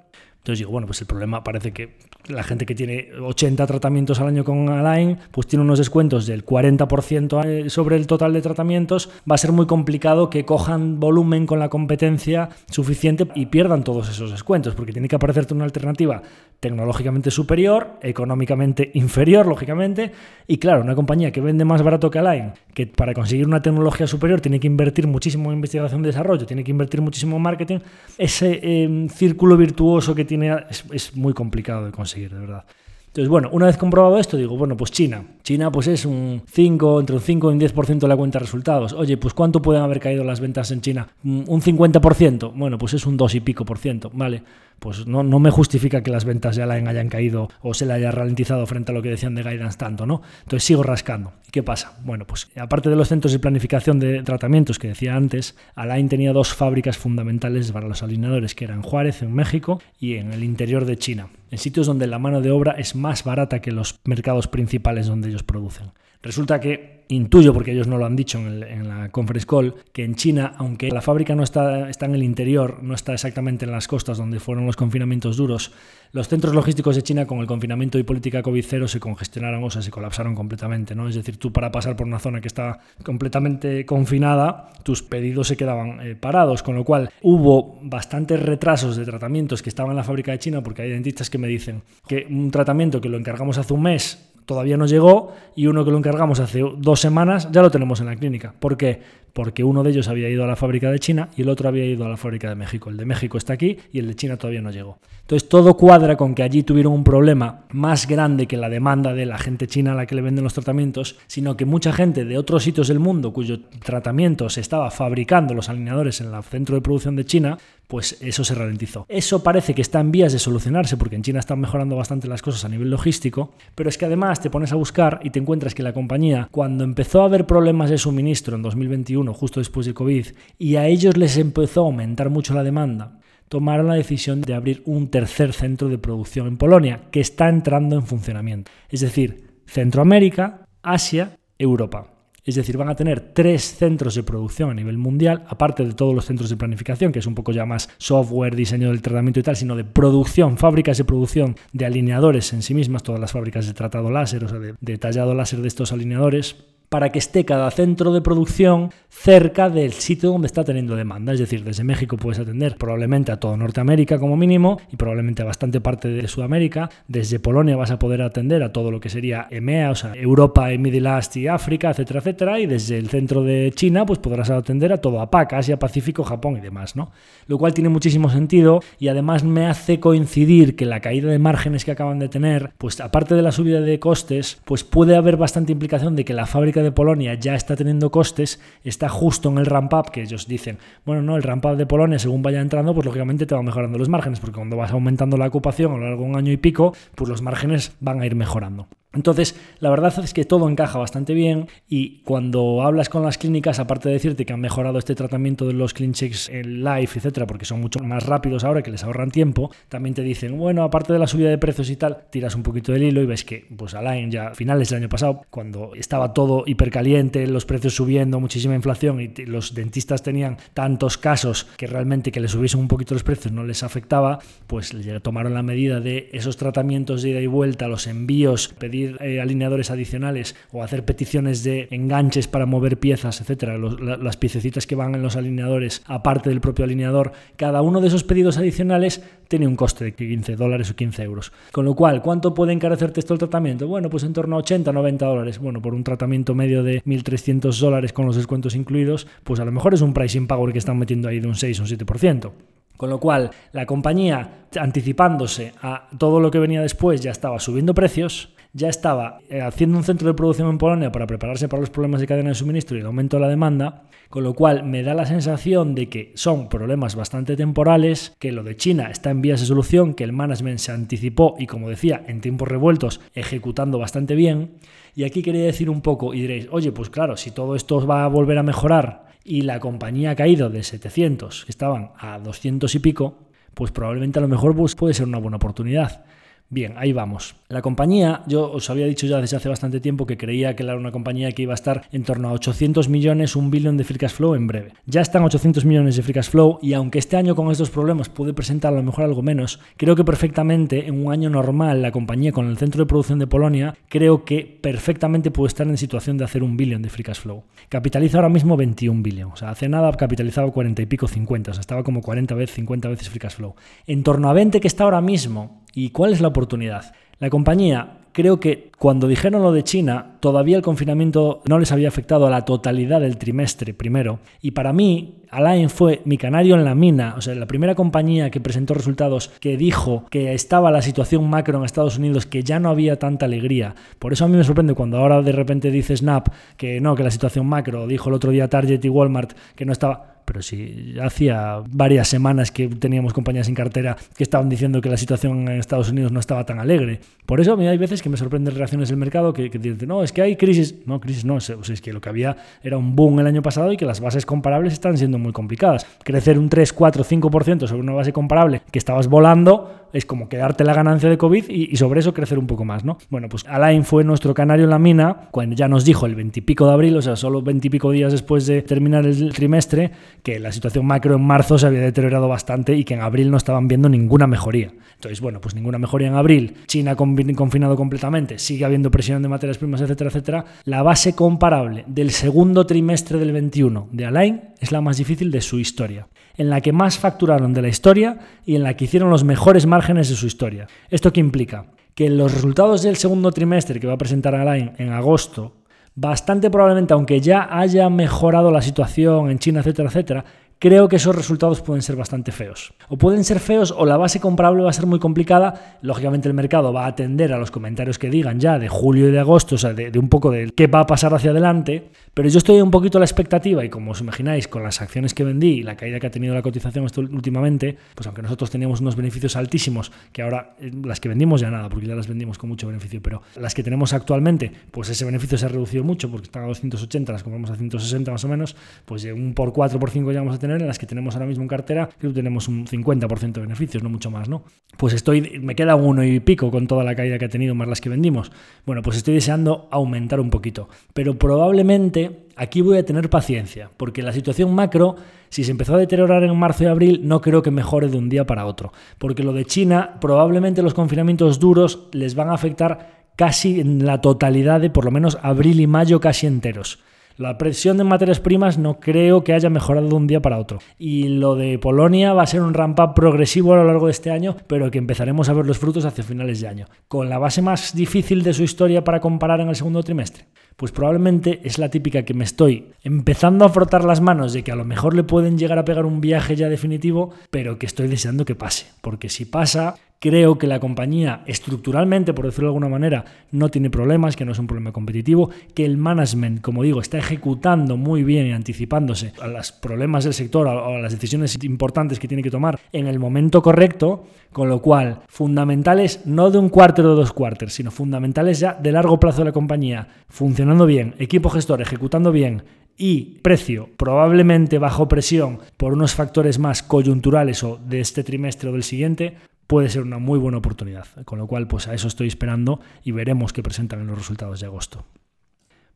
Entonces 0.43 0.59
digo, 0.59 0.71
bueno, 0.71 0.87
pues 0.87 0.99
el 0.99 1.07
problema 1.07 1.41
parece 1.41 1.71
que 1.71 1.95
la 2.27 2.43
gente 2.43 2.65
que 2.65 2.75
tiene 2.75 3.07
80 3.17 3.65
tratamientos 3.65 4.19
al 4.19 4.27
año 4.27 4.43
con 4.43 4.67
Align, 4.67 5.17
pues 5.31 5.47
tiene 5.47 5.63
unos 5.63 5.79
descuentos 5.79 6.25
del 6.27 6.45
40% 6.45 7.45
eh, 7.45 7.69
sobre 7.69 7.95
el 7.95 8.07
total 8.07 8.33
de 8.33 8.41
tratamientos, 8.41 9.09
va 9.29 9.35
a 9.35 9.37
ser 9.37 9.53
muy 9.53 9.67
complicado 9.67 10.29
que 10.29 10.43
cojan 10.43 10.99
volumen 10.99 11.45
con 11.45 11.59
la 11.59 11.69
competencia 11.69 12.49
suficiente 12.69 13.25
y 13.35 13.45
pierdan 13.45 13.85
todos 13.85 14.09
esos 14.09 14.31
descuentos, 14.31 14.75
porque 14.75 14.91
tiene 14.91 15.07
que 15.07 15.15
aparecerte 15.15 15.53
una 15.53 15.63
alternativa 15.63 16.21
tecnológicamente 16.59 17.31
superior, 17.31 17.99
económicamente 18.01 18.91
inferior, 18.95 19.45
lógicamente, 19.45 20.11
y 20.45 20.57
claro, 20.57 20.81
una 20.81 20.95
compañía 20.95 21.31
que 21.31 21.39
vende 21.39 21.63
más 21.63 21.81
barato 21.83 22.11
que 22.11 22.19
Align, 22.19 22.51
que 22.73 22.87
para 22.87 23.13
conseguir 23.13 23.47
una 23.47 23.61
tecnología 23.61 24.07
superior 24.07 24.41
tiene 24.41 24.59
que 24.59 24.67
invertir 24.67 25.07
muchísimo 25.07 25.51
en 25.51 25.57
investigación 25.57 26.01
y 26.01 26.07
desarrollo, 26.07 26.45
tiene 26.45 26.65
que 26.65 26.71
invertir 26.71 27.01
muchísimo 27.01 27.37
en 27.37 27.43
marketing, 27.43 27.79
ese 28.17 28.59
eh, 28.61 29.07
círculo 29.09 29.55
virtuoso 29.55 30.13
que 30.13 30.25
tiene 30.25 30.32
es, 30.41 31.15
muy 31.15 31.33
complicado 31.33 31.85
de 31.85 31.91
conseguir, 31.91 32.33
de 32.33 32.39
verdad. 32.39 32.65
Entonces, 33.07 33.29
bueno, 33.29 33.49
una 33.51 33.67
vez 33.67 33.77
comprobado 33.77 34.17
esto, 34.17 34.37
digo, 34.37 34.57
bueno, 34.57 34.75
pues 34.75 34.91
China. 34.91 35.23
China 35.43 35.71
pues 35.71 35.85
es 35.85 36.03
un 36.03 36.41
5, 36.47 36.99
entre 36.99 37.15
un 37.15 37.21
5 37.21 37.51
y 37.51 37.53
un 37.53 37.59
10% 37.59 37.99
de 37.99 38.07
la 38.07 38.17
cuenta 38.17 38.39
de 38.39 38.45
resultados. 38.45 38.93
Oye, 38.93 39.17
pues 39.17 39.35
¿cuánto 39.35 39.61
pueden 39.61 39.83
haber 39.83 39.99
caído 39.99 40.23
las 40.23 40.39
ventas 40.39 40.71
en 40.71 40.81
China? 40.81 41.07
Mm, 41.21 41.43
¿Un 41.47 41.61
50%? 41.61 42.53
Bueno, 42.55 42.79
pues 42.79 42.95
es 42.95 43.05
un 43.05 43.15
2 43.15 43.35
y 43.35 43.39
pico 43.41 43.65
por 43.65 43.77
ciento, 43.77 44.09
¿vale? 44.15 44.41
Pues 44.83 45.07
no, 45.07 45.23
no 45.23 45.39
me 45.39 45.49
justifica 45.49 46.03
que 46.03 46.11
las 46.11 46.25
ventas 46.25 46.57
de 46.57 46.63
Alain 46.63 46.89
hayan 46.89 47.07
caído 47.07 47.47
o 47.61 47.73
se 47.73 47.85
le 47.85 47.93
haya 47.93 48.11
ralentizado 48.11 48.67
frente 48.67 48.91
a 48.91 48.93
lo 48.93 49.01
que 49.01 49.07
decían 49.07 49.33
de 49.33 49.41
Guidance 49.41 49.77
tanto, 49.77 50.05
¿no? 50.05 50.21
Entonces 50.41 50.65
sigo 50.65 50.83
rascando. 50.83 51.31
¿Y 51.47 51.51
qué 51.51 51.63
pasa? 51.63 51.93
Bueno, 52.03 52.27
pues 52.27 52.49
aparte 52.57 52.89
de 52.89 52.97
los 52.97 53.07
centros 53.07 53.31
de 53.31 53.39
planificación 53.39 53.97
de 54.01 54.23
tratamientos 54.23 54.79
que 54.79 54.89
decía 54.89 55.15
antes, 55.15 55.55
Alain 55.75 56.09
tenía 56.09 56.33
dos 56.33 56.53
fábricas 56.53 56.97
fundamentales 56.97 57.71
para 57.71 57.87
los 57.87 58.03
alineadores, 58.03 58.55
que 58.55 58.65
eran 58.65 58.81
Juárez 58.81 59.21
en 59.21 59.33
México 59.33 59.81
y 60.01 60.15
en 60.15 60.33
el 60.33 60.43
interior 60.43 60.83
de 60.83 60.97
China, 60.97 61.29
en 61.49 61.59
sitios 61.59 61.87
donde 61.87 62.05
la 62.05 62.19
mano 62.19 62.41
de 62.41 62.51
obra 62.51 62.73
es 62.73 62.93
más 62.93 63.23
barata 63.23 63.61
que 63.61 63.71
los 63.71 64.01
mercados 64.03 64.49
principales 64.49 65.07
donde 65.07 65.29
ellos 65.29 65.43
producen. 65.43 65.93
Resulta 66.23 66.61
que 66.61 67.03
intuyo, 67.09 67.53
porque 67.53 67.73
ellos 67.73 67.85
no 67.85 67.97
lo 67.97 68.05
han 68.05 68.15
dicho 68.15 68.39
en, 68.39 68.87
la 68.87 69.09
conference 69.09 69.45
call, 69.45 69.75
que 69.91 70.05
en 70.05 70.15
China, 70.15 70.53
aunque 70.57 70.89
la 70.89 71.01
fábrica 71.01 71.35
no 71.35 71.43
está, 71.43 71.89
está 71.89 72.05
en 72.05 72.15
el 72.15 72.23
interior, 72.23 72.81
no 72.81 72.95
está 72.95 73.13
exactamente 73.13 73.65
en 73.65 73.71
las 73.71 73.89
costas 73.89 74.17
donde 74.17 74.39
fueron 74.39 74.65
los 74.65 74.77
confinamientos 74.77 75.35
duros, 75.35 75.73
los 76.13 76.29
centros 76.29 76.55
logísticos 76.55 76.95
de 76.95 77.03
China 77.03 77.27
con 77.27 77.39
el 77.39 77.45
confinamiento 77.45 77.99
y 77.99 78.03
política 78.03 78.41
COVID-0 78.41 78.87
se 78.87 79.01
congestionaron, 79.01 79.63
o 79.63 79.69
sea, 79.69 79.81
se 79.81 79.91
colapsaron 79.91 80.33
completamente, 80.33 80.95
¿no? 80.95 81.09
Es 81.09 81.15
decir, 81.15 81.37
tú 81.37 81.51
para 81.51 81.71
pasar 81.71 81.97
por 81.97 82.07
una 82.07 82.19
zona 82.19 82.39
que 82.39 82.47
está 82.47 82.79
completamente 83.03 83.85
confinada, 83.85 84.71
tus 84.83 85.03
pedidos 85.03 85.49
se 85.49 85.57
quedaban 85.57 85.99
eh, 86.01 86.15
parados, 86.15 86.63
con 86.63 86.75
lo 86.75 86.85
cual 86.85 87.09
hubo 87.21 87.79
bastantes 87.81 88.41
retrasos 88.41 88.95
de 88.95 89.03
tratamientos 89.05 89.61
que 89.61 89.69
estaban 89.69 89.91
en 89.91 89.97
la 89.97 90.03
fábrica 90.03 90.31
de 90.31 90.39
China, 90.39 90.63
porque 90.63 90.83
hay 90.83 90.89
dentistas 90.89 91.29
que 91.29 91.37
me 91.37 91.49
dicen 91.49 91.81
que 92.07 92.25
un 92.29 92.49
tratamiento 92.49 93.01
que 93.01 93.09
lo 93.09 93.17
encargamos 93.17 93.57
hace 93.57 93.73
un 93.73 93.83
mes 93.83 94.32
todavía 94.45 94.77
no 94.77 94.85
llegó 94.85 95.33
y 95.55 95.67
uno 95.67 95.85
que 95.85 95.91
lo 95.91 95.97
encargamos 95.97 96.39
hace 96.39 96.63
dos 96.77 96.99
semanas 96.99 97.49
ya 97.51 97.61
lo 97.61 97.71
tenemos 97.71 97.99
en 97.99 98.07
la 98.07 98.15
clínica. 98.15 98.53
¿Por 98.59 98.77
qué? 98.77 99.01
Porque 99.33 99.63
uno 99.63 99.83
de 99.83 99.91
ellos 99.91 100.07
había 100.07 100.29
ido 100.29 100.43
a 100.43 100.47
la 100.47 100.55
fábrica 100.55 100.91
de 100.91 100.99
China 100.99 101.29
y 101.35 101.41
el 101.41 101.49
otro 101.49 101.67
había 101.67 101.85
ido 101.85 102.05
a 102.05 102.09
la 102.09 102.17
fábrica 102.17 102.49
de 102.49 102.55
México. 102.55 102.89
El 102.89 102.97
de 102.97 103.05
México 103.05 103.37
está 103.37 103.53
aquí 103.53 103.77
y 103.91 103.99
el 103.99 104.07
de 104.07 104.15
China 104.15 104.37
todavía 104.37 104.61
no 104.61 104.71
llegó. 104.71 104.99
Entonces 105.23 105.47
todo 105.47 105.77
cuadra 105.77 106.17
con 106.17 106.35
que 106.35 106.43
allí 106.43 106.63
tuvieron 106.63 106.91
un 106.91 107.05
problema 107.05 107.61
más 107.71 108.07
grande 108.07 108.45
que 108.45 108.57
la 108.57 108.67
demanda 108.67 109.13
de 109.13 109.25
la 109.25 109.37
gente 109.37 109.67
china 109.67 109.93
a 109.93 109.95
la 109.95 110.05
que 110.05 110.15
le 110.15 110.21
venden 110.21 110.43
los 110.43 110.53
tratamientos, 110.53 111.15
sino 111.27 111.55
que 111.55 111.63
mucha 111.63 111.93
gente 111.93 112.25
de 112.25 112.37
otros 112.37 112.63
sitios 112.63 112.89
del 112.89 112.99
mundo 112.99 113.31
cuyo 113.31 113.61
tratamiento 113.61 114.49
se 114.49 114.59
estaba 114.59 114.91
fabricando 114.91 115.53
los 115.53 115.69
alineadores 115.69 116.19
en 116.19 116.33
el 116.33 116.43
centro 116.43 116.75
de 116.75 116.81
producción 116.81 117.15
de 117.15 117.23
China, 117.23 117.57
pues 117.87 118.17
eso 118.21 118.43
se 118.43 118.53
ralentizó. 118.53 119.05
Eso 119.07 119.41
parece 119.43 119.73
que 119.73 119.81
está 119.81 120.01
en 120.01 120.11
vías 120.11 120.33
de 120.33 120.39
solucionarse 120.39 120.97
porque 120.97 121.15
en 121.15 121.21
China 121.21 121.39
están 121.39 121.61
mejorando 121.61 121.95
bastante 121.95 122.27
las 122.27 122.41
cosas 122.41 122.65
a 122.65 122.69
nivel 122.69 122.89
logístico, 122.89 123.53
pero 123.75 123.87
es 123.87 123.97
que 123.97 124.05
además 124.05 124.41
te 124.41 124.49
pones 124.49 124.73
a 124.73 124.75
buscar 124.75 125.21
y 125.23 125.29
te 125.29 125.39
encuentras 125.39 125.73
que 125.73 125.83
la 125.83 125.93
compañía, 125.93 126.49
cuando 126.51 126.83
empezó 126.83 127.21
a 127.21 127.25
haber 127.25 127.45
problemas 127.45 127.89
de 127.89 127.97
suministro 127.97 128.57
en 128.57 128.61
2021, 128.61 129.33
justo 129.33 129.61
después 129.61 129.85
del 129.85 129.95
COVID, 129.95 130.27
y 130.59 130.75
a 130.75 130.85
ellos 130.85 131.15
les 131.15 131.37
empezó 131.37 131.81
a 131.81 131.85
aumentar 131.85 132.29
mucho 132.29 132.53
la 132.53 132.63
demanda, 132.63 133.19
tomaron 133.53 133.85
la 133.85 133.93
decisión 133.93 134.41
de 134.41 134.55
abrir 134.55 134.81
un 134.87 135.09
tercer 135.09 135.53
centro 135.53 135.87
de 135.87 135.99
producción 135.99 136.47
en 136.47 136.57
Polonia, 136.57 137.01
que 137.11 137.19
está 137.19 137.49
entrando 137.49 137.95
en 137.95 138.01
funcionamiento. 138.01 138.71
Es 138.89 139.01
decir, 139.01 139.61
Centroamérica, 139.67 140.65
Asia, 140.81 141.37
Europa. 141.59 142.07
Es 142.43 142.55
decir, 142.55 142.77
van 142.77 142.89
a 142.89 142.95
tener 142.95 143.31
tres 143.35 143.75
centros 143.77 144.15
de 144.15 144.23
producción 144.23 144.71
a 144.71 144.73
nivel 144.73 144.97
mundial, 144.97 145.43
aparte 145.47 145.85
de 145.85 145.93
todos 145.93 146.15
los 146.15 146.25
centros 146.25 146.49
de 146.49 146.57
planificación, 146.57 147.11
que 147.11 147.19
es 147.19 147.27
un 147.27 147.35
poco 147.35 147.51
ya 147.51 147.67
más 147.67 147.91
software, 147.99 148.55
diseño 148.55 148.89
del 148.89 149.03
tratamiento 149.03 149.39
y 149.39 149.43
tal, 149.43 149.55
sino 149.55 149.75
de 149.75 149.83
producción, 149.83 150.57
fábricas 150.57 150.97
de 150.97 151.05
producción 151.05 151.55
de 151.73 151.85
alineadores 151.85 152.53
en 152.53 152.63
sí 152.63 152.73
mismas, 152.73 153.03
todas 153.03 153.21
las 153.21 153.33
fábricas 153.33 153.67
de 153.67 153.73
tratado 153.73 154.09
láser, 154.09 154.45
o 154.45 154.49
sea, 154.49 154.57
de, 154.57 154.73
de 154.81 154.97
tallado 154.97 155.35
láser 155.35 155.61
de 155.61 155.67
estos 155.67 155.91
alineadores 155.91 156.55
para 156.93 157.09
que 157.09 157.17
esté 157.17 157.43
cada 157.43 157.71
centro 157.71 158.13
de 158.13 158.21
producción 158.21 158.91
cerca 159.09 159.67
del 159.71 159.93
sitio 159.93 160.29
donde 160.29 160.45
está 160.45 160.63
teniendo 160.63 160.95
demanda. 160.95 161.33
Es 161.33 161.39
decir, 161.39 161.63
desde 161.63 161.83
México 161.83 162.17
puedes 162.17 162.37
atender 162.37 162.75
probablemente 162.77 163.31
a 163.31 163.37
toda 163.37 163.57
Norteamérica 163.57 164.19
como 164.19 164.37
mínimo 164.37 164.79
y 164.91 164.95
probablemente 164.95 165.41
a 165.41 165.45
bastante 165.45 165.81
parte 165.81 166.07
de 166.09 166.27
Sudamérica. 166.27 166.91
Desde 167.07 167.39
Polonia 167.39 167.75
vas 167.75 167.89
a 167.89 167.97
poder 167.97 168.21
atender 168.21 168.61
a 168.61 168.71
todo 168.71 168.91
lo 168.91 168.99
que 168.99 169.09
sería 169.09 169.47
EMEA, 169.49 169.89
o 169.89 169.95
sea, 169.95 170.13
Europa, 170.13 170.67
Middle 170.77 171.09
East 171.09 171.35
y 171.37 171.47
África, 171.47 171.89
etcétera, 171.89 172.19
etcétera. 172.19 172.59
Y 172.59 172.67
desde 172.67 172.99
el 172.99 173.09
centro 173.09 173.43
de 173.43 173.71
China, 173.73 174.05
pues 174.05 174.19
podrás 174.19 174.51
atender 174.51 174.93
a 174.93 174.97
todo 174.97 175.19
APAC, 175.19 175.53
Asia, 175.53 175.79
Pacífico, 175.79 176.23
Japón 176.23 176.57
y 176.57 176.61
demás, 176.61 176.95
¿no? 176.95 177.11
Lo 177.47 177.57
cual 177.57 177.73
tiene 177.73 177.89
muchísimo 177.89 178.29
sentido 178.29 178.81
y 178.99 179.07
además 179.07 179.43
me 179.43 179.65
hace 179.65 179.99
coincidir 179.99 180.75
que 180.75 180.85
la 180.85 180.99
caída 180.99 181.31
de 181.31 181.39
márgenes 181.39 181.85
que 181.85 181.91
acaban 181.91 182.19
de 182.19 182.29
tener, 182.29 182.73
pues 182.77 183.01
aparte 183.01 183.33
de 183.33 183.41
la 183.41 183.51
subida 183.51 183.81
de 183.81 183.99
costes, 183.99 184.61
pues 184.65 184.83
puede 184.83 185.15
haber 185.15 185.37
bastante 185.37 185.71
implicación 185.71 186.15
de 186.15 186.23
que 186.23 186.35
la 186.35 186.45
fábrica 186.45 186.82
de 186.83 186.91
Polonia 186.91 187.33
ya 187.35 187.55
está 187.55 187.75
teniendo 187.75 188.11
costes, 188.11 188.59
está 188.83 189.09
justo 189.09 189.49
en 189.49 189.57
el 189.57 189.65
ramp 189.65 189.93
up 189.93 190.11
que 190.11 190.21
ellos 190.21 190.47
dicen, 190.47 190.77
bueno, 191.05 191.21
no, 191.21 191.35
el 191.35 191.43
ramp 191.43 191.65
up 191.65 191.75
de 191.75 191.85
Polonia 191.85 192.19
según 192.19 192.41
vaya 192.41 192.61
entrando, 192.61 192.93
pues 192.93 193.05
lógicamente 193.05 193.45
te 193.45 193.55
va 193.55 193.63
mejorando 193.63 193.97
los 193.97 194.09
márgenes, 194.09 194.39
porque 194.39 194.55
cuando 194.55 194.77
vas 194.77 194.91
aumentando 194.91 195.37
la 195.37 195.47
ocupación 195.47 195.93
a 195.93 195.97
lo 195.97 196.03
largo 196.05 196.23
de 196.23 196.29
un 196.29 196.35
año 196.35 196.51
y 196.51 196.57
pico, 196.57 196.93
pues 197.15 197.29
los 197.29 197.41
márgenes 197.41 197.93
van 197.99 198.21
a 198.21 198.25
ir 198.25 198.35
mejorando. 198.35 198.87
Entonces, 199.13 199.55
la 199.79 199.91
verdad 199.91 200.13
es 200.23 200.33
que 200.33 200.43
todo 200.43 200.67
encaja 200.67 200.97
bastante 200.97 201.33
bien 201.33 201.67
y 201.87 202.21
cuando 202.23 202.81
hablas 202.81 203.09
con 203.09 203.21
las 203.21 203.37
clínicas, 203.37 203.79
aparte 203.79 204.09
de 204.09 204.13
decirte 204.13 204.45
que 204.45 204.53
han 204.53 204.59
mejorado 204.59 204.97
este 204.97 205.13
tratamiento 205.13 205.67
de 205.67 205.73
los 205.73 205.93
clean 205.93 206.13
checks 206.13 206.49
en 206.49 206.83
live, 206.83 207.09
etcétera, 207.15 207.45
porque 207.45 207.65
son 207.65 207.79
mucho 207.79 207.99
más 207.99 208.25
rápidos 208.25 208.63
ahora 208.63 208.81
que 208.81 208.89
les 208.89 209.03
ahorran 209.03 209.29
tiempo, 209.29 209.71
también 209.87 210.15
te 210.15 210.23
dicen, 210.23 210.57
bueno, 210.57 210.83
aparte 210.83 211.13
de 211.13 211.19
la 211.19 211.27
subida 211.27 211.49
de 211.49 211.59
precios 211.59 211.91
y 211.91 211.95
tal, 211.95 212.25
tiras 212.31 212.55
un 212.55 212.63
poquito 212.63 212.91
del 212.91 213.03
hilo 213.03 213.21
y 213.21 213.27
ves 213.27 213.43
que, 213.43 213.67
pues 213.75 213.93
Alain 213.93 214.31
ya 214.31 214.47
a 214.47 214.55
finales 214.55 214.89
del 214.89 215.01
año 215.01 215.09
pasado, 215.09 215.41
cuando 215.51 215.91
estaba 215.95 216.33
todo 216.33 216.63
hipercaliente, 216.65 217.45
los 217.45 217.65
precios 217.65 217.95
subiendo, 217.95 218.39
muchísima 218.39 218.73
inflación 218.73 219.21
y 219.21 219.27
los 219.45 219.75
dentistas 219.75 220.23
tenían 220.23 220.57
tantos 220.73 221.19
casos 221.19 221.67
que 221.77 221.85
realmente 221.85 222.31
que 222.31 222.39
les 222.39 222.51
subiesen 222.51 222.79
un 222.79 222.87
poquito 222.87 223.13
los 223.13 223.23
precios 223.23 223.53
no 223.53 223.63
les 223.63 223.83
afectaba, 223.83 224.39
pues 224.65 224.95
tomaron 225.21 225.53
la 225.53 225.61
medida 225.61 225.99
de 225.99 226.29
esos 226.33 226.57
tratamientos 226.57 227.21
de 227.21 227.29
ida 227.29 227.41
y 227.41 227.47
vuelta, 227.47 227.87
los 227.87 228.07
envíos, 228.07 228.73
pedir 228.79 229.02
eh, 229.03 229.41
alineadores 229.41 229.91
adicionales 229.91 230.55
o 230.71 230.83
hacer 230.83 231.05
peticiones 231.05 231.63
de 231.63 231.87
enganches 231.91 232.47
para 232.47 232.65
mover 232.65 232.99
piezas, 232.99 233.41
etcétera, 233.41 233.77
las 233.77 234.37
piececitas 234.37 234.87
que 234.87 234.95
van 234.95 235.15
en 235.15 235.21
los 235.21 235.35
alineadores, 235.35 236.03
aparte 236.05 236.49
del 236.49 236.61
propio 236.61 236.85
alineador, 236.85 237.31
cada 237.55 237.81
uno 237.81 238.01
de 238.01 238.07
esos 238.07 238.23
pedidos 238.23 238.57
adicionales 238.57 239.23
tiene 239.47 239.67
un 239.67 239.75
coste 239.75 240.05
de 240.05 240.13
15 240.13 240.55
dólares 240.55 240.89
o 240.89 240.95
15 240.95 241.23
euros. 241.23 241.51
Con 241.71 241.85
lo 241.85 241.95
cual, 241.95 242.21
¿cuánto 242.21 242.53
puede 242.53 242.73
encarecerte 242.73 243.19
esto 243.19 243.33
el 243.33 243.39
tratamiento? 243.39 243.87
Bueno, 243.87 244.09
pues 244.09 244.23
en 244.23 244.33
torno 244.33 244.55
a 244.55 244.59
80, 244.59 244.91
90 244.91 245.25
dólares. 245.25 245.59
Bueno, 245.59 245.81
por 245.81 245.93
un 245.93 246.03
tratamiento 246.03 246.55
medio 246.55 246.83
de 246.83 247.03
1.300 247.03 247.79
dólares 247.79 248.13
con 248.13 248.25
los 248.25 248.35
descuentos 248.35 248.75
incluidos, 248.75 249.27
pues 249.43 249.59
a 249.59 249.65
lo 249.65 249.71
mejor 249.71 249.93
es 249.93 250.01
un 250.01 250.13
pricing 250.13 250.47
power 250.47 250.73
que 250.73 250.79
están 250.79 250.97
metiendo 250.97 251.27
ahí 251.27 251.39
de 251.39 251.47
un 251.47 251.55
6 251.55 251.79
o 251.79 251.83
un 251.83 251.89
7%. 251.89 252.51
Con 252.97 253.09
lo 253.09 253.19
cual, 253.19 253.51
la 253.71 253.85
compañía, 253.85 254.67
anticipándose 254.79 255.73
a 255.81 256.09
todo 256.17 256.39
lo 256.39 256.51
que 256.51 256.59
venía 256.59 256.81
después, 256.81 257.21
ya 257.21 257.31
estaba 257.31 257.59
subiendo 257.59 257.93
precios, 257.93 258.52
ya 258.73 258.89
estaba 258.89 259.39
eh, 259.49 259.61
haciendo 259.61 259.97
un 259.97 260.03
centro 260.03 260.27
de 260.27 260.33
producción 260.33 260.67
en 260.67 260.79
Polonia 260.79 261.11
para 261.11 261.27
prepararse 261.27 261.69
para 261.69 261.81
los 261.81 261.91
problemas 261.91 262.21
de 262.21 262.27
cadena 262.27 262.49
de 262.49 262.55
suministro 262.55 262.97
y 262.97 263.01
el 263.01 263.05
aumento 263.05 263.37
de 263.37 263.41
la 263.41 263.47
demanda, 263.47 264.03
con 264.29 264.43
lo 264.43 264.55
cual 264.55 264.83
me 264.83 265.03
da 265.03 265.13
la 265.13 265.27
sensación 265.27 265.93
de 265.93 266.09
que 266.09 266.31
son 266.33 266.69
problemas 266.69 267.15
bastante 267.15 267.55
temporales, 267.55 268.35
que 268.39 268.51
lo 268.51 268.63
de 268.63 268.75
China 268.75 269.11
está 269.11 269.29
en 269.29 269.43
vías 269.43 269.59
de 269.59 269.67
solución, 269.67 270.15
que 270.15 270.23
el 270.23 270.33
management 270.33 270.79
se 270.79 270.91
anticipó 270.91 271.55
y 271.59 271.67
como 271.67 271.87
decía, 271.87 272.23
en 272.27 272.41
tiempos 272.41 272.67
revueltos, 272.67 273.21
ejecutando 273.35 273.99
bastante 273.99 274.33
bien. 274.33 274.71
Y 275.15 275.25
aquí 275.25 275.43
quería 275.43 275.65
decir 275.65 275.91
un 275.91 276.01
poco, 276.01 276.33
y 276.33 276.41
diréis, 276.41 276.67
oye, 276.71 276.91
pues 276.91 277.11
claro, 277.11 277.37
si 277.37 277.51
todo 277.51 277.75
esto 277.75 278.05
va 278.07 278.25
a 278.25 278.27
volver 278.27 278.57
a 278.57 278.63
mejorar 278.63 279.27
y 279.43 279.61
la 279.61 279.79
compañía 279.79 280.31
ha 280.31 280.35
caído 280.35 280.71
de 280.71 280.81
700, 280.81 281.65
que 281.65 281.71
estaban 281.71 282.09
a 282.17 282.39
200 282.39 282.95
y 282.95 282.99
pico, 282.99 283.37
pues 283.75 283.91
probablemente 283.91 284.39
a 284.39 284.41
lo 284.41 284.47
mejor 284.47 284.75
pues, 284.75 284.95
puede 284.95 285.13
ser 285.13 285.27
una 285.27 285.37
buena 285.37 285.57
oportunidad. 285.57 286.25
Bien, 286.73 286.95
ahí 286.97 287.13
vamos. 287.13 287.55
La 287.67 287.83
compañía, 287.83 288.41
yo 288.47 288.71
os 288.71 288.89
había 288.89 289.05
dicho 289.05 289.27
ya 289.27 289.39
desde 289.39 289.57
hace 289.57 289.69
bastante 289.69 289.99
tiempo 289.99 290.25
que 290.25 290.37
creía 290.37 290.75
que 290.75 290.81
era 290.81 290.95
una 290.95 291.11
compañía 291.11 291.51
que 291.51 291.61
iba 291.61 291.73
a 291.73 291.75
estar 291.75 292.07
en 292.11 292.23
torno 292.23 292.49
a 292.49 292.51
800 292.53 293.09
millones, 293.09 293.55
un 293.55 293.69
billón 293.69 293.95
de 293.95 294.03
free 294.03 294.17
cash 294.17 294.31
flow 294.31 294.55
en 294.55 294.65
breve. 294.65 294.93
Ya 295.05 295.21
están 295.21 295.43
800 295.43 295.85
millones 295.85 296.15
de 296.15 296.23
free 296.23 296.33
cash 296.33 296.49
flow 296.49 296.79
y 296.81 296.93
aunque 296.93 297.19
este 297.19 297.37
año 297.37 297.53
con 297.55 297.69
estos 297.69 297.91
problemas 297.91 298.29
puede 298.29 298.55
presentar 298.55 298.91
a 298.91 298.95
lo 298.95 299.03
mejor 299.03 299.23
algo 299.23 299.43
menos, 299.43 299.79
creo 299.97 300.15
que 300.15 300.23
perfectamente 300.23 301.05
en 301.05 301.23
un 301.23 301.31
año 301.31 301.47
normal 301.51 302.01
la 302.01 302.11
compañía 302.11 302.51
con 302.51 302.67
el 302.67 302.77
centro 302.79 303.03
de 303.03 303.07
producción 303.07 303.37
de 303.37 303.45
Polonia, 303.45 303.95
creo 304.09 304.43
que 304.43 304.79
perfectamente 304.81 305.51
puede 305.51 305.67
estar 305.67 305.85
en 305.85 305.97
situación 305.99 306.39
de 306.39 306.45
hacer 306.45 306.63
un 306.63 306.75
billón 306.75 307.03
de 307.03 307.09
free 307.09 307.23
cash 307.23 307.41
flow. 307.41 307.65
Capitaliza 307.87 308.39
ahora 308.39 308.49
mismo 308.49 308.77
21 308.77 309.21
billones, 309.21 309.53
o 309.53 309.57
sea, 309.57 309.69
hace 309.69 309.87
nada 309.89 310.11
capitalizaba 310.13 310.71
40 310.71 311.03
y 311.03 311.05
pico 311.05 311.27
50, 311.27 311.69
o 311.69 311.73
sea, 311.75 311.81
estaba 311.81 312.03
como 312.03 312.23
40 312.23 312.55
veces, 312.55 312.77
50 312.77 313.09
veces 313.09 313.29
free 313.29 313.39
cash 313.39 313.57
flow. 313.57 313.75
En 314.07 314.23
torno 314.23 314.49
a 314.49 314.53
20 314.53 314.81
que 314.81 314.87
está 314.87 315.03
ahora 315.03 315.21
mismo 315.21 315.82
¿Y 315.93 316.09
cuál 316.09 316.33
es 316.33 316.41
la 316.41 316.47
oportunidad? 316.47 317.13
La 317.39 317.49
compañía, 317.49 318.19
creo 318.31 318.59
que 318.59 318.91
cuando 318.97 319.27
dijeron 319.27 319.61
lo 319.61 319.71
de 319.71 319.83
China, 319.83 320.37
todavía 320.39 320.77
el 320.77 320.81
confinamiento 320.81 321.61
no 321.65 321.77
les 321.77 321.91
había 321.91 322.07
afectado 322.07 322.47
a 322.47 322.49
la 322.49 322.65
totalidad 322.65 323.21
del 323.21 323.37
trimestre 323.37 323.93
primero. 323.93 324.39
Y 324.61 324.71
para 324.71 324.91
mí, 324.91 325.42
Alain 325.53 325.89
fue 325.89 326.21
mi 326.25 326.37
canario 326.37 326.75
en 326.75 326.83
la 326.83 326.95
mina, 326.95 327.35
o 327.37 327.41
sea, 327.41 327.53
la 327.53 327.67
primera 327.67 327.93
compañía 327.93 328.49
que 328.49 328.59
presentó 328.59 328.93
resultados 328.93 329.49
que 329.59 329.77
dijo 329.77 330.25
que 330.31 330.53
estaba 330.53 330.89
la 330.89 331.01
situación 331.01 331.47
macro 331.49 331.77
en 331.77 331.85
Estados 331.85 332.17
Unidos, 332.17 332.45
que 332.45 332.63
ya 332.63 332.79
no 332.79 332.89
había 332.89 333.19
tanta 333.19 333.45
alegría. 333.45 333.93
Por 334.17 334.33
eso 334.33 334.45
a 334.45 334.47
mí 334.47 334.57
me 334.57 334.63
sorprende 334.63 334.95
cuando 334.95 335.17
ahora 335.17 335.41
de 335.41 335.51
repente 335.51 335.91
dice 335.91 336.17
Snap 336.17 336.49
que 336.75 336.99
no, 336.99 337.15
que 337.15 337.23
la 337.23 337.31
situación 337.31 337.67
macro, 337.67 338.07
dijo 338.07 338.29
el 338.29 338.35
otro 338.35 338.51
día 338.51 338.67
Target 338.67 339.05
y 339.05 339.09
Walmart 339.09 339.53
que 339.75 339.85
no 339.85 339.91
estaba 339.91 340.33
pero 340.45 340.61
si 340.61 341.15
hacía 341.21 341.81
varias 341.89 342.27
semanas 342.27 342.71
que 342.71 342.87
teníamos 342.87 343.33
compañías 343.33 343.67
en 343.67 343.75
cartera 343.75 344.17
que 344.35 344.43
estaban 344.43 344.69
diciendo 344.69 345.01
que 345.01 345.09
la 345.09 345.17
situación 345.17 345.69
en 345.69 345.79
Estados 345.79 346.09
Unidos 346.09 346.31
no 346.31 346.39
estaba 346.39 346.65
tan 346.65 346.79
alegre. 346.79 347.19
Por 347.45 347.61
eso 347.61 347.73
a 347.73 347.77
mí 347.77 347.87
hay 347.87 347.97
veces 347.97 348.21
que 348.21 348.29
me 348.29 348.37
sorprenden 348.37 348.75
reacciones 348.75 349.09
del 349.09 349.17
mercado 349.17 349.53
que, 349.53 349.69
dicen, 349.69 350.07
no, 350.07 350.23
es 350.23 350.31
que 350.31 350.41
hay 350.41 350.55
crisis. 350.55 350.95
No, 351.05 351.19
crisis 351.19 351.45
no, 351.45 351.57
es 351.57 352.01
que 352.01 352.13
lo 352.13 352.21
que 352.21 352.29
había 352.29 352.57
era 352.81 352.97
un 352.97 353.15
boom 353.15 353.39
el 353.39 353.47
año 353.47 353.61
pasado 353.61 353.91
y 353.91 353.97
que 353.97 354.05
las 354.05 354.19
bases 354.19 354.45
comparables 354.45 354.93
están 354.93 355.17
siendo 355.17 355.37
muy 355.43 355.51
complicadas. 355.53 356.07
Crecer 356.23 356.57
un 356.57 356.69
3, 356.69 356.91
4, 356.91 357.23
5% 357.23 357.87
sobre 357.87 358.01
una 358.01 358.13
base 358.13 358.33
comparable 358.33 358.81
que 358.91 358.97
estabas 358.99 359.27
volando 359.27 360.02
es 360.13 360.25
como 360.25 360.47
quedarte 360.47 360.83
la 360.83 360.93
ganancia 360.93 361.29
de 361.29 361.37
COVID 361.37 361.65
y, 361.69 361.95
sobre 361.97 362.19
eso 362.19 362.33
crecer 362.33 362.59
un 362.59 362.67
poco 362.67 362.85
más, 362.85 363.03
¿no? 363.03 363.17
Bueno, 363.29 363.49
pues 363.49 363.65
Alain 363.67 364.05
fue 364.05 364.23
nuestro 364.23 364.53
canario 364.53 364.85
en 364.85 364.91
la 364.91 364.99
mina 364.99 365.49
cuando 365.51 365.75
ya 365.75 365.87
nos 365.87 366.05
dijo 366.05 366.25
el 366.25 366.35
20 366.35 366.59
y 366.59 366.61
pico 366.61 366.85
de 366.85 366.93
abril, 366.93 367.17
o 367.17 367.21
sea, 367.21 367.35
solo 367.35 367.61
20 367.61 367.87
y 367.87 367.89
pico 367.89 368.11
días 368.11 368.31
después 368.31 368.67
de 368.67 368.83
terminar 368.83 369.25
el 369.25 369.53
trimestre, 369.53 370.11
que 370.43 370.59
la 370.59 370.71
situación 370.71 371.05
macro 371.05 371.35
en 371.35 371.43
marzo 371.43 371.77
se 371.77 371.87
había 371.87 372.01
deteriorado 372.01 372.47
bastante 372.47 372.95
y 372.95 373.03
que 373.03 373.15
en 373.15 373.21
abril 373.21 373.49
no 373.49 373.57
estaban 373.57 373.87
viendo 373.87 374.07
ninguna 374.07 374.47
mejoría. 374.47 374.93
Entonces, 375.15 375.41
bueno, 375.41 375.59
pues 375.61 375.73
ninguna 375.73 375.97
mejoría 375.97 376.27
en 376.27 376.35
abril, 376.35 376.75
China 376.85 377.15
confinado 377.15 377.95
completamente, 377.95 378.59
sigue 378.59 378.85
habiendo 378.85 379.09
presión 379.09 379.41
de 379.41 379.47
materias 379.47 379.77
primas, 379.77 380.01
etcétera, 380.01 380.29
etcétera. 380.29 380.65
La 380.85 381.01
base 381.01 381.33
comparable 381.33 382.03
del 382.07 382.31
segundo 382.31 382.85
trimestre 382.85 383.39
del 383.39 383.51
21 383.51 384.09
de 384.11 384.25
Alain 384.25 384.61
es 384.79 384.91
la 384.91 385.01
más 385.01 385.17
difícil 385.17 385.49
de 385.49 385.61
su 385.61 385.79
historia 385.79 386.27
en 386.57 386.69
la 386.69 386.81
que 386.81 386.91
más 386.91 387.17
facturaron 387.17 387.73
de 387.73 387.81
la 387.81 387.87
historia 387.87 388.37
y 388.65 388.75
en 388.75 388.83
la 388.83 388.95
que 388.95 389.05
hicieron 389.05 389.29
los 389.29 389.43
mejores 389.43 389.85
márgenes 389.85 390.02
de 390.07 390.35
su 390.35 390.47
historia. 390.47 390.87
¿Esto 391.09 391.31
qué 391.31 391.39
implica? 391.39 391.85
Que 392.13 392.29
los 392.29 392.53
resultados 392.53 393.03
del 393.03 393.15
segundo 393.15 393.51
trimestre 393.51 393.99
que 393.99 394.07
va 394.07 394.13
a 394.13 394.17
presentar 394.17 394.53
Alain 394.53 394.91
en 394.97 395.11
agosto, 395.11 395.73
bastante 396.13 396.69
probablemente, 396.69 397.13
aunque 397.13 397.39
ya 397.39 397.69
haya 397.71 398.09
mejorado 398.09 398.69
la 398.69 398.81
situación 398.81 399.49
en 399.49 399.59
China, 399.59 399.79
etcétera, 399.79 400.09
etcétera, 400.09 400.45
creo 400.83 401.07
que 401.07 401.15
esos 401.15 401.33
resultados 401.33 401.79
pueden 401.79 402.01
ser 402.01 402.17
bastante 402.17 402.51
feos. 402.51 402.93
O 403.07 403.17
pueden 403.17 403.45
ser 403.45 403.61
feos 403.61 403.95
o 403.97 404.05
la 404.05 404.17
base 404.17 404.41
comparable 404.41 404.83
va 404.83 404.89
a 404.89 404.93
ser 404.93 405.05
muy 405.05 405.17
complicada. 405.17 405.97
Lógicamente 406.01 406.49
el 406.49 406.53
mercado 406.53 406.91
va 406.91 407.05
a 407.05 407.07
atender 407.07 407.53
a 407.53 407.57
los 407.57 407.71
comentarios 407.71 408.19
que 408.19 408.29
digan 408.29 408.59
ya 408.59 408.77
de 408.79 408.89
julio 408.89 409.29
y 409.29 409.31
de 409.31 409.39
agosto, 409.39 409.75
o 409.75 409.77
sea, 409.77 409.93
de, 409.93 410.11
un 410.19 410.27
poco 410.27 410.51
de 410.51 410.71
qué 410.71 410.87
va 410.87 410.99
a 410.99 411.05
pasar 411.05 411.33
hacia 411.33 411.51
adelante. 411.51 412.09
Pero 412.33 412.49
yo 412.49 412.57
estoy 412.57 412.81
un 412.81 412.91
poquito 412.91 413.17
a 413.17 413.19
la 413.19 413.25
expectativa 413.25 413.85
y 413.85 413.89
como 413.89 414.11
os 414.11 414.19
imagináis, 414.19 414.67
con 414.67 414.83
las 414.83 415.01
acciones 415.01 415.33
que 415.33 415.45
vendí 415.45 415.69
y 415.69 415.83
la 415.83 415.95
caída 415.95 416.19
que 416.19 416.27
ha 416.27 416.31
tenido 416.31 416.53
la 416.53 416.61
cotización 416.61 417.07
últimamente, 417.31 417.97
pues 418.13 418.27
aunque 418.27 418.41
nosotros 418.41 418.69
teníamos 418.69 418.99
unos 418.99 419.15
beneficios 419.15 419.55
altísimos, 419.55 420.11
que 420.33 420.41
ahora 420.41 420.75
eh, 420.81 420.91
las 421.05 421.21
que 421.21 421.29
vendimos 421.29 421.61
ya 421.61 421.71
nada, 421.71 421.87
porque 421.87 422.07
ya 422.07 422.15
las 422.15 422.27
vendimos 422.27 422.57
con 422.57 422.69
mucho 422.69 422.87
beneficio, 422.87 423.21
pero 423.21 423.41
las 423.55 423.73
que 423.73 423.83
tenemos 423.83 424.11
actualmente, 424.11 424.69
pues 424.91 425.07
ese 425.07 425.23
beneficio 425.23 425.57
se 425.57 425.65
ha 425.65 425.69
reducido 425.69 426.03
mucho 426.03 426.29
porque 426.29 426.47
están 426.47 426.63
a 426.63 426.67
280, 426.67 427.31
las 427.31 427.43
compramos 427.43 427.69
a 427.69 427.75
160 427.77 428.31
más 428.31 428.43
o 428.43 428.49
menos, 428.49 428.75
pues 429.05 429.23
un 429.23 429.53
por 429.53 429.71
4 429.71 429.97
por 429.97 430.09
5 430.09 430.29
ya 430.33 430.39
vamos 430.39 430.55
a 430.55 430.59
tener 430.59 430.72
en 430.81 430.87
las 430.87 430.99
que 430.99 431.05
tenemos 431.05 431.35
ahora 431.35 431.47
mismo 431.47 431.63
en 431.63 431.67
cartera, 431.67 432.09
creo 432.17 432.31
que 432.31 432.35
tenemos 432.35 432.67
un 432.67 432.85
50% 432.85 433.53
de 433.53 433.61
beneficios, 433.61 434.03
no 434.03 434.09
mucho 434.09 434.31
más, 434.31 434.49
¿no? 434.49 434.63
Pues 434.97 435.13
estoy, 435.13 435.59
me 435.59 435.75
queda 435.75 435.95
uno 435.95 436.23
y 436.23 436.39
pico 436.39 436.71
con 436.71 436.87
toda 436.87 437.03
la 437.03 437.15
caída 437.15 437.37
que 437.37 437.45
ha 437.45 437.49
tenido, 437.49 437.75
más 437.75 437.87
las 437.87 438.01
que 438.01 438.09
vendimos. 438.09 438.51
Bueno, 438.85 439.01
pues 439.01 439.17
estoy 439.17 439.35
deseando 439.35 439.87
aumentar 439.91 440.39
un 440.39 440.49
poquito, 440.49 440.89
pero 441.13 441.37
probablemente 441.37 442.47
aquí 442.55 442.81
voy 442.81 442.97
a 442.97 443.05
tener 443.05 443.29
paciencia, 443.29 443.89
porque 443.97 444.21
la 444.21 444.31
situación 444.31 444.73
macro, 444.73 445.15
si 445.49 445.63
se 445.63 445.71
empezó 445.71 445.95
a 445.95 445.99
deteriorar 445.99 446.43
en 446.43 446.57
marzo 446.57 446.83
y 446.83 446.87
abril, 446.87 447.21
no 447.23 447.41
creo 447.41 447.61
que 447.61 447.71
mejore 447.71 448.07
de 448.07 448.17
un 448.17 448.29
día 448.29 448.45
para 448.45 448.65
otro, 448.65 448.93
porque 449.17 449.43
lo 449.43 449.53
de 449.53 449.65
China, 449.65 450.17
probablemente 450.19 450.81
los 450.81 450.93
confinamientos 450.93 451.59
duros 451.59 452.07
les 452.11 452.35
van 452.35 452.49
a 452.49 452.53
afectar 452.53 453.23
casi 453.35 453.79
en 453.79 454.05
la 454.05 454.21
totalidad 454.21 454.81
de 454.81 454.89
por 454.89 455.05
lo 455.05 455.11
menos 455.11 455.37
abril 455.41 455.79
y 455.79 455.87
mayo 455.87 456.19
casi 456.19 456.47
enteros. 456.47 456.99
La 457.35 457.57
presión 457.57 457.97
de 457.97 458.03
materias 458.03 458.39
primas 458.39 458.77
no 458.77 458.99
creo 458.99 459.43
que 459.43 459.53
haya 459.53 459.71
mejorado 459.71 460.07
de 460.07 460.13
un 460.13 460.27
día 460.27 460.41
para 460.41 460.59
otro. 460.59 460.79
Y 460.99 461.29
lo 461.29 461.55
de 461.55 461.79
Polonia 461.79 462.33
va 462.33 462.43
a 462.43 462.47
ser 462.47 462.61
un 462.61 462.75
ramp 462.75 462.99
up 462.99 463.15
progresivo 463.15 463.73
a 463.73 463.77
lo 463.77 463.85
largo 463.85 464.05
de 464.05 464.11
este 464.11 464.29
año, 464.29 464.55
pero 464.67 464.91
que 464.91 464.99
empezaremos 464.99 465.49
a 465.49 465.53
ver 465.53 465.65
los 465.65 465.79
frutos 465.79 466.05
hacia 466.05 466.23
finales 466.23 466.61
de 466.61 466.67
año. 466.67 466.85
Con 467.07 467.29
la 467.29 467.39
base 467.39 467.63
más 467.63 467.95
difícil 467.95 468.43
de 468.43 468.53
su 468.53 468.61
historia 468.61 469.03
para 469.03 469.19
comparar 469.19 469.61
en 469.61 469.69
el 469.69 469.75
segundo 469.75 470.03
trimestre. 470.03 470.45
Pues 470.75 470.91
probablemente 470.91 471.59
es 471.63 471.79
la 471.79 471.89
típica 471.89 472.23
que 472.23 472.33
me 472.35 472.43
estoy 472.43 472.91
empezando 473.03 473.65
a 473.65 473.69
frotar 473.69 474.05
las 474.05 474.21
manos 474.21 474.53
de 474.53 474.63
que 474.63 474.71
a 474.71 474.75
lo 474.75 474.85
mejor 474.85 475.15
le 475.15 475.23
pueden 475.23 475.57
llegar 475.57 475.79
a 475.79 475.85
pegar 475.85 476.05
un 476.05 476.21
viaje 476.21 476.55
ya 476.55 476.69
definitivo, 476.69 477.31
pero 477.49 477.79
que 477.79 477.87
estoy 477.87 478.07
deseando 478.07 478.45
que 478.45 478.55
pase. 478.55 478.85
Porque 479.01 479.29
si 479.29 479.45
pasa, 479.45 479.95
Creo 480.23 480.57
que 480.57 480.67
la 480.67 480.79
compañía 480.79 481.41
estructuralmente, 481.47 482.33
por 482.33 482.45
decirlo 482.45 482.67
de 482.67 482.75
alguna 482.75 482.87
manera, 482.87 483.25
no 483.51 483.67
tiene 483.67 483.89
problemas, 483.89 484.37
que 484.37 484.45
no 484.45 484.53
es 484.53 484.59
un 484.59 484.67
problema 484.67 484.93
competitivo, 484.93 485.49
que 485.73 485.83
el 485.83 485.97
management, 485.97 486.61
como 486.61 486.81
digo, 486.81 487.01
está 487.01 487.17
ejecutando 487.17 487.97
muy 487.97 488.23
bien 488.23 488.47
y 488.47 488.53
anticipándose 488.53 489.33
a 489.41 489.47
los 489.47 489.73
problemas 489.73 490.23
del 490.23 490.33
sector, 490.33 490.65
o 490.65 490.95
a 490.95 490.99
las 490.99 491.11
decisiones 491.11 491.61
importantes 491.61 492.19
que 492.19 492.29
tiene 492.29 492.41
que 492.41 492.49
tomar 492.49 492.79
en 492.93 493.07
el 493.07 493.19
momento 493.19 493.61
correcto, 493.61 494.23
con 494.53 494.69
lo 494.69 494.81
cual, 494.81 495.23
fundamentales 495.27 496.25
no 496.25 496.49
de 496.51 496.57
un 496.57 496.69
cuarto 496.69 497.01
o 497.01 497.15
dos 497.15 497.33
cuartos, 497.33 497.73
sino 497.73 497.91
fundamentales 497.91 498.61
ya 498.61 498.75
de 498.75 498.93
largo 498.93 499.19
plazo 499.19 499.39
de 499.39 499.49
la 499.49 499.51
compañía, 499.51 500.07
funcionando 500.29 500.85
bien, 500.85 501.15
equipo 501.19 501.49
gestor 501.49 501.81
ejecutando 501.81 502.31
bien, 502.31 502.63
y 502.95 503.39
precio 503.41 503.89
probablemente 503.97 504.77
bajo 504.77 505.09
presión 505.09 505.59
por 505.75 505.91
unos 505.91 506.13
factores 506.15 506.59
más 506.59 506.81
coyunturales 506.81 507.61
o 507.65 507.77
de 507.77 507.99
este 507.99 508.23
trimestre 508.23 508.69
o 508.69 508.71
del 508.71 508.83
siguiente, 508.83 509.35
puede 509.67 509.89
ser 509.89 510.03
una 510.03 510.19
muy 510.19 510.39
buena 510.39 510.57
oportunidad. 510.57 511.05
Con 511.25 511.39
lo 511.39 511.47
cual, 511.47 511.67
pues 511.67 511.87
a 511.87 511.93
eso 511.93 512.07
estoy 512.07 512.27
esperando 512.27 512.79
y 513.03 513.11
veremos 513.11 513.53
qué 513.53 513.63
presentan 513.63 514.01
en 514.01 514.07
los 514.07 514.17
resultados 514.17 514.59
de 514.59 514.67
agosto. 514.67 515.05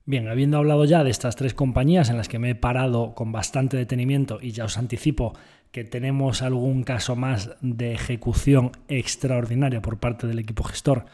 Bien, 0.06 0.30
habiendo 0.30 0.58
hablado 0.58 0.86
ya 0.86 1.04
de 1.04 1.10
estas 1.10 1.36
tres 1.36 1.54
compañías 1.54 2.10
en 2.10 2.16
las 2.16 2.30
que 2.30 2.40
me 2.40 2.52
he 2.52 2.56
parado 2.56 3.14
con 3.14 3.34
bastante 3.34 3.76
detenimiento 3.76 4.40
y 4.42 4.52
ya 4.52 4.64
os 4.64 4.78
anticipo 4.78 5.34
que 5.72 5.84
tenemos 5.84 6.42
algún 6.42 6.84
caso 6.84 7.18
más 7.18 7.52
de 7.60 7.92
ejecución 7.92 8.72
extraordinaria 8.88 9.82
por 9.82 10.00
parte 10.00 10.26
del 10.26 10.40
equipo 10.40 10.64
gestor 10.64 11.06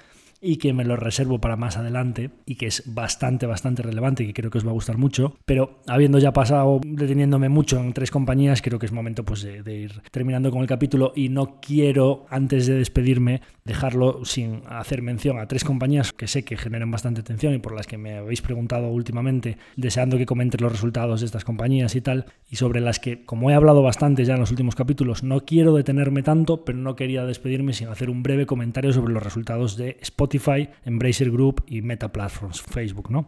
y 0.43 0.57
que 0.57 0.73
me 0.73 0.83
lo 0.83 0.97
reservo 0.97 1.39
para 1.39 1.55
más 1.55 1.77
adelante 1.77 2.29
y 2.45 2.55
que 2.55 2.67
es 2.67 2.83
bastante, 2.85 3.45
bastante 3.45 3.81
relevante 3.81 4.23
y 4.23 4.27
que 4.27 4.33
creo 4.33 4.51
que 4.51 4.57
os 4.57 4.65
va 4.65 4.71
a 4.71 4.73
gustar 4.73 4.97
mucho. 4.97 5.35
Pero 5.45 5.79
habiendo 5.87 6.19
ya 6.19 6.33
pasado 6.33 6.81
deteniéndome 6.85 7.47
mucho 7.47 7.79
en 7.79 7.93
tres 7.93 8.11
compañías, 8.11 8.61
creo 8.61 8.77
que 8.77 8.85
es 8.85 8.91
momento 8.91 9.23
pues, 9.23 9.41
de, 9.41 9.73
ir 9.73 10.01
terminando 10.11 10.51
con 10.51 10.61
el 10.61 10.67
capítulo 10.67 11.13
y 11.15 11.29
no 11.29 11.61
quiero, 11.61 12.25
antes 12.29 12.67
de 12.67 12.75
despedirme, 12.75 13.41
dejarlo 13.63 14.25
sin 14.25 14.61
hacer 14.67 15.01
mención 15.01 15.39
a 15.39 15.47
tres 15.47 15.63
compañías 15.63 16.11
que 16.11 16.27
sé 16.27 16.43
que 16.43 16.57
generan 16.57 16.91
bastante 16.91 17.21
atención 17.21 17.53
y 17.53 17.59
por 17.59 17.73
las 17.73 17.87
que 17.87 17.97
me 17.97 18.17
habéis 18.17 18.41
preguntado 18.41 18.89
últimamente, 18.89 19.57
deseando 19.77 20.17
que 20.17 20.25
comente 20.25 20.57
los 20.57 20.73
resultados 20.73 21.21
de 21.21 21.25
estas 21.25 21.45
compañías 21.45 21.95
y 21.95 22.01
tal, 22.01 22.25
y 22.49 22.57
sobre 22.57 22.81
las 22.81 22.99
que, 22.99 23.23
como 23.23 23.49
he 23.49 23.53
hablado 23.53 23.81
bastante 23.81 24.25
ya 24.25 24.33
en 24.33 24.41
los 24.41 24.51
últimos 24.51 24.75
capítulos, 24.75 25.23
no 25.23 25.45
quiero 25.45 25.73
detenerme 25.73 26.21
tanto, 26.21 26.65
pero 26.65 26.77
no 26.77 26.97
quería 26.97 27.23
despedirme 27.23 27.71
sin 27.71 27.87
hacer 27.87 28.09
un 28.09 28.23
breve 28.23 28.45
comentario 28.45 28.91
sobre 28.91 29.13
los 29.13 29.23
resultados 29.23 29.77
de 29.77 29.97
Spotify 30.01 30.32
Spotify, 30.33 30.69
Embracer 30.85 31.31
Group 31.31 31.63
y 31.67 31.81
Meta 31.81 32.11
Platforms, 32.11 32.61
Facebook, 32.61 33.11
¿no? 33.11 33.25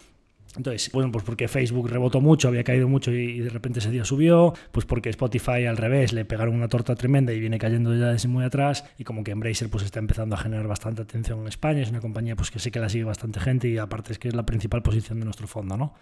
Entonces, 0.58 0.90
bueno, 0.94 1.12
pues 1.12 1.26
porque 1.26 1.50
Facebook 1.50 1.90
rebotó 1.90 2.22
mucho, 2.22 2.48
había 2.48 2.64
caído 2.64 2.88
mucho 2.88 3.12
y, 3.12 3.40
de 3.42 3.50
repente 3.50 3.80
ese 3.80 3.92
día 3.92 4.06
subió, 4.06 4.54
pues 4.72 4.86
porque 4.86 5.10
Spotify 5.10 5.66
al 5.66 5.76
revés 5.76 6.14
le 6.14 6.24
pegaron 6.24 6.56
una 6.56 6.70
torta 6.70 6.96
tremenda 6.96 7.34
y 7.34 7.42
viene 7.42 7.58
cayendo 7.58 7.94
ya 7.94 8.14
desde 8.14 8.30
muy 8.30 8.46
atrás 8.46 8.86
y 8.98 9.04
como 9.04 9.24
que 9.26 9.32
Embracer 9.32 9.70
pues 9.70 9.84
está 9.84 10.00
empezando 10.00 10.36
a 10.36 10.38
generar 10.38 10.66
bastante 10.66 11.02
atención 11.02 11.42
en 11.42 11.48
España, 11.48 11.82
es 11.82 11.90
una 11.90 12.00
compañía 12.00 12.38
pues 12.38 12.52
que 12.52 12.60
sé 12.60 12.72
que 12.72 12.80
la 12.80 12.88
sigue 12.88 13.04
bastante 13.04 13.42
gente 13.42 13.68
y 13.68 13.78
aparte 13.78 14.14
es 14.14 14.20
que 14.20 14.30
es 14.30 14.34
la 14.34 14.46
principal 14.46 14.82
posición 14.82 15.20
de 15.20 15.26
nuestro 15.26 15.46
fondo, 15.46 15.76
¿no? 15.76 15.94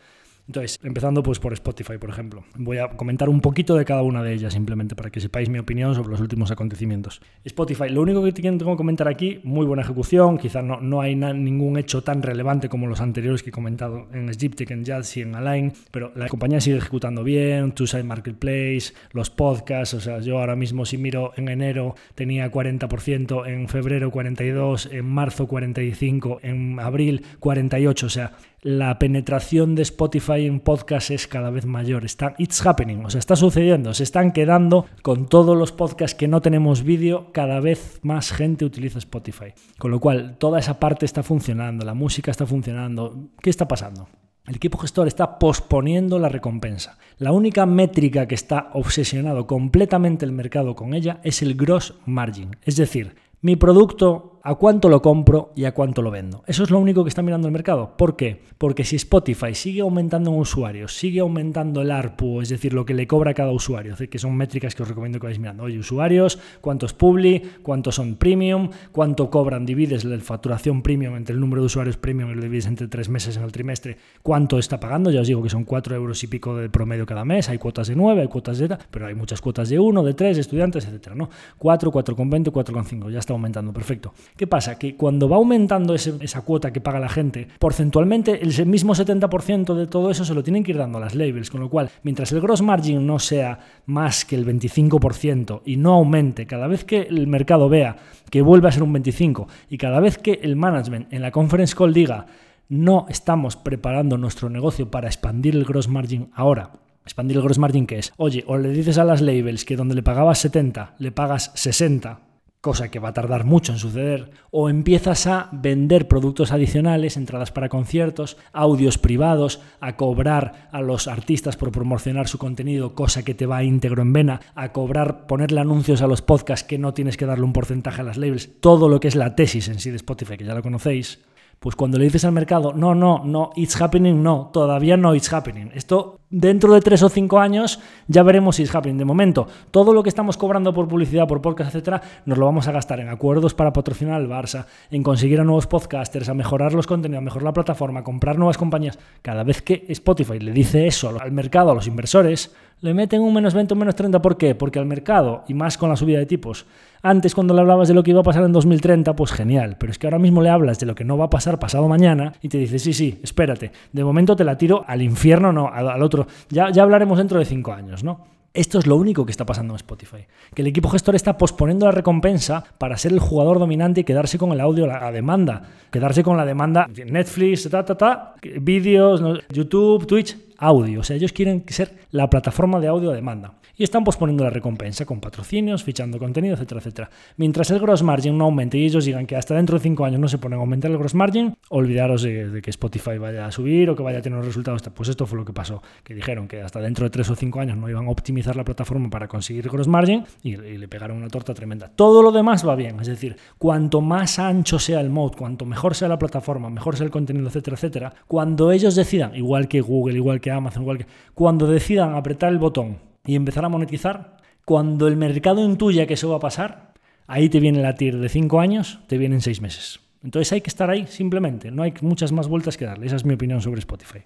Entonces, 0.47 0.79
empezando 0.83 1.23
pues 1.23 1.39
por 1.39 1.53
Spotify, 1.53 1.97
por 1.97 2.09
ejemplo. 2.09 2.43
Voy 2.55 2.77
a 2.77 2.89
comentar 2.89 3.29
un 3.29 3.39
poquito 3.39 3.75
de 3.75 3.85
cada 3.85 4.01
una 4.03 4.21
de 4.23 4.33
ellas 4.33 4.53
simplemente 4.53 4.95
para 4.95 5.09
que 5.09 5.21
sepáis 5.21 5.49
mi 5.49 5.59
opinión 5.59 5.95
sobre 5.95 6.09
los 6.09 6.19
últimos 6.19 6.51
acontecimientos. 6.51 7.21
Spotify, 7.45 7.89
lo 7.89 8.01
único 8.01 8.23
que 8.23 8.33
tengo 8.33 8.71
que 8.71 8.77
comentar 8.77 9.07
aquí, 9.07 9.39
muy 9.43 9.65
buena 9.65 9.83
ejecución, 9.83 10.37
quizás 10.37 10.63
no, 10.63 10.81
no 10.81 11.01
hay 11.01 11.15
ningún 11.15 11.77
hecho 11.77 12.03
tan 12.03 12.21
relevante 12.21 12.67
como 12.67 12.87
los 12.87 12.99
anteriores 12.99 13.41
que 13.41 13.49
he 13.49 13.53
comentado 13.53 14.07
en 14.13 14.33
Sgiptech, 14.33 14.69
en 14.71 14.83
Jazz 14.83 15.15
y 15.17 15.21
en 15.21 15.35
Align, 15.35 15.73
pero 15.91 16.11
la 16.15 16.27
compañía 16.27 16.59
sigue 16.59 16.77
ejecutando 16.77 17.23
bien, 17.23 17.71
Two-Side 17.71 18.03
Marketplace, 18.03 18.93
los 19.11 19.29
podcasts, 19.29 19.93
o 19.93 20.01
sea, 20.01 20.19
yo 20.19 20.39
ahora 20.39 20.55
mismo 20.55 20.85
si 20.85 20.97
miro 20.97 21.31
en 21.37 21.47
enero 21.47 21.95
tenía 22.15 22.51
40%, 22.51 23.47
en 23.47 23.69
febrero 23.69 24.11
42%, 24.11 24.91
en 24.91 25.05
marzo 25.05 25.47
45%, 25.47 26.39
en 26.43 26.79
abril 26.79 27.23
48%, 27.39 28.03
o 28.03 28.09
sea, 28.09 28.33
la 28.63 28.97
penetración 28.97 29.75
de 29.75 29.81
Spotify 29.81 30.45
en 30.45 30.61
podcast 30.61 31.11
es 31.11 31.27
cada 31.27 31.49
vez 31.49 31.65
mayor. 31.65 32.05
Está, 32.05 32.33
it's 32.37 32.65
happening, 32.65 33.03
o 33.05 33.09
sea, 33.09 33.19
está 33.19 33.35
sucediendo. 33.35 33.93
Se 33.93 34.03
están 34.03 34.31
quedando 34.31 34.85
con 35.01 35.27
todos 35.27 35.57
los 35.57 35.73
podcasts 35.73 36.17
que 36.17 36.29
no 36.29 36.41
tenemos 36.41 36.83
vídeo, 36.83 37.27
cada 37.33 37.59
vez 37.59 37.99
más 38.03 38.31
gente 38.31 38.63
utiliza 38.63 38.99
Spotify. 38.99 39.53
Con 39.77 39.91
lo 39.91 39.99
cual, 39.99 40.37
toda 40.37 40.59
esa 40.59 40.79
parte 40.79 41.05
está 41.05 41.23
funcionando, 41.23 41.85
la 41.85 41.93
música 41.93 42.31
está 42.31 42.45
funcionando. 42.45 43.31
¿Qué 43.41 43.49
está 43.49 43.67
pasando? 43.67 44.07
El 44.47 44.55
equipo 44.55 44.77
gestor 44.77 45.07
está 45.07 45.39
posponiendo 45.39 46.17
la 46.17 46.29
recompensa. 46.29 46.97
La 47.17 47.33
única 47.33 47.65
métrica 47.65 48.27
que 48.27 48.35
está 48.35 48.69
obsesionado 48.73 49.45
completamente 49.45 50.25
el 50.25 50.31
mercado 50.31 50.75
con 50.75 50.93
ella 50.93 51.19
es 51.23 51.41
el 51.41 51.55
gross 51.55 51.95
margin. 52.05 52.55
Es 52.63 52.77
decir, 52.77 53.15
mi 53.41 53.57
producto 53.57 54.32
a 54.45 54.55
cuánto 54.55 54.89
lo 54.89 55.01
compro 55.01 55.53
y 55.55 55.63
a 55.63 55.73
cuánto 55.73 56.01
lo 56.01 56.11
vendo. 56.11 56.43
Eso 56.47 56.63
es 56.63 56.69
lo 56.69 56.77
único 56.77 57.03
que 57.03 57.07
está 57.07 57.21
mirando 57.21 57.47
el 57.47 57.53
mercado. 57.53 57.95
¿Por 57.95 58.17
qué? 58.17 58.41
Porque 58.57 58.83
si 58.83 58.97
Spotify 58.97 59.55
sigue 59.55 59.79
aumentando 59.79 60.31
en 60.31 60.39
usuarios, 60.39 60.97
sigue 60.97 61.21
aumentando 61.21 61.81
el 61.81 61.91
ARPU, 61.91 62.41
es 62.41 62.49
decir, 62.49 62.73
lo 62.73 62.85
que 62.85 62.93
le 62.93 63.07
cobra 63.07 63.33
cada 63.33 63.51
usuario, 63.51 63.95
que 63.95 64.19
son 64.19 64.35
métricas 64.35 64.75
que 64.75 64.83
os 64.83 64.89
recomiendo 64.89 65.17
que 65.17 65.27
vayáis 65.27 65.39
mirando. 65.39 65.63
Oye, 65.63 65.79
usuarios, 65.79 66.39
cuántos 66.59 66.93
publi, 66.93 67.41
cuántos 67.61 67.95
son 67.95 68.15
premium, 68.15 68.69
cuánto 68.91 69.29
cobran, 69.29 69.65
divides 69.65 70.03
la 70.03 70.19
facturación 70.19 70.81
premium 70.81 71.15
entre 71.15 71.33
el 71.33 71.39
número 71.39 71.61
de 71.61 71.67
usuarios 71.67 71.95
premium 71.95 72.31
y 72.31 72.35
lo 72.35 72.41
divides 72.41 72.65
entre 72.65 72.89
tres 72.89 73.07
meses 73.07 73.37
en 73.37 73.43
el 73.43 73.51
trimestre, 73.53 73.95
cuánto 74.23 74.59
está 74.59 74.77
pagando. 74.77 75.09
Ya 75.09 75.21
os 75.21 75.27
digo 75.27 75.41
que 75.41 75.49
son 75.49 75.63
cuatro 75.63 75.95
euros 75.95 76.21
y 76.21 76.27
pico 76.27 76.57
de 76.57 76.69
promedio 76.69 77.05
cada 77.05 77.23
mes. 77.23 77.47
Hay 77.47 77.59
cuotas 77.59 77.87
de 77.87 77.95
nueve, 77.95 78.19
hay 78.19 78.27
cuotas 78.27 78.57
de... 78.57 78.77
pero 78.91 79.07
hay 79.07 79.15
muchas 79.15 79.39
cuotas 79.39 79.69
de 79.69 79.79
uno, 79.79 80.03
de 80.03 80.13
tres, 80.13 80.37
estudiantes, 80.37 80.85
etcétera, 80.85 81.15
¿no? 81.15 81.29
4, 81.59 81.91
4,20, 81.93 82.51
4,5, 82.51 83.09
ya 83.09 83.19
está 83.19 83.31
aumentando, 83.31 83.71
perfecto. 83.71 84.13
¿Qué 84.35 84.47
pasa? 84.47 84.79
Que 84.79 84.95
cuando 84.95 85.29
va 85.29 85.35
aumentando 85.35 85.93
esa 85.93 86.41
cuota 86.41 86.73
que 86.73 86.81
paga 86.81 86.99
la 86.99 87.09
gente, 87.09 87.47
porcentualmente 87.59 88.41
el 88.41 88.65
mismo 88.65 88.95
70% 88.95 89.75
de 89.75 89.87
todo 89.87 90.09
eso 90.09 90.25
se 90.25 90.33
lo 90.33 90.43
tienen 90.43 90.63
que 90.63 90.71
ir 90.71 90.77
dando 90.77 90.97
a 90.97 91.01
las 91.01 91.13
labels, 91.13 91.51
con 91.51 91.61
lo 91.61 91.69
cual, 91.69 91.89
mientras 92.01 92.31
el 92.31 92.41
gross 92.41 92.61
margin 92.61 93.05
no 93.05 93.19
sea 93.19 93.59
más 93.85 94.25
que 94.25 94.35
el 94.35 94.45
25% 94.45 95.61
y 95.65 95.77
no 95.77 95.93
aumente, 95.93 96.47
cada 96.47 96.67
vez 96.67 96.83
que 96.83 97.01
el 97.01 97.27
mercado 97.27 97.69
vea 97.69 97.97
que 98.29 98.41
vuelve 98.41 98.67
a 98.67 98.71
ser 98.71 98.83
un 98.83 98.93
25% 98.93 99.47
y 99.69 99.77
cada 99.77 99.99
vez 99.99 100.17
que 100.17 100.39
el 100.41 100.55
management 100.55 101.13
en 101.13 101.21
la 101.21 101.31
conference 101.31 101.75
call 101.75 101.93
diga 101.93 102.25
no 102.69 103.05
estamos 103.09 103.55
preparando 103.55 104.17
nuestro 104.17 104.49
negocio 104.49 104.89
para 104.89 105.07
expandir 105.07 105.55
el 105.55 105.65
gross 105.65 105.87
margin 105.87 106.29
ahora, 106.33 106.71
Expandir 107.03 107.35
el 107.35 107.43
gross 107.43 107.59
margin 107.59 107.85
que 107.85 107.99
es, 107.99 108.13
oye, 108.15 108.45
o 108.47 108.57
le 108.57 108.69
dices 108.69 108.97
a 108.97 109.03
las 109.03 109.21
labels 109.21 109.65
que 109.65 109.75
donde 109.75 109.93
le 109.93 110.03
pagabas 110.03 110.39
70, 110.39 110.95
le 110.99 111.11
pagas 111.11 111.51
60, 111.53 112.21
cosa 112.63 112.89
que 112.89 112.99
va 112.99 113.09
a 113.09 113.13
tardar 113.13 113.43
mucho 113.43 113.73
en 113.73 113.77
suceder, 113.77 114.31
o 114.49 114.69
empiezas 114.69 115.27
a 115.27 115.49
vender 115.51 116.07
productos 116.07 116.53
adicionales, 116.53 117.17
entradas 117.17 117.51
para 117.51 117.67
conciertos, 117.67 118.37
audios 118.53 118.97
privados, 118.97 119.59
a 119.81 119.97
cobrar 119.97 120.69
a 120.71 120.81
los 120.81 121.09
artistas 121.09 121.57
por 121.57 121.73
promocionar 121.73 122.29
su 122.29 122.37
contenido, 122.37 122.95
cosa 122.95 123.23
que 123.23 123.33
te 123.33 123.47
va 123.47 123.65
íntegro 123.65 124.01
en 124.01 124.13
vena, 124.13 124.39
a 124.55 124.71
cobrar, 124.71 125.27
ponerle 125.27 125.59
anuncios 125.59 126.01
a 126.01 126.07
los 126.07 126.21
podcasts 126.21 126.65
que 126.65 126.77
no 126.77 126.93
tienes 126.93 127.17
que 127.17 127.25
darle 127.25 127.43
un 127.43 127.51
porcentaje 127.51 127.99
a 127.99 128.05
las 128.05 128.15
labels, 128.15 128.49
todo 128.61 128.87
lo 128.87 129.01
que 129.01 129.09
es 129.09 129.15
la 129.15 129.35
tesis 129.35 129.67
en 129.67 129.81
sí 129.81 129.89
de 129.89 129.97
Spotify, 129.97 130.37
que 130.37 130.45
ya 130.45 130.55
lo 130.55 130.63
conocéis, 130.63 131.19
pues 131.59 131.75
cuando 131.75 131.97
le 131.97 132.05
dices 132.05 132.25
al 132.25 132.33
mercado, 132.33 132.73
no, 132.73 132.93
no, 132.93 133.23
no, 133.23 133.51
it's 133.55 133.79
happening, 133.81 134.21
no, 134.21 134.49
todavía 134.51 134.97
no 134.97 135.15
it's 135.15 135.31
happening. 135.31 135.69
Esto 135.73 136.19
dentro 136.29 136.73
de 136.73 136.81
tres 136.81 137.03
o 137.03 137.09
cinco 137.09 137.39
años 137.39 137.79
ya 138.07 138.23
veremos 138.23 138.57
si 138.57 138.63
it's 138.63 138.75
happening. 138.75 138.97
De 138.97 139.05
momento, 139.05 139.47
todo 139.71 139.93
lo 139.93 140.03
que 140.03 140.09
estamos 140.09 140.35
cobrando 140.35 140.73
por 140.73 140.87
publicidad, 140.87 141.27
por 141.27 141.41
podcast, 141.41 141.69
etcétera, 141.69 142.01
nos 142.25 142.37
lo 142.37 142.45
vamos 142.45 142.67
a 142.67 142.71
gastar 142.71 142.99
en 142.99 143.09
acuerdos 143.09 143.53
para 143.53 143.71
patrocinar 143.71 144.15
al 144.15 144.27
Barça, 144.27 144.65
en 144.91 145.03
conseguir 145.03 145.39
a 145.39 145.43
nuevos 145.43 145.67
podcasters, 145.67 146.27
a 146.29 146.33
mejorar 146.33 146.73
los 146.73 146.87
contenidos, 146.87 147.21
a 147.21 147.25
mejorar 147.25 147.45
la 147.45 147.53
plataforma, 147.53 148.01
a 148.01 148.03
comprar 148.03 148.37
nuevas 148.37 148.57
compañías. 148.57 148.99
Cada 149.21 149.43
vez 149.43 149.61
que 149.61 149.85
Spotify 149.89 150.39
le 150.39 150.51
dice 150.51 150.87
eso 150.87 151.15
al 151.19 151.31
mercado, 151.31 151.71
a 151.71 151.75
los 151.75 151.87
inversores, 151.87 152.53
le 152.83 152.93
meten 152.93 153.21
un 153.21 153.33
menos 153.33 153.53
20, 153.53 153.73
un 153.73 153.79
menos 153.79 153.95
30. 153.95 154.21
¿Por 154.21 154.37
qué? 154.37 154.55
Porque 154.55 154.77
al 154.77 154.85
mercado, 154.85 155.45
y 155.47 155.53
más 155.53 155.77
con 155.77 155.89
la 155.89 155.95
subida 155.95 156.19
de 156.19 156.25
tipos, 156.25 156.65
antes 157.01 157.33
cuando 157.33 157.53
le 157.53 157.61
hablabas 157.61 157.87
de 157.87 157.93
lo 157.93 158.03
que 158.03 158.11
iba 158.11 158.19
a 158.19 158.23
pasar 158.23 158.43
en 158.43 158.51
2030, 158.51 159.15
pues 159.15 159.31
genial, 159.31 159.77
pero 159.79 159.89
es 159.89 159.97
que 159.97 160.05
ahora 160.05 160.19
mismo 160.19 160.41
le 160.41 160.49
hablas 160.49 160.79
de 160.79 160.85
lo 160.85 160.93
que 160.93 161.05
no 161.05 161.17
va 161.17 161.25
a 161.25 161.29
pasar 161.29 161.59
pasado 161.59 161.87
mañana 161.87 162.33
y 162.41 162.49
te 162.49 162.57
dice, 162.57 162.79
sí, 162.79 162.91
sí, 162.91 163.21
espérate, 163.23 163.71
de 163.93 164.03
momento 164.03 164.35
te 164.35 164.43
la 164.43 164.57
tiro 164.57 164.83
al 164.85 165.01
infierno, 165.01 165.53
no, 165.53 165.69
al 165.69 166.03
otro, 166.03 166.27
ya, 166.49 166.71
ya 166.71 166.83
hablaremos 166.83 167.17
dentro 167.17 167.39
de 167.39 167.45
cinco 167.45 167.71
años, 167.71 168.03
¿no? 168.03 168.32
Esto 168.53 168.77
es 168.77 168.85
lo 168.85 168.97
único 168.97 169.25
que 169.25 169.31
está 169.31 169.47
pasando 169.47 169.73
en 169.73 169.77
Spotify. 169.77 170.27
Que 170.53 170.61
el 170.61 170.67
equipo 170.67 170.87
gestor 170.87 171.15
está 171.15 171.39
posponiendo 171.39 171.87
la 171.87 171.91
recompensa 171.91 172.63
para 172.77 172.97
ser 172.97 173.11
el 173.11 173.19
jugador 173.19 173.57
dominante 173.57 174.01
y 174.01 174.03
quedarse 174.03 174.37
con 174.37 174.51
el 174.51 174.61
audio 174.61 174.85
a 174.91 175.11
demanda. 175.11 175.63
Quedarse 175.89 176.21
con 176.23 176.37
la 176.37 176.45
demanda 176.45 176.87
Netflix, 176.87 177.67
ta, 177.67 177.83
ta, 177.83 177.97
ta, 177.97 178.35
vídeos, 178.61 179.23
YouTube, 179.51 180.05
Twitch, 180.05 180.37
audio. 180.59 180.99
O 180.99 181.03
sea, 181.03 181.15
ellos 181.15 181.33
quieren 181.33 181.63
ser 181.67 181.95
la 182.11 182.29
plataforma 182.29 182.79
de 182.79 182.87
audio 182.87 183.09
a 183.09 183.15
demanda 183.15 183.53
y 183.77 183.83
están 183.83 184.03
posponiendo 184.03 184.43
la 184.43 184.49
recompensa 184.49 185.05
con 185.05 185.19
patrocinios, 185.19 185.83
fichando 185.83 186.19
contenido, 186.19 186.55
etcétera, 186.55 186.79
etcétera. 186.79 187.09
Mientras 187.37 187.71
el 187.71 187.79
gross 187.79 188.03
margin 188.03 188.37
no 188.37 188.45
aumente 188.45 188.77
y 188.77 188.85
ellos 188.85 189.05
digan 189.05 189.25
que 189.25 189.35
hasta 189.35 189.55
dentro 189.55 189.77
de 189.77 189.83
5 189.83 190.05
años 190.05 190.19
no 190.19 190.27
se 190.27 190.37
ponen 190.37 190.59
a 190.59 190.61
aumentar 190.61 190.91
el 190.91 190.97
gross 190.97 191.15
margin, 191.15 191.55
olvidaros 191.69 192.21
de, 192.21 192.61
que 192.61 192.69
Spotify 192.69 193.17
vaya 193.17 193.45
a 193.45 193.51
subir 193.51 193.89
o 193.89 193.95
que 193.95 194.03
vaya 194.03 194.19
a 194.19 194.21
tener 194.21 194.43
resultados. 194.43 194.83
Pues 194.93 195.09
esto 195.09 195.25
fue 195.25 195.37
lo 195.37 195.45
que 195.45 195.53
pasó, 195.53 195.81
que 196.03 196.13
dijeron 196.13 196.47
que 196.47 196.61
hasta 196.61 196.79
dentro 196.79 197.05
de 197.05 197.09
3 197.09 197.29
o 197.31 197.35
5 197.35 197.59
años 197.59 197.77
no 197.77 197.89
iban 197.89 198.07
a 198.07 198.09
optimizar 198.09 198.55
la 198.55 198.63
plataforma 198.63 199.09
para 199.09 199.27
conseguir 199.27 199.69
gross 199.69 199.87
margin 199.87 200.23
y, 200.41 200.57
le 200.63 200.87
pegaron 200.87 201.17
una 201.17 201.27
torta 201.27 201.53
tremenda. 201.53 201.89
Todo 201.89 202.21
lo 202.21 202.31
demás 202.31 202.67
va 202.67 202.75
bien, 202.75 202.99
es 202.99 203.07
decir, 203.07 203.35
cuanto 203.57 204.01
más 204.01 204.39
ancho 204.39 204.79
sea 204.79 205.01
el 205.01 205.09
mode, 205.09 205.35
cuanto 205.37 205.65
mejor 205.65 205.95
sea 205.95 206.07
la 206.07 206.19
plataforma, 206.19 206.69
mejor 206.69 206.95
sea 206.95 207.05
el 207.05 207.11
contenido, 207.11 207.47
etcétera, 207.47 207.75
etcétera, 207.75 208.13
cuando 208.27 208.71
ellos 208.71 208.95
decidan, 208.95 209.35
igual 209.35 209.67
que 209.67 209.81
Google, 209.81 210.15
igual 210.15 210.41
que 210.41 210.51
Amazon, 210.51 210.83
igual 210.83 210.99
que 210.99 211.05
cuando 211.33 211.67
decidan 211.67 212.15
apretar 212.15 212.51
el 212.51 212.59
botón 212.59 213.12
y 213.25 213.35
empezar 213.35 213.65
a 213.65 213.69
monetizar, 213.69 214.37
cuando 214.65 215.07
el 215.07 215.17
mercado 215.17 215.63
intuya 215.63 216.07
que 216.07 216.15
eso 216.15 216.29
va 216.29 216.37
a 216.37 216.39
pasar, 216.39 216.93
ahí 217.27 217.49
te 217.49 217.59
viene 217.59 217.81
la 217.81 217.95
TIR 217.95 218.19
de 218.19 218.29
5 218.29 218.59
años, 218.59 218.99
te 219.07 219.17
vienen 219.17 219.41
6 219.41 219.61
meses. 219.61 219.99
Entonces 220.23 220.51
hay 220.53 220.61
que 220.61 220.69
estar 220.69 220.89
ahí 220.89 221.05
simplemente, 221.07 221.71
no 221.71 221.83
hay 221.83 221.93
muchas 222.01 222.31
más 222.31 222.47
vueltas 222.47 222.77
que 222.77 222.85
darle. 222.85 223.07
Esa 223.07 223.17
es 223.17 223.25
mi 223.25 223.33
opinión 223.33 223.61
sobre 223.61 223.79
Spotify. 223.79 224.19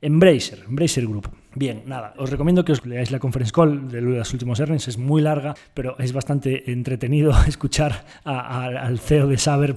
Embracer, 0.00 0.64
Embracer 0.68 1.06
Group. 1.06 1.28
Bien, 1.58 1.84
nada, 1.86 2.12
os 2.18 2.28
recomiendo 2.28 2.66
que 2.66 2.72
os 2.72 2.84
leáis 2.84 3.10
la 3.10 3.18
conference 3.18 3.50
call 3.50 3.88
de 3.88 4.02
los 4.02 4.30
últimos 4.34 4.60
earnings, 4.60 4.88
es 4.88 4.98
muy 4.98 5.22
larga, 5.22 5.54
pero 5.72 5.96
es 5.98 6.12
bastante 6.12 6.70
entretenido 6.70 7.32
escuchar 7.48 8.04
al 8.24 8.98
CEO 8.98 9.26
de 9.26 9.38
Saber 9.38 9.74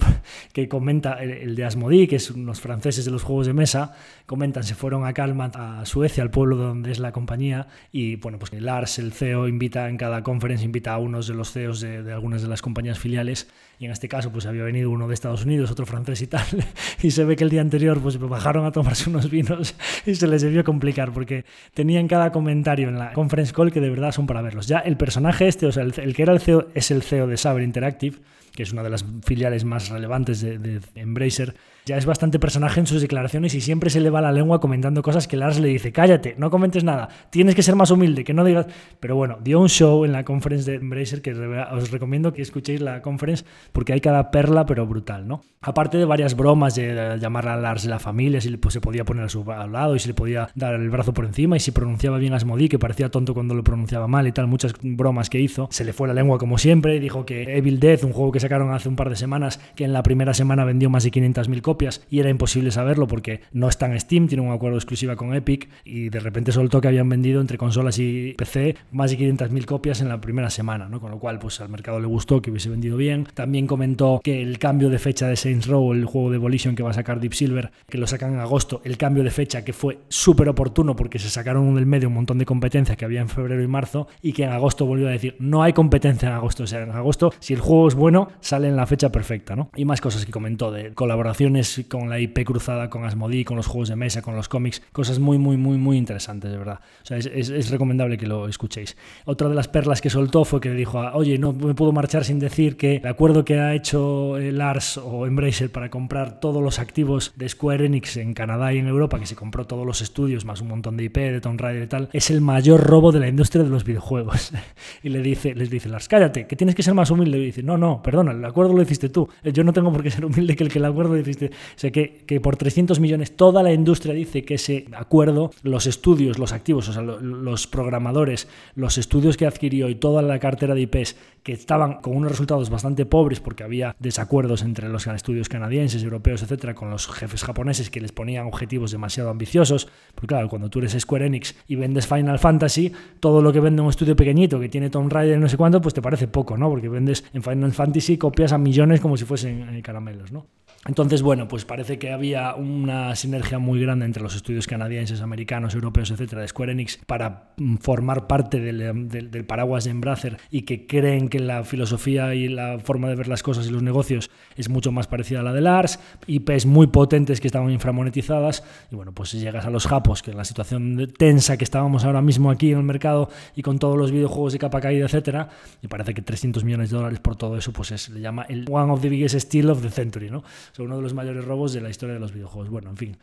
que 0.52 0.68
comenta 0.68 1.14
el, 1.14 1.56
de 1.56 1.64
Asmodee, 1.64 2.06
que 2.06 2.16
es 2.16 2.30
unos 2.30 2.60
franceses 2.60 3.06
de 3.06 3.10
los 3.10 3.22
juegos 3.22 3.46
de 3.46 3.54
mesa, 3.54 3.94
comentan, 4.26 4.62
se 4.62 4.74
fueron 4.74 5.06
a 5.06 5.14
Calma, 5.14 5.50
a 5.54 5.86
Suecia, 5.86 6.22
al 6.22 6.30
pueblo 6.30 6.56
donde 6.56 6.92
es 6.92 6.98
la 6.98 7.12
compañía, 7.12 7.68
y 7.90 8.16
bueno, 8.16 8.38
pues 8.38 8.52
Lars, 8.52 8.98
el 8.98 9.14
CEO, 9.14 9.48
invita 9.48 9.88
en 9.88 9.96
cada 9.96 10.22
conference, 10.22 10.62
invita 10.62 10.92
a 10.92 10.98
unos 10.98 11.28
de 11.28 11.34
los 11.34 11.50
CEOs 11.50 11.80
de, 11.80 12.02
de 12.02 12.12
algunas 12.12 12.42
de 12.42 12.48
las 12.48 12.60
compañías 12.60 12.98
filiales, 12.98 13.48
y 13.78 13.86
en 13.86 13.92
este 13.92 14.06
caso 14.08 14.30
pues 14.30 14.44
había 14.44 14.64
venido 14.64 14.90
uno 14.90 15.08
de 15.08 15.14
Estados 15.14 15.46
Unidos, 15.46 15.70
otro 15.70 15.86
francés 15.86 16.20
y 16.20 16.26
tal, 16.26 16.44
y 17.02 17.10
se 17.10 17.24
ve 17.24 17.36
que 17.36 17.44
el 17.44 17.48
día 17.48 17.62
anterior 17.62 17.98
pues 17.98 18.18
bajaron 18.18 18.66
a 18.66 18.72
tomarse 18.72 19.08
unos 19.08 19.30
vinos 19.30 19.74
y 20.06 20.14
se 20.20 20.28
les 20.28 20.42
debió 20.42 20.62
complicar, 20.64 21.12
porque 21.12 21.44
tenían 21.74 22.06
cada 22.06 22.30
comentario 22.30 22.88
en 22.88 22.98
la 22.98 23.12
conference 23.12 23.52
call 23.52 23.72
que 23.72 23.80
de 23.80 23.90
verdad 23.90 24.12
son 24.12 24.26
para 24.26 24.42
verlos. 24.42 24.66
Ya 24.66 24.78
el 24.78 24.96
personaje 24.96 25.48
este, 25.48 25.66
o 25.66 25.72
sea, 25.72 25.82
el, 25.82 26.14
que 26.14 26.22
era 26.22 26.32
el 26.32 26.40
CEO, 26.40 26.68
es 26.74 26.90
el 26.90 27.02
CEO 27.02 27.26
de 27.26 27.36
Saber 27.36 27.62
Interactive, 27.62 28.18
que 28.52 28.62
es 28.62 28.72
una 28.72 28.82
de 28.82 28.90
las 28.90 29.04
filiales 29.24 29.64
más 29.64 29.88
relevantes 29.88 30.40
de 30.40 30.80
Embracer, 30.94 31.54
ya 31.90 31.96
es 31.96 32.06
bastante 32.06 32.38
personaje 32.38 32.78
en 32.78 32.86
sus 32.86 33.02
declaraciones 33.02 33.52
y 33.54 33.60
siempre 33.60 33.90
se 33.90 33.98
le 33.98 34.10
va 34.10 34.20
la 34.20 34.30
lengua 34.30 34.60
comentando 34.60 35.02
cosas 35.02 35.26
que 35.26 35.36
Lars 35.36 35.58
le 35.58 35.66
dice, 35.66 35.90
cállate, 35.90 36.36
no 36.38 36.48
comentes 36.48 36.84
nada, 36.84 37.08
tienes 37.30 37.56
que 37.56 37.64
ser 37.64 37.74
más 37.74 37.90
humilde, 37.90 38.22
que 38.22 38.32
no 38.32 38.44
digas... 38.44 38.66
Pero 39.00 39.16
bueno, 39.16 39.38
dio 39.42 39.58
un 39.58 39.68
show 39.68 40.04
en 40.04 40.12
la 40.12 40.24
conference 40.24 40.70
de 40.70 40.76
Embracer 40.76 41.20
que 41.20 41.32
os 41.32 41.90
recomiendo 41.90 42.32
que 42.32 42.42
escuchéis 42.42 42.80
la 42.80 43.02
conference 43.02 43.44
porque 43.72 43.92
hay 43.92 44.00
cada 44.00 44.30
perla 44.30 44.66
pero 44.66 44.86
brutal, 44.86 45.26
¿no? 45.26 45.42
Aparte 45.62 45.98
de 45.98 46.04
varias 46.04 46.36
bromas 46.36 46.76
de 46.76 47.18
llamar 47.20 47.48
a 47.48 47.56
Lars 47.56 47.82
de 47.82 47.90
la 47.90 47.98
familia, 47.98 48.40
si 48.40 48.56
pues, 48.56 48.72
se 48.72 48.80
podía 48.80 49.04
poner 49.04 49.24
a 49.24 49.28
su 49.28 49.44
lado 49.44 49.96
y 49.96 49.98
si 49.98 50.06
le 50.06 50.14
podía 50.14 50.48
dar 50.54 50.74
el 50.74 50.90
brazo 50.90 51.12
por 51.12 51.24
encima 51.24 51.56
y 51.56 51.60
si 51.60 51.72
pronunciaba 51.72 52.18
bien 52.18 52.34
Asmodee, 52.34 52.68
que 52.68 52.78
parecía 52.78 53.10
tonto 53.10 53.34
cuando 53.34 53.54
lo 53.54 53.64
pronunciaba 53.64 54.06
mal 54.06 54.28
y 54.28 54.32
tal, 54.32 54.46
muchas 54.46 54.74
bromas 54.80 55.28
que 55.28 55.40
hizo. 55.40 55.66
Se 55.72 55.84
le 55.84 55.92
fue 55.92 56.06
la 56.06 56.14
lengua 56.14 56.38
como 56.38 56.56
siempre, 56.56 57.00
dijo 57.00 57.26
que 57.26 57.56
Evil 57.56 57.80
Death, 57.80 58.04
un 58.04 58.12
juego 58.12 58.30
que 58.30 58.38
sacaron 58.38 58.72
hace 58.72 58.88
un 58.88 58.94
par 58.94 59.10
de 59.10 59.16
semanas, 59.16 59.60
que 59.74 59.84
en 59.84 59.92
la 59.92 60.04
primera 60.04 60.34
semana 60.34 60.64
vendió 60.64 60.88
más 60.88 61.02
de 61.02 61.10
500.000 61.10 61.60
copias 61.62 61.79
y 62.10 62.20
era 62.20 62.30
imposible 62.30 62.70
saberlo 62.70 63.06
porque 63.06 63.40
no 63.52 63.68
está 63.68 63.86
en 63.86 63.98
Steam, 63.98 64.28
tiene 64.28 64.42
un 64.42 64.52
acuerdo 64.52 64.76
exclusiva 64.76 65.16
con 65.16 65.34
Epic 65.34 65.68
y 65.84 66.08
de 66.08 66.20
repente 66.20 66.52
soltó 66.52 66.80
que 66.80 66.88
habían 66.88 67.08
vendido 67.08 67.40
entre 67.40 67.58
consolas 67.58 67.98
y 67.98 68.34
PC 68.34 68.76
más 68.92 69.10
de 69.10 69.18
500.000 69.18 69.64
copias 69.64 70.00
en 70.00 70.08
la 70.08 70.20
primera 70.20 70.50
semana, 70.50 70.88
¿no? 70.88 71.00
Con 71.00 71.10
lo 71.10 71.18
cual, 71.18 71.38
pues 71.38 71.60
al 71.60 71.68
mercado 71.68 72.00
le 72.00 72.06
gustó 72.06 72.42
que 72.42 72.50
hubiese 72.50 72.70
vendido 72.70 72.96
bien. 72.96 73.26
También 73.34 73.66
comentó 73.66 74.20
que 74.22 74.42
el 74.42 74.58
cambio 74.58 74.90
de 74.90 74.98
fecha 74.98 75.26
de 75.26 75.36
Saints 75.36 75.66
Row, 75.66 75.92
el 75.92 76.04
juego 76.04 76.30
de 76.30 76.38
Volition 76.38 76.74
que 76.74 76.82
va 76.82 76.90
a 76.90 76.94
sacar 76.94 77.20
Deep 77.20 77.34
Silver, 77.34 77.70
que 77.88 77.98
lo 77.98 78.06
sacan 78.06 78.34
en 78.34 78.40
agosto, 78.40 78.80
el 78.84 78.96
cambio 78.96 79.24
de 79.24 79.30
fecha 79.30 79.64
que 79.64 79.72
fue 79.72 79.98
súper 80.08 80.48
oportuno 80.48 80.96
porque 80.96 81.18
se 81.18 81.30
sacaron 81.30 81.74
del 81.74 81.86
medio 81.86 82.08
un 82.08 82.14
montón 82.14 82.38
de 82.38 82.46
competencia 82.46 82.96
que 82.96 83.04
había 83.04 83.20
en 83.20 83.28
febrero 83.28 83.62
y 83.62 83.68
marzo 83.68 84.08
y 84.22 84.32
que 84.32 84.44
en 84.44 84.50
agosto 84.50 84.86
volvió 84.86 85.08
a 85.08 85.10
decir, 85.10 85.36
no 85.38 85.62
hay 85.62 85.72
competencia 85.72 86.28
en 86.28 86.34
agosto, 86.34 86.64
o 86.64 86.66
sea, 86.66 86.82
en 86.82 86.90
agosto, 86.90 87.32
si 87.38 87.54
el 87.54 87.60
juego 87.60 87.88
es 87.88 87.94
bueno, 87.94 88.28
sale 88.40 88.68
en 88.68 88.76
la 88.76 88.86
fecha 88.86 89.10
perfecta, 89.10 89.56
¿no? 89.56 89.70
Y 89.76 89.84
más 89.84 90.00
cosas 90.00 90.24
que 90.24 90.32
comentó 90.32 90.70
de 90.72 90.92
colaboraciones 90.94 91.59
con 91.88 92.08
la 92.08 92.18
IP 92.18 92.44
cruzada 92.44 92.90
con 92.90 93.04
Asmodee, 93.04 93.44
con 93.44 93.56
los 93.56 93.66
juegos 93.66 93.88
de 93.88 93.96
mesa, 93.96 94.22
con 94.22 94.36
los 94.36 94.48
cómics, 94.48 94.82
cosas 94.92 95.18
muy, 95.18 95.38
muy, 95.38 95.56
muy, 95.56 95.78
muy 95.78 95.96
interesantes, 95.96 96.50
de 96.50 96.58
verdad. 96.58 96.80
O 97.02 97.06
sea, 97.06 97.18
es, 97.18 97.70
recomendable 97.70 98.18
que 98.18 98.26
lo 98.26 98.48
escuchéis. 98.48 98.96
Otra 99.24 99.48
de 99.48 99.54
las 99.54 99.68
perlas 99.68 100.00
que 100.00 100.10
soltó 100.10 100.44
fue 100.44 100.60
que 100.60 100.70
le 100.70 100.74
dijo, 100.74 100.98
oye, 101.14 101.38
no 101.38 101.52
me 101.52 101.74
puedo 101.74 101.92
marchar 101.92 102.24
sin 102.24 102.38
decir 102.38 102.76
que 102.76 102.96
el 102.96 103.06
acuerdo 103.06 103.44
que 103.44 103.58
ha 103.58 103.74
hecho 103.74 104.38
Lars 104.38 104.98
o 104.98 105.26
Embracer 105.26 105.70
para 105.70 105.90
comprar 105.90 106.40
todos 106.40 106.62
los 106.62 106.78
activos 106.78 107.32
de 107.36 107.48
Square 107.48 107.86
Enix 107.86 108.16
en 108.16 108.34
Canadá 108.34 108.72
y 108.72 108.78
en 108.78 108.88
Europa, 108.88 109.18
que 109.18 109.26
se 109.26 109.36
compró 109.36 109.66
todos 109.66 109.86
los 109.86 110.00
estudios, 110.00 110.44
más 110.44 110.60
un 110.60 110.68
montón 110.68 110.96
de 110.96 111.04
IP, 111.04 111.16
de 111.16 111.40
Tomb 111.40 111.60
Raider 111.60 111.84
y 111.84 111.86
tal, 111.86 112.08
es 112.12 112.30
el 112.30 112.40
mayor 112.40 112.82
robo 112.82 113.12
de 113.12 113.20
la 113.20 113.28
industria 113.28 113.64
de 113.64 113.70
los 113.70 113.84
videojuegos. 113.84 114.52
y 115.02 115.08
le 115.08 115.20
dice, 115.20 115.54
les 115.54 115.70
dice 115.70 115.88
Lars, 115.88 116.08
cállate, 116.08 116.46
que 116.46 116.56
tienes 116.56 116.74
que 116.74 116.82
ser 116.82 116.94
más 116.94 117.10
humilde. 117.10 117.38
Y 117.38 117.46
dice, 117.46 117.62
no, 117.62 117.78
no, 117.78 118.02
perdona, 118.02 118.32
el 118.32 118.44
acuerdo 118.44 118.74
lo 118.74 118.82
hiciste 118.82 119.08
tú. 119.08 119.28
Eh, 119.42 119.52
yo 119.52 119.64
no 119.64 119.72
tengo 119.72 119.92
por 119.92 120.02
qué 120.02 120.10
ser 120.10 120.24
humilde 120.24 120.56
que 120.56 120.64
el 120.64 120.70
que 120.70 120.78
el 120.78 120.84
acuerdo 120.84 121.14
lo 121.14 121.20
hiciste. 121.20 121.49
Sea, 121.76 121.90
que, 121.90 122.40
por 122.42 122.56
300 122.56 123.00
millones 123.00 123.36
toda 123.36 123.62
la 123.62 123.72
industria 123.72 124.14
dice 124.14 124.44
que 124.44 124.54
ese 124.54 124.86
acuerdo, 124.92 125.50
los 125.62 125.86
estudios, 125.86 126.38
los 126.38 126.52
activos, 126.52 126.88
o 126.88 126.92
sea, 126.92 127.02
los 127.02 127.66
programadores, 127.66 128.48
los 128.74 128.98
estudios 128.98 129.36
que 129.36 129.46
adquirió 129.46 129.88
y 129.88 129.94
toda 129.94 130.22
la 130.22 130.38
cartera 130.38 130.74
de 130.74 130.82
IPs 130.82 131.16
que 131.42 131.52
estaban 131.52 132.00
con 132.00 132.16
unos 132.16 132.32
resultados 132.32 132.68
bastante 132.68 133.06
pobres 133.06 133.40
porque 133.40 133.64
había 133.64 133.96
desacuerdos 133.98 134.62
entre 134.62 134.88
los 134.88 135.06
estudios 135.06 135.48
canadienses, 135.48 136.02
europeos, 136.02 136.42
etcétera, 136.42 136.74
con 136.74 136.90
los 136.90 137.08
jefes 137.08 137.44
japoneses 137.44 137.90
que 137.90 138.00
les 138.00 138.12
ponían 138.12 138.46
objetivos 138.46 138.90
demasiado 138.90 139.30
ambiciosos. 139.30 139.88
Porque 140.14 140.28
claro, 140.28 140.48
cuando 140.48 140.68
tú 140.68 140.80
eres 140.80 140.96
Square 140.98 141.26
Enix 141.26 141.54
y 141.66 141.76
vendes 141.76 142.06
Final 142.06 142.38
Fantasy, 142.38 142.92
todo 143.20 143.40
lo 143.42 143.52
que 143.52 143.60
vende 143.60 143.82
un 143.82 143.88
estudio 143.88 144.16
pequeñito 144.16 144.60
que 144.60 144.68
tiene 144.68 144.90
Tomb 144.90 145.10
Raider 145.10 145.38
no 145.38 145.48
sé 145.48 145.56
cuánto, 145.56 145.80
pues 145.80 145.94
te 145.94 146.02
parece 146.02 146.28
poco, 146.28 146.56
¿no? 146.56 146.68
Porque 146.68 146.88
vendes 146.88 147.24
en 147.32 147.42
Final 147.42 147.72
Fantasy 147.72 148.18
copias 148.18 148.52
a 148.52 148.58
millones 148.58 149.00
como 149.00 149.16
si 149.16 149.24
fuesen 149.24 149.74
eh, 149.74 149.82
caramelos, 149.82 150.32
¿no? 150.32 150.46
Entonces, 150.86 151.20
bueno, 151.20 151.46
pues 151.46 151.66
parece 151.66 151.98
que 151.98 152.10
había 152.10 152.54
una 152.54 153.14
sinergia 153.14 153.58
muy 153.58 153.82
grande 153.82 154.06
entre 154.06 154.22
los 154.22 154.34
estudios 154.34 154.66
canadienses, 154.66 155.20
americanos, 155.20 155.74
europeos, 155.74 156.10
etcétera, 156.10 156.40
de 156.40 156.48
Square 156.48 156.72
Enix 156.72 156.98
para 157.06 157.52
mm, 157.58 157.76
formar 157.76 158.26
parte 158.26 158.60
del, 158.60 159.08
del 159.08 159.44
paraguas 159.44 159.84
de 159.84 159.90
Embracer 159.90 160.38
y 160.50 160.62
que 160.62 160.86
creen 160.86 161.28
que 161.28 161.38
la 161.38 161.64
filosofía 161.64 162.34
y 162.34 162.48
la 162.48 162.78
forma 162.78 163.10
de 163.10 163.16
ver 163.16 163.28
las 163.28 163.42
cosas 163.42 163.66
y 163.66 163.70
los 163.70 163.82
negocios 163.82 164.30
es 164.56 164.70
mucho 164.70 164.90
más 164.90 165.06
parecida 165.06 165.40
a 165.40 165.42
la 165.42 165.52
de 165.52 165.60
Lars, 165.60 166.00
IPs 166.26 166.64
muy 166.64 166.86
potentes 166.86 167.42
que 167.42 167.48
estaban 167.48 167.70
inframonetizadas 167.70 168.64
y 168.90 168.96
bueno, 168.96 169.12
pues 169.12 169.28
si 169.28 169.38
llegas 169.38 169.66
a 169.66 169.70
los 169.70 169.86
japos, 169.86 170.22
que 170.22 170.30
en 170.30 170.38
la 170.38 170.44
situación 170.46 171.12
tensa 171.18 171.58
que 171.58 171.64
estábamos 171.64 172.06
ahora 172.06 172.22
mismo 172.22 172.50
aquí 172.50 172.72
en 172.72 172.78
el 172.78 172.84
mercado 172.84 173.28
y 173.54 173.60
con 173.60 173.78
todos 173.78 173.98
los 173.98 174.12
videojuegos 174.12 174.54
de 174.54 174.58
capa 174.58 174.80
caída, 174.80 175.04
etcétera, 175.04 175.50
y 175.82 175.88
parece 175.88 176.14
que 176.14 176.22
300 176.22 176.64
millones 176.64 176.90
de 176.90 176.96
dólares 176.96 177.20
por 177.20 177.36
todo 177.36 177.58
eso, 177.58 177.70
pues 177.70 177.88
se 177.88 178.12
le 178.12 178.20
llama 178.20 178.46
el 178.48 178.64
one 178.70 178.90
of 178.90 179.02
the 179.02 179.10
biggest 179.10 179.38
steal 179.38 179.68
of 179.68 179.82
the 179.82 179.90
century, 179.90 180.30
¿no? 180.30 180.42
O 180.78 180.82
uno 180.82 180.96
de 180.96 181.02
los 181.02 181.14
mayores 181.14 181.44
robos 181.44 181.72
de 181.72 181.80
la 181.80 181.90
historia 181.90 182.14
de 182.14 182.20
los 182.20 182.32
videojuegos. 182.32 182.70
Bueno, 182.70 182.90
en 182.90 182.96
fin. 182.96 183.16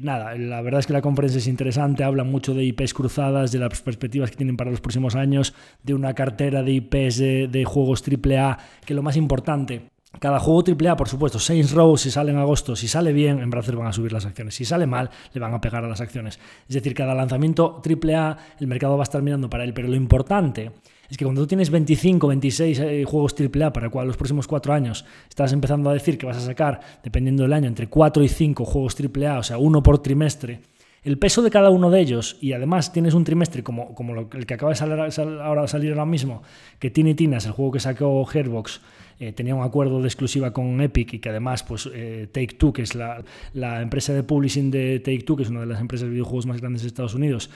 Nada, 0.00 0.36
la 0.36 0.62
verdad 0.62 0.80
es 0.80 0.86
que 0.86 0.92
la 0.92 1.02
conferencia 1.02 1.38
es 1.38 1.48
interesante, 1.48 2.04
habla 2.04 2.22
mucho 2.22 2.54
de 2.54 2.64
IPs 2.64 2.94
cruzadas, 2.94 3.50
de 3.50 3.58
las 3.58 3.80
perspectivas 3.80 4.30
que 4.30 4.36
tienen 4.36 4.56
para 4.56 4.70
los 4.70 4.80
próximos 4.80 5.16
años, 5.16 5.54
de 5.82 5.94
una 5.94 6.14
cartera 6.14 6.62
de 6.62 6.72
IPs 6.72 7.18
de, 7.18 7.48
de 7.48 7.64
juegos 7.64 8.04
AAA, 8.06 8.58
que 8.86 8.94
lo 8.94 9.02
más 9.02 9.16
importante, 9.16 9.90
cada 10.20 10.40
juego 10.40 10.64
AAA, 10.66 10.96
por 10.96 11.08
supuesto, 11.08 11.38
Saints 11.38 11.72
Row, 11.72 11.96
si 11.96 12.10
sale 12.10 12.32
en 12.32 12.38
agosto, 12.38 12.74
si 12.74 12.88
sale 12.88 13.12
bien, 13.12 13.40
en 13.40 13.50
Bracer 13.50 13.76
van 13.76 13.88
a 13.88 13.92
subir 13.92 14.12
las 14.12 14.24
acciones. 14.24 14.54
Si 14.54 14.64
sale 14.64 14.86
mal, 14.86 15.10
le 15.32 15.40
van 15.40 15.52
a 15.52 15.60
pegar 15.60 15.84
a 15.84 15.88
las 15.88 16.00
acciones. 16.00 16.40
Es 16.66 16.74
decir, 16.74 16.94
cada 16.94 17.14
lanzamiento 17.14 17.82
AAA, 17.84 18.38
el 18.58 18.66
mercado 18.66 18.96
va 18.96 19.02
a 19.02 19.04
estar 19.04 19.22
mirando 19.22 19.50
para 19.50 19.64
él. 19.64 19.74
Pero 19.74 19.86
lo 19.86 19.96
importante 19.96 20.72
es 21.08 21.16
que 21.16 21.24
cuando 21.24 21.42
tú 21.42 21.46
tienes 21.46 21.70
25, 21.70 22.28
26 22.28 22.78
eh, 22.80 23.04
juegos 23.04 23.34
AAA 23.38 23.72
para 23.72 23.88
cual 23.88 24.06
los 24.06 24.16
próximos 24.16 24.46
cuatro 24.46 24.72
años 24.72 25.04
estás 25.28 25.52
empezando 25.52 25.88
a 25.88 25.94
decir 25.94 26.18
que 26.18 26.26
vas 26.26 26.36
a 26.36 26.40
sacar, 26.40 26.80
dependiendo 27.02 27.44
del 27.44 27.52
año, 27.52 27.66
entre 27.66 27.88
4 27.88 28.22
y 28.22 28.28
5 28.28 28.64
juegos 28.64 28.96
AAA, 29.00 29.38
o 29.38 29.42
sea, 29.42 29.58
uno 29.58 29.82
por 29.82 30.00
trimestre, 30.00 30.60
el 31.02 31.18
peso 31.18 31.42
de 31.42 31.50
cada 31.50 31.70
uno 31.70 31.90
de 31.90 32.00
ellos, 32.00 32.36
y 32.40 32.52
además 32.52 32.92
tienes 32.92 33.14
un 33.14 33.24
trimestre 33.24 33.62
como, 33.62 33.94
el 34.32 34.46
que 34.46 34.54
acaba 34.54 34.72
de 34.72 34.76
salir, 34.76 34.98
ahora, 35.40 35.66
salir 35.66 35.96
mismo, 36.04 36.42
que 36.78 36.90
Tiny 36.90 37.14
Tinas, 37.14 37.46
el 37.46 37.52
juego 37.52 37.72
que 37.72 37.80
sacó 37.80 38.24
Gearbox, 38.26 38.80
eh, 39.20 39.32
tenía 39.32 39.54
un 39.54 39.62
acuerdo 39.62 40.00
de 40.00 40.06
exclusiva 40.06 40.52
con 40.52 40.80
Epic 40.80 41.14
y 41.14 41.18
que 41.18 41.30
además 41.30 41.62
pues, 41.62 41.88
eh, 41.92 42.28
Take 42.30 42.54
Two, 42.58 42.72
que 42.72 42.82
es 42.82 42.94
la, 42.94 43.24
la, 43.52 43.80
empresa 43.80 44.12
de 44.12 44.22
publishing 44.22 44.70
de 44.70 45.00
Take 45.00 45.22
Two, 45.22 45.36
que 45.36 45.42
es 45.44 45.48
una 45.48 45.60
de 45.60 45.66
las 45.66 45.80
empresas 45.80 46.06
de 46.06 46.12
videojuegos 46.12 46.46
más 46.46 46.60
grandes 46.60 46.82
de 46.82 46.88
Estados 46.88 47.14
Unidos, 47.14 47.50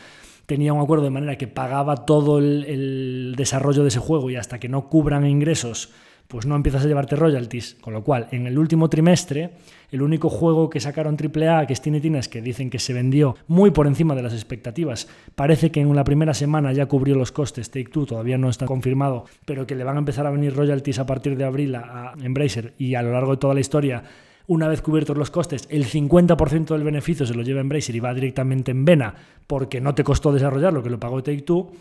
tenía 0.52 0.74
un 0.74 0.82
acuerdo 0.82 1.04
de 1.04 1.10
manera 1.10 1.38
que 1.38 1.48
pagaba 1.48 2.04
todo 2.04 2.36
el, 2.36 3.32
desarrollo 3.38 3.80
de 3.80 3.88
ese 3.88 4.00
juego 4.00 4.28
y 4.28 4.36
hasta 4.36 4.60
que 4.60 4.68
no 4.68 4.90
cubran 4.90 5.26
ingresos, 5.26 5.88
pues 6.28 6.44
no 6.44 6.56
empiezas 6.56 6.84
a 6.84 6.88
llevarte 6.88 7.16
royalties. 7.16 7.78
Con 7.80 7.94
lo 7.94 8.04
cual, 8.04 8.28
en 8.32 8.46
el 8.46 8.58
último 8.58 8.90
trimestre, 8.90 9.52
el 9.90 10.02
único 10.02 10.28
juego 10.28 10.68
que 10.68 10.78
sacaron 10.78 11.16
AAA, 11.16 11.66
que 11.66 11.72
es 11.72 11.80
Tiny 11.80 12.02
Tinas, 12.02 12.28
que 12.28 12.42
dicen 12.42 12.68
que 12.68 12.78
se 12.78 12.92
vendió 12.92 13.34
muy 13.46 13.70
por 13.70 13.86
encima 13.86 14.14
de 14.14 14.22
las 14.22 14.34
expectativas, 14.34 15.08
parece 15.34 15.70
que 15.70 15.80
en 15.80 15.96
la 15.96 16.04
primera 16.04 16.34
semana 16.34 16.70
ya 16.74 16.84
cubrió 16.84 17.14
los 17.14 17.32
costes. 17.32 17.70
Take 17.70 17.88
Two 17.88 18.04
todavía 18.04 18.36
no 18.36 18.50
está 18.50 18.66
confirmado, 18.66 19.24
pero 19.46 19.66
que 19.66 19.74
le 19.74 19.84
van 19.84 19.96
a 19.96 20.00
empezar 20.00 20.26
a 20.26 20.30
venir 20.30 20.54
royalties 20.54 20.98
a 20.98 21.06
partir 21.06 21.38
de 21.38 21.44
abril 21.44 21.74
a 21.76 22.12
Embracer 22.22 22.74
y 22.76 22.94
a 22.94 23.00
lo 23.00 23.12
largo 23.12 23.30
de 23.30 23.38
toda 23.38 23.54
la 23.54 23.60
historia 23.60 24.04
una 24.52 24.68
vez 24.68 24.82
cubiertos 24.82 25.16
los 25.16 25.30
costes, 25.30 25.66
el 25.70 25.86
50% 25.86 26.66
del 26.66 26.84
beneficio 26.84 27.24
se 27.24 27.34
lo 27.34 27.42
lleva 27.42 27.60
Embracer 27.60 27.96
y 27.96 28.00
va 28.00 28.12
directamente 28.12 28.70
en 28.70 28.84
vena 28.84 29.14
porque 29.46 29.80
no 29.80 29.94
te 29.94 30.04
costó 30.04 30.32
desarrollarlo, 30.32 30.82
que 30.82 30.90
lo 30.90 31.00
pagó 31.00 31.22
Take 31.22 31.42
Two, 31.42 31.72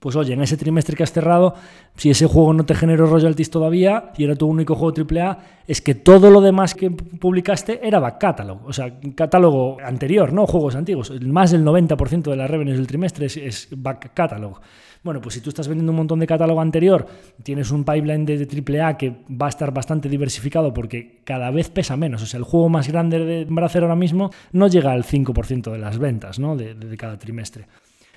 pues 0.00 0.14
oye, 0.16 0.32
en 0.32 0.40
ese 0.40 0.56
trimestre 0.56 0.96
que 0.96 1.02
has 1.02 1.12
cerrado, 1.12 1.54
si 1.96 2.10
ese 2.10 2.26
juego 2.26 2.52
no 2.52 2.64
te 2.64 2.74
generó 2.74 3.06
royalties 3.06 3.50
todavía 3.50 4.12
y 4.16 4.24
era 4.24 4.36
tu 4.36 4.46
único 4.46 4.74
juego 4.74 4.94
AAA, 4.96 5.38
es 5.66 5.82
que 5.82 5.94
todo 5.94 6.30
lo 6.30 6.40
demás 6.40 6.74
que 6.74 6.90
publicaste 6.90 7.80
era 7.86 7.98
back 7.98 8.18
catalog, 8.18 8.60
o 8.64 8.72
sea, 8.72 8.98
catálogo 9.14 9.76
anterior, 9.84 10.32
no 10.32 10.46
juegos 10.46 10.76
antiguos. 10.76 11.12
Más 11.22 11.50
del 11.50 11.64
90% 11.64 12.30
de 12.30 12.36
las 12.36 12.48
revenues 12.48 12.76
del 12.78 12.86
trimestre 12.86 13.26
es, 13.26 13.36
es 13.36 13.68
back 13.76 14.12
catalog. 14.14 14.60
Bueno, 15.02 15.20
pues 15.20 15.34
si 15.34 15.40
tú 15.40 15.50
estás 15.50 15.68
vendiendo 15.68 15.92
un 15.92 15.96
montón 15.96 16.18
de 16.18 16.26
catálogo 16.26 16.60
anterior, 16.60 17.06
tienes 17.42 17.70
un 17.70 17.84
pipeline 17.84 18.24
de, 18.24 18.46
AAA 18.46 18.96
que 18.96 19.10
va 19.30 19.46
a 19.46 19.48
estar 19.48 19.72
bastante 19.72 20.08
diversificado 20.08 20.74
porque 20.74 21.20
cada 21.24 21.50
vez 21.50 21.70
pesa 21.70 21.96
menos. 21.96 22.22
O 22.22 22.26
sea, 22.26 22.38
el 22.38 22.44
juego 22.44 22.68
más 22.68 22.88
grande 22.88 23.18
de 23.18 23.44
Bracer 23.44 23.82
ahora 23.82 23.96
mismo 23.96 24.30
no 24.52 24.68
llega 24.68 24.92
al 24.92 25.04
5% 25.04 25.70
de 25.70 25.78
las 25.78 25.98
ventas 25.98 26.38
¿no? 26.38 26.56
de 26.56 26.96
cada 26.96 27.18
trimestre. 27.18 27.66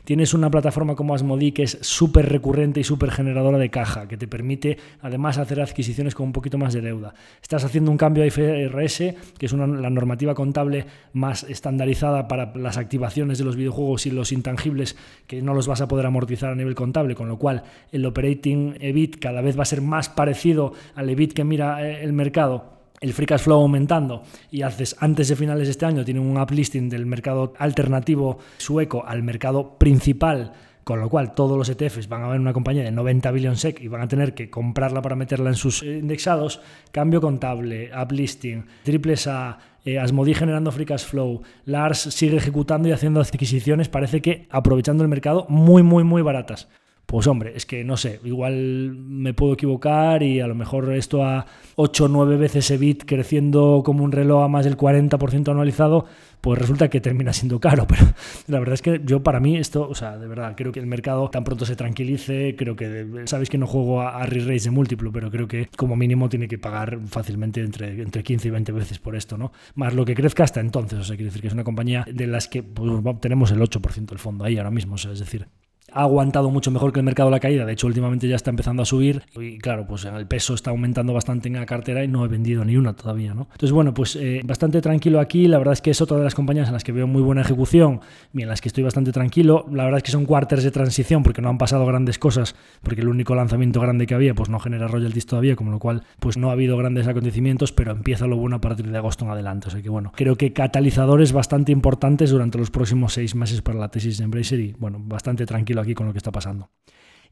Tienes 0.03 0.33
una 0.33 0.49
plataforma 0.49 0.95
como 0.95 1.13
Asmodi 1.13 1.51
que 1.51 1.63
es 1.63 1.77
súper 1.81 2.29
recurrente 2.29 2.79
y 2.79 2.83
súper 2.83 3.11
generadora 3.11 3.57
de 3.57 3.69
caja, 3.69 4.07
que 4.07 4.17
te 4.17 4.27
permite 4.27 4.77
además 5.01 5.37
hacer 5.37 5.61
adquisiciones 5.61 6.15
con 6.15 6.27
un 6.27 6.33
poquito 6.33 6.57
más 6.57 6.73
de 6.73 6.81
deuda. 6.81 7.13
Estás 7.41 7.63
haciendo 7.63 7.91
un 7.91 7.97
cambio 7.97 8.23
a 8.23 8.27
IFRS, 8.27 8.97
que 9.37 9.45
es 9.45 9.53
la 9.53 9.89
normativa 9.89 10.33
contable 10.33 10.85
más 11.13 11.43
estandarizada 11.43 12.27
para 12.27 12.55
las 12.55 12.77
activaciones 12.77 13.37
de 13.37 13.43
los 13.43 13.55
videojuegos 13.55 14.05
y 14.05 14.11
los 14.11 14.31
intangibles 14.31 14.95
que 15.27 15.41
no 15.41 15.53
los 15.53 15.67
vas 15.67 15.81
a 15.81 15.87
poder 15.87 16.05
amortizar 16.05 16.51
a 16.51 16.55
nivel 16.55 16.75
contable, 16.75 17.15
con 17.15 17.27
lo 17.27 17.37
cual 17.37 17.63
el 17.91 18.05
operating 18.05 18.77
EBIT 18.79 19.19
cada 19.19 19.41
vez 19.41 19.57
va 19.57 19.63
a 19.63 19.65
ser 19.65 19.81
más 19.81 20.09
parecido 20.09 20.73
al 20.95 21.09
EBIT 21.09 21.33
que 21.33 21.43
mira 21.43 21.87
eh, 21.87 22.03
el 22.03 22.13
mercado 22.13 22.80
el 23.01 23.13
free 23.13 23.25
cash 23.25 23.41
flow 23.41 23.61
aumentando 23.61 24.21
y 24.51 24.61
haces 24.61 24.95
antes 24.99 25.27
de 25.27 25.35
finales 25.35 25.67
de 25.67 25.71
este 25.71 25.87
año 25.87 26.05
tienen 26.05 26.23
un 26.23 26.39
uplisting 26.39 26.87
del 26.87 27.07
mercado 27.07 27.53
alternativo 27.57 28.37
sueco 28.57 29.03
al 29.05 29.23
mercado 29.23 29.79
principal, 29.79 30.53
con 30.83 30.99
lo 30.99 31.09
cual 31.09 31.33
todos 31.33 31.57
los 31.57 31.67
ETFs 31.67 32.07
van 32.07 32.23
a 32.23 32.27
ver 32.27 32.39
una 32.39 32.53
compañía 32.53 32.83
de 32.83 32.91
90 32.91 33.31
billion 33.31 33.55
SEC 33.55 33.81
y 33.81 33.87
van 33.87 34.01
a 34.01 34.07
tener 34.07 34.35
que 34.35 34.51
comprarla 34.51 35.01
para 35.01 35.15
meterla 35.15 35.49
en 35.49 35.55
sus 35.55 35.81
indexados, 35.81 36.61
cambio 36.91 37.21
contable, 37.21 37.89
uplisting, 37.99 38.65
triples 38.83 39.25
A, 39.25 39.57
eh, 39.83 39.97
Asmodi 39.97 40.35
generando 40.35 40.71
free 40.71 40.85
cash 40.85 41.05
flow, 41.05 41.41
Lars 41.65 42.01
sigue 42.01 42.37
ejecutando 42.37 42.87
y 42.87 42.91
haciendo 42.91 43.19
adquisiciones, 43.19 43.89
parece 43.89 44.21
que 44.21 44.47
aprovechando 44.51 45.01
el 45.01 45.09
mercado 45.09 45.47
muy, 45.49 45.81
muy, 45.81 46.03
muy 46.03 46.21
baratas. 46.21 46.67
Pues 47.11 47.27
hombre, 47.27 47.51
es 47.57 47.65
que 47.65 47.83
no 47.83 47.97
sé, 47.97 48.21
igual 48.23 48.95
me 48.95 49.33
puedo 49.33 49.55
equivocar 49.55 50.23
y 50.23 50.39
a 50.39 50.47
lo 50.47 50.55
mejor 50.55 50.93
esto 50.93 51.25
a 51.25 51.45
8 51.75 52.05
o 52.05 52.07
9 52.07 52.37
veces 52.37 52.71
EBIT 52.71 53.03
creciendo 53.05 53.81
como 53.83 54.05
un 54.05 54.13
reloj 54.13 54.45
a 54.45 54.47
más 54.47 54.63
del 54.63 54.77
40% 54.77 55.51
anualizado, 55.51 56.05
pues 56.39 56.57
resulta 56.57 56.89
que 56.89 57.01
termina 57.01 57.33
siendo 57.33 57.59
caro. 57.59 57.85
Pero 57.89 58.05
la 58.47 58.59
verdad 58.59 58.75
es 58.75 58.81
que 58.81 59.01
yo 59.03 59.23
para 59.23 59.41
mí 59.41 59.57
esto, 59.57 59.89
o 59.89 59.93
sea, 59.93 60.17
de 60.17 60.25
verdad, 60.25 60.53
creo 60.55 60.71
que 60.71 60.79
el 60.79 60.87
mercado 60.87 61.29
tan 61.29 61.43
pronto 61.43 61.65
se 61.65 61.75
tranquilice, 61.75 62.55
creo 62.57 62.77
que, 62.77 63.23
sabéis 63.25 63.49
que 63.49 63.57
no 63.57 63.67
juego 63.67 63.99
a, 63.99 64.25
re-race 64.25 64.63
de 64.63 64.71
múltiplo, 64.71 65.11
pero 65.11 65.29
creo 65.29 65.49
que 65.49 65.67
como 65.75 65.97
mínimo 65.97 66.29
tiene 66.29 66.47
que 66.47 66.59
pagar 66.59 66.97
fácilmente 67.07 67.59
entre, 67.59 68.01
entre 68.01 68.23
15 68.23 68.47
y 68.47 68.51
20 68.51 68.71
veces 68.71 68.99
por 68.99 69.17
esto, 69.17 69.37
¿no? 69.37 69.51
Más 69.75 69.93
lo 69.93 70.05
que 70.05 70.15
crezca 70.15 70.45
hasta 70.45 70.61
entonces, 70.61 70.99
o 70.99 71.03
sea, 71.03 71.17
quiere 71.17 71.25
decir 71.25 71.41
que 71.41 71.49
es 71.49 71.53
una 71.53 71.65
compañía 71.65 72.05
de 72.09 72.27
las 72.27 72.47
que 72.47 72.63
pues, 72.63 72.89
tenemos 73.19 73.51
el 73.51 73.59
8% 73.59 74.05
del 74.05 74.19
fondo 74.19 74.45
ahí 74.45 74.57
ahora 74.57 74.71
mismo, 74.71 74.95
o 74.95 74.97
sea, 74.97 75.11
es 75.11 75.19
decir, 75.19 75.49
ha 75.93 76.01
aguantado 76.01 76.49
mucho 76.49 76.71
mejor 76.71 76.93
que 76.93 76.99
el 76.99 77.05
mercado 77.05 77.29
la 77.29 77.39
caída. 77.39 77.65
De 77.65 77.73
hecho, 77.73 77.87
últimamente 77.87 78.27
ya 78.27 78.35
está 78.35 78.49
empezando 78.49 78.83
a 78.83 78.85
subir 78.85 79.23
y 79.35 79.57
claro, 79.57 79.85
pues 79.87 80.05
el 80.05 80.27
peso 80.27 80.53
está 80.53 80.71
aumentando 80.71 81.13
bastante 81.13 81.47
en 81.47 81.55
la 81.55 81.65
cartera 81.65 82.03
y 82.03 82.07
no 82.07 82.25
he 82.25 82.27
vendido 82.27 82.65
ni 82.65 82.77
una 82.77 82.93
todavía, 82.93 83.33
¿no? 83.33 83.47
Entonces, 83.51 83.71
bueno, 83.71 83.93
pues 83.93 84.15
eh, 84.15 84.41
bastante 84.43 84.81
tranquilo 84.81 85.19
aquí. 85.19 85.47
La 85.47 85.57
verdad 85.57 85.73
es 85.73 85.81
que 85.81 85.91
es 85.91 86.01
otra 86.01 86.17
de 86.17 86.23
las 86.23 86.35
compañías 86.35 86.67
en 86.67 86.73
las 86.73 86.83
que 86.83 86.91
veo 86.91 87.07
muy 87.07 87.21
buena 87.21 87.41
ejecución 87.41 88.01
y 88.33 88.41
en 88.41 88.47
las 88.47 88.61
que 88.61 88.69
estoy 88.69 88.83
bastante 88.83 89.11
tranquilo. 89.11 89.65
La 89.71 89.83
verdad 89.83 89.97
es 89.97 90.03
que 90.03 90.11
son 90.11 90.25
quarters 90.25 90.63
de 90.63 90.71
transición 90.71 91.23
porque 91.23 91.41
no 91.41 91.49
han 91.49 91.57
pasado 91.57 91.85
grandes 91.85 92.19
cosas, 92.19 92.55
porque 92.81 93.01
el 93.01 93.07
único 93.07 93.35
lanzamiento 93.35 93.81
grande 93.81 94.07
que 94.07 94.13
había 94.13 94.33
pues 94.33 94.49
no 94.49 94.59
genera 94.59 94.87
royalties 94.87 95.25
todavía, 95.25 95.55
como 95.55 95.71
lo 95.71 95.79
cual 95.79 96.03
pues 96.19 96.37
no 96.37 96.49
ha 96.49 96.53
habido 96.53 96.77
grandes 96.77 97.07
acontecimientos, 97.07 97.71
pero 97.71 97.91
empieza 97.91 98.27
lo 98.27 98.37
bueno 98.37 98.57
a 98.57 98.61
partir 98.61 98.89
de 98.89 98.97
agosto 98.97 99.25
en 99.25 99.31
adelante. 99.31 99.67
O 99.67 99.71
sea 99.71 99.81
que 99.81 99.89
bueno, 99.89 100.11
creo 100.15 100.35
que 100.35 100.53
catalizadores 100.53 101.33
bastante 101.33 101.71
importantes 101.71 102.29
durante 102.29 102.57
los 102.57 102.71
próximos 102.71 103.13
seis 103.13 103.35
meses 103.35 103.61
para 103.61 103.79
la 103.79 103.89
tesis 103.89 104.17
de 104.17 104.23
Embracer 104.23 104.59
y 104.59 104.75
bueno, 104.79 104.99
bastante 105.01 105.45
tranquilo 105.45 105.80
aquí 105.81 105.93
con 105.93 106.05
lo 106.07 106.13
que 106.13 106.19
está 106.19 106.31
pasando. 106.31 106.69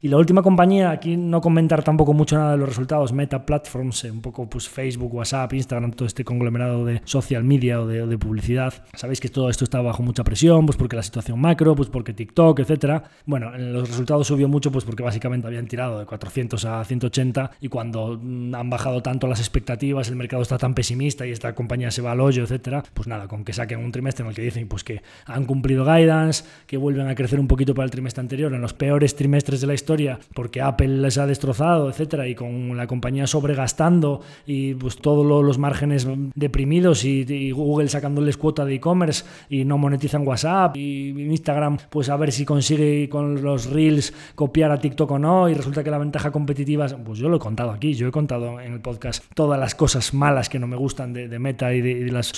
Y 0.02 0.08
la 0.08 0.16
última 0.16 0.42
compañía, 0.42 0.92
aquí 0.92 1.18
no 1.18 1.42
comentar 1.42 1.84
tampoco 1.84 2.14
mucho 2.14 2.34
nada 2.38 2.52
de 2.52 2.56
los 2.56 2.70
resultados, 2.70 3.12
Meta 3.12 3.44
Platforms, 3.44 4.04
eh, 4.04 4.10
un 4.10 4.22
poco 4.22 4.48
pues 4.48 4.66
Facebook, 4.66 5.12
WhatsApp, 5.12 5.52
Instagram, 5.52 5.90
todo 5.90 6.06
este 6.06 6.24
conglomerado 6.24 6.86
de 6.86 7.02
social 7.04 7.44
media 7.44 7.82
o 7.82 7.86
de, 7.86 8.16
publicidad. 8.16 8.72
Sabéis 8.94 9.20
que 9.20 9.28
todo 9.28 9.50
esto 9.50 9.64
está 9.64 9.82
bajo 9.82 10.02
mucha 10.02 10.24
presión, 10.24 10.64
pues 10.64 10.78
porque 10.78 10.96
la 10.96 11.02
situación 11.02 11.38
macro, 11.38 11.76
pues 11.76 11.90
porque 11.90 12.14
TikTok, 12.14 12.60
etcétera. 12.60 13.04
Bueno, 13.26 13.54
en 13.54 13.74
los 13.74 13.90
resultados 13.90 14.26
subió 14.26 14.48
mucho, 14.48 14.72
pues 14.72 14.86
porque 14.86 15.02
básicamente 15.02 15.46
habían 15.46 15.66
tirado 15.66 15.98
de 15.98 16.06
400 16.06 16.64
a 16.64 16.82
180 16.82 17.50
y 17.60 17.68
cuando 17.68 18.18
mm, 18.22 18.54
han 18.54 18.70
bajado 18.70 19.02
tanto 19.02 19.26
las 19.26 19.40
expectativas, 19.40 20.08
el 20.08 20.16
mercado 20.16 20.40
está 20.40 20.56
tan 20.56 20.72
pesimista 20.74 21.26
y 21.26 21.32
esta 21.32 21.54
compañía 21.54 21.90
se 21.90 22.00
va 22.00 22.12
al 22.12 22.20
hoyo, 22.20 22.44
etcétera, 22.44 22.82
pues 22.94 23.06
nada, 23.06 23.28
con 23.28 23.44
que 23.44 23.52
saquen 23.52 23.80
un 23.80 23.92
trimestre 23.92 24.24
en 24.24 24.30
el 24.30 24.34
que 24.34 24.42
dicen 24.42 24.66
pues 24.66 24.82
que 24.82 25.02
han 25.26 25.44
cumplido 25.44 25.84
guidance, 25.84 26.44
que 26.66 26.78
vuelven 26.78 27.06
a 27.08 27.14
crecer 27.14 27.38
un 27.38 27.48
poquito 27.48 27.74
para 27.74 27.84
el 27.84 27.90
trimestre 27.90 28.22
anterior, 28.22 28.54
en 28.54 28.62
los 28.62 28.72
peores 28.72 29.14
trimestres 29.14 29.60
de 29.60 29.66
la 29.66 29.74
historia 29.74 29.89
porque 30.34 30.60
Apple 30.60 30.88
les 30.88 31.18
ha 31.18 31.26
destrozado, 31.26 31.88
etcétera, 31.88 32.28
y 32.28 32.34
con 32.34 32.76
la 32.76 32.86
compañía 32.86 33.26
sobregastando 33.26 34.20
y 34.46 34.74
pues 34.74 34.96
todos 34.96 35.26
los 35.26 35.58
márgenes 35.58 36.06
deprimidos 36.34 37.04
y, 37.04 37.50
Google 37.50 37.88
sacándoles 37.88 38.36
cuota 38.36 38.64
de 38.64 38.74
e-commerce 38.74 39.24
y 39.48 39.64
no 39.64 39.76
monetizan 39.78 40.26
WhatsApp 40.26 40.76
y 40.76 41.10
Instagram 41.10 41.78
pues 41.90 42.08
a 42.08 42.16
ver 42.16 42.32
si 42.32 42.44
consigue 42.44 43.08
con 43.08 43.42
los 43.42 43.70
reels 43.70 44.12
copiar 44.34 44.70
a 44.70 44.78
TikTok 44.78 45.10
o 45.10 45.18
no 45.18 45.48
y 45.48 45.54
resulta 45.54 45.82
que 45.82 45.90
la 45.90 45.98
ventaja 45.98 46.30
competitiva, 46.30 46.86
pues 47.04 47.18
yo 47.18 47.28
lo 47.28 47.36
he 47.36 47.40
contado 47.40 47.70
aquí, 47.70 47.94
yo 47.94 48.08
he 48.08 48.10
contado 48.10 48.60
en 48.60 48.72
el 48.72 48.80
podcast 48.80 49.24
todas 49.34 49.58
las 49.58 49.74
cosas 49.74 50.14
malas 50.14 50.48
que 50.48 50.58
no 50.58 50.66
me 50.66 50.76
gustan 50.76 51.12
de, 51.12 51.38
Meta 51.40 51.72
y 51.72 51.80
de, 51.80 52.12
las, 52.12 52.32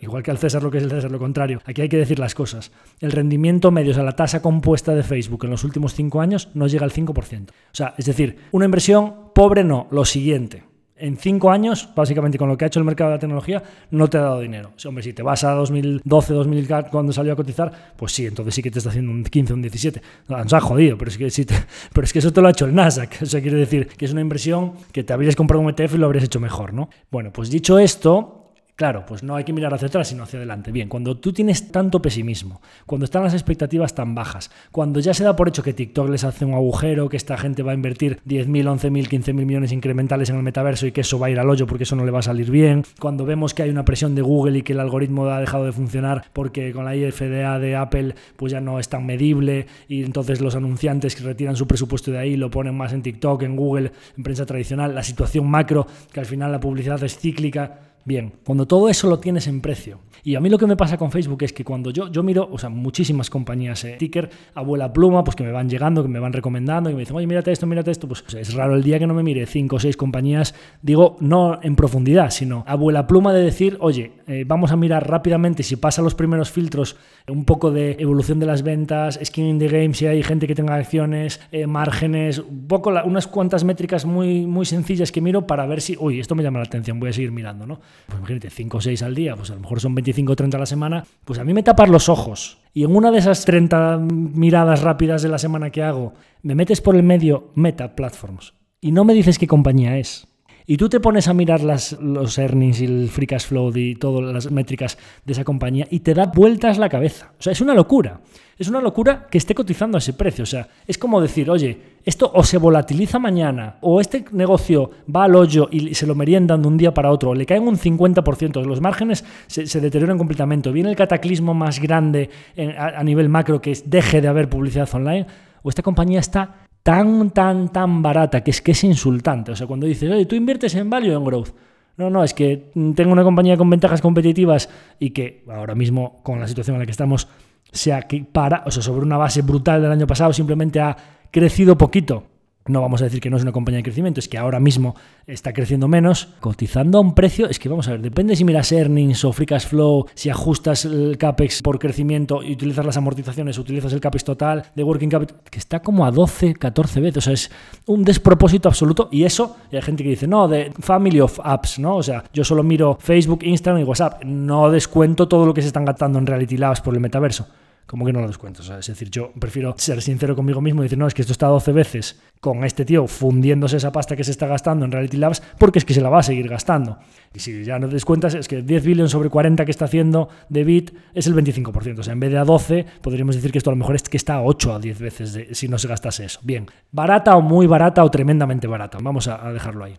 igual 0.00 0.22
que 0.22 0.30
al 0.30 0.38
César 0.38 0.62
lo 0.62 0.70
que 0.70 0.78
es 0.78 0.84
el 0.84 0.90
César 0.90 1.10
lo 1.10 1.18
contrario, 1.18 1.60
aquí 1.64 1.82
hay 1.82 1.88
que 1.88 1.96
decir 1.96 2.18
las 2.18 2.34
cosas. 2.34 2.72
El 3.00 3.12
rendimiento 3.12 3.70
medio, 3.70 3.90
o 3.90 3.94
sea, 3.94 4.04
la 4.04 4.12
tasa 4.12 4.40
compuesta 4.40 4.94
de 4.94 5.02
Facebook 5.02 5.44
en 5.44 5.50
los 5.50 5.64
últimos 5.64 5.94
cinco 5.94 6.20
años 6.20 6.48
no 6.54 6.66
llega 6.66 6.85
al 6.86 6.92
5%. 6.92 7.50
O 7.50 7.52
sea, 7.72 7.94
es 7.98 8.06
decir, 8.06 8.36
una 8.52 8.64
inversión 8.64 9.32
pobre 9.34 9.64
no, 9.64 9.86
lo 9.90 10.04
siguiente. 10.04 10.64
En 10.98 11.18
cinco 11.18 11.50
años, 11.50 11.90
básicamente 11.94 12.38
con 12.38 12.48
lo 12.48 12.56
que 12.56 12.64
ha 12.64 12.68
hecho 12.68 12.78
el 12.78 12.86
mercado 12.86 13.10
de 13.10 13.16
la 13.16 13.20
tecnología, 13.20 13.62
no 13.90 14.08
te 14.08 14.16
ha 14.16 14.22
dado 14.22 14.40
dinero. 14.40 14.72
hombre, 14.86 15.04
si 15.04 15.12
te 15.12 15.22
vas 15.22 15.44
a 15.44 15.50
2012, 15.50 16.32
2014, 16.32 16.90
cuando 16.90 17.12
salió 17.12 17.34
a 17.34 17.36
cotizar, 17.36 17.92
pues 17.96 18.12
sí, 18.12 18.24
entonces 18.24 18.54
sí 18.54 18.62
que 18.62 18.70
te 18.70 18.78
está 18.78 18.88
haciendo 18.88 19.12
un 19.12 19.22
15, 19.22 19.52
un 19.52 19.60
17. 19.60 20.00
Nos 20.28 20.52
ha 20.54 20.60
jodido, 20.60 20.96
pero 20.96 21.10
es, 21.10 21.18
que, 21.18 21.28
sí 21.28 21.44
pero 21.92 22.04
es 22.06 22.12
que 22.14 22.20
eso 22.20 22.32
te 22.32 22.40
lo 22.40 22.48
ha 22.48 22.52
hecho 22.52 22.64
el 22.64 22.74
Nasdaq. 22.74 23.18
O 23.20 23.26
sea, 23.26 23.42
quiere 23.42 23.58
decir 23.58 23.88
que 23.88 24.06
es 24.06 24.12
una 24.12 24.22
inversión 24.22 24.72
que 24.90 25.04
te 25.04 25.12
habrías 25.12 25.36
comprado 25.36 25.62
un 25.62 25.68
ETF 25.68 25.96
y 25.96 25.98
lo 25.98 26.06
habrías 26.06 26.24
hecho 26.24 26.40
mejor, 26.40 26.72
¿no? 26.72 26.88
Bueno, 27.10 27.30
pues 27.30 27.50
dicho 27.50 27.78
esto, 27.78 28.45
Claro, 28.76 29.06
pues 29.08 29.22
no 29.22 29.36
hay 29.36 29.44
que 29.44 29.54
mirar 29.54 29.72
hacia 29.72 29.88
atrás, 29.88 30.08
sino 30.08 30.24
hacia 30.24 30.38
adelante. 30.38 30.70
Bien, 30.70 30.90
cuando 30.90 31.16
tú 31.16 31.32
tienes 31.32 31.72
tanto 31.72 32.02
pesimismo, 32.02 32.60
cuando 32.84 33.06
están 33.06 33.24
las 33.24 33.32
expectativas 33.32 33.94
tan 33.94 34.14
bajas, 34.14 34.50
cuando 34.70 35.00
ya 35.00 35.14
se 35.14 35.24
da 35.24 35.34
por 35.34 35.48
hecho 35.48 35.62
que 35.62 35.72
TikTok 35.72 36.10
les 36.10 36.24
hace 36.24 36.44
un 36.44 36.52
agujero, 36.52 37.08
que 37.08 37.16
esta 37.16 37.38
gente 37.38 37.62
va 37.62 37.72
a 37.72 37.74
invertir 37.74 38.20
10.000, 38.28 38.78
11.000, 38.78 39.08
15.000 39.08 39.32
millones 39.32 39.72
incrementales 39.72 40.28
en 40.28 40.36
el 40.36 40.42
metaverso 40.42 40.86
y 40.86 40.92
que 40.92 41.00
eso 41.00 41.18
va 41.18 41.28
a 41.28 41.30
ir 41.30 41.38
al 41.38 41.48
hoyo 41.48 41.66
porque 41.66 41.84
eso 41.84 41.96
no 41.96 42.04
le 42.04 42.10
va 42.10 42.18
a 42.18 42.22
salir 42.22 42.50
bien, 42.50 42.84
cuando 43.00 43.24
vemos 43.24 43.54
que 43.54 43.62
hay 43.62 43.70
una 43.70 43.86
presión 43.86 44.14
de 44.14 44.20
Google 44.20 44.58
y 44.58 44.62
que 44.62 44.74
el 44.74 44.80
algoritmo 44.80 45.24
ha 45.24 45.40
dejado 45.40 45.64
de 45.64 45.72
funcionar 45.72 46.26
porque 46.34 46.74
con 46.74 46.84
la 46.84 46.94
IFDA 46.94 47.58
de 47.58 47.76
Apple 47.76 48.14
pues 48.36 48.52
ya 48.52 48.60
no 48.60 48.78
es 48.78 48.90
tan 48.90 49.06
medible 49.06 49.68
y 49.88 50.04
entonces 50.04 50.42
los 50.42 50.54
anunciantes 50.54 51.16
que 51.16 51.24
retiran 51.24 51.56
su 51.56 51.66
presupuesto 51.66 52.10
de 52.10 52.18
ahí 52.18 52.36
lo 52.36 52.50
ponen 52.50 52.76
más 52.76 52.92
en 52.92 53.00
TikTok, 53.00 53.42
en 53.42 53.56
Google, 53.56 53.92
en 54.18 54.22
prensa 54.22 54.44
tradicional, 54.44 54.94
la 54.94 55.02
situación 55.02 55.48
macro, 55.48 55.86
que 56.12 56.20
al 56.20 56.26
final 56.26 56.52
la 56.52 56.60
publicidad 56.60 57.02
es 57.02 57.16
cíclica, 57.16 57.95
Bien, 58.06 58.34
cuando 58.44 58.66
todo 58.66 58.88
eso 58.88 59.08
lo 59.08 59.18
tienes 59.18 59.48
en 59.48 59.60
precio. 59.60 59.98
Y 60.22 60.36
a 60.36 60.40
mí 60.40 60.48
lo 60.48 60.58
que 60.58 60.66
me 60.66 60.76
pasa 60.76 60.96
con 60.96 61.10
Facebook 61.10 61.42
es 61.42 61.52
que 61.52 61.64
cuando 61.64 61.90
yo, 61.90 62.10
yo 62.10 62.22
miro, 62.22 62.48
o 62.52 62.56
sea, 62.56 62.68
muchísimas 62.68 63.30
compañías, 63.30 63.84
eh, 63.84 63.96
ticker, 63.98 64.30
abuela 64.54 64.92
pluma, 64.92 65.24
pues 65.24 65.34
que 65.34 65.42
me 65.42 65.50
van 65.50 65.68
llegando, 65.68 66.02
que 66.02 66.08
me 66.08 66.20
van 66.20 66.32
recomendando, 66.32 66.88
que 66.88 66.94
me 66.94 67.00
dicen, 67.00 67.16
oye, 67.16 67.26
mírate 67.26 67.50
esto, 67.50 67.66
mírate 67.66 67.90
esto, 67.90 68.06
pues 68.06 68.24
es 68.32 68.54
raro 68.54 68.76
el 68.76 68.84
día 68.84 69.00
que 69.00 69.08
no 69.08 69.14
me 69.14 69.24
mire 69.24 69.44
cinco 69.46 69.76
o 69.76 69.78
seis 69.80 69.96
compañías, 69.96 70.54
digo, 70.82 71.16
no 71.18 71.58
en 71.62 71.74
profundidad, 71.74 72.30
sino 72.30 72.62
abuela 72.68 73.08
pluma 73.08 73.32
de 73.32 73.42
decir, 73.42 73.76
oye, 73.80 74.12
eh, 74.28 74.44
vamos 74.46 74.70
a 74.70 74.76
mirar 74.76 75.08
rápidamente 75.08 75.64
si 75.64 75.74
pasa 75.74 76.00
los 76.00 76.14
primeros 76.14 76.52
filtros, 76.52 76.96
un 77.28 77.44
poco 77.44 77.72
de 77.72 77.96
evolución 77.98 78.38
de 78.38 78.46
las 78.46 78.62
ventas, 78.62 79.18
skin 79.24 79.46
in 79.46 79.58
the 79.58 79.68
game, 79.68 79.94
si 79.94 80.06
hay 80.06 80.22
gente 80.22 80.46
que 80.46 80.54
tenga 80.54 80.76
acciones, 80.76 81.40
eh, 81.50 81.66
márgenes, 81.66 82.38
un 82.38 82.68
poco 82.68 82.90
unas 83.04 83.26
cuantas 83.26 83.64
métricas 83.64 84.04
muy, 84.04 84.46
muy 84.46 84.64
sencillas 84.64 85.10
que 85.10 85.20
miro 85.20 85.46
para 85.46 85.66
ver 85.66 85.80
si, 85.80 85.96
uy, 85.98 86.20
esto 86.20 86.36
me 86.36 86.42
llama 86.44 86.60
la 86.60 86.66
atención, 86.66 87.00
voy 87.00 87.10
a 87.10 87.12
seguir 87.12 87.32
mirando, 87.32 87.66
¿no? 87.66 87.80
Pues 88.06 88.18
imagínate, 88.18 88.50
5 88.50 88.76
o 88.76 88.80
6 88.80 89.02
al 89.02 89.14
día, 89.14 89.36
pues 89.36 89.50
a 89.50 89.54
lo 89.54 89.60
mejor 89.60 89.80
son 89.80 89.94
25 89.94 90.32
o 90.32 90.36
30 90.36 90.56
a 90.56 90.60
la 90.60 90.66
semana, 90.66 91.04
pues 91.24 91.38
a 91.38 91.44
mí 91.44 91.52
me 91.54 91.62
tapas 91.62 91.88
los 91.88 92.08
ojos. 92.08 92.58
Y 92.72 92.84
en 92.84 92.94
una 92.94 93.10
de 93.10 93.18
esas 93.18 93.44
30 93.44 93.98
miradas 93.98 94.82
rápidas 94.82 95.22
de 95.22 95.28
la 95.28 95.38
semana 95.38 95.70
que 95.70 95.82
hago, 95.82 96.14
me 96.42 96.54
metes 96.54 96.80
por 96.80 96.94
el 96.94 97.02
medio 97.02 97.50
Meta 97.54 97.96
Platforms 97.96 98.54
y 98.80 98.92
no 98.92 99.04
me 99.04 99.14
dices 99.14 99.38
qué 99.38 99.46
compañía 99.46 99.98
es. 99.98 100.28
Y 100.68 100.76
tú 100.78 100.88
te 100.88 100.98
pones 100.98 101.28
a 101.28 101.34
mirar 101.34 101.62
las, 101.62 101.92
los 102.00 102.38
earnings 102.38 102.80
y 102.80 102.86
el 102.86 103.08
free 103.08 103.26
cash 103.26 103.46
flow 103.46 103.72
y 103.76 103.94
todas 103.94 104.32
las 104.32 104.50
métricas 104.50 104.98
de 105.24 105.32
esa 105.32 105.44
compañía 105.44 105.86
y 105.90 106.00
te 106.00 106.12
da 106.12 106.26
vueltas 106.26 106.78
la 106.78 106.88
cabeza. 106.88 107.32
O 107.38 107.42
sea, 107.42 107.52
es 107.52 107.60
una 107.60 107.74
locura. 107.74 108.20
Es 108.58 108.68
una 108.68 108.80
locura 108.80 109.26
que 109.30 109.36
esté 109.36 109.54
cotizando 109.54 109.98
a 109.98 110.00
ese 110.00 110.14
precio. 110.14 110.44
O 110.44 110.46
sea, 110.46 110.66
es 110.86 110.96
como 110.96 111.20
decir, 111.20 111.50
oye, 111.50 111.78
esto 112.04 112.30
o 112.32 112.42
se 112.42 112.56
volatiliza 112.56 113.18
mañana, 113.18 113.76
o 113.82 114.00
este 114.00 114.24
negocio 114.32 114.90
va 115.14 115.24
al 115.24 115.34
hoyo 115.34 115.68
y 115.70 115.94
se 115.94 116.06
lo 116.06 116.14
meriendan 116.14 116.62
de 116.62 116.68
un 116.68 116.78
día 116.78 116.94
para 116.94 117.10
otro, 117.10 117.34
le 117.34 117.44
caen 117.44 117.68
un 117.68 117.76
50%, 117.76 118.64
los 118.64 118.80
márgenes 118.80 119.24
se, 119.46 119.80
deterioran 119.80 120.16
completamente, 120.16 120.70
viene 120.70 120.88
el 120.88 120.96
cataclismo 120.96 121.52
más 121.52 121.80
grande 121.80 122.30
a, 122.78 123.02
nivel 123.02 123.28
macro 123.28 123.60
que 123.60 123.72
es 123.72 123.90
deje 123.90 124.20
de 124.20 124.28
haber 124.28 124.48
publicidad 124.48 124.88
online, 124.94 125.26
o 125.62 125.68
esta 125.68 125.82
compañía 125.82 126.20
está 126.20 126.66
tan, 126.82 127.30
tan, 127.30 127.72
tan 127.72 128.00
barata 128.00 128.44
que 128.44 128.52
es 128.52 128.62
que 128.62 128.70
es 128.70 128.84
insultante. 128.84 129.50
O 129.50 129.56
sea, 129.56 129.66
cuando 129.66 129.86
dices, 129.86 130.08
oye, 130.10 130.24
tú 130.24 130.36
inviertes 130.36 130.74
en 130.76 130.88
value 130.88 131.12
o 131.12 131.18
en 131.18 131.24
growth. 131.24 131.50
No, 131.96 132.10
no, 132.10 132.22
es 132.22 132.32
que 132.32 132.70
tengo 132.94 133.10
una 133.10 133.24
compañía 133.24 133.56
con 133.56 133.68
ventajas 133.68 134.00
competitivas 134.00 134.68
y 135.00 135.10
que 135.10 135.42
ahora 135.48 135.74
mismo, 135.74 136.20
con 136.22 136.38
la 136.38 136.46
situación 136.46 136.76
en 136.76 136.80
la 136.80 136.84
que 136.84 136.92
estamos, 136.92 137.26
sea 137.72 138.02
que 138.02 138.24
para, 138.24 138.62
o 138.66 138.70
sea, 138.70 138.82
sobre 138.82 139.02
una 139.02 139.16
base 139.16 139.42
brutal 139.42 139.82
del 139.82 139.92
año 139.92 140.06
pasado, 140.06 140.32
simplemente 140.32 140.80
ha 140.80 140.96
crecido 141.30 141.76
poquito 141.76 142.35
no 142.68 142.80
vamos 142.80 143.00
a 143.00 143.04
decir 143.04 143.20
que 143.20 143.30
no 143.30 143.36
es 143.36 143.42
una 143.42 143.52
compañía 143.52 143.78
de 143.78 143.82
crecimiento, 143.82 144.20
es 144.20 144.28
que 144.28 144.38
ahora 144.38 144.60
mismo 144.60 144.94
está 145.26 145.52
creciendo 145.52 145.88
menos, 145.88 146.28
cotizando 146.40 146.98
a 146.98 147.00
un 147.00 147.14
precio, 147.14 147.48
es 147.48 147.58
que 147.58 147.68
vamos 147.68 147.88
a 147.88 147.92
ver, 147.92 148.00
depende 148.00 148.36
si 148.36 148.44
miras 148.44 148.72
earnings 148.72 149.24
o 149.24 149.32
free 149.32 149.46
cash 149.46 149.66
flow, 149.66 150.06
si 150.14 150.30
ajustas 150.30 150.84
el 150.84 151.16
CAPEX 151.18 151.62
por 151.62 151.78
crecimiento 151.78 152.42
y 152.42 152.52
utilizas 152.52 152.84
las 152.84 152.96
amortizaciones, 152.96 153.58
utilizas 153.58 153.92
el 153.92 154.00
CAPEX 154.00 154.24
total 154.24 154.64
de 154.74 154.82
working 154.82 155.08
capital, 155.08 155.36
que 155.50 155.58
está 155.58 155.80
como 155.80 156.06
a 156.06 156.10
12, 156.10 156.54
14 156.54 157.00
veces, 157.00 157.18
o 157.18 157.20
sea, 157.20 157.32
es 157.32 157.50
un 157.86 158.04
despropósito 158.04 158.68
absoluto 158.68 159.08
y 159.10 159.24
eso, 159.24 159.56
hay 159.72 159.82
gente 159.82 160.02
que 160.02 160.10
dice, 160.10 160.26
no, 160.26 160.48
de 160.48 160.72
family 160.80 161.20
of 161.20 161.40
apps, 161.42 161.78
¿no? 161.78 161.96
O 161.96 162.02
sea, 162.02 162.24
yo 162.32 162.44
solo 162.44 162.62
miro 162.62 162.96
Facebook, 163.00 163.40
Instagram 163.42 163.82
y 163.82 163.84
WhatsApp, 163.84 164.24
no 164.24 164.70
descuento 164.70 165.28
todo 165.28 165.46
lo 165.46 165.54
que 165.54 165.62
se 165.62 165.68
están 165.68 165.84
gastando 165.84 166.18
en 166.18 166.26
Reality 166.26 166.56
Labs 166.56 166.80
por 166.80 166.94
el 166.94 167.00
metaverso 167.00 167.46
como 167.86 168.04
que 168.04 168.12
no 168.12 168.20
lo 168.20 168.26
descuento. 168.26 168.62
es 168.62 168.86
decir, 168.86 169.10
yo 169.10 169.32
prefiero 169.38 169.74
ser 169.78 170.02
sincero 170.02 170.34
conmigo 170.34 170.60
mismo 170.60 170.82
y 170.82 170.86
decir, 170.86 170.98
no, 170.98 171.06
es 171.06 171.14
que 171.14 171.22
esto 171.22 171.32
está 171.32 171.46
12 171.46 171.72
veces 171.72 172.20
con 172.40 172.64
este 172.64 172.84
tío 172.84 173.06
fundiéndose 173.06 173.76
esa 173.76 173.92
pasta 173.92 174.16
que 174.16 174.24
se 174.24 174.32
está 174.32 174.46
gastando 174.46 174.84
en 174.84 174.92
Reality 174.92 175.16
Labs 175.16 175.42
porque 175.58 175.78
es 175.78 175.84
que 175.84 175.94
se 175.94 176.00
la 176.00 176.08
va 176.08 176.18
a 176.18 176.22
seguir 176.22 176.48
gastando. 176.48 176.98
Y 177.32 177.38
si 177.38 177.64
ya 177.64 177.78
no 177.78 177.88
descuentas, 177.88 178.34
es 178.34 178.48
que 178.48 178.62
10 178.62 178.84
billones 178.84 179.12
sobre 179.12 179.30
40 179.30 179.64
que 179.64 179.70
está 179.70 179.84
haciendo 179.84 180.28
de 180.48 180.64
bit 180.64 180.90
es 181.14 181.26
el 181.26 181.34
25%. 181.34 182.00
O 182.00 182.02
sea, 182.02 182.12
en 182.12 182.20
vez 182.20 182.30
de 182.30 182.38
a 182.38 182.44
12, 182.44 182.84
podríamos 183.00 183.36
decir 183.36 183.52
que 183.52 183.58
esto 183.58 183.70
a 183.70 183.74
lo 183.74 183.78
mejor 183.78 183.94
es 183.94 184.02
que 184.02 184.16
está 184.16 184.34
a 184.34 184.42
8 184.42 184.74
a 184.74 184.78
10 184.78 184.98
veces 184.98 185.38
si 185.52 185.68
no 185.68 185.78
se 185.78 185.88
gastase 185.88 186.24
eso. 186.24 186.40
Bien, 186.42 186.66
barata 186.90 187.36
o 187.36 187.40
muy 187.40 187.66
barata 187.66 188.04
o 188.04 188.10
tremendamente 188.10 188.66
barata. 188.66 188.98
Vamos 189.00 189.28
a 189.28 189.52
dejarlo 189.52 189.84
ahí. 189.84 189.94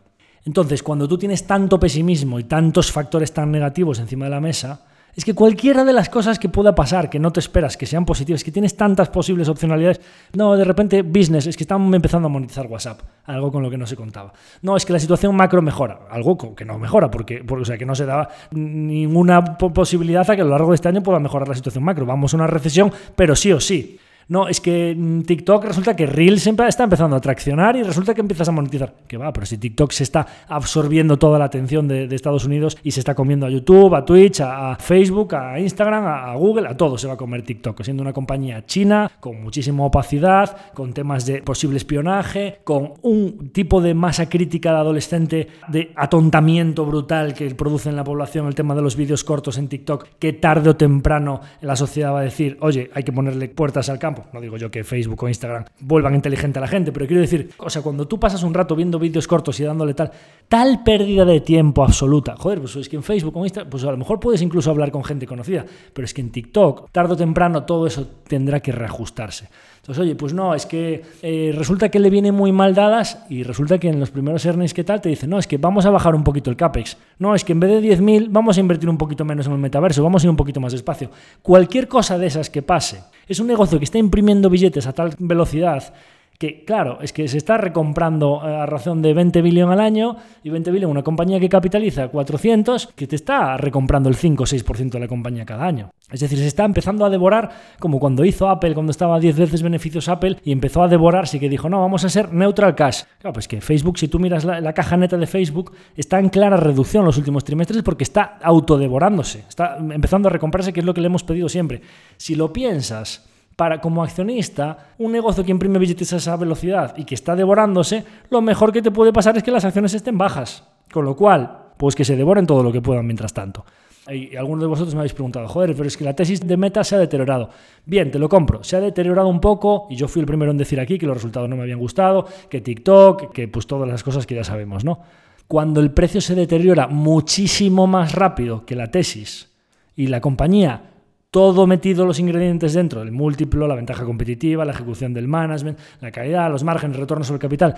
Entonces, 0.48 0.82
cuando 0.82 1.10
tú 1.10 1.18
tienes 1.18 1.46
tanto 1.46 1.78
pesimismo 1.78 2.40
y 2.40 2.46
tantos 2.46 2.90
factores 2.90 3.34
tan 3.34 3.52
negativos 3.52 4.00
encima 4.00 4.26
de 4.26 4.32
la 4.32 4.40
mesa, 4.40 4.87
es 5.18 5.26
que 5.26 5.34
cualquiera 5.34 5.84
de 5.84 5.94
las 5.94 6.10
cosas 6.10 6.38
que 6.38 6.48
pueda 6.48 6.76
pasar, 6.76 7.10
que 7.10 7.18
no 7.18 7.32
te 7.32 7.40
esperas, 7.40 7.76
que 7.76 7.88
sean 7.88 8.06
positivas, 8.06 8.44
que 8.44 8.52
tienes 8.52 8.78
tantas 8.78 9.10
posibles 9.10 9.50
opcionalidades, 9.50 10.00
no, 10.34 10.56
de 10.56 10.64
repente 10.64 11.02
business, 11.02 11.48
es 11.48 11.58
que 11.58 11.64
están 11.64 11.92
empezando 11.92 12.28
a 12.28 12.30
monetizar 12.30 12.68
WhatsApp, 12.68 13.02
algo 13.26 13.52
con 13.52 13.64
lo 13.64 13.72
que 13.72 13.80
no 13.80 13.88
se 13.88 13.96
contaba. 13.96 14.32
No, 14.62 14.78
es 14.78 14.86
que 14.86 14.94
la 14.94 15.00
situación 15.00 15.36
macro 15.36 15.64
mejora, 15.64 16.02
algo 16.12 16.56
que 16.56 16.66
no 16.66 16.78
mejora, 16.78 17.10
porque, 17.10 17.44
o 17.50 17.66
sea, 17.66 17.80
que 17.80 17.86
no 17.86 17.96
se 17.96 18.06
da 18.06 18.30
ninguna 18.52 19.58
posibilidad 19.58 20.30
a 20.30 20.36
que 20.36 20.42
a 20.44 20.46
lo 20.46 20.52
largo 20.52 20.70
de 20.70 20.76
este 20.76 20.88
año 20.88 21.02
pueda 21.02 21.18
mejorar 21.18 21.48
la 21.48 21.56
situación 21.56 21.84
macro. 21.84 22.06
Vamos 22.06 22.36
a 22.36 22.38
una 22.38 22.46
recesión, 22.46 22.92
pero 23.16 23.36
sí 23.36 23.52
o 23.52 23.60
sí. 23.60 24.00
No, 24.30 24.50
es 24.50 24.60
que 24.60 24.94
mm, 24.98 25.22
TikTok 25.22 25.64
resulta 25.64 25.96
que 25.96 26.06
Reels 26.06 26.46
está 26.48 26.84
empezando 26.84 27.16
a 27.16 27.22
traccionar 27.22 27.78
y 27.78 27.84
resulta 27.84 28.14
que 28.14 28.22
empiezas 28.22 28.50
a 28.50 28.52
monetizar. 28.52 28.94
Que 29.08 29.18
va, 29.18 29.32
pero 29.32 29.46
si 29.46 29.58
TikTok 29.58 29.92
se 29.92 30.04
está 30.04 30.28
absorbiendo 30.50 31.18
toda 31.18 31.40
la 31.40 31.46
atención 31.46 31.88
de, 31.88 32.18
Estados 32.18 32.46
Unidos 32.46 32.78
y 32.84 32.92
se 32.92 33.00
está 33.00 33.14
comiendo 33.14 33.46
a 33.46 33.50
YouTube, 33.50 33.94
a 33.94 34.04
Twitch, 34.04 34.42
a, 34.42 34.76
Facebook, 34.76 35.36
a 35.36 35.60
Instagram, 35.60 36.06
a, 36.06 36.36
Google, 36.36 36.68
a 36.68 36.76
todo 36.76 36.98
se 36.98 37.08
va 37.08 37.14
a 37.14 37.18
comer 37.18 37.44
TikTok, 37.44 37.84
siendo 37.84 38.02
una 38.02 38.12
compañía 38.12 38.66
china 38.66 39.12
con 39.20 39.42
muchísima 39.42 39.86
opacidad, 39.86 40.74
con 40.74 40.94
temas 40.94 41.26
de 41.26 41.42
posible 41.44 41.78
espionaje, 41.78 42.60
con 42.64 42.94
un 43.04 43.50
tipo 43.52 43.82
de 43.82 43.94
masa 43.94 44.28
crítica 44.28 44.72
de 44.72 44.78
adolescente 44.78 45.48
de 45.68 45.92
atontamiento 45.96 46.86
brutal 46.86 47.34
que 47.34 47.54
produce 47.54 47.90
en 47.90 47.96
la 47.96 48.04
población 48.04 48.48
el 48.48 48.56
tema 48.56 48.74
de 48.74 48.82
los 48.82 48.96
vídeos 48.96 49.24
cortos 49.24 49.58
en 49.58 49.68
TikTok, 49.68 50.08
que 50.20 50.34
tarde 50.34 50.72
o 50.72 50.76
temprano 50.76 51.40
la 51.62 51.76
sociedad 51.76 52.14
va 52.14 52.22
a 52.22 52.24
decir, 52.24 52.58
oye, 52.62 52.90
hay 52.94 53.04
que 53.04 53.12
ponerle 53.12 53.48
puertas 53.50 53.90
al 53.90 54.00
campo 54.00 54.17
Instagram, 54.18 54.34
no 54.34 54.42
digo 54.42 54.58
yo 54.58 54.72
que 54.72 54.84
Facebook 54.84 55.24
o 55.24 55.28
Instagram 55.28 55.66
vuelvan 55.80 56.16
inteligente 56.16 56.60
a 56.60 56.62
la 56.62 56.68
gente, 56.68 56.92
pero 56.92 57.08
quiero 57.08 57.22
decir, 57.22 57.52
o 57.58 57.70
sea, 57.70 57.82
cuando 57.82 58.08
tú 58.08 58.20
pasas 58.20 58.44
un 58.44 58.54
rato 58.54 58.76
viendo 58.76 59.00
vídeos 59.00 59.28
cortos 59.28 59.60
y 59.60 59.64
dándole 59.64 59.94
tal, 59.94 60.12
tal 60.48 60.84
pérdida 60.84 61.26
de 61.26 61.42
tiempo 61.42 61.84
absoluta, 61.84 62.36
joder, 62.38 62.60
pues 62.60 62.76
es 62.76 62.90
que 62.90 62.96
en 62.96 63.04
Facebook 63.04 63.36
o 63.36 63.44
Instagram, 63.44 63.70
pues 63.70 63.84
a 63.84 63.92
lo 63.92 63.98
mejor 63.98 64.20
puedes 64.20 64.42
incluso 64.42 64.70
hablar 64.70 64.92
con 64.92 65.04
gente 65.04 65.28
conocida, 65.28 65.66
pero 65.94 66.06
es 66.06 66.14
que 66.14 66.22
en 66.22 66.32
TikTok, 66.32 66.92
tarde 66.92 67.14
o 67.14 67.18
temprano, 67.18 67.64
todo 67.64 67.88
eso 67.88 68.08
tendrá 68.28 68.60
que 68.60 68.72
reajustarse. 68.72 69.50
Entonces, 69.88 70.02
oye, 70.02 70.16
pues 70.16 70.34
no, 70.34 70.54
es 70.54 70.66
que 70.66 71.02
eh, 71.22 71.54
resulta 71.56 71.88
que 71.88 72.00
le 72.00 72.10
viene 72.10 72.34
muy 72.34 72.52
mal 72.52 72.76
dadas 72.76 73.24
y 73.30 73.44
resulta 73.44 73.78
que 73.78 73.88
en 73.88 74.02
los 74.02 74.12
primeros 74.12 74.46
earnings 74.46 74.74
que 74.74 74.84
tal 74.84 75.00
te 75.00 75.08
dicen, 75.08 75.30
no, 75.30 75.40
es 75.40 75.48
que 75.48 75.58
vamos 75.58 75.86
a 75.86 75.90
bajar 75.90 76.14
un 76.14 76.26
poquito 76.26 76.50
el 76.50 76.58
CAPEX. 76.58 76.98
No, 77.20 77.34
es 77.34 77.46
que 77.46 77.54
en 77.54 77.62
vez 77.62 77.72
de 77.72 77.96
10.000 77.98 78.28
vamos 78.30 78.58
a 78.58 78.60
invertir 78.60 78.90
un 78.90 78.98
poquito 78.98 79.24
menos 79.24 79.46
en 79.46 79.54
el 79.54 79.60
metaverso, 79.60 80.04
vamos 80.04 80.22
a 80.22 80.26
ir 80.26 80.30
un 80.30 80.36
poquito 80.36 80.60
más 80.60 80.74
despacio. 80.74 81.10
Cualquier 81.42 81.88
cosa 81.88 82.18
de 82.18 82.28
esas 82.28 82.50
que 82.50 82.62
pase, 82.62 83.02
es 83.30 83.40
un 83.40 83.48
negocio 83.48 83.78
que 83.78 83.86
está 83.86 83.98
imprimiendo 83.98 84.50
billetes 84.50 84.88
a 84.88 84.92
tal 84.92 85.16
velocidad 85.20 85.94
que 86.38 86.64
claro, 86.66 87.00
es 87.02 87.14
que 87.14 87.28
se 87.28 87.38
está 87.38 87.58
recomprando 87.58 88.42
a 88.42 88.66
razón 88.66 89.02
de 89.02 89.14
20 89.14 89.42
billones 89.42 89.74
al 89.74 89.80
año 89.80 90.18
y 90.44 90.50
20 90.50 90.70
billones 90.72 90.92
una 90.92 91.04
compañía 91.04 91.40
que 91.40 91.50
capitaliza 91.50 92.10
400 92.10 92.88
que 92.96 93.08
te 93.08 93.16
está 93.16 93.58
recomprando 93.58 94.08
el 94.08 94.16
5 94.16 94.44
o 94.44 94.46
6% 94.46 94.92
de 94.92 95.00
la 95.00 95.08
compañía 95.08 95.46
cada 95.46 95.66
año. 95.66 95.90
Es 96.12 96.20
decir, 96.20 96.38
se 96.38 96.48
está 96.48 96.64
empezando 96.64 97.06
a 97.06 97.10
devorar 97.10 97.50
como 97.80 98.00
cuando 98.00 98.24
hizo 98.24 98.48
Apple, 98.48 98.76
cuando 98.76 98.92
estaba 98.92 99.20
10 99.20 99.38
veces 99.38 99.62
beneficios 99.64 100.08
Apple 100.10 100.38
y 100.44 100.52
empezó 100.52 100.84
a 100.84 100.88
devorarse 100.88 101.38
y 101.38 101.40
que 101.40 101.50
dijo, 101.50 101.70
no, 101.70 101.82
vamos 101.82 102.06
a 102.06 102.10
ser 102.10 102.32
neutral 102.32 102.76
cash. 102.76 103.04
Claro, 103.20 103.34
pues 103.34 103.48
que 103.48 103.60
Facebook, 103.60 103.98
si 103.98 104.08
tú 104.08 104.20
miras 104.20 104.46
la, 104.46 104.62
la 104.62 104.74
caja 104.74 104.96
neta 104.96 105.18
de 105.18 105.28
Facebook, 105.28 105.74
está 105.96 106.20
en 106.20 106.30
clara 106.30 106.56
reducción 106.58 107.04
los 107.04 107.18
últimos 107.18 107.44
trimestres 107.44 107.82
porque 107.82 108.04
está 108.04 108.38
autodevorándose, 108.42 109.44
está 109.50 109.78
empezando 109.78 110.30
a 110.30 110.32
recomprarse, 110.32 110.72
que 110.72 110.82
es 110.82 110.86
lo 110.86 110.94
que 110.94 111.02
le 111.02 111.08
hemos 111.08 111.24
pedido 111.24 111.50
siempre. 111.50 111.82
Si 112.18 112.36
lo 112.36 112.54
piensas, 112.54 113.28
para 113.58 113.82
como 113.82 114.04
accionista, 114.04 114.94
un 115.00 115.12
negocio 115.12 115.44
que 115.44 115.52
imprime 115.52 115.80
billetes 115.80 116.14
a 116.14 116.18
esa 116.18 116.38
velocidad 116.38 116.96
y 116.96 117.06
que 117.06 117.16
está 117.16 117.36
devorándose, 117.36 118.06
lo 118.30 118.40
mejor 118.40 118.72
que 118.72 118.84
te 118.84 118.92
puede 118.92 119.12
pasar 119.12 119.36
es 119.36 119.42
que 119.42 119.52
las 119.52 119.66
acciones 119.66 119.96
estén 119.96 120.18
bajas. 120.18 120.64
Con 120.94 121.06
lo 121.06 121.16
cual, 121.16 121.74
pues 121.76 121.96
que 121.96 122.06
se 122.06 122.16
devoren 122.16 122.46
todo 122.46 122.62
lo 122.62 122.72
que 122.72 122.82
puedan 122.82 123.06
mientras 123.08 123.34
tanto. 123.34 123.66
Y 124.10 124.36
algunos 124.38 124.62
de 124.62 124.68
vosotros 124.68 124.94
me 124.94 125.02
habéis 125.02 125.14
preguntado, 125.14 125.48
joder, 125.48 125.76
pero 125.76 125.88
es 125.88 125.98
que 125.98 126.06
la 126.06 126.16
tesis 126.16 126.40
de 126.40 126.56
Meta 126.56 126.84
se 126.84 126.96
ha 126.96 127.00
deteriorado. 127.00 127.50
Bien, 127.84 128.12
te 128.12 128.20
lo 128.20 128.30
compro, 128.30 128.64
se 128.64 128.78
ha 128.78 128.80
deteriorado 128.80 129.28
un 129.28 129.42
poco 129.42 129.88
y 129.90 129.96
yo 129.96 130.08
fui 130.08 130.20
el 130.20 130.28
primero 130.28 130.52
en 130.52 130.58
decir 130.58 130.80
aquí 130.80 131.00
que 131.00 131.08
los 131.08 131.18
resultados 131.18 131.50
no 131.50 131.58
me 131.58 131.64
habían 131.64 131.80
gustado, 131.80 132.28
que 132.50 132.62
TikTok, 132.62 133.34
que 133.34 133.48
pues 133.48 133.66
todas 133.66 133.90
las 133.90 134.04
cosas 134.04 134.28
que 134.28 134.36
ya 134.36 134.44
sabemos, 134.44 134.86
¿no? 134.86 135.02
Cuando 135.48 135.82
el 135.82 135.92
precio 135.92 136.22
se 136.22 136.36
deteriora 136.36 136.88
muchísimo 136.88 137.88
más 137.88 138.14
rápido 138.14 138.66
que 138.66 138.76
la 138.76 138.92
tesis 138.92 139.52
y 139.96 140.08
la 140.08 140.22
compañía 140.22 140.92
todo 141.32 141.68
metido 141.68 142.06
los 142.06 142.20
ingredientes 142.20 142.74
dentro, 142.74 143.02
el 143.02 143.12
múltiplo, 143.12 143.68
la 143.68 143.76
ventaja 143.76 144.06
competitiva, 144.06 144.66
la 144.66 144.72
ejecución 144.72 145.14
del 145.14 145.28
management, 145.28 145.78
la 146.02 146.12
calidad, 146.12 146.50
los 146.50 146.64
márgenes, 146.64 146.98
retorno 146.98 147.24
sobre 147.24 147.38
el 147.38 147.42
capital, 147.42 147.76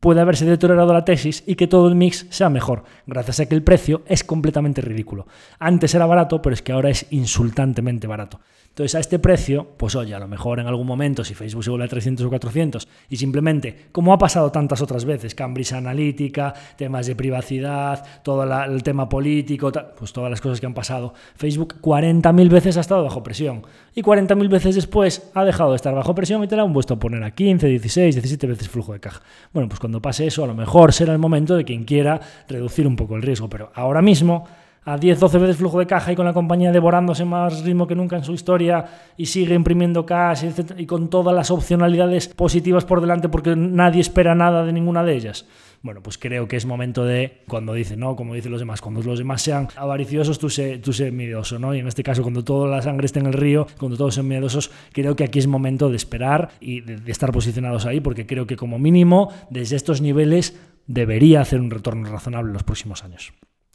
puede 0.00 0.20
haberse 0.20 0.44
deteriorado 0.44 0.92
la 0.92 1.04
tesis 1.04 1.42
y 1.46 1.54
que 1.54 1.66
todo 1.66 1.88
el 1.88 1.94
mix 1.94 2.26
sea 2.30 2.48
mejor, 2.48 2.84
gracias 3.06 3.40
a 3.40 3.46
que 3.46 3.54
el 3.54 3.62
precio 3.62 4.02
es 4.06 4.24
completamente 4.24 4.80
ridículo. 4.80 5.26
Antes 5.58 5.94
era 5.94 6.06
barato, 6.06 6.42
pero 6.42 6.54
es 6.54 6.62
que 6.62 6.72
ahora 6.72 6.90
es 6.90 7.06
insultantemente 7.10 8.06
barato. 8.06 8.40
Entonces, 8.70 8.94
a 8.94 9.00
este 9.00 9.18
precio, 9.18 9.66
pues 9.76 9.96
oye, 9.96 10.14
a 10.14 10.20
lo 10.20 10.28
mejor 10.28 10.60
en 10.60 10.68
algún 10.68 10.86
momento, 10.86 11.24
si 11.24 11.34
Facebook 11.34 11.64
se 11.64 11.70
vuelve 11.70 11.86
a 11.86 11.88
300 11.88 12.24
o 12.24 12.28
400, 12.28 12.88
y 13.08 13.16
simplemente, 13.16 13.88
como 13.90 14.12
ha 14.12 14.18
pasado 14.18 14.52
tantas 14.52 14.80
otras 14.80 15.04
veces, 15.04 15.34
Cambridge 15.34 15.72
Analytica, 15.72 16.54
temas 16.76 17.06
de 17.06 17.16
privacidad, 17.16 18.04
todo 18.22 18.44
el 18.44 18.82
tema 18.84 19.08
político, 19.08 19.72
pues 19.98 20.12
todas 20.12 20.30
las 20.30 20.40
cosas 20.40 20.60
que 20.60 20.66
han 20.66 20.74
pasado, 20.74 21.14
Facebook 21.34 21.80
40.000 21.82 22.48
veces 22.48 22.76
ha 22.76 22.80
estado 22.80 23.02
bajo 23.02 23.24
presión. 23.24 23.62
Y 23.92 24.02
40.000 24.02 24.48
veces 24.48 24.76
después 24.76 25.30
ha 25.34 25.44
dejado 25.44 25.70
de 25.70 25.76
estar 25.76 25.92
bajo 25.92 26.14
presión 26.14 26.42
y 26.44 26.46
te 26.46 26.54
la 26.54 26.62
han 26.62 26.72
puesto 26.72 26.94
a 26.94 26.98
poner 26.98 27.24
a 27.24 27.32
15, 27.32 27.66
16, 27.66 28.14
17 28.14 28.46
veces 28.46 28.68
flujo 28.68 28.92
de 28.92 29.00
caja. 29.00 29.20
Bueno, 29.52 29.68
pues 29.68 29.80
cuando 29.80 30.00
pase 30.00 30.28
eso, 30.28 30.44
a 30.44 30.46
lo 30.46 30.54
mejor 30.54 30.92
será 30.92 31.12
el 31.12 31.18
momento 31.18 31.56
de 31.56 31.64
quien 31.64 31.82
quiera 31.82 32.20
reducir 32.48 32.86
un 32.86 32.94
poco 32.94 33.16
el 33.16 33.22
riesgo, 33.22 33.50
pero 33.50 33.72
ahora 33.74 34.00
mismo 34.00 34.46
a 34.84 34.96
10-12 34.96 35.40
veces 35.40 35.56
flujo 35.56 35.78
de 35.78 35.86
caja 35.86 36.12
y 36.12 36.16
con 36.16 36.24
la 36.24 36.32
compañía 36.32 36.72
devorándose 36.72 37.24
más 37.24 37.62
ritmo 37.64 37.86
que 37.86 37.94
nunca 37.94 38.16
en 38.16 38.24
su 38.24 38.32
historia 38.32 38.84
y 39.16 39.26
sigue 39.26 39.54
imprimiendo 39.54 40.06
cash 40.06 40.44
y 40.76 40.86
con 40.86 41.10
todas 41.10 41.34
las 41.34 41.50
opcionalidades 41.50 42.28
positivas 42.28 42.84
por 42.84 43.00
delante 43.00 43.28
porque 43.28 43.54
nadie 43.56 44.00
espera 44.00 44.34
nada 44.34 44.64
de 44.64 44.72
ninguna 44.72 45.04
de 45.04 45.14
ellas. 45.14 45.46
Bueno, 45.82 46.02
pues 46.02 46.18
creo 46.18 46.46
que 46.46 46.56
es 46.56 46.66
momento 46.66 47.06
de, 47.06 47.40
cuando 47.48 47.72
dicen, 47.72 48.00
¿no? 48.00 48.14
Como 48.14 48.34
dicen 48.34 48.52
los 48.52 48.60
demás, 48.60 48.82
cuando 48.82 49.00
los 49.02 49.18
demás 49.18 49.40
sean 49.40 49.68
avariciosos, 49.76 50.38
tú 50.38 50.50
sé, 50.50 50.76
tú 50.76 50.92
sé 50.92 51.10
miedoso, 51.10 51.58
¿no? 51.58 51.74
Y 51.74 51.78
en 51.78 51.88
este 51.88 52.02
caso, 52.02 52.20
cuando 52.20 52.44
toda 52.44 52.68
la 52.68 52.82
sangre 52.82 53.06
esté 53.06 53.20
en 53.20 53.26
el 53.26 53.32
río, 53.32 53.66
cuando 53.78 53.96
todos 53.96 54.14
sean 54.14 54.28
miedosos, 54.28 54.70
creo 54.92 55.16
que 55.16 55.24
aquí 55.24 55.38
es 55.38 55.46
momento 55.46 55.88
de 55.88 55.96
esperar 55.96 56.50
y 56.60 56.82
de, 56.82 56.98
de 56.98 57.10
estar 57.10 57.32
posicionados 57.32 57.86
ahí, 57.86 58.00
porque 58.00 58.26
creo 58.26 58.46
que 58.46 58.56
como 58.56 58.78
mínimo, 58.78 59.32
desde 59.48 59.76
estos 59.76 60.02
niveles, 60.02 60.60
debería 60.86 61.40
hacer 61.40 61.60
un 61.60 61.70
retorno 61.70 62.10
razonable 62.10 62.50
en 62.50 62.54
los 62.54 62.62
próximos 62.62 63.02
años. 63.02 63.32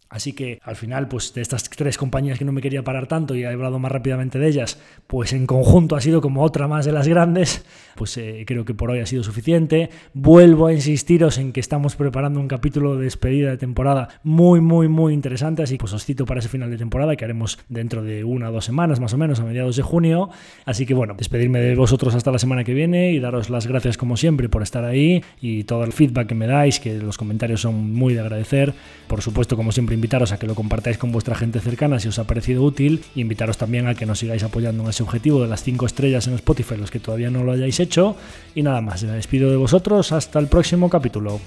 Así 0.10 0.34
que 0.34 0.60
al 0.64 0.76
final, 0.76 1.07
pues 1.07 1.34
de 1.34 1.41
estas 1.41 1.68
tres 1.69 1.98
compañías 1.98 2.38
que 2.38 2.45
no 2.45 2.52
me 2.52 2.61
quería 2.61 2.84
parar 2.84 3.07
tanto 3.07 3.36
y 3.36 3.44
he 3.44 3.48
hablado 3.48 3.80
más 3.80 3.91
rápidamente 3.91 4.38
de 4.38 4.48
ellas, 4.48 4.80
pues 5.07 5.34
en 5.34 5.48
conjunto 5.48 5.95
ha 5.95 6.02
sido 6.02 6.22
como 6.22 6.44
otra 6.44 6.68
más 6.68 6.86
de 6.86 6.91
las 6.91 7.07
grandes, 7.07 7.65
pues 7.95 8.15
eh, 8.18 8.44
creo 8.45 8.65
que 8.65 8.73
por 8.73 8.91
hoy 8.91 8.99
ha 8.99 9.06
sido 9.06 9.23
suficiente. 9.23 9.90
Vuelvo 10.14 10.68
a 10.68 10.73
insistiros 10.73 11.38
en 11.40 11.52
que 11.52 11.60
estamos 11.60 11.95
preparando 11.95 12.40
un 12.40 12.48
capítulo 12.48 12.98
de 12.98 13.06
despedida 13.06 13.49
de 13.49 13.57
temporada 13.57 14.10
muy, 14.23 14.61
muy, 14.61 14.88
muy 14.88 15.14
interesante, 15.14 15.64
así 15.64 15.73
que 15.76 15.80
pues 15.80 15.94
os 15.94 16.06
cito 16.06 16.26
para 16.26 16.40
ese 16.40 16.49
final 16.49 16.69
de 16.69 16.77
temporada 16.77 17.15
que 17.15 17.26
haremos 17.26 17.57
dentro 17.68 18.03
de 18.03 18.23
una 18.23 18.49
o 18.49 18.52
dos 18.52 18.65
semanas 18.65 18.99
más 18.99 19.14
o 19.14 19.18
menos, 19.18 19.40
a 19.40 19.44
mediados 19.44 19.76
de 19.76 19.84
junio. 19.84 20.30
Así 20.65 20.86
que 20.86 20.94
bueno, 20.94 21.15
despedirme 21.18 21.60
de 21.60 21.76
vosotros 21.76 22.14
hasta 22.14 22.32
la 22.32 22.40
semana 22.40 22.64
que 22.64 22.73
viene 22.73 23.11
y 23.11 23.19
daros 23.19 23.49
las 23.49 23.65
gracias 23.65 23.98
como 23.98 24.18
siempre 24.18 24.49
por 24.49 24.61
estar 24.61 24.86
ahí 24.86 25.23
y 25.41 25.64
todo 25.64 25.84
el 25.84 25.94
feedback 25.94 26.27
que 26.27 26.36
me 26.36 26.48
dais, 26.48 26.80
que 26.80 26.99
los 26.99 27.18
comentarios 27.18 27.61
son 27.61 27.94
muy 27.94 28.14
de 28.14 28.19
agradecer. 28.19 28.73
Por 29.07 29.22
supuesto, 29.22 29.56
como 29.56 29.72
siempre, 29.72 29.95
invitaros 30.06 30.32
a 30.32 30.38
que 30.38 30.45
lo 30.45 30.53
compartáis 30.53 30.99
con 30.99 31.11
vuestra 31.11 31.34
gente 31.34 31.60
cercana 31.60 31.99
si 31.99 32.07
os 32.07 32.19
ha 32.19 32.26
parecido 32.26 32.61
útil 32.61 33.02
e 33.15 33.22
invitaros 33.22 33.57
también 33.57 33.88
a 33.88 33.95
que 33.95 34.06
nos 34.06 34.19
sigáis 34.19 34.44
apoyando 34.44 34.84
en 34.84 34.90
ese 34.90 35.02
objetivo 35.02 35.41
de 35.41 35.48
las 35.48 35.64
5 35.64 35.84
estrellas 35.84 36.27
en 36.27 36.36
Spotify, 36.36 36.77
los 36.77 36.91
que 36.91 36.99
todavía 36.99 37.32
no 37.32 37.44
lo 37.44 37.53
hayáis 37.53 37.80
hecho. 37.80 38.15
Y 38.53 38.61
nada 38.61 38.82
más, 38.82 39.03
me 39.03 39.14
despido 39.14 39.49
de 39.49 39.57
vosotros, 39.57 40.11
hasta 40.11 40.38
el 40.38 40.45
próximo 40.45 40.91
capítulo. 40.91 41.40